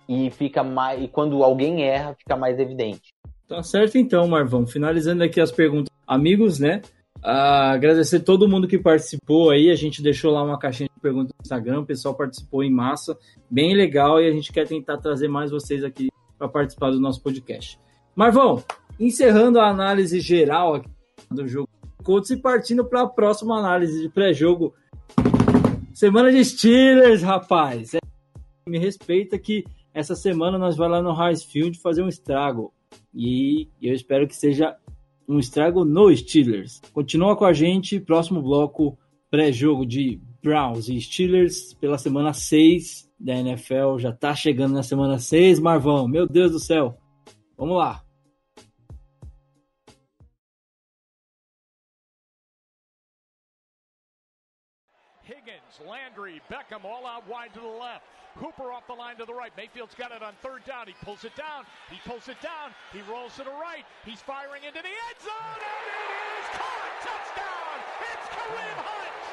e 0.09 0.31
fica 0.31 0.63
mais 0.63 1.03
e 1.03 1.09
quando 1.09 1.43
alguém 1.43 1.83
erra 1.83 2.15
fica 2.15 2.37
mais 2.37 2.59
evidente. 2.59 3.15
Tá 3.49 3.63
certo 3.63 3.99
então, 3.99 4.27
Marvão. 4.27 4.67
Finalizando 4.67 5.23
aqui 5.23 5.41
as 5.41 5.53
perguntas, 5.53 5.93
amigos, 6.07 6.59
né? 6.59 6.83
Ah, 7.23 7.73
agradecer 7.73 8.21
todo 8.21 8.49
mundo 8.49 8.69
que 8.69 8.79
participou 8.79 9.51
aí. 9.51 9.71
A 9.71 9.75
gente 9.75 10.03
deixou 10.03 10.33
lá 10.33 10.43
uma 10.43 10.59
caixinha 10.59 10.89
de 10.93 11.01
perguntas 11.01 11.33
no 11.37 11.43
Instagram, 11.43 11.81
o 11.81 11.87
pessoal 11.87 12.15
participou 12.15 12.63
em 12.63 12.71
massa, 12.71 13.17
bem 13.51 13.75
legal, 13.75 14.21
e 14.21 14.29
a 14.29 14.33
gente 14.33 14.53
quer 14.53 14.67
tentar 14.67 14.99
trazer 14.99 15.29
mais 15.29 15.51
vocês 15.51 15.83
aqui 15.85 16.09
para 16.39 16.49
participar 16.49 16.91
do 16.91 17.01
nosso 17.01 17.23
podcast. 17.23 17.79
Marvão, 18.15 18.63
encerrando 18.99 19.61
a 19.61 19.69
análise 19.69 20.21
geral 20.21 20.75
aqui 20.75 20.96
do 21.31 21.47
jogo 21.47 21.69
Colts 22.07 22.31
e 22.31 22.37
partindo 22.37 22.85
para 22.85 23.03
a 23.03 23.09
próxima 23.09 23.59
análise 23.59 24.01
de 24.01 24.09
pré-jogo. 24.09 24.73
Semana 25.93 26.31
de 26.31 26.45
Steelers, 26.45 27.23
rapaz. 27.23 27.95
É, 27.95 27.99
me 28.69 28.79
respeita 28.79 29.37
que 29.37 29.65
essa 29.93 30.15
semana 30.15 30.57
nós 30.57 30.77
vamos 30.77 30.93
lá 30.93 31.03
no 31.03 31.13
Highfield 31.13 31.81
fazer 31.81 32.03
um 32.03 32.09
estrago. 32.09 32.73
E 33.13 33.69
eu 33.83 33.93
espero 33.93 34.29
que 34.29 34.37
seja 34.37 34.77
um 35.29 35.39
estrago 35.41 35.85
no 35.85 36.15
Steelers. 36.15 36.81
Continua 36.93 37.35
com 37.35 37.45
a 37.45 37.53
gente, 37.53 37.99
próximo 37.99 38.41
bloco, 38.41 38.97
pré-jogo 39.29 39.85
de 39.85 40.21
Browns 40.41 40.89
e 40.89 41.01
Steelers 41.01 41.75
pela 41.75 41.99
semana 41.99 42.33
6 42.33 43.11
da 43.19 43.35
NFL. 43.35 43.99
Já 43.99 44.13
tá 44.13 44.33
chegando 44.33 44.75
na 44.75 44.83
semana 44.85 45.19
6, 45.19 45.59
Marvão. 45.59 46.07
Meu 46.07 46.29
Deus 46.29 46.53
do 46.53 46.61
céu. 46.61 46.97
Vamos 47.57 47.77
lá. 47.77 48.06
Beckham 56.51 56.85
all 56.85 57.07
out 57.07 57.27
wide 57.29 57.53
to 57.55 57.61
the 57.61 57.67
left. 57.67 58.05
Hooper 58.37 58.71
off 58.71 58.87
the 58.87 58.93
line 58.93 59.17
to 59.17 59.25
the 59.25 59.33
right. 59.33 59.51
Mayfield's 59.57 59.95
got 59.95 60.13
it 60.13 60.23
on 60.23 60.35
third 60.43 60.65
down. 60.65 60.87
He 60.87 60.95
pulls 61.03 61.25
it 61.25 61.35
down. 61.35 61.65
He 61.91 61.97
pulls 62.05 62.29
it 62.29 62.37
down. 62.45 62.71
He 62.93 63.01
rolls 63.11 63.35
to 63.37 63.45
the 63.45 63.57
right. 63.57 63.85
He's 64.05 64.21
firing 64.21 64.63
into 64.63 64.79
the 64.85 64.93
end 64.93 65.19
zone, 65.25 65.59
and 65.59 65.85
it 65.89 66.11
is 66.39 66.49
caught. 66.53 66.87
Touchdown! 67.01 67.77
It's 68.13 68.27
Kareem 68.33 68.79
Hunt. 68.83 69.25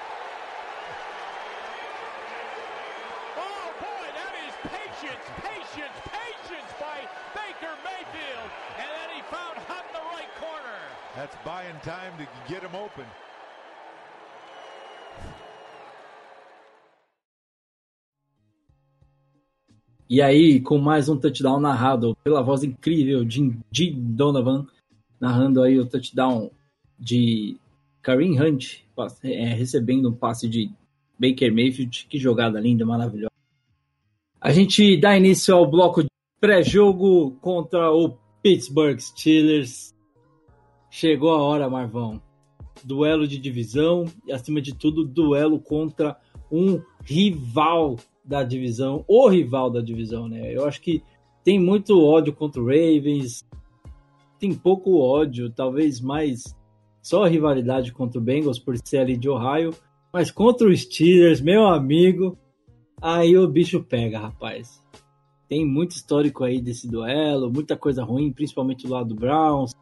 Oh 3.40 3.68
boy, 3.80 4.08
that 4.14 4.34
is 4.48 4.54
patience, 4.68 5.26
patience, 5.42 5.98
patience 6.12 6.72
by 6.80 7.04
Baker 7.36 7.76
Mayfield, 7.84 8.50
and 8.80 8.88
then 8.88 9.10
he 9.16 9.22
found 9.32 9.58
Hunt 9.68 9.88
in 9.90 9.96
the 10.00 10.06
right 10.12 10.32
corner. 10.40 10.80
That's 11.16 11.36
buying 11.44 11.80
time 11.84 12.14
to 12.20 12.28
get 12.52 12.64
him 12.64 12.76
open. 12.76 13.06
E 20.14 20.22
aí, 20.22 20.60
com 20.60 20.78
mais 20.78 21.10
um 21.10 21.18
touchdown 21.18 21.60
narrado 21.60 22.16
pela 22.24 22.44
voz 22.44 22.64
incrível 22.64 23.26
de 23.26 23.52
Jim 23.72 23.94
Donovan, 23.96 24.68
narrando 25.20 25.64
aí 25.64 25.80
o 25.80 25.88
touchdown 25.88 26.52
de 27.00 27.58
Kareem 28.00 28.40
Hunt, 28.40 28.84
é, 29.24 29.46
recebendo 29.56 30.12
um 30.12 30.14
passe 30.14 30.48
de 30.48 30.70
Baker 31.18 31.52
Mayfield. 31.52 32.06
Que 32.08 32.20
jogada 32.20 32.60
linda, 32.60 32.86
maravilhosa. 32.86 33.32
A 34.40 34.54
gente 34.54 34.96
dá 34.98 35.18
início 35.18 35.56
ao 35.56 35.68
bloco 35.68 36.04
de 36.04 36.10
pré-jogo 36.40 37.32
contra 37.42 37.92
o 37.92 38.16
Pittsburgh 38.44 39.00
Steelers. 39.00 39.96
Chegou 40.92 41.32
a 41.32 41.42
hora, 41.42 41.68
Marvão. 41.68 42.22
Duelo 42.84 43.28
de 43.28 43.40
divisão 43.40 44.06
e, 44.28 44.32
acima 44.32 44.62
de 44.62 44.76
tudo, 44.76 45.04
duelo 45.04 45.60
contra 45.60 46.16
um 46.52 46.80
rival 47.04 47.98
da 48.24 48.44
divisão, 48.44 49.04
o 49.08 49.28
rival 49.28 49.70
da 49.70 49.82
divisão, 49.82 50.28
né? 50.28 50.56
Eu 50.56 50.66
acho 50.66 50.82
que 50.82 51.04
tem 51.44 51.60
muito 51.60 52.02
ódio 52.02 52.34
contra 52.34 52.62
o 52.62 52.66
Ravens, 52.66 53.46
tem 54.40 54.54
pouco 54.54 54.98
ódio, 54.98 55.50
talvez 55.50 56.00
mais 56.00 56.56
só 57.02 57.26
rivalidade 57.26 57.92
contra 57.92 58.20
o 58.20 58.24
Bengals 58.24 58.60
por 58.60 58.78
ser 58.78 59.00
ali 59.00 59.18
de 59.18 59.30
Ohio, 59.30 59.74
mas 60.12 60.32
contra 60.32 60.70
os 60.70 60.82
Steelers, 60.82 61.42
meu 61.42 61.66
amigo, 61.66 62.38
aí 63.02 63.38
o 63.38 63.48
bicho 63.48 63.84
pega, 63.84 64.20
rapaz. 64.20 64.82
Tem 65.50 65.66
muito 65.66 65.92
histórico 65.92 66.44
aí 66.44 66.62
desse 66.62 66.88
duelo, 66.88 67.52
muita 67.52 67.76
coisa 67.76 68.04
ruim, 68.04 68.32
principalmente 68.32 68.88
do 68.88 68.94
lado 68.94 69.10
do 69.10 69.16
Browns. 69.16 69.74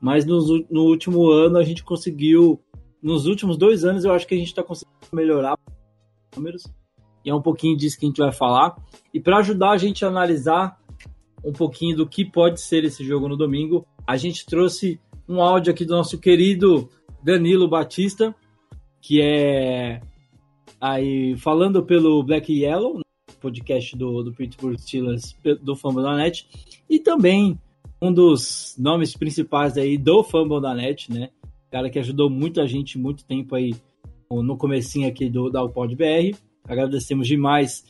Mas 0.00 0.24
no, 0.24 0.64
no 0.70 0.82
último 0.82 1.30
ano 1.30 1.58
a 1.58 1.64
gente 1.64 1.82
conseguiu, 1.82 2.60
nos 3.02 3.26
últimos 3.26 3.56
dois 3.56 3.84
anos 3.84 4.04
eu 4.04 4.12
acho 4.12 4.26
que 4.26 4.34
a 4.34 4.38
gente 4.38 4.48
está 4.48 4.62
conseguindo 4.62 4.96
melhorar 5.12 5.54
os 5.54 6.36
números. 6.36 6.62
E 7.28 7.30
é 7.30 7.34
um 7.34 7.42
pouquinho 7.42 7.76
disso 7.76 7.98
que 7.98 8.06
a 8.06 8.08
gente 8.08 8.22
vai 8.22 8.32
falar. 8.32 8.74
E 9.12 9.20
para 9.20 9.36
ajudar 9.36 9.72
a 9.72 9.76
gente 9.76 10.02
a 10.02 10.08
analisar 10.08 10.80
um 11.44 11.52
pouquinho 11.52 11.94
do 11.94 12.08
que 12.08 12.24
pode 12.24 12.58
ser 12.58 12.84
esse 12.84 13.04
jogo 13.04 13.28
no 13.28 13.36
domingo, 13.36 13.86
a 14.06 14.16
gente 14.16 14.46
trouxe 14.46 14.98
um 15.28 15.42
áudio 15.42 15.70
aqui 15.70 15.84
do 15.84 15.94
nosso 15.94 16.18
querido 16.18 16.88
Danilo 17.22 17.68
Batista, 17.68 18.34
que 19.02 19.20
é 19.20 20.00
aí 20.80 21.36
falando 21.36 21.84
pelo 21.84 22.22
Black 22.22 22.50
Yellow, 22.50 23.02
podcast 23.38 23.94
do, 23.94 24.22
do 24.22 24.32
Pittsburgh 24.32 24.78
Steelers 24.78 25.36
do 25.62 25.76
Fumble 25.76 26.02
da 26.02 26.16
Net, 26.16 26.48
e 26.88 26.98
também 26.98 27.60
um 28.00 28.10
dos 28.10 28.74
nomes 28.78 29.14
principais 29.14 29.76
aí 29.76 29.98
do 29.98 30.24
Fumble 30.24 30.62
da 30.62 30.74
Net, 30.74 31.12
né? 31.12 31.28
Cara 31.70 31.90
que 31.90 31.98
ajudou 31.98 32.30
muita 32.30 32.66
gente 32.66 32.96
muito 32.96 33.22
tempo 33.26 33.54
aí 33.54 33.74
no 34.30 34.56
comecinho 34.56 35.06
aqui 35.06 35.28
do 35.28 35.50
da 35.50 35.68
Pod 35.68 35.94
BR. 35.94 36.47
Agradecemos 36.68 37.26
demais 37.26 37.84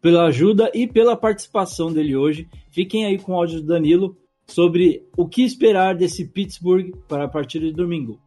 pela 0.00 0.24
ajuda 0.26 0.70
e 0.74 0.86
pela 0.86 1.16
participação 1.16 1.92
dele 1.92 2.16
hoje. 2.16 2.48
Fiquem 2.70 3.04
aí 3.04 3.18
com 3.18 3.32
o 3.32 3.36
áudio 3.36 3.60
do 3.60 3.66
Danilo 3.66 4.16
sobre 4.46 5.06
o 5.16 5.28
que 5.28 5.42
esperar 5.42 5.94
desse 5.94 6.26
Pittsburgh 6.26 6.96
para 7.06 7.24
a 7.24 7.28
partida 7.28 7.66
de 7.66 7.72
domingo. 7.72 8.20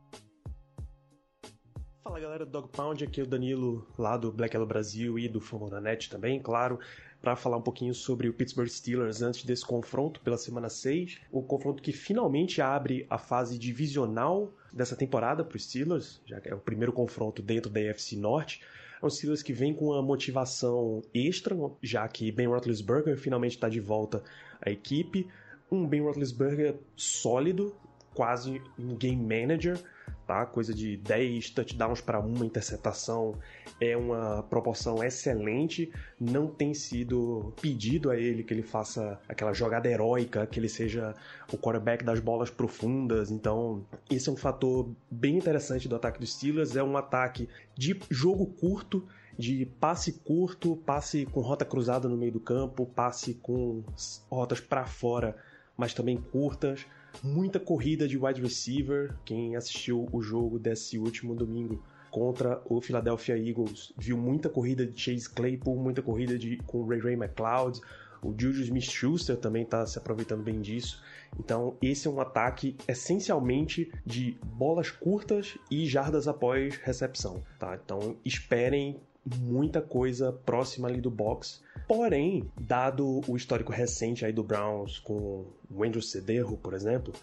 Fala 2.03 2.19
galera 2.19 2.45
do 2.45 2.51
Dog 2.51 2.69
Pound, 2.69 3.03
aqui 3.03 3.19
é 3.19 3.23
o 3.23 3.27
Danilo 3.27 3.85
lá 3.97 4.15
do 4.15 4.31
Black 4.31 4.55
Yellow 4.55 4.67
Brasil 4.67 5.19
e 5.19 5.27
do 5.27 5.41
da 5.69 5.81
Net 5.81 6.09
também, 6.09 6.39
claro, 6.39 6.79
para 7.19 7.35
falar 7.35 7.57
um 7.57 7.61
pouquinho 7.61 7.93
sobre 7.93 8.29
o 8.29 8.33
Pittsburgh 8.33 8.69
Steelers 8.69 9.21
antes 9.21 9.43
desse 9.43 9.65
confronto 9.65 10.21
pela 10.21 10.37
semana 10.37 10.69
6, 10.69 11.19
o 11.31 11.41
confronto 11.41 11.81
que 11.81 11.91
finalmente 11.91 12.61
abre 12.61 13.05
a 13.09 13.17
fase 13.17 13.57
divisional 13.57 14.53
dessa 14.71 14.95
temporada 14.95 15.43
para 15.43 15.57
os 15.57 15.65
Steelers, 15.65 16.21
já 16.25 16.39
que 16.39 16.47
é 16.47 16.53
o 16.53 16.59
primeiro 16.59 16.93
confronto 16.93 17.41
dentro 17.41 17.69
da 17.69 17.79
AFC 17.79 18.15
Norte. 18.15 18.61
É 19.01 19.05
um 19.05 19.09
Steelers 19.09 19.43
que 19.43 19.53
vem 19.53 19.73
com 19.73 19.85
uma 19.85 20.01
motivação 20.01 21.01
extra, 21.13 21.55
já 21.81 22.07
que 22.07 22.31
Ben 22.31 22.47
Roethlisberger 22.47 23.17
finalmente 23.17 23.55
está 23.55 23.69
de 23.69 23.79
volta 23.79 24.23
à 24.61 24.69
equipe, 24.69 25.27
um 25.71 25.85
Ben 25.87 26.01
Roethlisberger 26.01 26.75
sólido, 26.95 27.75
quase 28.13 28.61
um 28.79 28.95
game 28.95 29.21
manager, 29.21 29.79
tá? 30.25 30.45
Coisa 30.45 30.73
de 30.73 30.97
10 30.97 31.51
touchdowns 31.51 32.01
para 32.01 32.19
uma 32.19 32.45
interceptação 32.45 33.35
é 33.79 33.95
uma 33.95 34.43
proporção 34.43 35.03
excelente. 35.03 35.91
Não 36.19 36.47
tem 36.47 36.73
sido 36.73 37.53
pedido 37.61 38.09
a 38.09 38.17
ele 38.17 38.43
que 38.43 38.53
ele 38.53 38.63
faça 38.63 39.19
aquela 39.27 39.53
jogada 39.53 39.89
heróica, 39.89 40.45
que 40.47 40.59
ele 40.59 40.69
seja 40.69 41.13
o 41.51 41.57
quarterback 41.57 42.03
das 42.03 42.19
bolas 42.19 42.49
profundas. 42.49 43.31
Então, 43.31 43.85
esse 44.09 44.29
é 44.29 44.31
um 44.31 44.37
fator 44.37 44.89
bem 45.09 45.37
interessante 45.37 45.87
do 45.87 45.95
ataque 45.95 46.19
dos 46.19 46.33
Steelers. 46.33 46.75
É 46.75 46.83
um 46.83 46.97
ataque 46.97 47.47
de 47.75 47.99
jogo 48.09 48.45
curto 48.45 49.05
de 49.37 49.65
passe 49.81 50.13
curto, 50.13 50.77
passe 50.77 51.25
com 51.25 51.41
rota 51.41 51.65
cruzada 51.65 52.07
no 52.07 52.15
meio 52.15 52.31
do 52.31 52.39
campo, 52.39 52.85
passe 52.85 53.33
com 53.33 53.83
rotas 54.29 54.61
para 54.61 54.85
fora 54.85 55.35
mas 55.77 55.93
também 55.93 56.17
curtas. 56.17 56.85
Muita 57.23 57.59
corrida 57.59 58.07
de 58.07 58.17
wide 58.17 58.41
receiver. 58.41 59.15
Quem 59.25 59.55
assistiu 59.55 60.07
o 60.11 60.21
jogo 60.21 60.59
desse 60.59 60.97
último 60.97 61.35
domingo 61.35 61.83
contra 62.11 62.61
o 62.65 62.79
Philadelphia 62.79 63.37
Eagles 63.37 63.91
viu 63.97 64.17
muita 64.17 64.47
corrida 64.47 64.85
de 64.85 64.99
Chase 64.99 65.29
Claypool, 65.29 65.75
muita 65.75 66.01
corrida 66.01 66.37
de, 66.37 66.57
com 66.65 66.85
Ray 66.85 66.99
Ray 66.99 67.13
McLeod. 67.13 67.81
O 68.21 68.33
Juju 68.35 68.63
Smith-Schuster 68.63 69.37
também 69.37 69.63
está 69.63 69.85
se 69.85 69.97
aproveitando 69.97 70.41
bem 70.41 70.61
disso. 70.61 71.03
Então, 71.37 71.75
esse 71.81 72.07
é 72.07 72.09
um 72.09 72.19
ataque 72.19 72.75
essencialmente 72.87 73.91
de 74.05 74.37
bolas 74.43 74.89
curtas 74.89 75.57
e 75.69 75.85
jardas 75.85 76.27
após 76.27 76.77
recepção, 76.77 77.43
tá? 77.59 77.77
Então, 77.83 78.15
esperem 78.23 78.99
muita 79.25 79.81
coisa 79.81 80.31
próxima 80.31 80.87
ali 80.87 81.01
do 81.01 81.09
box. 81.09 81.61
Porém, 81.87 82.49
dado 82.59 83.21
o 83.27 83.35
histórico 83.35 83.71
recente 83.71 84.25
aí 84.25 84.31
do 84.31 84.43
Browns 84.43 84.99
com 84.99 85.45
o 85.69 85.83
Andrew 85.83 86.01
Cederro, 86.01 86.57
por 86.57 86.73
exemplo, 86.73 87.13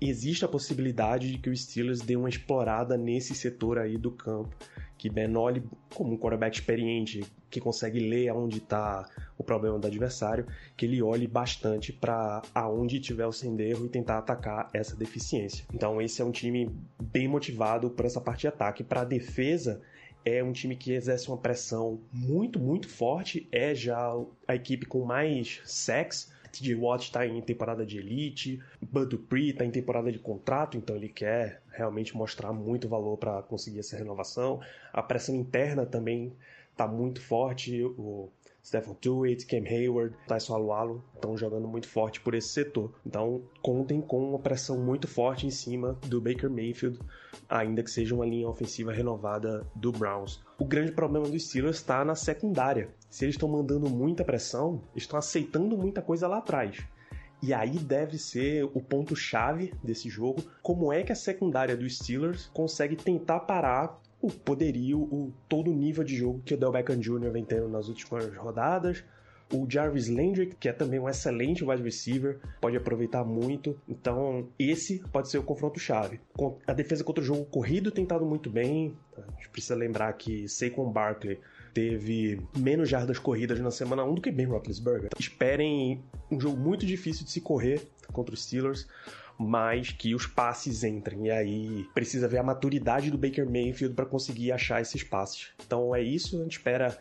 existe 0.00 0.44
a 0.44 0.48
possibilidade 0.48 1.30
de 1.30 1.38
que 1.38 1.50
o 1.50 1.56
Steelers 1.56 2.00
dê 2.00 2.16
uma 2.16 2.28
explorada 2.28 2.96
nesse 2.96 3.34
setor 3.34 3.78
aí 3.78 3.98
do 3.98 4.10
campo, 4.10 4.56
que 4.96 5.08
Ben 5.08 5.34
olhe 5.36 5.62
como 5.94 6.12
um 6.12 6.18
quarterback 6.18 6.56
experiente, 6.56 7.24
que 7.48 7.60
consegue 7.60 7.98
ler 7.98 8.28
aonde 8.28 8.58
está 8.58 9.08
o 9.36 9.42
problema 9.42 9.78
do 9.78 9.86
adversário, 9.86 10.46
que 10.76 10.86
ele 10.86 11.02
olhe 11.02 11.26
bastante 11.26 11.92
para 11.92 12.42
aonde 12.54 13.00
tiver 13.00 13.26
o 13.26 13.32
Senderro 13.32 13.86
e 13.86 13.88
tentar 13.88 14.18
atacar 14.18 14.68
essa 14.72 14.94
deficiência. 14.94 15.64
Então 15.72 16.00
esse 16.00 16.20
é 16.20 16.24
um 16.24 16.30
time 16.30 16.70
bem 17.00 17.26
motivado 17.26 17.90
por 17.90 18.04
essa 18.04 18.20
parte 18.20 18.42
de 18.42 18.48
ataque. 18.48 18.84
Para 18.84 19.00
a 19.00 19.04
defesa, 19.04 19.80
é 20.24 20.42
um 20.42 20.52
time 20.52 20.76
que 20.76 20.92
exerce 20.92 21.28
uma 21.28 21.38
pressão 21.38 22.00
muito, 22.12 22.58
muito 22.58 22.88
forte. 22.88 23.48
É 23.50 23.74
já 23.74 24.12
a 24.46 24.54
equipe 24.54 24.86
com 24.86 25.04
mais 25.04 25.60
sacks. 25.64 26.32
TJ 26.52 26.74
Watt 26.74 27.04
está 27.04 27.26
em 27.26 27.40
temporada 27.40 27.86
de 27.86 27.98
elite, 27.98 28.60
Bud 28.82 29.06
Dupree 29.06 29.50
está 29.50 29.64
em 29.64 29.70
temporada 29.70 30.10
de 30.10 30.18
contrato, 30.18 30.76
então 30.76 30.96
ele 30.96 31.08
quer 31.08 31.62
realmente 31.70 32.16
mostrar 32.16 32.52
muito 32.52 32.88
valor 32.88 33.16
para 33.16 33.40
conseguir 33.42 33.78
essa 33.78 33.96
renovação. 33.96 34.60
A 34.92 35.00
pressão 35.00 35.36
interna 35.36 35.86
também 35.86 36.32
está 36.72 36.88
muito 36.88 37.20
forte. 37.20 37.84
O 37.84 38.28
Stephen 38.64 38.94
Tuitt, 38.94 39.46
Cam 39.46 39.64
Hayward, 39.66 40.14
Tyson 40.26 40.54
Alualo 40.54 41.02
estão 41.14 41.36
jogando 41.36 41.66
muito 41.66 41.88
forte 41.88 42.20
por 42.20 42.34
esse 42.34 42.48
setor. 42.48 42.92
Então, 43.04 43.42
contem 43.62 44.00
com 44.00 44.30
uma 44.30 44.38
pressão 44.38 44.78
muito 44.78 45.08
forte 45.08 45.46
em 45.46 45.50
cima 45.50 45.98
do 46.06 46.20
Baker 46.20 46.50
Mayfield, 46.50 46.98
ainda 47.48 47.82
que 47.82 47.90
seja 47.90 48.14
uma 48.14 48.26
linha 48.26 48.48
ofensiva 48.48 48.92
renovada 48.92 49.66
do 49.74 49.90
Browns. 49.90 50.40
O 50.58 50.64
grande 50.64 50.92
problema 50.92 51.28
dos 51.28 51.48
Steelers 51.48 51.76
está 51.76 52.04
na 52.04 52.14
secundária. 52.14 52.90
Se 53.08 53.24
eles 53.24 53.34
estão 53.34 53.48
mandando 53.48 53.88
muita 53.88 54.24
pressão, 54.24 54.82
estão 54.94 55.18
aceitando 55.18 55.76
muita 55.76 56.02
coisa 56.02 56.28
lá 56.28 56.38
atrás. 56.38 56.84
E 57.42 57.54
aí 57.54 57.78
deve 57.78 58.18
ser 58.18 58.64
o 58.64 58.80
ponto-chave 58.82 59.72
desse 59.82 60.10
jogo. 60.10 60.42
Como 60.62 60.92
é 60.92 61.02
que 61.02 61.10
a 61.10 61.16
secundária 61.16 61.74
dos 61.74 61.96
Steelers 61.96 62.50
consegue 62.52 62.96
tentar 62.96 63.40
parar 63.40 63.98
o 64.20 64.30
poderio, 64.30 65.00
o 65.00 65.32
todo 65.48 65.70
o 65.70 65.74
nível 65.74 66.04
de 66.04 66.16
jogo 66.16 66.42
que 66.44 66.54
o 66.54 66.56
Del 66.56 66.72
Beckham 66.72 66.98
Jr. 66.98 67.30
vem 67.30 67.44
tendo 67.44 67.68
nas 67.68 67.88
últimas 67.88 68.34
rodadas. 68.36 69.02
O 69.52 69.68
Jarvis 69.68 70.08
Landry, 70.08 70.54
que 70.60 70.68
é 70.68 70.72
também 70.72 71.00
um 71.00 71.08
excelente 71.08 71.64
wide 71.64 71.82
receiver, 71.82 72.38
pode 72.60 72.76
aproveitar 72.76 73.24
muito. 73.24 73.76
Então, 73.88 74.46
esse 74.56 75.00
pode 75.10 75.28
ser 75.28 75.38
o 75.38 75.42
confronto-chave. 75.42 76.20
A 76.66 76.72
defesa 76.72 77.02
contra 77.02 77.20
o 77.20 77.26
jogo 77.26 77.44
corrido 77.46 77.90
tem 77.90 78.04
estado 78.04 78.24
muito 78.24 78.48
bem. 78.48 78.96
A 79.16 79.22
gente 79.32 79.48
precisa 79.48 79.74
lembrar 79.74 80.12
que 80.12 80.46
Saquon 80.48 80.92
Barkley 80.92 81.40
teve 81.74 82.40
menos 82.56 82.88
jardas 82.88 83.18
corridas 83.18 83.58
na 83.58 83.72
semana 83.72 84.04
1 84.04 84.14
do 84.14 84.20
que 84.20 84.30
Ben 84.30 84.46
Roethlisberger. 84.46 85.10
Esperem 85.18 86.00
um 86.30 86.40
jogo 86.40 86.56
muito 86.56 86.86
difícil 86.86 87.24
de 87.24 87.32
se 87.32 87.40
correr 87.40 87.82
contra 88.12 88.34
os 88.34 88.44
Steelers 88.44 88.86
mas 89.40 89.90
que 89.90 90.14
os 90.14 90.26
passes 90.26 90.84
entrem. 90.84 91.28
E 91.28 91.30
aí 91.30 91.86
precisa 91.94 92.28
ver 92.28 92.36
a 92.36 92.42
maturidade 92.42 93.10
do 93.10 93.16
Baker 93.16 93.46
Mayfield 93.46 93.94
para 93.94 94.04
conseguir 94.04 94.52
achar 94.52 94.82
esses 94.82 95.02
passes. 95.02 95.48
Então 95.64 95.94
é 95.94 96.02
isso, 96.02 96.38
a 96.38 96.42
gente 96.42 96.58
espera 96.58 96.98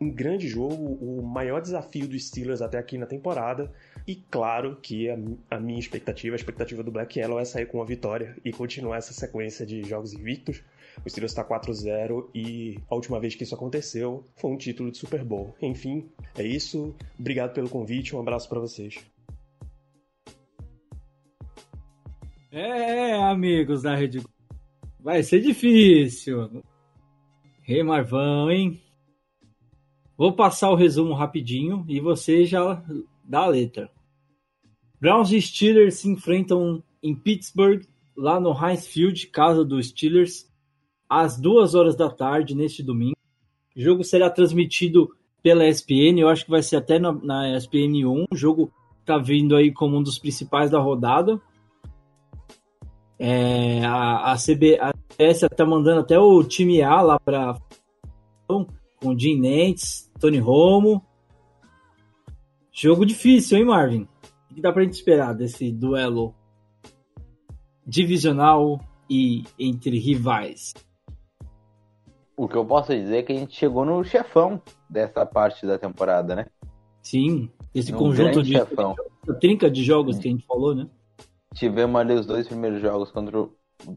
um 0.00 0.08
grande 0.08 0.46
jogo, 0.46 0.94
o 1.00 1.20
maior 1.20 1.60
desafio 1.60 2.06
dos 2.06 2.28
Steelers 2.28 2.62
até 2.62 2.78
aqui 2.78 2.96
na 2.96 3.06
temporada. 3.06 3.72
E 4.06 4.14
claro 4.14 4.78
que 4.80 5.10
a, 5.10 5.18
a, 5.50 5.58
minha 5.58 5.80
expectativa, 5.80 6.36
a 6.36 6.38
expectativa 6.38 6.80
do 6.84 6.92
Black 6.92 7.18
Yellow 7.18 7.40
é 7.40 7.44
sair 7.44 7.66
com 7.66 7.78
uma 7.78 7.84
vitória 7.84 8.36
e 8.44 8.52
continuar 8.52 8.98
essa 8.98 9.12
sequência 9.12 9.66
de 9.66 9.82
jogos 9.82 10.12
invictos. 10.12 10.62
O 11.04 11.10
Steelers 11.10 11.32
está 11.32 11.44
4-0 11.44 12.28
e 12.32 12.78
a 12.88 12.94
última 12.94 13.18
vez 13.18 13.34
que 13.34 13.42
isso 13.42 13.54
aconteceu 13.54 14.24
foi 14.36 14.52
um 14.52 14.56
título 14.56 14.92
de 14.92 14.96
Super 14.96 15.24
Bowl. 15.24 15.56
Enfim, 15.60 16.08
é 16.38 16.44
isso. 16.44 16.94
Obrigado 17.18 17.52
pelo 17.52 17.68
convite, 17.68 18.14
um 18.14 18.20
abraço 18.20 18.48
para 18.48 18.60
vocês. 18.60 18.94
É, 22.52 23.14
amigos 23.14 23.82
da 23.82 23.94
Rede 23.94 24.22
Vai 24.98 25.22
ser 25.22 25.40
difícil. 25.40 26.62
Rei 27.62 27.82
Marvão, 27.82 28.50
hein? 28.50 28.80
Vou 30.16 30.32
passar 30.32 30.70
o 30.70 30.74
resumo 30.74 31.14
rapidinho 31.14 31.84
e 31.88 32.00
você 32.00 32.44
já 32.44 32.82
dá 33.24 33.40
a 33.40 33.46
letra. 33.46 33.90
Browns 35.00 35.32
e 35.32 35.40
Steelers 35.40 35.94
se 35.94 36.10
enfrentam 36.10 36.82
em 37.02 37.14
Pittsburgh, 37.14 37.84
lá 38.14 38.38
no 38.38 38.52
Heinz 38.52 38.86
Field, 38.86 39.28
casa 39.28 39.64
dos 39.64 39.88
Steelers, 39.88 40.46
às 41.08 41.40
duas 41.40 41.74
horas 41.74 41.96
da 41.96 42.10
tarde 42.10 42.54
neste 42.54 42.82
domingo. 42.82 43.16
O 43.74 43.80
jogo 43.80 44.04
será 44.04 44.28
transmitido 44.28 45.10
pela 45.42 45.66
ESPN, 45.66 46.18
eu 46.18 46.28
acho 46.28 46.44
que 46.44 46.50
vai 46.50 46.62
ser 46.62 46.76
até 46.76 46.98
na, 46.98 47.12
na 47.12 47.56
ESPN 47.56 48.04
1, 48.04 48.26
o 48.30 48.36
jogo 48.36 48.70
tá 49.06 49.16
vindo 49.16 49.56
aí 49.56 49.72
como 49.72 49.96
um 49.96 50.02
dos 50.02 50.18
principais 50.18 50.70
da 50.70 50.78
rodada. 50.78 51.40
É, 53.22 53.84
a, 53.84 54.32
a, 54.32 54.36
CB, 54.36 54.78
a 54.80 54.92
CBS 54.92 55.46
tá 55.54 55.66
mandando 55.66 56.00
até 56.00 56.18
o 56.18 56.42
time 56.42 56.80
A 56.80 57.02
lá 57.02 57.20
para 57.20 57.54
com 58.48 59.18
Jim 59.18 59.38
Nantz, 59.38 60.10
Tony 60.18 60.38
Romo. 60.38 61.04
Jogo 62.72 63.04
difícil, 63.04 63.58
hein, 63.58 63.66
Marvin? 63.66 64.08
O 64.50 64.54
que 64.54 64.62
dá 64.62 64.72
pra 64.72 64.82
gente 64.82 64.94
esperar 64.94 65.34
desse 65.34 65.70
duelo 65.70 66.34
divisional 67.86 68.80
e 69.08 69.44
entre 69.58 69.98
rivais? 69.98 70.72
O 72.34 72.48
que 72.48 72.56
eu 72.56 72.64
posso 72.64 72.94
dizer 72.94 73.18
é 73.18 73.22
que 73.22 73.32
a 73.32 73.36
gente 73.36 73.54
chegou 73.54 73.84
no 73.84 74.02
chefão 74.02 74.62
dessa 74.88 75.26
parte 75.26 75.66
da 75.66 75.78
temporada, 75.78 76.34
né? 76.34 76.46
Sim, 77.02 77.50
esse 77.74 77.92
Um 77.92 77.98
conjunto 77.98 78.42
de 78.42 78.52
chefão. 78.52 78.94
trinca 79.38 79.70
de 79.70 79.84
jogos 79.84 80.18
que 80.18 80.26
a 80.26 80.30
gente 80.30 80.46
falou, 80.46 80.74
né? 80.74 80.88
Tivemos 81.54 82.00
ali 82.00 82.14
os 82.14 82.26
dois 82.26 82.46
primeiros 82.46 82.80
jogos 82.80 83.10
contra 83.10 83.40
o 83.40 83.52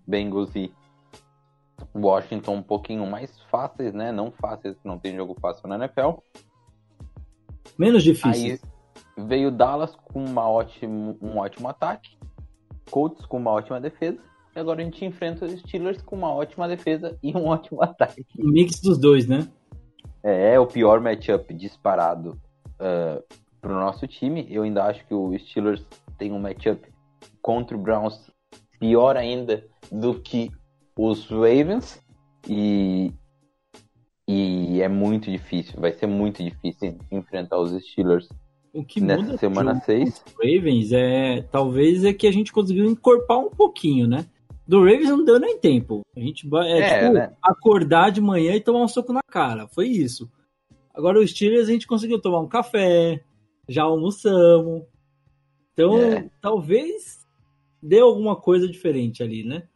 Bengals 0.08 0.56
e 0.56 0.74
Washington 1.96 2.56
um 2.56 2.64
pouquinho 2.64 3.06
mais 3.06 3.40
fáceis, 3.50 3.94
né? 3.94 4.12
Não 4.12 4.32
fáceis, 4.32 4.76
não 4.84 4.98
tem 4.98 5.16
jogo 5.16 5.36
fácil 5.40 5.68
na 5.68 5.76
NFL. 5.76 6.20
Menos 7.78 8.04
difícil. 8.04 8.54
Aí 8.54 9.26
veio 9.26 9.52
Dallas 9.52 9.96
com 9.96 10.24
uma 10.24 10.50
ótimo, 10.50 11.18
um 11.22 11.38
ótimo 11.38 11.68
ataque, 11.68 12.18
Colts 12.90 13.26
com 13.26 13.38
uma 13.38 13.52
ótima 13.52 13.80
defesa, 13.80 14.20
e 14.56 14.60
agora 14.60 14.82
a 14.82 14.86
gente 14.86 15.04
enfrenta 15.06 15.46
os 15.46 15.60
Steelers 15.60 16.02
com 16.02 16.16
uma 16.16 16.34
ótima 16.34 16.68
defesa 16.68 17.18
e 17.22 17.36
um 17.36 17.46
ótimo 17.48 17.84
ataque. 17.84 18.26
Um 18.40 18.52
mix 18.52 18.80
dos 18.80 18.98
dois, 18.98 19.28
né? 19.28 19.48
É, 20.24 20.54
é 20.54 20.60
o 20.60 20.66
pior 20.68 21.02
matchup 21.02 21.54
disparado 21.54 22.40
uh, 22.80 23.24
pro 23.60 23.74
nosso 23.74 24.08
time. 24.08 24.48
Eu 24.50 24.64
ainda 24.64 24.86
acho 24.86 25.06
que 25.06 25.14
o 25.14 25.38
Steelers 25.38 25.86
tem 26.18 26.32
um 26.32 26.40
matchup 26.40 26.93
contra 27.44 27.78
o 27.78 27.80
Browns 27.80 28.32
pior 28.80 29.15
ainda 29.15 29.64
do 29.91 30.20
que 30.20 30.49
os 30.98 31.28
Ravens. 31.28 32.02
E, 32.49 33.11
e 34.28 34.82
é 34.82 34.88
muito 34.88 35.30
difícil, 35.30 35.80
vai 35.80 35.91
ser 35.94 36.07
muito 36.07 36.44
difícil 36.44 36.98
enfrentar 37.11 37.60
os 37.60 37.72
Steelers 37.84 38.28
O 38.74 38.84
que 38.84 38.99
nessa 38.99 39.22
muda 39.24 39.38
semana 39.38 39.74
do 39.76 39.84
6. 39.86 40.24
Ravens 40.41 40.91
é 40.91 41.41
talvez 41.52 42.03
é 42.03 42.14
que 42.14 42.26
a 42.28 42.32
gente 42.32 42.52
conseguiu 42.52 42.86
encorpar 42.86 43.40
um 43.40 43.49
pouquinho, 43.49 44.07
né? 44.07 44.26
Do 44.68 44.80
Ravens 44.80 45.10
não 45.10 45.24
deu 45.26 45.40
nem 45.40 45.57
tempo. 45.57 46.02
A 46.15 46.20
gente 46.20 46.48
é, 46.53 46.80
É, 46.80 46.99
tipo 46.99 47.14
né? 47.14 47.34
acordar 47.41 48.11
de 48.11 48.22
manhã 48.22 48.56
e 48.56 48.61
tomar 48.61 48.82
um 48.84 48.88
soco 48.88 49.11
na 49.14 49.22
cara. 49.30 49.68
Foi 49.68 49.88
isso. 49.88 50.30
Agora 50.94 51.20
os 51.20 51.32
Steelers 51.32 51.68
a 51.68 51.72
gente 51.72 51.88
conseguiu 51.88 52.20
tomar 52.22 52.40
um 52.40 52.48
café, 52.48 53.22
já 53.68 53.84
almoçamos. 53.84 54.84
Então, 55.74 55.98
É. 55.98 56.30
talvez 56.41 57.23
dê 57.84 57.99
alguma 57.99 58.35
coisa 58.35 58.68
diferente 58.68 59.22
ali, 59.22 59.43
né? 59.43 59.68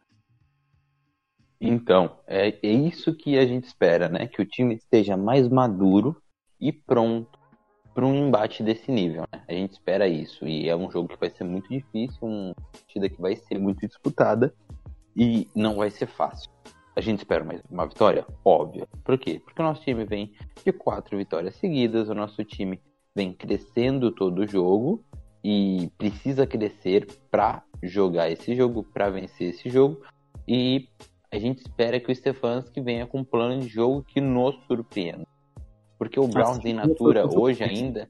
Então, 1.60 2.18
é, 2.26 2.56
é 2.62 2.72
isso 2.72 3.14
que 3.14 3.36
a 3.36 3.46
gente 3.46 3.64
espera, 3.64 4.08
né? 4.08 4.26
Que 4.26 4.40
o 4.40 4.46
time 4.46 4.74
esteja 4.74 5.16
mais 5.16 5.46
maduro 5.48 6.16
e 6.58 6.72
pronto 6.72 7.38
para 7.94 8.06
um 8.06 8.28
embate 8.28 8.62
desse 8.62 8.90
nível, 8.90 9.24
né? 9.32 9.42
A 9.46 9.52
gente 9.52 9.72
espera 9.72 10.08
isso. 10.08 10.46
E 10.46 10.68
é 10.68 10.76
um 10.76 10.90
jogo 10.90 11.08
que 11.08 11.18
vai 11.18 11.28
ser 11.28 11.44
muito 11.44 11.68
difícil, 11.68 12.18
uma 12.22 12.54
partida 12.72 13.08
que 13.08 13.20
vai 13.20 13.36
ser 13.36 13.58
muito 13.58 13.86
disputada 13.86 14.54
e 15.14 15.48
não 15.54 15.76
vai 15.76 15.90
ser 15.90 16.06
fácil. 16.06 16.50
A 16.96 17.00
gente 17.00 17.18
espera 17.18 17.44
mais 17.44 17.60
uma 17.70 17.86
vitória? 17.86 18.24
Óbvia. 18.44 18.88
Por 19.04 19.18
quê? 19.18 19.40
Porque 19.44 19.60
o 19.60 19.64
nosso 19.64 19.82
time 19.82 20.04
vem 20.04 20.32
de 20.64 20.72
quatro 20.72 21.18
vitórias 21.18 21.56
seguidas, 21.56 22.08
o 22.08 22.14
nosso 22.14 22.42
time 22.44 22.80
vem 23.14 23.32
crescendo 23.32 24.12
todo 24.12 24.40
o 24.40 24.46
jogo 24.46 25.04
e 25.42 25.90
precisa 25.98 26.46
crescer 26.46 27.06
para 27.30 27.62
jogar 27.82 28.30
esse 28.30 28.54
jogo, 28.54 28.82
para 28.82 29.10
vencer 29.10 29.50
esse 29.50 29.68
jogo. 29.68 30.00
E 30.46 30.88
a 31.30 31.38
gente 31.38 31.60
espera 31.60 32.00
que 32.00 32.10
o 32.10 32.14
Stefanski 32.14 32.80
venha 32.80 33.06
com 33.06 33.18
um 33.18 33.24
plano 33.24 33.60
de 33.60 33.68
jogo 33.68 34.02
que 34.02 34.20
nos 34.20 34.54
surpreenda. 34.66 35.26
Porque 35.98 36.18
o 36.18 36.28
Browns 36.28 36.64
em 36.64 36.72
natura 36.72 37.26
hoje 37.26 37.62
ainda, 37.64 38.08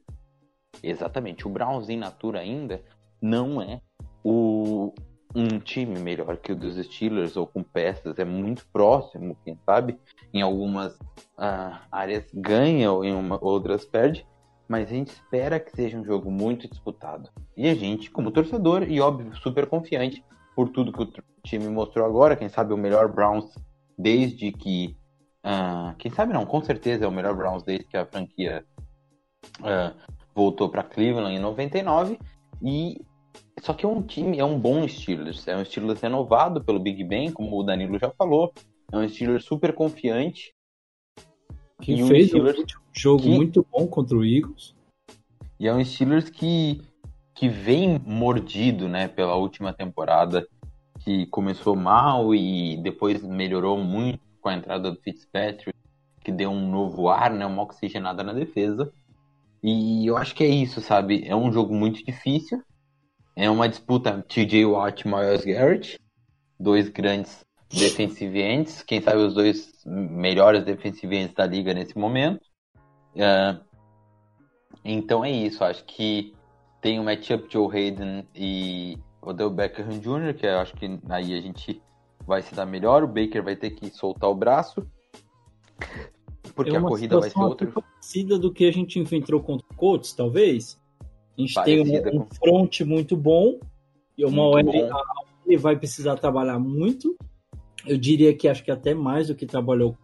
exatamente, 0.81 1.47
o 1.47 1.49
Browns 1.49 1.89
em 1.89 1.97
natura 1.97 2.39
ainda 2.39 2.81
não 3.21 3.61
é 3.61 3.81
o, 4.23 4.93
um 5.35 5.59
time 5.59 5.99
melhor 5.99 6.37
que 6.37 6.51
o 6.51 6.55
dos 6.55 6.75
Steelers 6.75 7.35
ou 7.35 7.47
com 7.47 7.63
peças, 7.63 8.17
é 8.19 8.25
muito 8.25 8.65
próximo, 8.71 9.35
quem 9.43 9.57
sabe, 9.65 9.97
em 10.33 10.41
algumas 10.41 10.97
ah, 11.37 11.81
áreas 11.91 12.25
ganha 12.33 12.91
ou 12.91 13.03
em 13.03 13.13
uma- 13.13 13.43
outras 13.43 13.85
perde, 13.85 14.25
mas 14.69 14.87
a 14.87 14.93
gente 14.93 15.07
espera 15.07 15.59
que 15.59 15.75
seja 15.75 15.97
um 15.97 16.05
jogo 16.05 16.29
muito 16.29 16.69
disputado. 16.69 17.31
E 17.57 17.67
a 17.67 17.73
gente, 17.73 18.11
como 18.11 18.29
torcedor, 18.29 18.83
e 18.83 19.01
óbvio, 19.01 19.35
super 19.35 19.65
confiante 19.65 20.23
por 20.55 20.69
tudo 20.69 20.93
que 20.93 21.01
o 21.01 21.11
time 21.43 21.67
mostrou 21.69 22.05
agora, 22.05 22.35
quem 22.35 22.47
sabe 22.47 22.71
o 22.71 22.77
melhor 22.77 23.11
Browns 23.11 23.51
desde 23.97 24.51
que. 24.51 24.95
ah, 25.43 25.95
quem 25.97 26.11
sabe 26.11 26.33
não, 26.33 26.45
com 26.45 26.61
certeza 26.61 27.03
é 27.03 27.07
o 27.07 27.11
melhor 27.11 27.35
Browns 27.35 27.63
desde 27.63 27.85
que 27.85 27.97
a 27.97 28.05
franquia 28.05 28.63
ah, 29.63 29.93
voltou 30.35 30.69
para 30.69 30.83
Cleveland 30.83 31.35
em 31.35 31.39
99. 31.39 32.19
E 32.61 33.01
só 33.61 33.73
que 33.73 33.85
é 33.85 33.89
um 33.89 34.03
time, 34.03 34.37
é 34.37 34.45
um 34.45 34.59
bom 34.59 34.87
Steelers, 34.87 35.47
é 35.47 35.57
um 35.57 35.65
Steelers 35.65 35.99
renovado 35.99 36.63
pelo 36.63 36.79
Big 36.79 37.03
Ben, 37.03 37.31
como 37.31 37.59
o 37.59 37.63
Danilo 37.63 37.97
já 37.97 38.11
falou, 38.11 38.53
é 38.91 38.97
um 38.97 39.09
Steelers 39.09 39.45
super 39.45 39.73
confiante. 39.73 40.53
Que 41.81 41.93
E 41.93 42.03
um 42.03 42.07
fez 42.07 42.33
um 42.33 42.43
jogo 42.93 43.23
que- 43.23 43.29
muito 43.29 43.65
bom 43.71 43.87
contra 43.87 44.17
o 44.17 44.25
Eagles. 44.25 44.75
E 45.59 45.67
é 45.67 45.73
um 45.73 45.83
Steelers 45.83 46.29
que, 46.29 46.81
que 47.33 47.49
vem 47.49 47.99
mordido, 48.05 48.87
né, 48.87 49.07
pela 49.07 49.35
última 49.35 49.73
temporada, 49.73 50.47
que 50.99 51.25
começou 51.27 51.75
mal 51.75 52.33
e 52.35 52.77
depois 52.77 53.21
melhorou 53.23 53.77
muito 53.77 54.19
com 54.41 54.49
a 54.49 54.53
entrada 54.53 54.91
do 54.91 54.99
Fitzpatrick, 55.01 55.77
que 56.23 56.31
deu 56.31 56.49
um 56.51 56.69
novo 56.69 57.09
ar, 57.09 57.31
né, 57.31 57.45
uma 57.45 57.63
oxigenada 57.63 58.23
na 58.23 58.33
defesa. 58.33 58.91
E 59.61 60.05
eu 60.07 60.15
acho 60.15 60.33
que 60.35 60.43
é 60.43 60.47
isso, 60.47 60.79
sabe? 60.81 61.25
É 61.27 61.35
um 61.35 61.51
jogo 61.51 61.73
muito 61.73 62.03
difícil. 62.05 62.61
É 63.35 63.49
uma 63.49 63.67
disputa 63.67 64.21
TJ 64.27 64.65
Watt 64.65 65.01
e 65.05 65.07
Miles 65.07 65.43
Garrett, 65.45 65.99
dois 66.59 66.87
grandes 66.89 67.45
defensive 67.69 68.41
ends, 68.41 68.81
quem 68.83 69.01
sabe 69.01 69.17
os 69.17 69.33
dois 69.33 69.71
melhores 69.85 70.63
defensive 70.63 71.15
ends 71.15 71.33
da 71.33 71.45
liga 71.45 71.73
nesse 71.73 71.97
momento. 71.97 72.41
Ah, 73.17 73.59
então 74.83 75.23
é 75.23 75.31
isso, 75.31 75.63
acho 75.63 75.83
que 75.85 76.33
tem 76.81 76.99
o 76.99 77.03
matchup 77.03 77.51
Joe 77.51 77.67
Hayden 77.75 78.25
e 78.33 78.97
Odell 79.21 79.49
Beckham 79.49 79.99
Jr., 79.99 80.33
que 80.33 80.45
eu 80.45 80.59
acho 80.59 80.73
que 80.75 80.85
aí 81.09 81.37
a 81.37 81.41
gente 81.41 81.81
vai 82.25 82.41
se 82.41 82.55
dar 82.55 82.65
melhor. 82.65 83.03
O 83.03 83.07
Baker 83.07 83.43
vai 83.43 83.55
ter 83.55 83.71
que 83.71 83.89
soltar 83.89 84.29
o 84.29 84.35
braço, 84.35 84.85
porque 86.55 86.71
é 86.71 86.77
a 86.77 86.81
corrida 86.81 87.19
vai 87.19 87.29
ser 87.29 87.39
outra. 87.39 87.67
parecida 87.67 88.37
do 88.39 88.51
que 88.51 88.65
a 88.65 88.71
gente 88.71 88.99
enfrentou 88.99 89.41
contra 89.41 89.65
o 89.71 89.75
Colts, 89.75 90.13
talvez. 90.13 90.79
A 91.37 91.41
gente 91.41 91.53
tem 91.63 91.85
Parecida 91.85 92.11
um, 92.11 92.15
um 92.15 92.25
com- 92.25 92.35
front 92.35 92.81
muito 92.81 93.15
bom 93.15 93.59
e 94.17 94.25
uma 94.25 94.43
OL 94.43 94.63
vai 95.57 95.75
precisar 95.77 96.17
trabalhar 96.17 96.59
muito. 96.59 97.17
Eu 97.89 97.97
diria 97.97 98.35
que 98.35 98.47
acho 98.47 98.63
que 98.63 98.71
até 98.71 98.93
mais 98.93 99.27
do 99.27 99.35
que 99.35 99.45
trabalhou. 99.45 99.97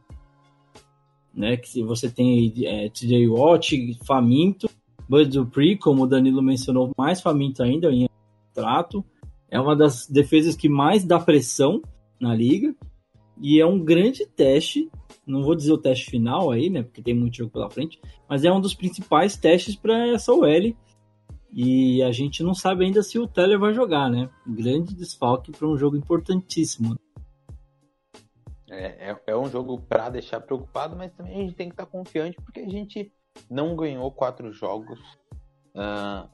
Né, 1.33 1.57
que 1.57 1.67
se 1.67 1.83
você 1.83 2.09
tem 2.09 2.53
é, 2.65 2.87
TJ 2.89 3.27
Watt, 3.27 3.99
faminto, 4.05 4.69
Bud 5.07 5.29
Dupree, 5.29 5.77
como 5.77 6.03
o 6.03 6.07
Danilo 6.07 6.41
mencionou, 6.41 6.91
mais 6.97 7.21
faminto 7.21 7.61
ainda 7.61 7.91
em 7.91 8.07
trato. 8.53 9.03
É 9.49 9.59
uma 9.59 9.75
das 9.75 10.07
defesas 10.07 10.55
que 10.55 10.69
mais 10.69 11.03
dá 11.03 11.19
pressão 11.19 11.81
na 12.19 12.33
liga. 12.33 12.73
E 13.41 13.59
é 13.59 13.65
um 13.65 13.79
grande 13.83 14.25
teste. 14.25 14.89
Não 15.27 15.43
vou 15.43 15.55
dizer 15.55 15.73
o 15.73 15.77
teste 15.77 16.09
final 16.09 16.51
aí, 16.51 16.69
né? 16.69 16.83
Porque 16.83 17.01
tem 17.01 17.13
muito 17.13 17.37
jogo 17.37 17.51
pela 17.51 17.69
frente. 17.69 17.99
Mas 18.29 18.43
é 18.43 18.51
um 18.51 18.61
dos 18.61 18.73
principais 18.73 19.35
testes 19.35 19.75
para 19.75 20.07
essa 20.07 20.33
OL. 20.33 20.75
E 21.53 22.01
a 22.01 22.11
gente 22.11 22.43
não 22.43 22.53
sabe 22.53 22.85
ainda 22.85 23.01
se 23.03 23.19
o 23.19 23.27
Teller 23.27 23.59
vai 23.59 23.73
jogar, 23.73 24.09
né? 24.09 24.29
Grande 24.45 24.95
desfalque 24.95 25.51
para 25.51 25.67
um 25.67 25.77
jogo 25.77 25.95
importantíssimo. 25.95 26.97
É, 28.69 29.11
é, 29.11 29.17
é 29.27 29.37
um 29.37 29.49
jogo 29.49 29.79
pra 29.81 30.09
deixar 30.09 30.41
preocupado, 30.41 30.95
mas 30.95 31.13
também 31.13 31.35
a 31.35 31.41
gente 31.41 31.55
tem 31.55 31.67
que 31.69 31.73
estar 31.73 31.85
confiante, 31.85 32.37
porque 32.41 32.61
a 32.61 32.69
gente 32.69 33.11
não 33.49 33.75
ganhou 33.75 34.11
quatro 34.11 34.51
jogos 34.51 34.99
ah, 35.75 36.27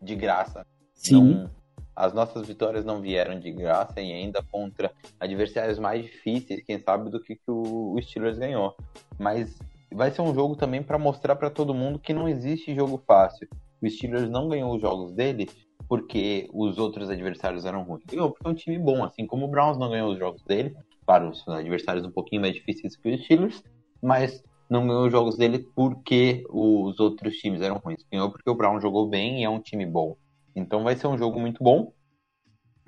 de 0.00 0.14
graça. 0.16 0.66
Não- 1.10 1.50
as 1.94 2.14
nossas 2.14 2.46
vitórias 2.46 2.84
não 2.84 3.00
vieram 3.00 3.38
de 3.38 3.52
graça 3.52 4.00
e 4.00 4.10
ainda 4.10 4.42
contra 4.42 4.90
adversários 5.18 5.78
mais 5.78 6.02
difíceis, 6.02 6.62
quem 6.64 6.78
sabe, 6.78 7.10
do 7.10 7.20
que, 7.20 7.34
que 7.36 7.50
o, 7.50 7.94
o 7.94 8.02
Steelers 8.02 8.38
ganhou. 8.38 8.74
Mas 9.18 9.58
vai 9.92 10.10
ser 10.10 10.22
um 10.22 10.34
jogo 10.34 10.56
também 10.56 10.82
para 10.82 10.98
mostrar 10.98 11.36
para 11.36 11.50
todo 11.50 11.74
mundo 11.74 11.98
que 11.98 12.14
não 12.14 12.26
existe 12.26 12.74
jogo 12.74 13.02
fácil. 13.06 13.46
O 13.82 13.90
Steelers 13.90 14.30
não 14.30 14.48
ganhou 14.48 14.74
os 14.74 14.80
jogos 14.80 15.12
dele 15.12 15.50
porque 15.88 16.48
os 16.54 16.78
outros 16.78 17.10
adversários 17.10 17.64
eram 17.64 17.82
ruins. 17.82 18.04
Ganhou 18.06 18.30
porque 18.30 18.46
é 18.46 18.50
um 18.50 18.54
time 18.54 18.78
bom, 18.78 19.04
assim 19.04 19.26
como 19.26 19.46
o 19.46 19.50
Browns 19.50 19.76
não 19.76 19.90
ganhou 19.90 20.12
os 20.12 20.18
jogos 20.18 20.42
dele. 20.42 20.74
Claro, 21.10 21.30
os 21.30 21.48
adversários 21.48 22.06
um 22.06 22.10
pouquinho 22.12 22.40
mais 22.40 22.54
difíceis 22.54 22.94
que 22.94 23.12
os 23.12 23.24
Steelers, 23.24 23.64
mas 24.00 24.44
não 24.70 24.86
ganhou 24.86 25.06
os 25.06 25.10
jogos 25.10 25.36
dele 25.36 25.58
porque 25.74 26.44
os 26.48 27.00
outros 27.00 27.34
times 27.38 27.60
eram 27.60 27.78
ruins. 27.78 28.06
Ganhou 28.12 28.30
porque 28.30 28.48
o 28.48 28.54
Brown 28.54 28.80
jogou 28.80 29.08
bem 29.08 29.40
e 29.40 29.44
é 29.44 29.50
um 29.50 29.58
time 29.58 29.84
bom. 29.84 30.16
Então 30.54 30.84
vai 30.84 30.94
ser 30.94 31.08
um 31.08 31.18
jogo 31.18 31.40
muito 31.40 31.64
bom. 31.64 31.92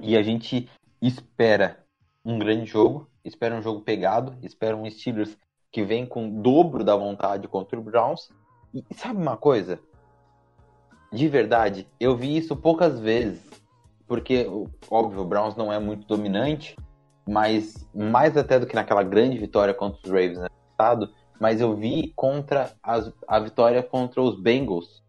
E 0.00 0.16
a 0.16 0.22
gente 0.22 0.70
espera 1.00 1.84
um 2.24 2.38
grande 2.38 2.64
jogo, 2.64 3.10
espera 3.24 3.56
um 3.56 3.60
jogo 3.60 3.80
pegado, 3.80 4.36
espera 4.40 4.76
um 4.76 4.88
Steelers 4.88 5.36
que 5.72 5.82
vem 5.82 6.06
com 6.06 6.28
o 6.28 6.42
dobro 6.42 6.84
da 6.84 6.94
vontade 6.94 7.48
contra 7.48 7.76
o 7.76 7.82
Browns. 7.82 8.30
E 8.72 8.84
sabe 8.94 9.20
uma 9.20 9.36
coisa? 9.36 9.80
De 11.12 11.26
verdade, 11.26 11.88
eu 11.98 12.16
vi 12.16 12.36
isso 12.36 12.54
poucas 12.54 13.00
vezes, 13.00 13.42
porque, 14.06 14.46
óbvio, 14.88 15.22
o 15.22 15.26
Browns 15.26 15.56
não 15.56 15.72
é 15.72 15.80
muito 15.80 16.06
dominante, 16.06 16.76
mas 17.28 17.88
mais 17.94 18.36
até 18.36 18.58
do 18.58 18.66
que 18.66 18.74
naquela 18.74 19.02
grande 19.02 19.38
vitória 19.38 19.74
contra 19.74 20.00
os 20.04 20.10
Ravens 20.10 20.38
no 20.38 20.48
passado, 20.76 21.10
mas 21.40 21.60
eu 21.60 21.74
vi 21.74 22.12
contra 22.14 22.72
as, 22.82 23.12
a 23.26 23.40
vitória 23.40 23.82
contra 23.82 24.20
os 24.20 24.40
Bengals, 24.40 25.02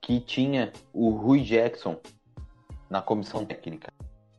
que 0.00 0.20
tinha 0.20 0.72
o 0.92 1.10
Rui 1.10 1.40
Jackson 1.40 1.96
na 2.88 3.00
comissão 3.00 3.44
técnica. 3.44 3.92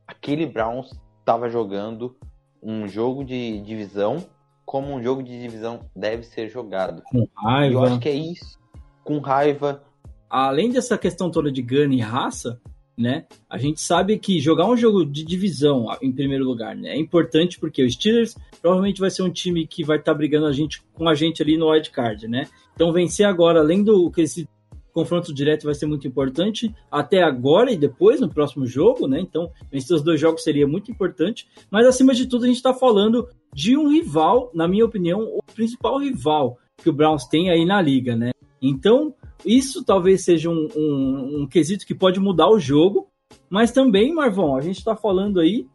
Aquele 0.07 0.45
Browns 0.45 0.91
estava 1.19 1.49
jogando 1.49 2.15
um 2.61 2.87
jogo 2.87 3.23
de 3.23 3.59
divisão 3.61 4.25
como 4.71 4.93
um 4.93 5.03
jogo 5.03 5.21
de 5.21 5.37
divisão 5.37 5.81
deve 5.93 6.23
ser 6.23 6.47
jogado. 6.47 7.01
Com 7.03 7.27
raiva. 7.35 7.73
Eu 7.73 7.83
acho 7.83 7.99
que 7.99 8.07
é 8.07 8.13
isso. 8.13 8.57
Com 9.03 9.19
raiva. 9.19 9.83
Além 10.29 10.71
dessa 10.71 10.97
questão 10.97 11.29
toda 11.29 11.51
de 11.51 11.61
gana 11.61 11.93
e 11.93 11.99
raça, 11.99 12.57
né? 13.01 13.25
A 13.49 13.57
gente 13.57 13.81
sabe 13.81 14.17
que 14.17 14.39
jogar 14.39 14.69
um 14.69 14.77
jogo 14.77 15.03
de 15.05 15.23
divisão 15.23 15.87
em 16.01 16.11
primeiro 16.11 16.45
lugar 16.45 16.75
né, 16.75 16.89
é 16.89 16.97
importante 16.97 17.59
porque 17.59 17.83
o 17.83 17.89
Steelers 17.89 18.35
provavelmente 18.61 19.01
vai 19.01 19.09
ser 19.09 19.23
um 19.23 19.31
time 19.31 19.65
que 19.67 19.83
vai 19.83 19.97
estar 19.97 20.11
tá 20.11 20.17
brigando 20.17 20.45
a 20.45 20.53
gente, 20.53 20.81
com 20.93 21.09
a 21.09 21.15
gente 21.15 21.41
ali 21.41 21.57
no 21.57 21.71
wild 21.71 21.89
card, 21.89 22.27
né? 22.27 22.47
Então 22.73 22.93
vencer 22.93 23.25
agora, 23.25 23.59
além 23.59 23.83
do 23.83 24.09
que 24.11 24.21
esse 24.21 24.47
confronto 24.93 25.33
direto 25.33 25.63
vai 25.63 25.73
ser 25.73 25.85
muito 25.85 26.07
importante 26.07 26.73
até 26.91 27.23
agora 27.23 27.71
e 27.71 27.77
depois 27.77 28.19
no 28.19 28.29
próximo 28.29 28.65
jogo, 28.65 29.07
né? 29.07 29.19
Então 29.19 29.49
vencer 29.71 29.95
os 29.95 30.03
dois 30.03 30.19
jogos 30.19 30.43
seria 30.43 30.67
muito 30.67 30.91
importante. 30.91 31.47
Mas 31.69 31.87
acima 31.87 32.13
de 32.13 32.27
tudo 32.27 32.43
a 32.43 32.47
gente 32.47 32.57
está 32.57 32.73
falando 32.73 33.27
de 33.53 33.75
um 33.75 33.89
rival, 33.89 34.51
na 34.53 34.67
minha 34.67 34.85
opinião, 34.85 35.21
o 35.21 35.41
principal 35.53 35.97
rival 35.99 36.57
que 36.77 36.89
o 36.89 36.93
Browns 36.93 37.25
tem 37.25 37.49
aí 37.49 37.65
na 37.65 37.81
liga, 37.81 38.15
né? 38.15 38.31
Então 38.61 39.13
isso 39.45 39.83
talvez 39.83 40.23
seja 40.23 40.49
um, 40.49 40.67
um, 40.75 41.41
um 41.41 41.47
quesito 41.47 41.85
que 41.85 41.95
pode 41.95 42.19
mudar 42.19 42.49
o 42.49 42.59
jogo, 42.59 43.07
mas 43.49 43.71
também, 43.71 44.13
Marvão, 44.13 44.55
a 44.55 44.61
gente 44.61 44.77
está 44.77 44.95
falando 44.95 45.39
aí 45.39 45.67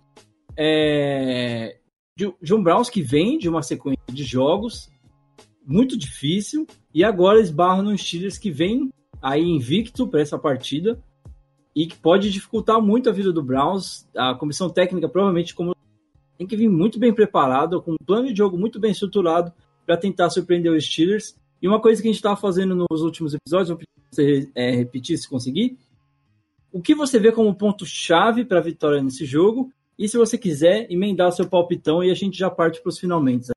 é, 0.57 1.79
de, 2.17 2.33
de 2.41 2.55
um 2.55 2.63
Browns 2.63 2.89
que 2.89 3.03
vem 3.03 3.39
de 3.39 3.49
uma 3.49 3.63
sequência 3.63 4.05
de 4.11 4.25
jogos 4.25 4.89
muito 5.67 5.99
difícil 5.99 6.67
e 6.95 7.03
agora 7.03 7.41
esbarra 7.41 7.83
no 7.83 7.97
Steelers 7.97 8.39
que 8.39 8.51
vem 8.51 8.91
aí 9.21 9.43
invicto 9.43 10.07
para 10.07 10.21
essa 10.21 10.39
partida 10.39 11.03
e 11.75 11.87
que 11.87 11.97
pode 11.97 12.31
dificultar 12.31 12.81
muito 12.81 13.11
a 13.11 13.13
vida 13.13 13.33
do 13.33 13.43
Browns. 13.43 14.09
A 14.17 14.35
comissão 14.35 14.71
técnica 14.71 15.09
provavelmente 15.09 15.55
como 15.55 15.75
tem 16.39 16.47
que 16.47 16.57
vir 16.57 16.69
muito 16.69 16.99
bem 16.99 17.13
preparado, 17.13 17.83
com 17.83 17.93
um 17.93 18.07
plano 18.07 18.29
de 18.29 18.37
jogo 18.37 18.57
muito 18.57 18.79
bem 18.79 18.93
estruturado 18.93 19.53
para 19.85 19.97
tentar 19.97 20.31
surpreender 20.31 20.73
os 20.73 20.85
Steelers. 20.85 21.37
E 21.61 21.67
uma 21.67 21.81
coisa 21.81 22.01
que 22.01 22.09
a 22.09 22.11
gente 22.11 22.19
estava 22.19 22.37
fazendo 22.37 22.75
nos 22.75 23.03
últimos 23.03 23.35
episódios, 23.35 23.71
vou 23.71 23.79
pedir 23.79 23.91
você 24.11 24.51
é, 24.55 24.71
repetir 24.71 25.17
se 25.17 25.29
conseguir. 25.29 25.79
O 26.73 26.83
que 26.83 26.95
você 26.95 27.19
vê 27.19 27.33
como 27.33 27.55
ponto-chave 27.55 28.45
para 28.45 28.59
a 28.59 28.63
vitória 28.63 29.03
nesse 29.03 29.25
jogo? 29.25 29.73
E 29.99 30.09
se 30.09 30.19
você 30.19 30.37
quiser 30.37 30.91
emendar 30.91 31.29
o 31.29 31.33
seu 31.33 31.49
palpitão 31.49 32.05
e 32.05 32.11
a 32.11 32.15
gente 32.15 32.37
já 32.37 32.51
parte 32.51 32.83
para 32.83 32.91
os 32.91 32.99
finalmente. 32.99 33.49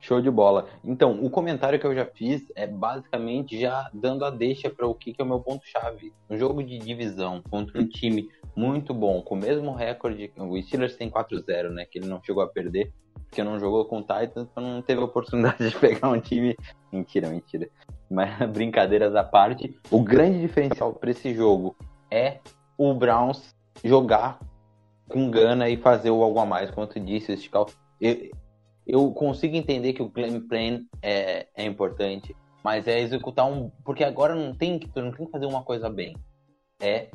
Show 0.00 0.22
de 0.22 0.30
bola. 0.30 0.68
Então, 0.84 1.22
o 1.22 1.28
comentário 1.28 1.78
que 1.78 1.86
eu 1.86 1.94
já 1.94 2.06
fiz 2.06 2.46
é 2.54 2.66
basicamente 2.66 3.60
já 3.60 3.90
dando 3.92 4.24
a 4.24 4.30
deixa 4.30 4.70
para 4.70 4.86
o 4.86 4.94
que, 4.94 5.12
que 5.12 5.20
é 5.20 5.24
o 5.24 5.28
meu 5.28 5.40
ponto-chave. 5.40 6.12
Um 6.30 6.38
jogo 6.38 6.62
de 6.62 6.78
divisão 6.78 7.42
contra 7.50 7.80
um 7.80 7.86
time 7.86 8.28
muito 8.54 8.94
bom, 8.94 9.20
com 9.20 9.34
o 9.34 9.38
mesmo 9.38 9.74
recorde. 9.74 10.32
O 10.36 10.60
Steelers 10.62 10.96
tem 10.96 11.10
4-0, 11.10 11.70
né? 11.70 11.84
Que 11.84 11.98
ele 11.98 12.06
não 12.06 12.22
chegou 12.22 12.42
a 12.42 12.48
perder 12.48 12.92
porque 13.28 13.44
não 13.44 13.60
jogou 13.60 13.84
com 13.84 13.98
o 13.98 14.02
Titans, 14.02 14.48
então 14.50 14.62
não 14.62 14.82
teve 14.82 15.00
oportunidade 15.00 15.56
de 15.68 15.76
pegar 15.76 16.08
um 16.08 16.20
time. 16.20 16.56
Mentira, 16.90 17.28
mentira. 17.28 17.68
Mas 18.10 18.38
brincadeiras 18.50 19.14
à 19.14 19.22
parte, 19.22 19.78
o 19.90 20.02
grande 20.02 20.40
diferencial 20.40 20.92
para 20.94 21.10
esse 21.10 21.34
jogo 21.34 21.76
é 22.10 22.38
o 22.76 22.94
Browns 22.94 23.54
jogar 23.84 24.40
com 25.08 25.30
gana 25.30 25.68
e 25.68 25.76
fazer 25.76 26.10
o 26.10 26.22
algo 26.22 26.38
a 26.38 26.46
mais, 26.46 26.70
como 26.70 26.86
tu 26.86 26.98
disse, 27.00 27.32
esticar. 27.32 27.66
Eu, 28.00 28.30
eu 28.86 29.10
consigo 29.12 29.56
entender 29.56 29.92
que 29.92 30.02
o 30.02 30.08
game 30.08 30.40
plan 30.40 30.84
é, 31.02 31.46
é 31.54 31.64
importante, 31.64 32.34
mas 32.64 32.86
é 32.88 33.00
executar 33.00 33.46
um. 33.46 33.70
Porque 33.84 34.04
agora 34.04 34.34
não 34.34 34.54
tem 34.54 34.78
que 34.78 34.88
não 35.00 35.12
tem 35.12 35.26
que 35.26 35.32
fazer 35.32 35.46
uma 35.46 35.62
coisa 35.62 35.90
bem. 35.90 36.16
É 36.80 37.08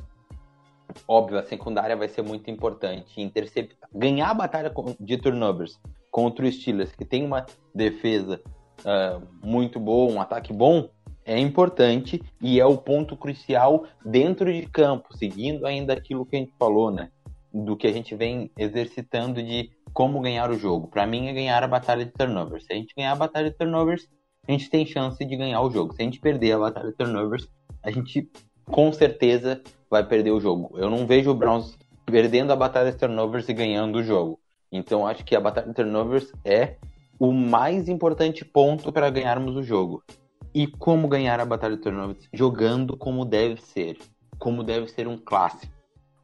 óbvio, 1.07 1.39
a 1.39 1.43
secundária 1.43 1.95
vai 1.95 2.07
ser 2.07 2.21
muito 2.21 2.49
importante. 2.51 3.19
Interceptar, 3.21 3.89
ganhar 3.93 4.29
a 4.29 4.33
batalha 4.33 4.71
de 4.99 5.17
turnovers 5.17 5.79
contra 6.13 6.45
o 6.45 6.51
Steelers, 6.51 6.91
que 6.91 7.03
tem 7.03 7.25
uma 7.25 7.43
defesa 7.73 8.39
uh, 8.81 9.27
muito 9.43 9.79
boa, 9.79 10.13
um 10.13 10.21
ataque 10.21 10.53
bom, 10.53 10.87
é 11.25 11.39
importante 11.39 12.21
e 12.39 12.59
é 12.59 12.65
o 12.65 12.77
ponto 12.77 13.17
crucial 13.17 13.87
dentro 14.05 14.53
de 14.53 14.67
campo, 14.67 15.17
seguindo 15.17 15.65
ainda 15.65 15.91
aquilo 15.91 16.23
que 16.23 16.35
a 16.35 16.39
gente 16.39 16.53
falou, 16.59 16.91
né? 16.91 17.09
Do 17.51 17.75
que 17.75 17.87
a 17.87 17.91
gente 17.91 18.13
vem 18.13 18.51
exercitando 18.55 19.41
de 19.41 19.71
como 19.91 20.21
ganhar 20.21 20.51
o 20.51 20.57
jogo. 20.57 20.87
Para 20.87 21.07
mim 21.07 21.29
é 21.29 21.33
ganhar 21.33 21.63
a 21.63 21.67
batalha 21.67 22.05
de 22.05 22.11
turnovers. 22.11 22.65
Se 22.65 22.73
a 22.73 22.75
gente 22.75 22.93
ganhar 22.95 23.13
a 23.13 23.15
batalha 23.15 23.49
de 23.49 23.57
turnovers, 23.57 24.07
a 24.47 24.51
gente 24.51 24.69
tem 24.69 24.85
chance 24.85 25.25
de 25.25 25.35
ganhar 25.35 25.61
o 25.61 25.71
jogo. 25.71 25.95
Se 25.95 26.01
a 26.03 26.05
gente 26.05 26.19
perder 26.19 26.51
a 26.51 26.59
batalha 26.59 26.91
de 26.91 26.95
turnovers, 26.95 27.49
a 27.81 27.89
gente 27.89 28.29
com 28.65 28.93
certeza 28.93 29.63
vai 29.89 30.05
perder 30.05 30.29
o 30.31 30.39
jogo. 30.39 30.77
Eu 30.77 30.91
não 30.91 31.07
vejo 31.07 31.31
o 31.31 31.35
Browns 31.35 31.75
perdendo 32.05 32.53
a 32.53 32.55
batalha 32.55 32.91
de 32.91 32.99
turnovers 32.99 33.49
e 33.49 33.53
ganhando 33.53 33.97
o 33.97 34.03
jogo. 34.03 34.39
Então 34.73 35.05
acho 35.05 35.23
que 35.23 35.35
a 35.35 35.39
batalha 35.39 35.67
de 35.67 35.73
turnovers 35.75 36.33
é 36.43 36.77
o 37.19 37.31
mais 37.31 37.87
importante 37.87 38.43
ponto 38.43 38.91
para 38.91 39.09
ganharmos 39.11 39.55
o 39.55 39.61
jogo. 39.61 40.03
E 40.51 40.65
como 40.65 41.07
ganhar 41.07 41.39
a 41.39 41.45
batalha 41.45 41.75
de 41.75 41.81
turnovers? 41.83 42.27
Jogando 42.33 42.97
como 42.97 43.23
deve 43.23 43.61
ser. 43.61 43.99
Como 44.39 44.63
deve 44.63 44.87
ser 44.87 45.07
um 45.07 45.17
clássico. 45.17 45.71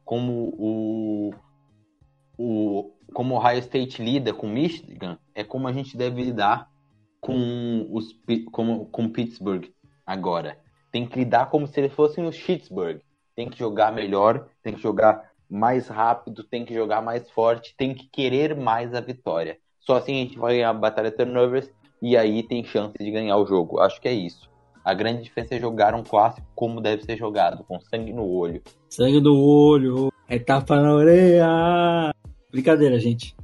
Como 0.04 0.52
o, 0.58 1.30
o 2.36 2.92
como 3.14 3.34
o 3.34 3.38
Ohio 3.38 3.58
State 3.60 4.02
lida 4.02 4.32
com 4.32 4.48
Michigan, 4.48 5.18
é 5.34 5.42
como 5.42 5.66
a 5.66 5.72
gente 5.72 5.96
deve 5.96 6.22
lidar 6.22 6.70
com 7.20 7.86
os 7.90 8.16
como, 8.50 8.86
com 8.86 9.08
Pittsburgh 9.08 9.66
agora. 10.04 10.58
Tem 10.90 11.06
que 11.06 11.18
lidar 11.18 11.50
como 11.50 11.66
se 11.66 11.78
eles 11.78 11.92
fossem 11.92 12.26
os 12.26 12.40
Pittsburgh. 12.40 13.00
Tem 13.36 13.48
que 13.48 13.58
jogar 13.58 13.92
melhor, 13.92 14.48
tem 14.62 14.74
que 14.74 14.82
jogar 14.82 15.29
mais 15.50 15.88
rápido, 15.88 16.44
tem 16.44 16.64
que 16.64 16.72
jogar 16.72 17.02
mais 17.02 17.28
forte, 17.30 17.74
tem 17.76 17.92
que 17.92 18.08
querer 18.08 18.54
mais 18.54 18.94
a 18.94 19.00
vitória. 19.00 19.58
Só 19.80 19.96
assim 19.96 20.12
a 20.12 20.24
gente 20.24 20.38
vai 20.38 20.54
ganhar 20.54 20.70
a 20.70 20.74
batalha 20.74 21.10
turnovers 21.10 21.70
e 22.00 22.16
aí 22.16 22.42
tem 22.42 22.64
chance 22.64 22.96
de 22.98 23.10
ganhar 23.10 23.36
o 23.36 23.46
jogo. 23.46 23.80
Acho 23.80 24.00
que 24.00 24.08
é 24.08 24.12
isso. 24.12 24.48
A 24.84 24.94
grande 24.94 25.22
diferença 25.22 25.56
é 25.56 25.60
jogar 25.60 25.94
um 25.94 26.02
clássico 26.02 26.46
como 26.54 26.80
deve 26.80 27.02
ser 27.04 27.16
jogado, 27.16 27.64
com 27.64 27.80
sangue 27.80 28.12
no 28.12 28.26
olho. 28.26 28.62
Sangue 28.88 29.20
no 29.20 29.38
olho, 29.38 30.10
é 30.28 30.38
tapa 30.38 30.80
na 30.80 30.94
orelha. 30.94 32.14
Brincadeira, 32.50 32.98
gente. 32.98 33.34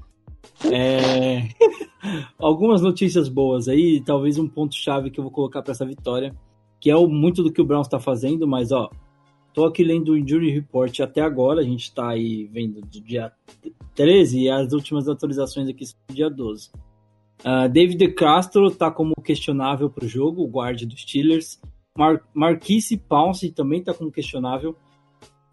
É... 0.64 1.48
Algumas 2.38 2.80
notícias 2.80 3.28
boas 3.28 3.68
aí, 3.68 4.00
talvez 4.00 4.38
um 4.38 4.48
ponto-chave 4.48 5.10
que 5.10 5.18
eu 5.18 5.24
vou 5.24 5.32
colocar 5.32 5.62
para 5.62 5.72
essa 5.72 5.84
vitória, 5.84 6.34
que 6.80 6.90
é 6.90 6.96
o, 6.96 7.08
muito 7.08 7.42
do 7.42 7.52
que 7.52 7.60
o 7.60 7.64
Browns 7.64 7.86
está 7.86 7.98
fazendo, 7.98 8.46
mas 8.46 8.72
ó, 8.72 8.88
Tô 9.56 9.64
aqui 9.64 9.82
lendo 9.82 10.12
o 10.12 10.18
Injury 10.18 10.50
Report 10.50 11.00
até 11.00 11.22
agora, 11.22 11.62
a 11.62 11.64
gente 11.64 11.84
está 11.84 12.10
aí 12.10 12.44
vendo 12.52 12.82
do 12.82 13.00
dia 13.00 13.32
13 13.94 14.40
e 14.40 14.50
as 14.50 14.74
últimas 14.74 15.08
atualizações 15.08 15.66
aqui 15.66 15.86
são 15.86 15.98
do 16.06 16.14
dia 16.14 16.28
12. 16.28 16.68
Uh, 17.40 17.66
David 17.72 18.06
Castro 18.12 18.66
está 18.66 18.90
como 18.90 19.14
questionável 19.24 19.88
para 19.88 20.04
o 20.04 20.08
jogo, 20.08 20.42
o 20.42 20.46
guarde 20.46 20.84
dos 20.84 21.00
Steelers. 21.00 21.58
Mar 21.96 22.20
Marquise 22.34 22.98
Pounce 22.98 23.50
também 23.50 23.80
está 23.80 23.94
como 23.94 24.12
questionável. 24.12 24.76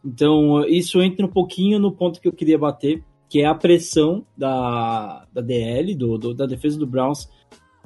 Então, 0.03 0.65
isso 0.65 1.01
entra 1.01 1.25
um 1.25 1.31
pouquinho 1.31 1.79
no 1.79 1.93
ponto 1.93 2.19
que 2.19 2.27
eu 2.27 2.33
queria 2.33 2.59
bater, 2.59 3.01
que 3.29 3.39
é 3.39 3.45
a 3.45 3.55
pressão 3.55 4.25
da, 4.37 5.25
da 5.31 5.39
DL, 5.39 5.95
do, 5.95 6.17
do 6.17 6.33
da 6.33 6.45
defesa 6.45 6.77
do 6.77 6.85
Browns, 6.85 7.29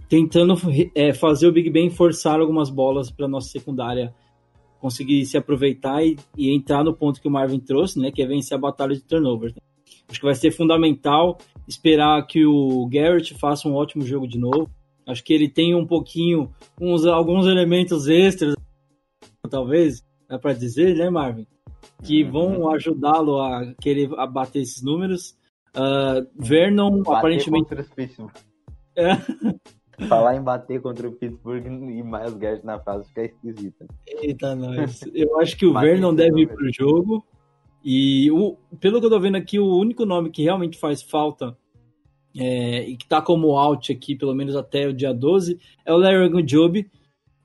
tentando 0.10 0.56
é, 0.96 1.14
fazer 1.14 1.46
o 1.46 1.52
Big 1.52 1.70
Ben 1.70 1.92
forçar 1.92 2.40
algumas 2.40 2.72
bolas 2.72 3.12
para 3.12 3.28
nossa 3.28 3.50
secundária 3.50 4.16
conseguir 4.80 5.26
se 5.26 5.38
aproveitar 5.38 6.04
e, 6.04 6.18
e, 6.38 6.56
entrar 6.56 6.84
no 6.84 6.94
ponto 6.94 7.22
que 7.22 7.28
o 7.28 7.32
Marvin 7.32 7.60
trouxe, 7.60 8.00
né, 8.00 8.12
que 8.12 8.22
é 8.22 8.28
vencer 8.28 8.56
a 8.56 8.62
batalha 8.62 8.96
de 8.96 9.04
turnover. 9.04 9.54
Acho 10.10 10.20
que 10.20 10.26
vai 10.26 10.36
ser 10.36 10.52
fundamental 10.52 11.38
esperar 11.68 12.26
que 12.26 12.46
o 12.46 12.88
Garrett 12.88 13.34
faça 13.36 13.68
um 13.68 13.74
ótimo 13.74 14.06
jogo 14.06 14.28
de 14.28 14.38
novo. 14.38 14.70
Acho 15.06 15.24
que 15.24 15.34
ele 15.34 15.50
tem 15.50 15.76
um 15.76 15.86
pouquinho, 15.86 16.52
uns, 16.80 17.06
alguns 17.06 17.46
elementos 17.46 18.08
extras, 18.08 18.56
talvez, 19.50 20.04
dá 20.28 20.38
para 20.38 20.54
dizer, 20.54 20.96
né, 20.96 21.10
Marvin? 21.10 21.48
Que 22.04 22.24
uhum. 22.24 22.32
vão 22.32 22.72
ajudá-lo 22.72 23.40
a 23.42 23.74
querer 23.82 24.10
a 24.18 24.26
bater 24.26 24.62
esses 24.62 24.82
números. 24.82 25.36
Uh, 25.76 26.28
Vernon, 26.38 27.02
Bater 27.02 27.18
aparentemente. 27.18 27.68
É, 28.96 29.12
Falar 30.08 30.36
em 30.36 30.42
bater 30.42 30.80
contra 30.82 31.08
o 31.08 31.12
Pittsburgh 31.12 31.66
e 31.66 32.04
Miles 32.04 32.36
Garrett 32.36 32.66
na 32.66 32.80
frase 32.80 33.08
fica 33.08 33.26
esquisito. 33.26 33.86
Eita, 34.06 34.56
nós. 34.56 35.02
Eu 35.14 35.40
acho 35.40 35.58
que 35.58 35.66
o 35.66 35.74
Vernon 35.74 36.14
deve 36.14 36.42
ir 36.42 36.48
pro 36.48 36.72
jogo. 36.72 37.26
E 37.84 38.30
o, 38.32 38.58
pelo 38.80 39.00
que 39.00 39.06
eu 39.06 39.10
tô 39.10 39.20
vendo 39.20 39.38
aqui, 39.38 39.60
o 39.60 39.78
único 39.78 40.06
nome 40.06 40.30
que 40.30 40.44
realmente 40.44 40.78
faz 40.78 41.02
falta 41.02 41.58
é, 42.36 42.88
e 42.88 42.96
que 42.96 43.08
tá 43.08 43.22
como 43.22 43.58
out 43.58 43.92
aqui, 43.92 44.16
pelo 44.16 44.36
menos 44.36 44.56
até 44.56 44.88
o 44.88 44.94
dia 44.94 45.14
12, 45.14 45.60
é 45.86 45.94
o 45.94 45.98
Larry 45.98 46.44
Job, 46.44 46.90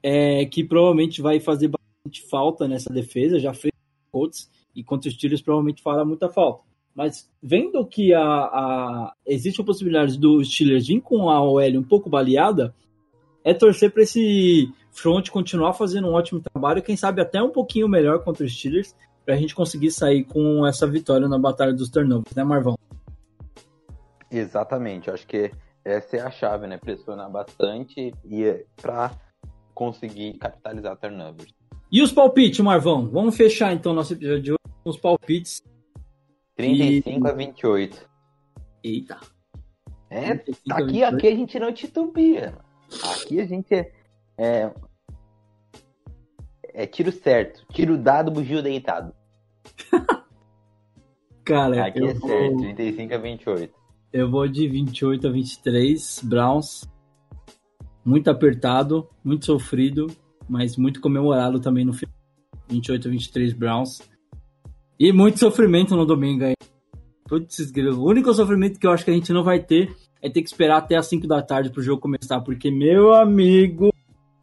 é, 0.02 0.44
que 0.46 0.64
provavelmente 0.64 1.22
vai 1.22 1.40
fazer 1.40 1.68
bastante 1.68 2.28
falta 2.28 2.68
nessa 2.68 2.92
defesa, 2.92 3.38
já 3.38 3.54
fez 3.54 3.72
Colts, 4.10 4.50
e 4.74 4.84
contra 4.84 5.08
os 5.08 5.14
Steelers 5.14 5.40
provavelmente 5.40 5.82
fará 5.82 6.04
muita 6.04 6.28
falta. 6.28 6.64
Mas 6.94 7.30
vendo 7.42 7.84
que 7.86 8.12
a, 8.12 8.22
a- 8.22 9.12
existe 9.26 9.60
a 9.60 9.64
possibilidade 9.64 10.18
dos 10.18 10.52
Steelers 10.52 10.86
vir 10.86 11.00
com 11.00 11.30
a 11.30 11.40
OL 11.42 11.78
um 11.78 11.82
pouco 11.82 12.10
baleada, 12.10 12.74
é 13.44 13.54
torcer 13.54 13.90
para 13.90 14.02
esse 14.02 14.70
front 14.90 15.30
continuar 15.30 15.72
fazendo 15.72 16.08
um 16.08 16.12
ótimo 16.12 16.40
trabalho, 16.40 16.82
quem 16.82 16.96
sabe 16.96 17.22
até 17.22 17.42
um 17.42 17.50
pouquinho 17.50 17.88
melhor 17.88 18.22
contra 18.22 18.44
os 18.44 18.52
Steelers, 18.54 18.94
para 19.24 19.34
a 19.34 19.38
gente 19.38 19.54
conseguir 19.54 19.90
sair 19.90 20.24
com 20.24 20.66
essa 20.66 20.86
vitória 20.86 21.28
na 21.28 21.38
batalha 21.38 21.72
dos 21.72 21.88
turnovers, 21.88 22.34
né, 22.34 22.44
Marvão? 22.44 22.76
Exatamente, 24.30 25.10
acho 25.10 25.26
que 25.26 25.50
essa 25.84 26.16
é 26.16 26.20
a 26.20 26.30
chave, 26.30 26.66
né? 26.66 26.78
Pressionar 26.78 27.30
bastante 27.30 28.12
e 28.24 28.64
para 28.80 29.12
conseguir 29.74 30.34
capitalizar 30.34 30.96
turnovers. 30.96 31.52
E 31.90 32.00
os 32.02 32.12
palpites, 32.12 32.60
Marvão? 32.60 33.08
Vamos 33.08 33.36
fechar 33.36 33.72
então 33.72 33.92
nosso 33.92 34.12
episódio 34.14 34.42
de 34.42 34.50
hoje 34.52 34.58
com 34.82 34.90
os 34.90 34.96
palpites. 34.96 35.62
35 36.68 37.28
a 37.28 37.32
28. 37.32 38.10
Eita. 38.84 39.20
É, 40.08 40.34
35 40.36 40.72
a 40.72 40.74
aqui, 40.74 40.84
28. 40.84 41.16
aqui 41.16 41.26
a 41.26 41.36
gente 41.36 41.58
não 41.58 41.72
titubia. 41.72 42.54
Aqui 43.14 43.40
a 43.40 43.46
gente 43.46 43.74
é, 43.74 43.92
é. 44.38 44.70
é 46.74 46.86
tiro 46.86 47.10
certo. 47.10 47.66
Tiro 47.72 47.98
dado, 47.98 48.30
bugio 48.30 48.62
deitado. 48.62 49.14
Cara, 51.44 51.86
Aqui 51.86 52.04
é 52.04 52.14
certo. 52.14 52.20
vou, 52.20 52.56
35 52.58 53.14
a 53.14 53.18
28. 53.18 53.74
eu 54.12 54.30
vou 54.30 54.46
de 54.46 54.68
28 54.68 55.26
a 55.26 55.30
23, 55.30 56.20
Browns. 56.22 56.88
Muito 58.04 58.30
apertado, 58.30 59.08
muito 59.24 59.46
sofrido, 59.46 60.06
mas 60.48 60.76
muito 60.76 61.00
comemorado 61.00 61.60
também 61.60 61.84
no 61.84 61.92
final. 61.92 62.14
28 62.68 63.08
a 63.08 63.10
23, 63.10 63.52
Browns. 63.52 64.11
E 64.98 65.12
muito 65.12 65.38
sofrimento 65.38 65.96
no 65.96 66.06
domingo 66.06 66.44
aí. 66.44 66.54
Putz, 67.28 67.58
o 67.96 68.04
único 68.04 68.32
sofrimento 68.34 68.78
que 68.78 68.86
eu 68.86 68.90
acho 68.90 69.04
que 69.04 69.10
a 69.10 69.14
gente 69.14 69.32
não 69.32 69.42
vai 69.42 69.60
ter 69.60 69.94
é 70.20 70.28
ter 70.28 70.42
que 70.42 70.48
esperar 70.48 70.76
até 70.78 70.96
as 70.96 71.06
5 71.06 71.26
da 71.26 71.42
tarde 71.42 71.70
pro 71.70 71.82
jogo 71.82 72.00
começar, 72.02 72.40
porque, 72.40 72.70
meu 72.70 73.12
amigo, 73.12 73.90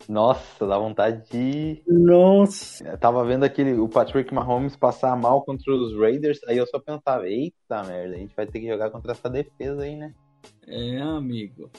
Nossa, 0.08 0.66
dá 0.66 0.78
vontade 0.78 1.24
de. 1.30 1.82
nossa. 1.88 2.84
Eu 2.88 2.98
tava 2.98 3.24
vendo 3.24 3.44
aquele, 3.44 3.74
o 3.74 3.88
Patrick 3.88 4.34
Mahomes 4.34 4.76
passar 4.76 5.16
mal 5.16 5.44
contra 5.44 5.72
os 5.72 5.96
Raiders, 5.98 6.40
aí 6.48 6.58
eu 6.58 6.66
só 6.66 6.80
pensava, 6.80 7.28
eita 7.30 7.84
merda, 7.84 8.16
a 8.16 8.18
gente 8.20 8.36
vai 8.36 8.48
ter 8.48 8.60
que 8.60 8.68
jogar 8.68 8.90
contra 8.90 9.12
essa 9.12 9.30
defesa 9.30 9.84
aí, 9.84 9.96
né? 9.96 10.14
É, 10.68 11.00
amigo. 11.00 11.70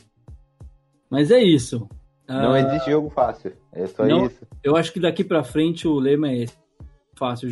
Mas 1.11 1.31
é 1.33 1.41
isso. 1.43 1.89
Não 2.29 2.53
Ah, 2.53 2.61
existe 2.61 2.91
jogo 2.93 3.11
fácil. 3.11 3.53
É 3.73 3.87
só 3.89 4.07
Não. 4.07 4.27
isso. 4.27 4.47
Eu 4.63 4.77
acho 4.77 4.93
que 4.93 5.01
daqui 5.01 5.25
pra 5.25 5.43
frente 5.43 5.89
o 5.89 5.99
lema 5.99 6.29
é 6.31 6.45
esse. 6.45 6.57
Fácil. 7.19 7.51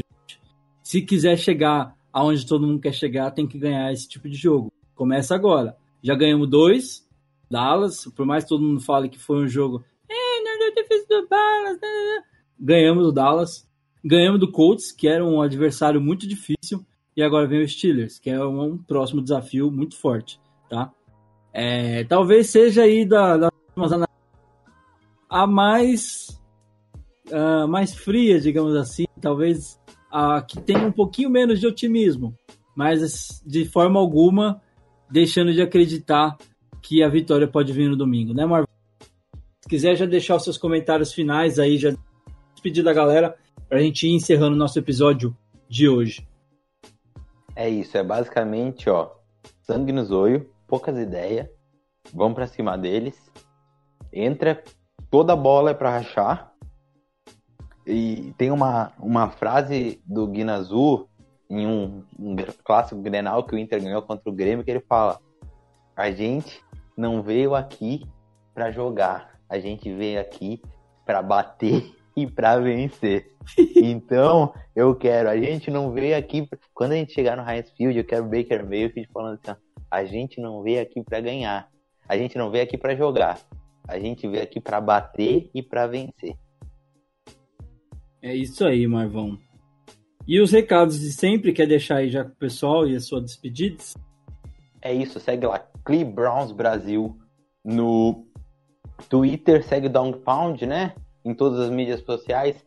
Se 0.88 1.02
quiser 1.02 1.36
chegar 1.36 1.94
aonde 2.10 2.46
todo 2.46 2.66
mundo 2.66 2.80
quer 2.80 2.94
chegar, 2.94 3.30
tem 3.30 3.46
que 3.46 3.58
ganhar 3.58 3.92
esse 3.92 4.08
tipo 4.08 4.26
de 4.26 4.34
jogo. 4.34 4.72
Começa 4.94 5.34
agora. 5.34 5.76
Já 6.02 6.14
ganhamos 6.14 6.48
dois. 6.48 7.06
Dallas, 7.50 8.06
por 8.16 8.24
mais 8.24 8.44
que 8.44 8.48
todo 8.48 8.64
mundo 8.64 8.80
fale 8.80 9.10
que 9.10 9.18
foi 9.18 9.44
um 9.44 9.46
jogo. 9.46 9.84
É, 10.08 10.42
não 10.42 10.74
defesa 10.74 11.06
do 11.06 11.28
Dallas. 11.28 11.78
né, 11.78 11.88
né, 11.88 12.16
né." 12.16 12.22
Ganhamos 12.58 13.06
o 13.06 13.12
Dallas. 13.12 13.68
Ganhamos 14.02 14.40
do 14.40 14.50
Colts, 14.50 14.90
que 14.90 15.06
era 15.06 15.22
um 15.22 15.42
adversário 15.42 16.00
muito 16.00 16.26
difícil. 16.26 16.82
E 17.14 17.22
agora 17.22 17.46
vem 17.46 17.62
o 17.62 17.68
Steelers, 17.68 18.18
que 18.18 18.30
é 18.30 18.42
um 18.42 18.78
próximo 18.78 19.20
desafio 19.20 19.70
muito 19.70 19.94
forte, 19.94 20.40
tá? 20.70 20.90
É, 21.52 22.04
talvez 22.04 22.48
seja 22.48 22.84
aí 22.84 23.04
da, 23.04 23.50
a 25.28 25.46
mais 25.46 26.40
ah, 27.30 27.66
mais 27.66 27.94
fria, 27.94 28.40
digamos 28.40 28.74
assim, 28.74 29.04
talvez 29.20 29.78
a 30.10 30.42
que 30.42 30.60
tenha 30.60 30.86
um 30.86 30.92
pouquinho 30.92 31.30
menos 31.30 31.60
de 31.60 31.66
otimismo, 31.66 32.34
mas 32.76 33.42
de 33.44 33.64
forma 33.64 33.98
alguma 33.98 34.60
deixando 35.10 35.52
de 35.52 35.62
acreditar 35.62 36.36
que 36.82 37.02
a 37.02 37.08
vitória 37.08 37.48
pode 37.48 37.72
vir 37.72 37.88
no 37.88 37.96
domingo, 37.96 38.32
né, 38.32 38.46
Marvel? 38.46 38.68
Se 39.62 39.68
quiser 39.68 39.96
já 39.96 40.06
deixar 40.06 40.36
os 40.36 40.44
seus 40.44 40.56
comentários 40.56 41.12
finais 41.12 41.58
aí, 41.58 41.76
já 41.76 41.94
despedir 42.54 42.84
da 42.84 42.92
galera 42.92 43.36
pra 43.68 43.80
gente 43.80 44.06
ir 44.06 44.14
encerrando 44.14 44.54
o 44.54 44.58
nosso 44.58 44.78
episódio 44.78 45.36
de 45.68 45.88
hoje. 45.88 46.26
É 47.54 47.68
isso, 47.68 47.98
é 47.98 48.02
basicamente, 48.02 48.88
ó, 48.88 49.10
sangue 49.62 49.92
no 49.92 50.04
zoio, 50.04 50.48
poucas 50.66 50.96
ideias, 50.96 51.48
vamos 52.14 52.34
pra 52.34 52.46
cima 52.46 52.78
deles, 52.78 53.20
entra, 54.12 54.62
toda 55.10 55.34
bola 55.34 55.72
é 55.72 55.74
pra 55.74 55.90
rachar, 55.90 56.52
e 57.88 58.34
tem 58.36 58.50
uma, 58.50 58.92
uma 58.98 59.30
frase 59.30 60.00
do 60.04 60.26
Guinazu 60.26 61.08
em 61.48 61.66
um, 61.66 62.04
um 62.18 62.36
clássico 62.62 63.00
Grenal 63.00 63.42
que 63.44 63.54
o 63.54 63.58
Inter 63.58 63.82
ganhou 63.82 64.02
contra 64.02 64.28
o 64.28 64.32
Grêmio, 64.32 64.62
que 64.62 64.70
ele 64.70 64.84
fala, 64.86 65.18
a 65.96 66.10
gente 66.10 66.62
não 66.96 67.22
veio 67.22 67.54
aqui 67.54 68.06
pra 68.52 68.70
jogar, 68.70 69.40
a 69.48 69.58
gente 69.58 69.90
veio 69.92 70.20
aqui 70.20 70.60
pra 71.06 71.22
bater 71.22 71.94
e 72.14 72.26
pra 72.26 72.58
vencer. 72.58 73.34
Então, 73.76 74.52
eu 74.76 74.94
quero, 74.94 75.30
a 75.30 75.36
gente 75.38 75.70
não 75.70 75.90
veio 75.90 76.16
aqui, 76.16 76.46
quando 76.74 76.92
a 76.92 76.96
gente 76.96 77.14
chegar 77.14 77.36
no 77.36 77.50
Heinz 77.50 77.70
Field, 77.70 77.96
eu 77.96 78.04
quero 78.04 78.24
Baker 78.24 78.62
Mayfield 78.62 79.08
falando 79.10 79.40
assim, 79.42 79.58
a 79.90 80.04
gente 80.04 80.38
não 80.40 80.62
veio 80.62 80.82
aqui 80.82 81.02
pra 81.02 81.20
ganhar, 81.20 81.68
a 82.06 82.18
gente 82.18 82.36
não 82.36 82.50
veio 82.50 82.64
aqui 82.64 82.76
pra 82.76 82.94
jogar, 82.94 83.40
a 83.86 83.98
gente 83.98 84.28
veio 84.28 84.42
aqui 84.42 84.60
pra 84.60 84.78
bater 84.78 85.50
e 85.54 85.62
pra 85.62 85.86
vencer. 85.86 86.36
É 88.20 88.34
isso 88.34 88.64
aí, 88.64 88.86
Marvão. 88.86 89.38
E 90.26 90.40
os 90.40 90.52
recados 90.52 91.00
de 91.00 91.10
sempre, 91.12 91.52
quer 91.52 91.66
deixar 91.66 91.96
aí 91.96 92.10
já 92.10 92.24
com 92.24 92.32
o 92.32 92.36
pessoal 92.36 92.86
e 92.86 92.94
a 92.94 93.00
sua 93.00 93.20
despedida? 93.20 93.82
É 94.82 94.92
isso, 94.92 95.18
segue 95.18 95.46
lá, 95.46 95.58
Clee 95.84 96.04
Browns 96.04 96.52
Brasil 96.52 97.16
no 97.64 98.26
Twitter, 99.08 99.64
segue 99.64 99.88
Down 99.88 100.12
Pound, 100.12 100.66
né? 100.66 100.94
Em 101.24 101.34
todas 101.34 101.60
as 101.60 101.70
mídias 101.70 102.00
sociais. 102.00 102.62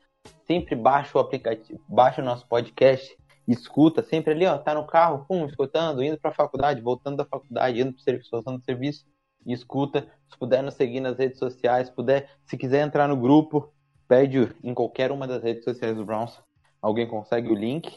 Sempre 0.48 0.76
baixa 0.76 1.18
o 1.18 1.22
aplicativo, 1.22 1.80
baixa 1.88 2.22
o 2.22 2.26
nosso 2.26 2.48
podcast, 2.48 3.16
escuta 3.48 4.04
sempre 4.04 4.34
ali, 4.34 4.46
ó, 4.46 4.58
tá 4.58 4.74
no 4.74 4.86
carro, 4.86 5.26
pum, 5.28 5.46
escutando, 5.46 6.04
indo 6.04 6.20
pra 6.20 6.32
faculdade, 6.32 6.82
voltando 6.82 7.18
da 7.18 7.26
faculdade, 7.26 7.80
indo 7.80 7.94
pro 7.94 8.02
serviço, 8.02 8.30
voltando 8.32 8.58
do 8.58 8.64
serviço, 8.64 9.06
escuta. 9.46 10.08
Se 10.30 10.38
puder 10.38 10.62
nos 10.62 10.76
seguir 10.76 11.00
nas 11.00 11.18
redes 11.18 11.40
sociais, 11.40 11.90
puder, 11.90 12.30
se 12.46 12.58
quiser 12.58 12.86
entrar 12.86 13.08
no 13.08 13.18
grupo, 13.18 13.72
pede 14.12 14.54
em 14.62 14.74
qualquer 14.74 15.10
uma 15.10 15.26
das 15.26 15.42
redes 15.42 15.64
sociais 15.64 15.96
do 15.96 16.04
Browns, 16.04 16.38
alguém 16.82 17.08
consegue 17.08 17.50
o 17.50 17.56
link. 17.56 17.90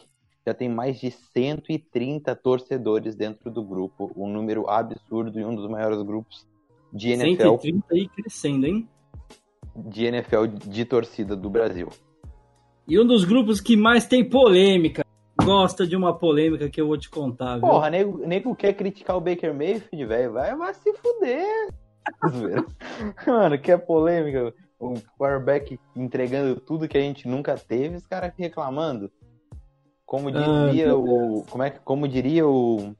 Já 0.47 0.53
tem 0.53 0.69
mais 0.69 0.97
de 0.97 1.11
130 1.11 2.33
torcedores 2.37 3.15
dentro 3.15 3.51
do 3.51 3.61
grupo, 3.61 4.09
um 4.15 4.25
número 4.25 4.69
absurdo 4.69 5.37
e 5.37 5.43
um 5.43 5.53
dos 5.53 5.69
maiores 5.69 6.01
grupos 6.03 6.47
de 6.93 7.09
NFL, 7.09 7.57
130 7.57 7.85
aí 7.91 8.07
crescendo, 8.07 8.65
hein? 8.65 8.87
de 9.75 10.05
NFL 10.05 10.45
de 10.47 10.85
torcida 10.85 11.35
do 11.35 11.49
Brasil. 11.49 11.89
E 12.87 12.97
um 12.97 13.05
dos 13.05 13.25
grupos 13.25 13.59
que 13.59 13.75
mais 13.75 14.07
tem 14.07 14.23
polêmica. 14.23 15.03
Gosta 15.43 15.85
de 15.85 15.97
uma 15.97 16.17
polêmica 16.17 16.69
que 16.69 16.79
eu 16.79 16.87
vou 16.87 16.97
te 16.97 17.09
contar, 17.09 17.57
viu? 17.57 17.67
Porra, 17.67 17.89
nego, 17.89 18.25
nego 18.25 18.55
quer 18.55 18.71
criticar 18.71 19.17
o 19.17 19.21
Baker 19.21 19.53
Mayfield, 19.53 20.05
velho, 20.05 20.31
vai, 20.31 20.55
vai 20.55 20.73
se 20.75 20.93
fuder. 20.93 21.73
Mano, 23.27 23.59
que 23.59 23.69
é 23.69 23.77
polêmica. 23.77 24.53
O 24.93 25.01
quarterback 25.17 25.79
entregando 25.95 26.59
tudo 26.59 26.87
que 26.87 26.97
a 26.97 27.01
gente 27.01 27.27
nunca 27.27 27.55
teve, 27.57 27.95
os 27.97 28.05
caras 28.07 28.33
reclamando. 28.37 29.11
Como 30.05 30.29
Ah, 30.29 30.67
dizia 30.67 30.87
meu 30.87 31.03
o. 31.03 31.43
Como, 31.49 31.63
é, 31.63 31.69
que- 31.71 31.79
como 31.79 32.07
diria 32.07 32.47
o. 32.47 32.95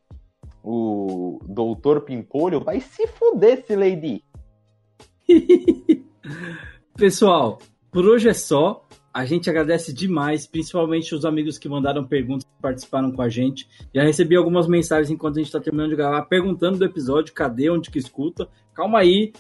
O 0.68 1.40
doutor 1.48 2.02
Pimpolho, 2.02 2.60
vai 2.64 2.80
se 2.82 3.06
fuder, 3.06 3.60
esse 3.60 3.76
lady. 3.76 4.24
Pessoal, 6.98 7.60
por 7.92 8.06
hoje 8.06 8.30
é 8.30 8.34
só. 8.34 8.84
A 9.14 9.24
gente 9.24 9.50
agradece 9.50 9.94
demais, 9.94 10.46
principalmente 10.46 11.16
os 11.16 11.24
amigos 11.24 11.58
que 11.58 11.70
mandaram 11.70 12.04
perguntas, 12.06 12.44
que 12.44 12.62
participaram 12.62 13.14
com 13.14 13.22
a 13.22 13.30
gente. 13.30 13.66
Já 13.94 14.04
recebi 14.04 14.36
algumas 14.36 14.68
mensagens 14.68 15.10
enquanto 15.10 15.36
a 15.38 15.40
gente 15.40 15.48
está 15.48 15.60
terminando 15.62 15.92
de 15.92 15.96
gravar, 15.96 16.24
perguntando 16.24 16.78
do 16.80 16.84
episódio, 16.84 17.34
cadê, 17.34 17.70
onde 17.70 17.90
que 17.90 17.98
escuta. 17.98 18.50
Calma 18.74 19.00
aí. 19.00 19.32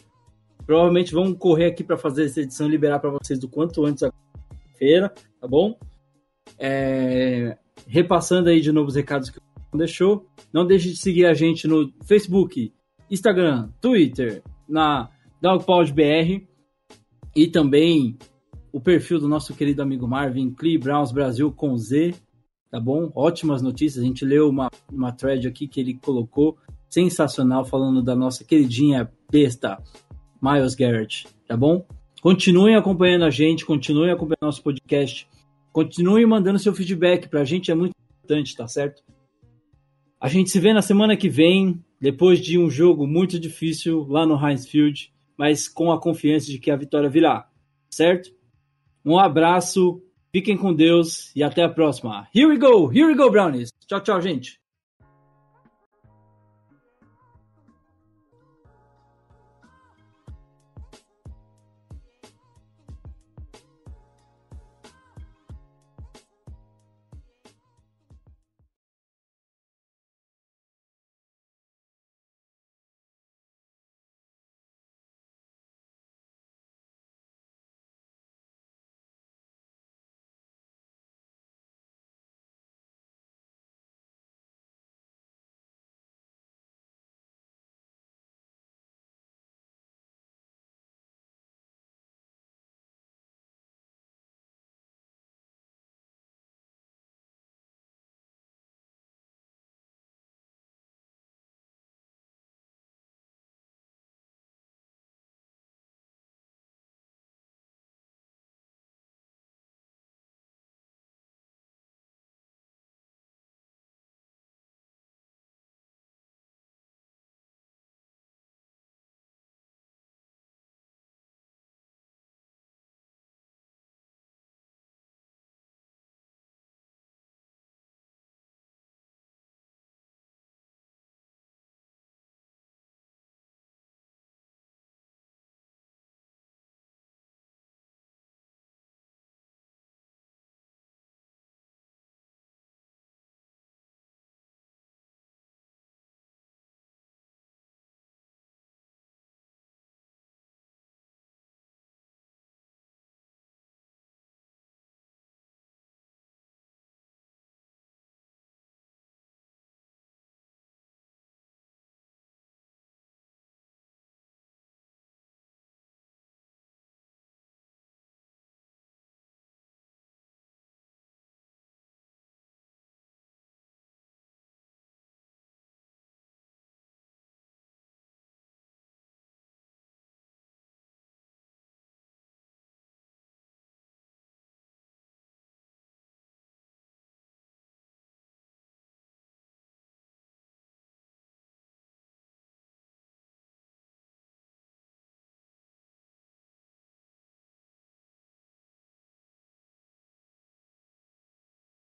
Provavelmente 0.65 1.13
vamos 1.13 1.37
correr 1.37 1.65
aqui 1.65 1.83
para 1.83 1.97
fazer 1.97 2.25
essa 2.25 2.41
edição 2.41 2.67
e 2.67 2.71
liberar 2.71 2.99
para 2.99 3.11
vocês 3.11 3.39
do 3.39 3.47
quanto 3.47 3.85
antes 3.85 4.03
a 4.03 4.11
feira, 4.77 5.13
tá 5.39 5.47
bom? 5.47 5.77
É, 6.57 7.57
Repassando 7.87 8.49
aí 8.49 8.61
de 8.61 8.71
novo 8.71 8.87
os 8.87 8.95
recados 8.95 9.29
que 9.29 9.37
o 9.37 9.77
deixou. 9.77 10.25
Não 10.51 10.65
deixe 10.65 10.89
de 10.89 10.97
seguir 10.97 11.25
a 11.25 11.33
gente 11.33 11.67
no 11.67 11.91
Facebook, 12.05 12.73
Instagram, 13.11 13.69
Twitter, 13.79 14.41
na 14.67 15.09
DogPodBR 15.41 16.47
e 17.35 17.47
também 17.47 18.17
o 18.71 18.79
perfil 18.79 19.19
do 19.19 19.27
nosso 19.27 19.53
querido 19.53 19.81
amigo 19.81 20.07
Marvin, 20.07 20.51
Clee 20.51 20.77
Browns 20.77 21.11
Brasil 21.11 21.51
com 21.51 21.77
Z, 21.77 22.15
tá 22.71 22.79
bom? 22.79 23.11
Ótimas 23.13 23.61
notícias, 23.61 24.03
a 24.03 24.07
gente 24.07 24.25
leu 24.25 24.49
uma, 24.49 24.69
uma 24.91 25.11
thread 25.11 25.47
aqui 25.47 25.67
que 25.67 25.79
ele 25.79 25.93
colocou, 25.93 26.57
sensacional, 26.89 27.63
falando 27.65 28.01
da 28.01 28.15
nossa 28.15 28.43
queridinha 28.43 29.11
besta, 29.31 29.81
Miles 30.45 30.75
Garrett, 30.75 31.27
tá 31.47 31.57
bom? 31.57 31.83
Continuem 32.21 32.75
acompanhando 32.75 33.25
a 33.25 33.31
gente, 33.31 33.65
continuem 33.65 34.11
acompanhando 34.11 34.43
nosso 34.43 34.61
podcast, 34.61 35.27
continuem 35.71 36.25
mandando 36.27 36.59
seu 36.59 36.73
feedback, 36.73 37.27
pra 37.27 37.43
gente 37.43 37.71
é 37.71 37.75
muito 37.75 37.93
importante, 38.19 38.55
tá 38.55 38.67
certo? 38.67 39.03
A 40.19 40.27
gente 40.27 40.51
se 40.51 40.59
vê 40.59 40.71
na 40.71 40.83
semana 40.83 41.17
que 41.17 41.29
vem, 41.29 41.83
depois 41.99 42.39
de 42.39 42.59
um 42.59 42.69
jogo 42.69 43.07
muito 43.07 43.39
difícil 43.39 44.05
lá 44.07 44.25
no 44.25 44.35
Heinz 44.35 44.67
Field, 44.67 45.11
mas 45.37 45.67
com 45.67 45.91
a 45.91 45.99
confiança 45.99 46.47
de 46.47 46.59
que 46.59 46.69
a 46.69 46.75
vitória 46.75 47.09
virá, 47.09 47.47
certo? 47.89 48.29
Um 49.03 49.17
abraço, 49.17 50.01
fiquem 50.31 50.57
com 50.57 50.73
Deus 50.73 51.35
e 51.35 51.43
até 51.43 51.63
a 51.63 51.69
próxima. 51.69 52.27
Here 52.33 52.47
we 52.47 52.57
go, 52.57 52.91
here 52.91 53.07
we 53.07 53.15
go, 53.15 53.29
Brownies. 53.31 53.69
Tchau, 53.87 54.01
tchau, 54.01 54.21
gente. 54.21 54.64